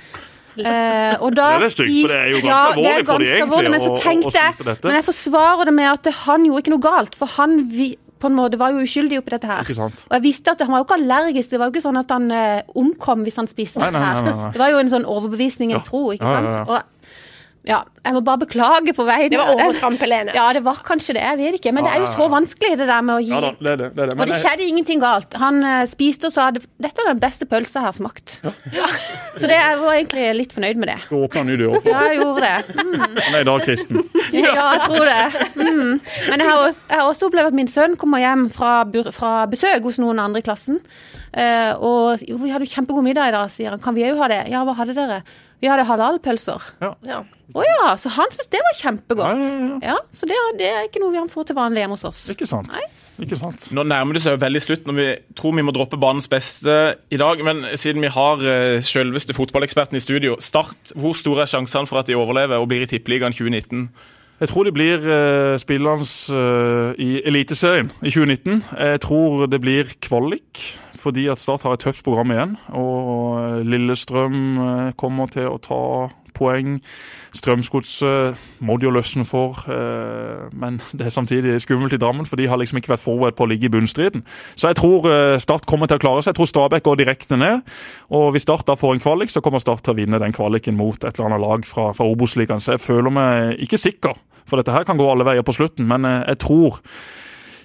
Eh, 0.66 1.16
og 1.22 1.36
da 1.36 1.60
Det 1.60 1.66
er 1.70 1.76
stygt, 1.76 2.02
for 2.02 2.08
det 2.08 2.20
er 2.20 2.30
jo 2.30 2.40
ganske 2.40 2.50
ja, 2.50 2.60
alvorlig 2.68 2.90
alvorlig 2.90 3.06
for 3.06 3.18
de 3.20 3.26
egentlig 3.26 3.48
alvorlig, 3.48 3.70
Men 3.72 3.80
så 3.80 3.96
tenkte, 4.04 4.44
å- 4.44 4.62
å 4.62 4.66
dette. 4.66 4.84
Men 4.86 4.96
jeg 4.96 5.06
forsvarer 5.06 5.66
det 5.66 5.74
med 5.74 5.92
at 5.92 6.14
han 6.26 6.46
gjorde 6.46 6.60
ikke 6.64 6.74
noe 6.76 6.86
galt. 6.90 7.16
For 7.16 7.26
han 7.28 7.70
vi, 7.70 7.98
på 8.20 8.28
en 8.28 8.36
måte 8.36 8.58
var 8.60 8.72
jo 8.72 8.82
uskyldig 8.84 9.18
oppi 9.22 9.30
dette 9.32 9.48
her. 9.48 9.64
Ikke 9.64 9.76
sant. 9.76 9.96
Og 10.10 10.14
jeg 10.20 10.22
visste 10.24 10.52
at 10.52 10.60
han 10.60 10.72
var 10.72 10.80
jo 10.82 10.86
ikke 10.90 10.98
allergisk. 11.00 11.50
Det 11.50 11.60
var 11.60 11.70
jo 11.70 11.72
ikke 11.72 11.86
sånn 11.88 12.00
at 12.00 12.10
han 12.12 12.32
eh, 12.32 12.62
omkom 12.76 13.24
hvis 13.24 13.36
han 13.38 13.48
spiste 13.48 13.80
dette 13.80 13.96
her. 13.96 14.52
Det 14.52 14.60
var 14.60 14.70
jo 14.72 14.78
en 14.78 14.90
sånn 14.90 15.06
overbevisning, 15.06 15.72
en 15.72 15.80
Ja. 15.80 15.84
tro, 15.88 16.12
ikke 16.12 16.22
Ja, 16.22 16.42
ja, 16.42 16.52
sant. 16.52 16.68
ja. 16.68 16.76
Og 16.76 16.84
ja, 17.68 17.82
jeg 18.06 18.16
må 18.16 18.22
bare 18.24 18.40
beklage 18.46 18.94
på 18.96 19.04
vei 19.04 19.28
Det 19.30 19.38
var 19.38 19.52
overtramp, 19.52 20.00
Helene. 20.02 20.32
Ja, 20.34 20.46
det 20.56 20.62
var 20.64 20.78
kanskje 20.86 21.18
det. 21.18 21.24
Jeg 21.26 21.38
vet 21.42 21.58
ikke. 21.60 21.74
Men 21.76 21.84
det 21.86 21.92
er 21.92 22.04
jo 22.06 22.08
så 22.14 22.28
vanskelig, 22.32 22.78
det 22.80 22.88
der 22.88 23.02
med 23.06 23.18
å 23.18 23.20
gi 23.20 23.34
Ja 23.34 23.42
da, 23.44 23.50
det 23.60 23.72
er 23.74 23.82
det. 23.82 23.90
det, 23.98 24.04
er 24.06 24.12
det. 24.12 24.16
og 24.16 24.22
det 24.24 24.38
jeg, 24.38 24.44
skjedde 24.46 24.68
ingenting 24.72 25.02
galt. 25.04 25.36
Han 25.42 25.60
uh, 25.66 25.82
spiste 25.92 26.30
og 26.32 26.34
sa 26.34 26.48
dette 26.56 27.04
er 27.04 27.10
den 27.12 27.20
beste 27.22 27.46
pølsa 27.52 27.82
jeg 27.82 27.88
har 27.90 27.98
smakt. 27.98 28.38
Så 28.40 29.44
det, 29.44 29.58
jeg 29.60 29.76
var 29.82 29.98
egentlig 29.98 30.30
litt 30.40 30.56
fornøyd 30.56 30.80
med 30.82 30.92
det. 30.94 30.98
du 31.10 31.18
åpna 31.20 31.44
ny 31.50 31.58
dør. 31.60 31.76
Ja, 31.90 32.06
jeg 32.08 32.22
gjorde 32.22 32.48
det. 32.48 32.80
Mm. 32.80 32.96
Han 33.20 33.36
er 33.36 33.44
i 33.44 33.50
dag 33.52 33.68
kristen. 33.68 34.02
Ja, 34.40 34.56
jeg 34.56 34.82
tror 34.86 35.06
det. 35.10 35.44
Mm. 35.60 35.94
Men 36.32 36.44
jeg 36.44 36.48
har, 36.48 36.64
også, 36.64 36.88
jeg 36.88 37.02
har 37.02 37.12
også 37.12 37.30
opplevd 37.30 37.52
at 37.52 37.60
min 37.60 37.70
sønn 37.72 37.98
kommer 38.00 38.24
hjem 38.24 38.48
fra, 38.54 38.72
bur- 38.88 39.12
fra 39.16 39.34
besøk 39.52 39.84
hos 39.86 40.00
noen 40.02 40.22
andre 40.24 40.42
i 40.42 40.48
klassen. 40.48 40.80
Uh, 41.36 41.76
og 41.86 42.24
vi 42.24 42.50
hadde 42.50 42.66
jo 42.66 42.74
kjempegod 42.74 43.06
middag 43.06 43.30
i 43.30 43.36
dag, 43.36 43.52
sier 43.54 43.76
han. 43.76 43.84
Kan 43.84 43.98
vi 44.00 44.08
òg 44.08 44.18
ha 44.24 44.32
det? 44.32 44.42
Ja, 44.54 44.64
hva 44.66 44.78
hadde 44.80 44.96
dere? 44.98 45.22
Vi 45.60 45.68
hadde 45.68 45.84
halalpølser. 45.88 46.64
Ja. 46.82 47.24
Å 47.50 47.66
ja, 47.66 47.92
så 48.00 48.12
han 48.14 48.32
syntes 48.32 48.50
det 48.54 48.62
var 48.64 48.78
kjempegodt. 48.78 49.44
Ja, 49.44 49.52
ja, 49.52 49.78
Ja, 49.94 49.98
Så 50.14 50.30
det, 50.30 50.38
det 50.60 50.70
er 50.70 50.88
ikke 50.88 51.02
noe 51.04 51.12
vi 51.16 51.24
får 51.32 51.50
til 51.50 51.58
vanlig 51.58 51.84
hjemme 51.84 51.98
hos 51.98 52.06
oss. 52.08 52.28
Ikke 52.32 52.48
sant. 52.50 52.76
Ikke 53.20 53.36
sant. 53.36 53.66
Nå 53.76 53.84
nærmer 53.84 54.16
det 54.16 54.22
seg 54.24 54.38
jo 54.38 54.42
veldig 54.46 54.62
slutt 54.64 54.86
når 54.88 54.96
vi 54.96 55.08
tror 55.36 55.56
vi 55.58 55.66
må 55.68 55.74
droppe 55.76 56.00
banens 56.00 56.30
beste 56.32 56.76
i 57.12 57.20
dag. 57.20 57.42
Men 57.44 57.66
siden 57.80 58.06
vi 58.06 58.12
har 58.14 58.44
uh, 58.44 58.78
selveste 58.86 59.36
fotballeksperten 59.36 60.00
i 60.00 60.04
studio, 60.04 60.38
Start, 60.44 60.94
hvor 60.96 61.18
store 61.18 61.44
er 61.44 61.52
sjansene 61.52 61.90
for 61.90 62.00
at 62.00 62.08
de 62.08 62.18
overlever 62.20 62.62
og 62.62 62.70
blir 62.72 62.86
i 62.86 62.90
Tippeligaen 62.90 63.36
2019? 63.36 63.90
Jeg 64.40 64.52
tror 64.54 64.64
de 64.64 64.72
blir 64.72 65.04
uh, 65.04 65.58
spillende 65.60 66.08
uh, 66.32 66.94
i 66.96 67.20
Eliteserien 67.28 67.92
i 68.00 68.14
2019. 68.14 68.64
Jeg 68.78 69.02
tror 69.04 69.50
det 69.52 69.60
blir 69.60 69.92
kvalik, 70.00 70.64
fordi 71.00 71.28
at 71.32 71.42
Start 71.42 71.64
har 71.64 71.76
et 71.76 71.84
tøft 71.84 72.04
program 72.06 72.34
igjen. 72.36 72.56
Og 72.78 73.64
Lillestrøm 73.66 74.40
eh, 74.64 74.90
kommer 75.00 75.32
til 75.32 75.50
å 75.50 75.60
ta 75.64 75.84
poeng. 76.40 76.78
Strømsgodset 77.36 78.40
må 78.66 78.78
de 78.80 78.88
jo 78.88 78.94
løsne 78.94 79.26
for, 79.28 79.60
eh, 79.70 80.48
men 80.56 80.80
det 80.98 81.08
er 81.08 81.14
samtidig 81.14 81.58
skummelt 81.64 81.94
i 81.96 82.02
Drammen, 82.02 82.28
for 82.30 82.40
de 82.40 82.48
har 82.50 82.60
liksom 82.60 82.80
ikke 82.80 82.94
vært 82.94 83.06
forberedt 83.06 83.38
på 83.38 83.46
å 83.46 83.52
ligge 83.52 83.70
i 83.70 83.74
bunnstriden. 83.74 84.26
Så 84.56 84.72
jeg 84.72 84.80
tror 84.80 85.10
eh, 85.12 85.38
Start 85.42 85.68
kommer 85.70 85.90
til 85.90 86.00
å 86.00 86.04
klare 86.04 86.24
seg. 86.24 86.34
Jeg 86.34 86.40
tror 86.40 86.52
Stabæk 86.52 86.88
går 86.88 87.02
direkte 87.04 87.40
ned. 87.40 87.64
Og 88.16 88.34
hvis 88.36 88.48
Start 88.48 88.68
da 88.70 88.78
får 88.80 88.98
en 88.98 89.04
kvalik, 89.04 89.34
så 89.34 89.44
kommer 89.46 89.64
Start 89.64 89.86
til 89.86 89.96
å 89.96 90.00
vinne 90.00 90.22
den 90.22 90.36
kvaliken 90.36 90.78
mot 90.80 91.00
et 91.04 91.12
eller 91.14 91.32
annet 91.32 91.46
lag 91.46 91.70
fra, 91.70 91.92
fra 91.98 92.08
Obos-ligaen. 92.08 92.64
Så 92.64 92.76
jeg 92.76 92.86
føler 92.86 93.14
meg 93.14 93.64
ikke 93.66 93.80
sikker 93.80 94.18
For 94.50 94.58
dette 94.58 94.74
her 94.74 94.86
kan 94.88 94.98
gå 94.98 95.06
alle 95.06 95.28
veier 95.28 95.46
på 95.46 95.54
slutten, 95.54 95.86
men 95.86 96.08
jeg 96.10 96.40
tror 96.42 96.80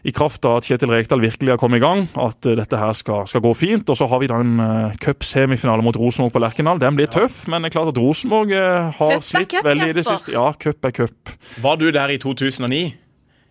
i 0.04 0.12
kraft 0.12 0.44
av 0.44 0.58
at 0.60 0.66
Kjetil 0.68 0.90
Rekdal 0.92 1.22
virkelig 1.22 1.54
har 1.54 1.60
kommet 1.60 1.80
i 1.80 1.84
gang, 1.84 2.02
at 2.20 2.44
eh, 2.46 2.56
dette 2.58 2.76
her 2.76 2.92
skal, 2.96 3.24
skal 3.30 3.40
gå 3.44 3.54
fint. 3.56 3.88
Og 3.88 3.96
så 3.96 4.08
har 4.10 4.20
vi 4.20 4.28
da 4.28 4.40
en 4.44 4.58
uh, 4.60 4.96
cupsemifinale 5.00 5.84
mot 5.84 5.96
Rosenborg 5.96 6.34
på 6.34 6.42
Lerkendal. 6.44 6.82
Den 6.82 6.98
blir 6.98 7.08
tøff, 7.12 7.46
men 7.48 7.64
det 7.64 7.72
er 7.72 7.78
klart 7.78 7.94
at 7.94 8.00
Rosenborg 8.00 8.52
uh, 8.52 8.90
har 8.98 9.16
Cup 9.16 9.24
slitt 9.24 9.54
cup, 9.54 9.64
veldig 9.64 9.88
i 9.94 9.96
det 9.96 10.04
siste. 10.04 10.34
Ja, 10.36 10.50
cup 10.60 10.84
er 10.84 10.94
cup. 10.98 11.32
Var 11.64 11.80
du 11.80 11.88
der 11.94 12.12
i 12.12 12.20
2009? 12.20 12.82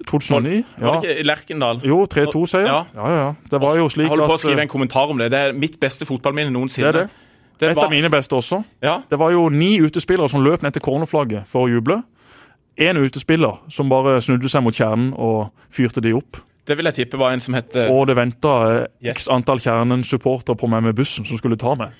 2009? 0.05 0.61
ja. 0.77 0.83
Var 0.83 1.01
det 1.01 1.09
ikke 1.15 1.27
Lerkendal? 1.31 1.83
Jo, 1.87 2.03
3-2-seier. 2.11 2.69
Ja. 2.69 2.79
Ja. 2.93 3.09
ja, 3.09 3.19
ja. 3.23 3.27
Det 3.49 3.61
var 3.63 3.77
jo 3.79 3.89
slik 3.89 4.05
Jeg 4.05 4.13
holder 4.13 4.33
på 4.33 4.37
å 4.37 4.43
skrive 4.45 4.65
en 4.65 4.71
kommentar 4.71 5.09
om 5.09 5.21
det. 5.21 5.31
Det 5.33 5.43
er 5.47 5.57
mitt 5.57 5.79
beste 5.81 6.05
fotballminne 6.09 6.53
noensinne. 6.53 6.91
Det 6.91 6.93
er 6.93 7.07
det. 7.07 7.29
Det 7.63 7.69
Et 7.69 7.75
var- 7.77 7.85
av 7.85 7.91
mine 7.93 8.09
beste 8.09 8.35
også. 8.35 8.63
Ja, 8.83 9.01
Det 9.09 9.17
var 9.19 9.31
jo 9.31 9.47
ni 9.49 9.77
utespillere 9.79 10.29
som 10.29 10.43
løp 10.43 10.61
ned 10.63 10.73
til 10.73 10.81
cornerflagget 10.81 11.47
for 11.47 11.65
å 11.65 11.71
juble. 11.71 12.03
Én 12.77 12.97
utespiller 12.97 13.59
som 13.69 13.89
bare 13.89 14.17
snudde 14.21 14.49
seg 14.49 14.63
mot 14.65 14.73
kjernen 14.73 15.11
og 15.13 15.51
fyrte 15.69 16.01
de 16.01 16.13
opp. 16.17 16.39
det 16.67 16.77
vil 16.77 16.85
jeg 16.85 16.93
tippe 16.95 17.17
var 17.19 17.33
en 17.35 17.41
som 17.43 17.53
het 17.53 17.75
Og 17.75 18.07
det 18.07 18.15
venta 18.15 18.53
eh, 18.71 18.85
Yes. 19.03 19.17
x 19.17 19.27
antall 19.29 19.59
Kjernen-supportere 19.59 20.55
på 20.55 20.67
meg 20.71 20.83
med 20.83 20.95
bussen 20.95 21.25
som 21.25 21.37
skulle 21.37 21.57
ta 21.59 21.75
meg. 21.75 21.91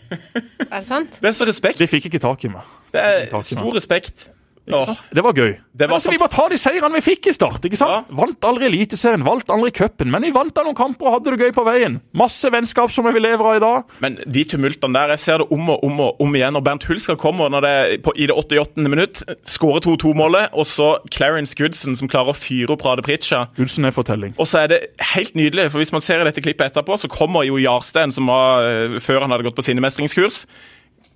Er 0.71 0.79
det 0.79 0.85
sant? 0.87 1.19
Det 1.21 1.27
er 1.27 1.35
så 1.35 1.45
respekt. 1.45 1.77
De 1.79 1.87
fikk 1.87 2.05
ikke 2.09 2.19
tak 2.23 2.45
i 2.45 2.47
meg. 2.47 2.63
Det 2.93 3.01
er 3.03 3.41
stor 3.43 3.73
respekt. 3.75 4.29
Åh, 4.71 4.95
Det 5.11 5.23
var 5.23 5.33
gøy. 5.35 5.57
Det 5.75 5.89
var 5.89 5.97
altså, 5.97 6.11
Vi 6.13 6.19
må 6.21 6.27
ta 6.31 6.45
de 6.47 6.57
seirene 6.57 6.93
vi 6.95 7.01
fikk 7.03 7.27
i 7.27 7.33
start. 7.35 7.65
ikke 7.65 7.75
sant? 7.79 8.07
Vant 8.15 8.45
aldri 8.47 8.69
Eliteserien, 8.69 9.23
vant 9.25 9.49
aldri 9.51 9.71
cupen, 9.75 10.11
men 10.13 10.23
vi 10.23 10.31
vant 10.31 10.53
da 10.55 10.63
noen 10.63 10.77
kamper 10.77 11.09
og 11.09 11.17
hadde 11.17 11.33
det 11.33 11.47
gøy 11.47 11.51
på 11.55 11.65
veien. 11.67 11.97
Masse 12.15 12.47
vennskap 12.53 12.91
som 12.93 13.03
vi 13.09 13.19
lever 13.19 13.43
av 13.43 13.57
i 13.57 13.63
dag. 13.63 13.83
Men 14.05 14.19
de 14.23 14.43
tumultene 14.47 14.93
der, 14.95 15.15
jeg 15.17 15.23
ser 15.25 15.43
det 15.43 15.49
om 15.51 15.69
og 15.73 15.83
om 15.83 15.99
og 16.05 16.21
om 16.23 16.37
igjen. 16.37 16.55
Og 16.55 16.63
Bernt 16.63 16.85
Hulsker 16.87 17.17
kommer 17.19 17.51
når 17.51 17.65
det 17.67 17.73
på, 18.05 18.13
i 18.15 18.27
det 18.29 18.37
88. 18.37 18.85
minutt, 18.87 19.23
skårer 19.43 19.83
2-2-målet, 19.83 20.53
og 20.53 20.69
så 20.69 20.93
Clarence 21.11 21.57
Goodson 21.59 21.97
som 21.99 22.07
klarer 22.11 22.31
å 22.31 22.37
fyre 22.37 22.71
opp 22.77 22.85
Rade 22.87 23.03
Pritcha. 23.03 23.47
Goodson 23.57 23.89
er 23.89 23.91
fortelling. 23.95 24.35
Og 24.37 24.47
så 24.47 24.63
er 24.63 24.71
det 24.71 24.79
helt 25.13 25.35
nydelig, 25.35 25.71
for 25.73 25.83
hvis 25.83 25.91
man 25.91 26.01
ser 26.05 26.23
i 26.23 26.29
dette 26.29 26.43
klippet 26.45 26.71
etterpå, 26.71 26.95
så 27.01 27.11
kommer 27.11 27.43
jo 27.47 27.59
Jarstein, 27.59 28.13
som 28.15 28.31
var 28.31 28.63
eh, 28.69 28.99
før 29.03 29.25
han 29.25 29.33
hadde 29.35 29.49
gått 29.49 29.59
på 29.59 29.65
sinnemestringskurs. 29.67 30.45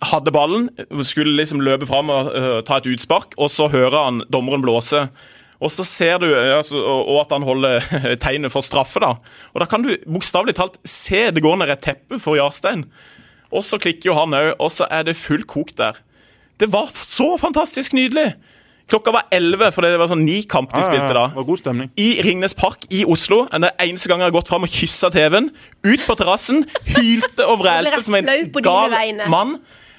Hadde 0.06 0.34
ballen, 0.34 0.68
skulle 1.02 1.34
liksom 1.40 1.64
løpe 1.66 1.88
fram 1.90 2.12
og 2.14 2.30
uh, 2.30 2.60
ta 2.66 2.78
et 2.78 2.90
utspark, 2.92 3.34
og 3.38 3.50
så 3.50 3.66
hører 3.74 3.98
han 3.98 4.22
dommeren 4.34 4.62
blåse. 4.62 5.08
Og 5.58 5.72
så 5.74 5.82
ser 5.90 6.20
du 6.22 6.28
eh, 6.30 6.54
altså, 6.54 6.78
og, 6.78 7.16
at 7.24 7.32
han 7.34 7.46
holder 7.46 7.82
tegnet 8.24 8.54
for 8.54 8.66
straffe, 8.66 9.02
da. 9.02 9.16
Og 9.56 9.64
da 9.64 9.66
kan 9.70 9.82
du 9.82 9.96
bokstavelig 10.06 10.54
talt 10.60 10.78
se 10.86 11.32
det 11.34 11.42
går 11.42 11.58
ned 11.58 11.74
et 11.74 11.82
teppe 11.82 12.20
for 12.22 12.38
Jarstein. 12.38 12.86
Og 13.50 13.64
så 13.66 13.80
klikker 13.82 14.12
jo 14.12 14.20
han 14.20 14.36
òg, 14.38 14.52
og 14.62 14.70
så 14.76 14.86
er 14.92 15.08
det 15.08 15.18
full 15.18 15.48
kok 15.50 15.74
der. 15.80 15.98
Det 16.62 16.70
var 16.74 16.94
så 16.94 17.36
fantastisk 17.42 17.98
nydelig! 17.98 18.36
Klokka 18.88 19.12
var 19.12 19.26
11, 19.36 19.74
for 19.76 19.84
det 19.84 19.98
var 20.00 20.08
sånn 20.08 20.22
ni 20.24 20.38
kamp 20.48 20.72
de 20.72 20.80
spilte 20.80 21.10
da 21.12 21.26
Det 21.28 21.36
var 21.42 21.48
god 21.50 21.60
stemning. 21.60 21.90
i 22.00 22.22
Ringnes 22.24 22.54
Park 22.56 22.86
i 22.88 23.02
Oslo. 23.04 23.42
Det 23.50 23.58
er 23.58 23.64
den 23.66 23.82
eneste 23.84 24.08
gang 24.08 24.24
jeg 24.24 24.30
har 24.30 24.36
gått 24.38 24.48
fram 24.48 24.64
og 24.64 24.72
kyssa 24.72 25.10
TV-en. 25.12 25.50
Ut 25.84 26.06
på 26.08 26.16
terrassen, 26.16 26.64
hylte 26.94 27.50
og 27.52 27.60
vrælte 27.66 28.00
som 28.06 28.16
en 28.16 28.32
gal 28.64 28.96
mann. 29.28 29.58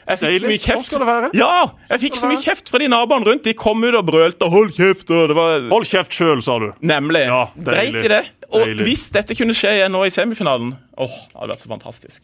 Jeg 0.08 0.18
fikk 0.18 0.40
så 0.40 0.48
mye 0.48 0.60
kjeft. 0.62 0.90
Sånn. 0.94 1.30
Ja, 1.36 1.66
jeg 1.90 2.00
fikk 2.06 2.16
så 2.16 2.28
mye 2.30 2.40
kjeft 2.42 2.70
fra 2.72 2.78
de 2.80 2.88
naboene 2.88 3.26
rundt. 3.28 3.42
De 3.44 3.52
kom 3.58 3.82
ut 3.84 3.94
og 3.94 4.06
brølte 4.08 4.48
'hold 4.48 4.72
kjeft', 4.72 5.10
og 5.12 5.28
det 5.28 5.36
var 5.36 5.68
Hold 5.68 5.84
kjeft 5.84 6.12
sjøl, 6.16 6.40
sa 6.42 6.58
du. 6.58 6.72
Nemlig. 6.80 7.26
Ja, 7.26 7.48
Dreit 7.56 7.94
i 7.94 8.08
det. 8.08 8.22
Og 8.52 8.64
Deilig. 8.64 8.84
hvis 8.86 9.10
dette 9.12 9.34
kunne 9.36 9.52
skje 9.52 9.74
igjen 9.76 9.92
nå 9.92 10.04
i 10.06 10.10
semifinalen 10.10 10.76
Åh, 10.96 11.08
det 11.08 11.36
hadde 11.36 11.52
vært 11.52 11.60
så 11.60 11.68
fantastisk. 11.68 12.22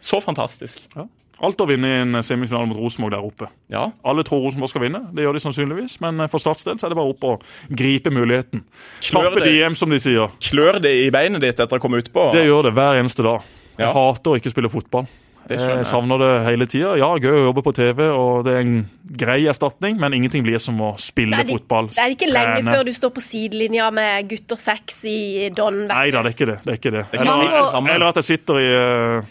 Så 0.00 0.20
fantastisk. 0.22 0.78
Ja. 0.96 1.06
Alt 1.42 1.58
å 1.58 1.66
vinne 1.66 1.88
i 1.90 2.00
en 2.02 2.12
semifinale 2.22 2.68
mot 2.68 2.76
Rosenborg 2.78 3.10
der 3.10 3.24
oppe. 3.26 3.48
Ja. 3.68 3.90
Alle 4.06 4.22
tror 4.22 4.44
Rosenborg 4.44 4.68
skal 4.70 4.82
vinne, 4.84 5.00
det 5.12 5.24
gjør 5.24 5.32
de 5.34 5.40
sannsynligvis, 5.42 5.96
men 6.00 6.22
for 6.30 6.38
Starts 6.38 6.62
del 6.62 6.76
så 6.78 6.86
er 6.86 6.90
det 6.94 6.98
bare 7.00 7.10
opp 7.10 7.24
og 7.24 7.42
gripe 7.74 8.10
muligheten. 8.14 8.62
Klør 9.02 9.40
DM, 9.42 9.74
som 9.74 9.90
de 9.90 9.98
sier. 9.98 10.30
Klør 10.38 10.78
det 10.80 10.92
i 11.06 11.10
beinet 11.10 11.40
ditt 11.42 11.58
etter 11.58 11.78
å 11.78 11.82
komme 11.82 11.98
utpå? 11.98 12.30
Det 12.32 12.44
gjør 12.46 12.62
det 12.68 12.74
hver 12.74 13.00
eneste 13.02 13.24
dag. 13.26 13.42
Jeg 13.76 13.88
Ja. 13.88 13.92
hater 13.92 14.30
å 14.30 14.38
ikke 14.38 14.52
spille 14.54 14.70
fotball. 14.70 15.08
Det 15.48 15.58
skjønner 15.58 15.82
Jeg 15.82 15.88
savner 15.90 16.22
det 16.22 16.30
hele 16.46 16.66
tida. 16.70 16.92
Ja, 17.00 17.08
gøy 17.18 17.32
å 17.34 17.44
jobbe 17.48 17.64
på 17.66 17.72
TV, 17.76 18.04
og 18.14 18.44
det 18.46 18.54
er 18.54 18.60
en 18.62 18.74
grei 19.22 19.40
erstatning, 19.50 19.98
men 20.00 20.14
ingenting 20.16 20.44
blir 20.46 20.62
som 20.62 20.78
å 20.80 20.92
spille 21.02 21.36
Det 21.42 21.50
fotball. 21.50 21.90
det 21.92 21.98
er 22.04 22.14
ikke 22.14 22.30
lenge 22.30 22.56
trene. 22.60 22.76
før 22.76 22.84
du 22.88 22.92
står 22.96 23.14
på 23.16 23.24
sidelinja 23.24 23.90
med 23.94 24.28
gutter 24.30 24.60
seks 24.62 25.04
i 25.10 25.50
Don. 25.56 25.86
Nei 25.90 26.10
da, 26.14 26.22
det 26.22 26.32
er 26.32 26.36
ikke 26.36 26.50
det. 26.52 26.58
det, 26.64 26.72
er 26.72 26.80
ikke 26.80 26.94
det. 26.96 27.04
Det 27.10 27.20
er 27.20 27.26
Eller, 27.26 27.94
eller 27.96 28.06
at 28.12 28.20
jeg 28.22 28.28
sitter 28.30 28.60
i 28.62 28.68
eh, 28.70 29.30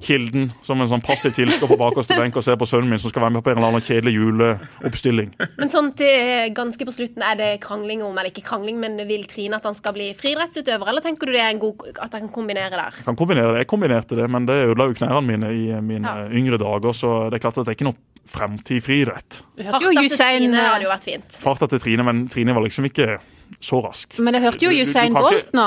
Kilden 0.00 0.52
som 0.62 0.80
en 0.80 0.88
sånn 0.88 1.02
passiv 1.02 1.32
tilskuer 1.34 1.68
på 1.72 1.78
bakerste 1.80 2.14
benk 2.18 2.36
og 2.38 2.44
ser 2.46 2.56
på 2.60 2.68
sønnen 2.68 2.92
min 2.92 3.00
som 3.02 3.10
skal 3.10 3.24
være 3.24 3.34
med 3.38 3.42
på 3.46 3.50
en 3.50 3.58
eller 3.58 3.72
annen 3.72 3.82
kjedelig 3.82 4.12
juleoppstilling. 4.14 5.32
Men 5.58 5.72
sånn 5.72 5.90
til 5.98 6.52
ganske 6.56 6.86
på 6.86 6.94
slutten, 6.94 7.24
er 7.26 7.38
det 7.40 7.48
krangling 7.64 8.04
om, 8.06 8.14
eller 8.16 8.30
ikke 8.30 8.44
krangling, 8.46 8.78
men 8.82 9.00
vil 9.08 9.24
Trine 9.30 9.58
at 9.58 9.66
han 9.66 9.74
skal 9.74 9.96
bli 9.96 10.10
friidrettsutøver, 10.18 10.88
eller 10.92 11.04
tenker 11.04 11.26
du 11.26 11.34
det 11.34 11.42
er 11.42 11.50
en 11.54 11.62
god, 11.62 11.82
at 11.98 12.12
han 12.14 12.28
kan 12.28 12.32
kombinere 12.38 12.70
der? 12.76 13.00
Jeg 13.00 13.08
kan 13.08 13.18
kombinere 13.18 13.52
det. 13.54 13.64
Jeg 13.64 13.70
kombinerte 13.74 14.16
det, 14.20 14.30
men 14.30 14.46
det 14.46 14.60
ødela 14.68 14.86
jo 14.90 14.96
knærne 15.00 15.22
mine 15.26 15.50
i 15.56 15.66
mine 15.80 16.06
Ja. 16.10 16.28
yngre 16.30 16.58
dager, 16.58 16.92
så 16.96 17.30
det 17.30 17.38
er 17.40 17.44
klart 17.48 17.58
at 17.58 17.66
det 17.66 17.72
er 17.74 17.78
ikke 17.78 17.90
noe 17.90 17.98
fremtid 18.30 18.76
i 18.76 18.80
friidrett. 18.84 19.40
Farta 19.58 19.88
til 19.90 20.16
Trine 20.16 20.56
hadde 20.56 20.84
jo 20.84 20.90
vært 20.92 21.04
fint. 21.08 21.38
Farta 21.40 21.66
til 21.66 21.80
Trine, 21.82 22.04
men 22.06 22.28
Trine 22.28 22.54
var 22.54 22.62
liksom 22.62 22.84
ikke 22.86 23.18
så 23.60 23.80
rask. 23.84 24.18
Men 24.20 24.34
jeg 24.34 24.42
hørte 24.42 24.64
jo 24.68 24.70
Usain 24.84 25.12
Bolt 25.14 25.52
nå. 25.56 25.66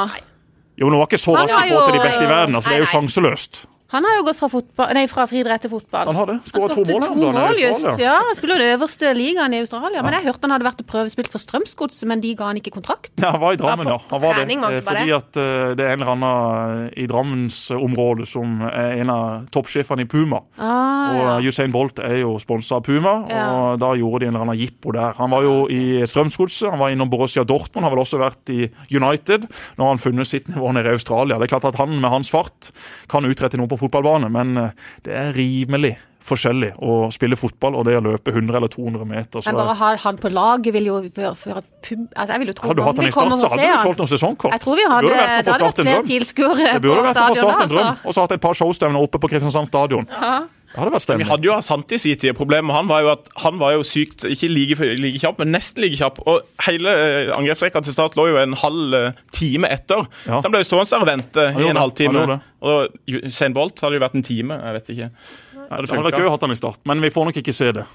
Jo, 0.77 0.87
men 0.87 0.95
hun 0.95 0.99
var 1.03 1.07
ikke 1.11 1.21
så 1.21 1.35
rask 1.37 1.53
i 1.53 1.69
forhold 1.69 1.91
til 1.91 1.99
de 1.99 2.05
beste 2.07 2.23
i 2.23 2.29
verden. 2.31 2.55
altså 2.55 2.69
Det 2.69 2.75
er 2.79 2.81
jo 2.81 2.89
sjanseløst. 2.89 3.65
Han 3.93 4.03
har 4.07 4.15
jo 4.17 4.23
gått 4.27 4.39
fra, 4.39 4.49
fotball, 4.49 4.93
nei, 4.97 5.05
fra 5.11 5.25
friidrett 5.29 5.61
til 5.65 5.71
fotball. 5.71 6.07
Han 6.09 6.17
har 6.17 6.31
det. 6.31 6.37
Skåra 6.49 6.73
to 6.73 6.83
mål 6.83 7.03
to 7.05 7.13
dagen 7.13 7.37
mål 7.37 7.59
just. 7.61 7.87
Ja, 8.01 8.15
han 8.25 8.35
spiller 8.37 8.57
den 8.63 8.73
øverste 8.75 9.11
ligaen 9.17 9.53
i 9.53 9.59
Australia. 9.63 10.01
Men 10.03 10.17
jeg 10.17 10.25
hørte 10.27 10.47
han 10.47 10.55
hadde 10.55 10.65
vært 10.67 10.81
og 10.83 10.87
prøvespilt 10.89 11.29
for 11.31 11.43
Strømsgodset, 11.43 12.07
men 12.09 12.21
de 12.23 12.33
ga 12.39 12.49
han 12.49 12.57
ikke 12.59 12.73
kontrakt. 12.73 13.11
Ja, 13.21 13.31
han 13.35 13.41
var 13.43 13.53
i 13.53 13.59
Drammen, 13.61 13.87
Ja, 13.87 13.99
ja. 13.99 14.07
Han 14.09 14.21
var 14.23 14.39
det. 14.41 14.57
Eh, 14.57 14.81
Fordi 14.87 15.13
at 15.15 15.37
eh, 15.37 15.73
det 15.77 15.85
er 15.85 15.93
en 15.93 16.01
eller 16.01 16.13
annen 16.15 16.89
i 16.97 17.05
Drammensområdet 17.09 18.27
som 18.27 18.61
er 18.67 18.97
en 19.01 19.09
av 19.13 19.45
toppsjefene 19.53 20.05
i 20.05 20.09
Puma. 20.09 20.41
Ah, 20.57 21.13
Og 21.13 21.43
ja. 21.43 21.49
Usain 21.51 21.71
Bolt 21.73 21.99
er 22.03 22.17
jo 22.23 22.35
sponsa 22.41 22.79
av 22.79 22.83
Puma, 22.87 23.15
Ja. 23.29 23.43
og 23.53 23.79
da 23.79 23.93
gjorde 23.99 24.19
de 24.23 24.27
en 24.27 24.35
eller 24.35 24.45
annen 24.47 24.59
jippo 24.59 24.91
der. 24.91 25.13
Han 25.17 25.29
var 25.31 25.43
jo 25.45 25.67
i 25.69 26.01
Strømsgodset, 26.07 26.69
han 26.71 26.79
var 26.79 26.89
innom 26.93 27.09
Borussia 27.09 27.43
Dortmund, 27.43 27.83
han 27.83 27.89
har 27.89 27.95
vel 27.95 28.03
også 28.05 28.19
vært 28.21 28.49
i 28.49 28.69
United. 28.95 29.47
Nå 29.77 29.83
har 29.85 29.93
han 29.93 29.97
funnet 30.01 30.27
sitt 30.27 30.47
nivå 30.49 30.71
nede 30.73 30.89
i 30.89 30.97
Australia. 30.97 31.37
Det 31.37 31.47
er 31.47 31.53
klart 31.59 31.65
at 31.73 31.75
han 31.79 31.99
med 31.99 32.09
hans 32.09 32.29
fart 32.33 32.71
kan 33.11 33.25
utrette 33.25 33.57
noe 33.57 33.67
på 33.67 33.77
fotballbane, 33.83 34.31
men 34.33 34.57
eh, 34.63 34.89
det 35.05 35.15
er 35.19 35.31
rimelig 35.37 35.95
forskjellig 36.23 36.69
å 36.83 36.93
spille 37.13 37.37
fotball 37.39 37.75
og 37.75 37.85
det 37.87 37.97
å 37.99 38.03
løpe 38.03 38.31
100 38.31 38.55
eller 38.59 38.71
200 38.71 39.07
meter. 39.07 39.43
Så 39.43 39.51
Men 39.51 39.59
bare 39.59 39.75
ha 39.79 39.91
han 40.05 40.19
på 40.21 40.31
laget 40.31 40.75
vil 40.75 40.87
jo 40.87 40.99
føre 41.11 41.63
pub... 41.83 42.05
Altså, 42.15 42.29
jeg 42.31 42.43
vil 42.43 42.51
jo 42.53 42.55
tro 42.59 42.69
hadde 42.69 42.79
du 42.79 42.85
hatt 42.87 43.01
han 43.01 43.09
i 43.09 43.13
start, 43.13 43.35
så 43.41 43.51
hadde 43.51 43.67
du 43.67 43.83
solgt 43.83 44.03
noen 44.03 44.11
sesongkort. 44.13 44.55
Jeg 44.55 44.63
tror 44.63 44.79
vi 44.79 44.87
hadde, 44.87 45.11
det 45.11 45.19
hadde 45.19 45.43
starte 45.43 45.67
vært 45.67 45.83
en 45.83 45.87
flere 45.89 45.99
drøm. 45.99 46.09
tilskuere 46.13 46.67
Det 46.69 46.83
burde 46.85 47.05
vært 47.09 47.19
noe 47.19 47.27
for 47.27 47.35
stadion 47.35 47.43
Start 47.43 47.65
en 47.65 47.73
drøm. 47.73 48.03
Og 48.03 48.15
så 48.15 48.25
hatt 48.25 48.35
et 48.37 48.45
par 48.47 48.59
showstevner 48.59 49.07
oppe 49.07 49.19
på 49.19 49.31
Kristiansand 49.33 49.71
stadion. 49.71 50.07
Ja. 50.13 50.35
Vært 50.73 51.11
Vi 51.19 51.27
hadde 51.29 51.45
jo 51.45 51.53
Asante 51.53 51.97
i 51.97 52.01
sin 52.01 52.17
tid. 52.17 52.33
Problemet 52.37 52.73
han 52.73 52.87
var 52.89 53.03
jo 53.05 53.11
at 53.11 53.27
han 53.43 53.59
var 53.61 53.75
jo 53.75 53.83
sykt 53.85 54.25
ikke 54.25 54.49
like, 54.49 54.89
like 54.97 55.21
kjapp, 55.21 55.41
men 55.43 55.53
nesten 55.53 55.85
like 55.85 55.99
kjapp. 55.99 56.17
Og 56.25 56.41
hele 56.65 56.89
eh, 56.89 57.33
angrepsrekka 57.35 57.83
til 57.85 57.93
Start 57.93 58.17
lå 58.17 58.29
jo 58.31 58.39
en 58.41 58.57
halv 58.57 58.97
eh, 58.97 59.19
time 59.35 59.69
etter. 59.69 60.07
Ja. 60.25 60.39
Så 60.39 60.47
han 60.47 60.55
ble 60.55 60.63
jo 60.63 60.69
stående 60.71 61.01
og 61.03 61.09
vente 61.09 61.49
i 61.61 61.67
en 61.69 61.81
halvtime. 61.81 62.39
Og 62.63 63.19
Usain 63.19 63.53
Bolt 63.53 63.83
hadde 63.85 63.99
jo 63.99 64.05
vært 64.05 64.17
en 64.17 64.25
time. 64.25 64.57
Jeg 64.57 64.79
vet 64.79 64.95
ikke. 64.95 65.11
Ja, 65.13 65.67
det 65.77 65.93
hadde 65.93 66.07
vært 66.09 66.21
gøy 66.21 66.29
å 66.31 66.33
ha 66.33 66.41
han 66.41 66.55
i 66.55 66.59
start, 66.59 66.81
men 66.89 67.05
vi 67.05 67.13
får 67.13 67.29
nok 67.29 67.39
ikke 67.43 67.55
se 67.55 67.69
det. 67.77 67.85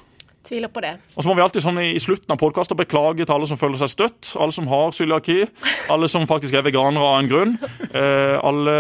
Tviler 0.47 0.69
på 0.73 0.81
det. 0.81 0.95
Og 1.17 1.23
så 1.25 1.29
må 1.29 1.35
vi 1.37 1.43
alltid 1.45 1.61
sånn 1.65 1.79
i 1.83 1.99
slutten 2.01 2.33
av 2.33 2.39
podkaster 2.41 2.77
beklage 2.79 3.25
til 3.27 3.35
alle 3.35 3.47
som 3.51 3.59
føler 3.61 3.77
seg 3.83 3.91
støtt. 3.93 4.31
Alle 4.41 4.55
som 4.55 4.69
har 4.71 4.93
cøliaki. 4.97 5.43
Alle 5.93 6.09
som 6.09 6.25
faktisk 6.31 6.55
er 6.57 6.63
veganere 6.65 7.05
av 7.05 7.19
en 7.21 7.29
grunn. 7.29 7.57
Eh, 7.89 8.39
alle 8.39 8.77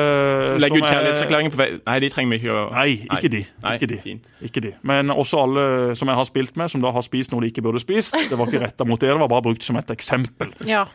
ut 0.56 0.62
som 0.62 0.76
er- 0.78 0.86
kjærlighetserklæringer 0.88 1.50
på 1.52 1.56
vei 1.60 1.68
Nei, 1.86 1.98
de 2.00 2.08
trenger 2.10 2.30
vi 2.30 2.38
ikke 2.40 2.54
å 2.54 2.62
Nei, 2.72 2.86
ikke 3.10 3.30
de. 3.30 3.42
Nei, 3.62 3.74
Ikke 3.76 3.88
de. 3.90 3.98
fint. 4.00 4.22
Ikke 4.42 4.62
de. 4.64 4.72
Men 4.82 5.10
også 5.12 5.42
alle 5.42 5.94
som 5.98 6.08
jeg 6.08 6.16
har 6.16 6.24
spilt 6.24 6.56
med, 6.56 6.70
som 6.70 6.80
da 6.80 6.90
har 6.94 7.02
spist 7.02 7.32
noe 7.32 7.40
de 7.44 7.50
ikke 7.50 7.62
burde 7.66 7.80
spist. 7.82 8.14
Det 8.30 8.38
var 8.38 8.46
ikke 8.46 8.62
retta 8.62 8.84
mot 8.88 8.98
det, 9.00 9.08
det 9.10 9.18
var 9.18 9.28
bare 9.28 9.42
brukt 9.42 9.62
som 9.66 9.76
et 9.76 9.90
eksempel. 9.90 10.52
Ja. 10.64 10.86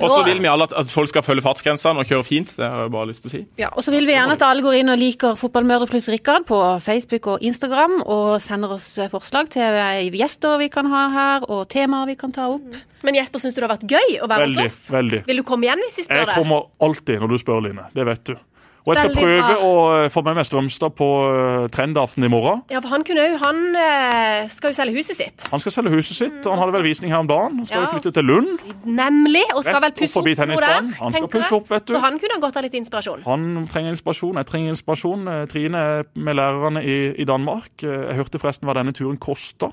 Og 0.00 0.10
så 0.10 0.24
vil 0.24 0.38
vi 0.42 0.46
alle 0.50 0.64
at, 0.64 0.72
at 0.76 0.90
folk 0.90 1.08
skal 1.08 1.22
følge 1.22 1.42
fartsgrensene 1.42 1.98
og 2.02 2.06
kjøre 2.06 2.24
fint. 2.26 2.54
Det 2.56 2.68
har 2.68 2.82
jeg 2.86 2.92
bare 2.94 3.06
lyst 3.10 3.22
til 3.22 3.30
å 3.30 3.32
si. 3.36 3.42
Ja, 3.58 3.68
og 3.74 3.82
så 3.84 3.90
vil 3.94 4.06
vi 4.06 4.12
gjerne 4.14 4.32
at 4.38 4.42
alle 4.46 4.62
går 4.64 4.78
inn 4.80 4.88
og 4.92 4.98
liker 4.98 5.34
Fotballmødre 5.38 5.88
pluss 5.90 6.08
Rikard 6.12 6.46
på 6.46 6.58
Facebook 6.82 7.26
og 7.34 7.42
Instagram, 7.42 8.00
og 8.06 8.40
sender 8.42 8.74
oss 8.76 8.98
eh, 8.98 9.08
forslag 9.12 9.50
til 9.50 9.62
eh, 9.62 10.01
gjester 10.10 10.58
vi 10.58 10.68
kan 10.68 10.86
ha 10.86 11.08
her, 11.14 11.46
og 11.48 11.68
temaer 11.68 12.06
vi 12.06 12.14
kan 12.18 12.32
ta 12.32 12.48
opp. 12.48 12.74
Men 13.02 13.14
Jesper, 13.14 13.38
syns 13.38 13.54
du 13.54 13.60
det 13.60 13.68
har 13.70 13.76
vært 13.78 13.88
gøy 13.90 14.18
å 14.22 14.28
være 14.30 14.46
Veldig. 14.46 14.62
hos 14.66 14.72
oss? 14.72 14.90
veldig. 14.90 15.26
Vil 15.26 15.36
du 15.36 15.42
komme 15.42 15.64
igjen 15.64 15.78
hvis 15.86 15.96
vi 16.02 16.02
spør 16.08 16.24
deg? 16.26 16.28
Jeg 16.34 16.42
kommer 16.42 16.66
alltid 16.80 17.20
når 17.20 17.28
du 17.28 17.38
spør, 17.38 17.60
Line. 17.62 17.86
Det 17.94 18.06
vet 18.06 18.24
du. 18.24 18.36
Og 18.82 18.96
jeg 18.96 18.98
skal 18.98 19.10
Veldig 19.14 19.22
prøve 19.22 19.42
bra. 19.46 19.56
å 19.62 20.04
eh, 20.04 20.08
få 20.10 20.22
med 20.26 20.34
meg 20.34 20.46
Strømstad 20.48 20.94
på 20.98 21.06
uh, 21.06 21.68
Trendaften 21.70 22.24
i 22.26 22.30
morgen. 22.32 22.64
Ja, 22.72 22.80
for 22.82 22.90
han 22.90 23.04
kunne 23.06 23.28
jo 23.30 23.36
Han 23.38 23.60
eh, 23.78 24.48
skal 24.50 24.72
jo 24.72 24.74
selge 24.74 24.96
huset 24.96 25.20
sitt. 25.20 25.44
Han 25.52 25.62
skal 25.62 25.70
selge 25.76 25.92
huset 25.94 26.18
sitt, 26.18 26.40
og 26.42 26.50
han 26.56 26.58
hadde 26.64 26.74
vel 26.74 26.82
visning 26.88 27.12
her 27.14 27.22
om 27.22 27.28
dagen. 27.30 27.60
Han 27.62 27.68
skal 27.68 27.84
Ja, 27.84 27.92
flytte 27.92 28.10
til 28.16 28.26
Lund. 28.26 28.58
Nemlig. 28.82 29.44
Og 29.54 29.62
skal 29.62 29.78
vel 29.84 29.94
pusse 29.94 30.18
opp 30.18 30.26
noe 30.26 30.58
der. 30.58 30.90
Han 30.98 31.14
skal 31.14 31.30
pusse 31.30 31.54
opp, 31.54 31.70
vet 31.70 31.86
du. 31.86 31.94
Så 31.94 32.02
han 32.02 32.18
kunne 32.18 32.34
ha 32.34 32.42
godt 32.42 32.58
av 32.58 32.66
litt 32.66 32.74
inspirasjon. 32.74 33.22
Han 33.28 33.46
trenger 33.70 33.94
inspirasjon. 33.94 34.42
Jeg 34.42 34.50
trenger 34.50 34.74
inspirasjon. 34.74 35.28
Eh, 35.30 35.44
Trine 35.54 35.84
er 36.00 36.04
med 36.18 36.40
lærerne 36.42 36.82
i, 36.82 36.98
i 37.22 37.28
Danmark. 37.28 37.70
Eh, 37.86 38.08
Jeg 38.10 38.18
hørte 38.18 38.42
forresten 38.42 38.66
hva 38.66 38.74
denne 38.74 38.90
turen 38.98 39.14
kosta. 39.16 39.70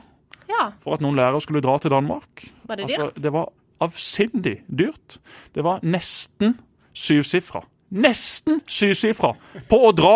Ja, 0.50 0.72
for 0.82 0.96
at 0.98 1.04
noen 1.06 1.16
lærere 1.20 1.42
skulle 1.44 1.62
dra 1.62 1.78
til 1.82 1.92
Danmark. 1.94 2.46
Var 2.68 2.80
det 2.80 2.88
Altså, 2.90 3.10
dyrt? 3.10 3.22
det 3.24 3.32
var 3.36 3.50
avsindig 3.86 4.56
dyrt. 4.68 5.20
Det 5.56 5.64
var 5.64 5.80
nesten 5.86 6.58
syvsifra. 6.94 7.62
Nesten 7.92 8.60
syvsifra 8.70 9.34
på 9.70 9.80
å 9.88 9.92
dra 9.96 10.16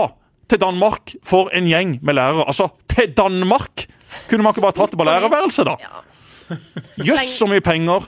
til 0.49 0.59
Danmark 0.61 1.13
for 1.25 1.49
en 1.55 1.65
gjeng 1.69 1.95
med 2.03 2.17
lærere. 2.17 2.45
Altså, 2.49 2.69
til 2.91 3.13
Danmark! 3.17 3.85
Kunne 4.29 4.43
man 4.45 4.53
ikke 4.53 4.61
bare 4.65 4.75
tatt 4.77 4.91
det 4.93 4.99
på 4.99 5.05
lærerværelset, 5.07 5.65
da? 5.65 5.77
Ja. 5.81 6.57
Jøss, 7.01 7.31
så 7.39 7.47
mye 7.49 7.63
penger 7.65 8.05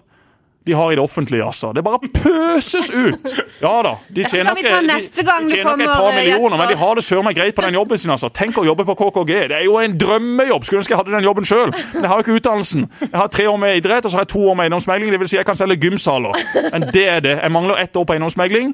de 0.66 0.74
har 0.74 0.92
i 0.92 0.96
det 0.98 1.04
offentlige, 1.04 1.44
altså. 1.46 1.70
Det 1.76 1.84
bare 1.86 2.00
pøses 2.14 2.90
ut! 2.90 3.34
Ja 3.62 3.74
da. 3.86 3.92
De 4.16 4.24
tjener 4.26 4.58
ikke, 4.58 4.72
et 4.74 5.28
par 5.28 6.12
millioner, 6.16 6.58
men 6.58 6.72
de 6.72 6.78
har 6.80 6.96
det 6.98 7.04
søren 7.06 7.28
meg 7.28 7.38
greit 7.38 7.56
på 7.56 7.62
den 7.66 7.78
jobben 7.78 8.02
sin. 8.02 8.12
altså. 8.12 8.30
Tenk 8.34 8.58
å 8.58 8.66
jobbe 8.66 8.86
på 8.88 8.96
KKG. 8.98 9.34
Det 9.52 9.60
er 9.60 9.66
jo 9.68 9.78
en 9.78 9.98
drømmejobb. 10.02 10.66
Skulle 10.66 10.82
ønske 10.82 10.96
jeg 10.96 11.02
hadde 11.04 11.14
den 11.14 11.28
jobben 11.28 11.46
sjøl. 11.46 11.70
Men 11.94 12.02
jeg 12.08 12.10
har 12.12 12.18
jo 12.22 12.26
ikke 12.26 12.38
utdannelsen. 12.42 12.88
Jeg 13.06 13.14
har 13.20 13.28
tre 13.38 13.48
år 13.52 13.60
med 13.62 13.78
idrett, 13.82 14.06
og 14.06 14.12
så 14.12 14.18
har 14.20 14.26
jeg 14.26 14.34
to 14.34 14.42
år 14.50 14.58
med 14.58 14.68
eiendomsmegling. 14.68 15.12
Det 15.14 15.22
vil 15.22 15.32
si 15.32 15.38
jeg 15.38 15.46
kan 15.48 15.60
selge 15.60 15.78
gymsaler. 15.86 16.46
Men 16.74 16.88
det 16.94 17.06
er 17.14 17.22
det. 17.26 17.36
Jeg 17.44 17.54
mangler 17.54 17.84
ett 17.86 17.96
år 17.96 18.08
på 18.10 18.18
eiendomsmegling. 18.18 18.74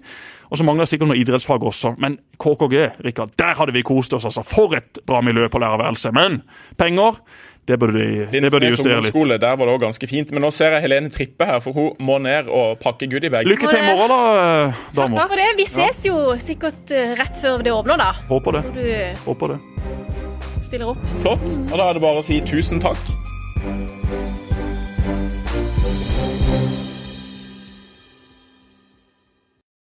Og 0.51 0.59
så 0.59 0.65
mangler 0.67 0.83
jeg 0.83 0.95
sikkert 0.95 1.11
noe 1.11 1.19
idrettsfag 1.19 1.63
også. 1.63 1.93
Men 2.03 2.17
KKG, 2.39 2.75
Rikard, 3.05 3.35
der 3.39 3.55
hadde 3.55 3.71
vi 3.75 3.83
kost 3.87 4.13
oss. 4.17 4.25
altså. 4.27 4.43
For 4.43 4.75
et 4.75 4.99
bra 5.07 5.21
miljø 5.23 5.47
på 5.47 5.59
lærerværelset. 5.63 6.11
Men 6.15 6.41
penger, 6.79 7.21
det 7.67 7.77
burde 7.79 7.93
de, 7.93 8.25
det 8.31 8.49
de 8.49 8.69
justere 8.71 9.01
litt. 9.05 9.13
der 9.41 9.55
var 9.55 9.65
det 9.69 9.73
også 9.75 9.83
ganske 9.85 10.07
fint. 10.09 10.31
Men 10.33 10.41
nå 10.41 10.49
ser 10.51 10.73
jeg 10.75 10.81
Helene 10.87 11.11
trippe 11.13 11.45
her, 11.45 11.59
for 11.61 11.77
hun 11.77 11.91
må 12.01 12.17
ned 12.17 12.49
og 12.49 12.79
pakke 12.81 13.07
goodiebag. 13.11 13.45
Lykke 13.45 13.69
til 13.69 13.77
i 13.79 13.93
morgen, 13.93 14.09
da, 14.09 14.73
damer. 14.97 15.21
Takk 15.21 15.33
for 15.35 15.43
det. 15.43 15.49
Vi 15.61 15.67
ses 15.69 16.01
jo 16.09 16.17
sikkert 16.41 16.91
eh, 16.95 17.13
rett 17.21 17.37
før 17.41 17.61
det 17.65 17.73
åpner, 17.75 18.01
da. 18.01 18.11
Håper 18.31 18.57
det. 18.59 18.63
Du 18.75 19.27
Håper 19.29 19.55
det. 19.55 19.59
stiller 20.65 20.93
opp. 20.95 21.09
Flott. 21.21 21.49
Og 21.69 21.75
da 21.77 21.89
er 21.89 21.99
det 21.99 22.05
bare 22.09 22.23
å 22.23 22.25
si 22.25 22.41
tusen 22.47 22.81
takk. 22.81 24.50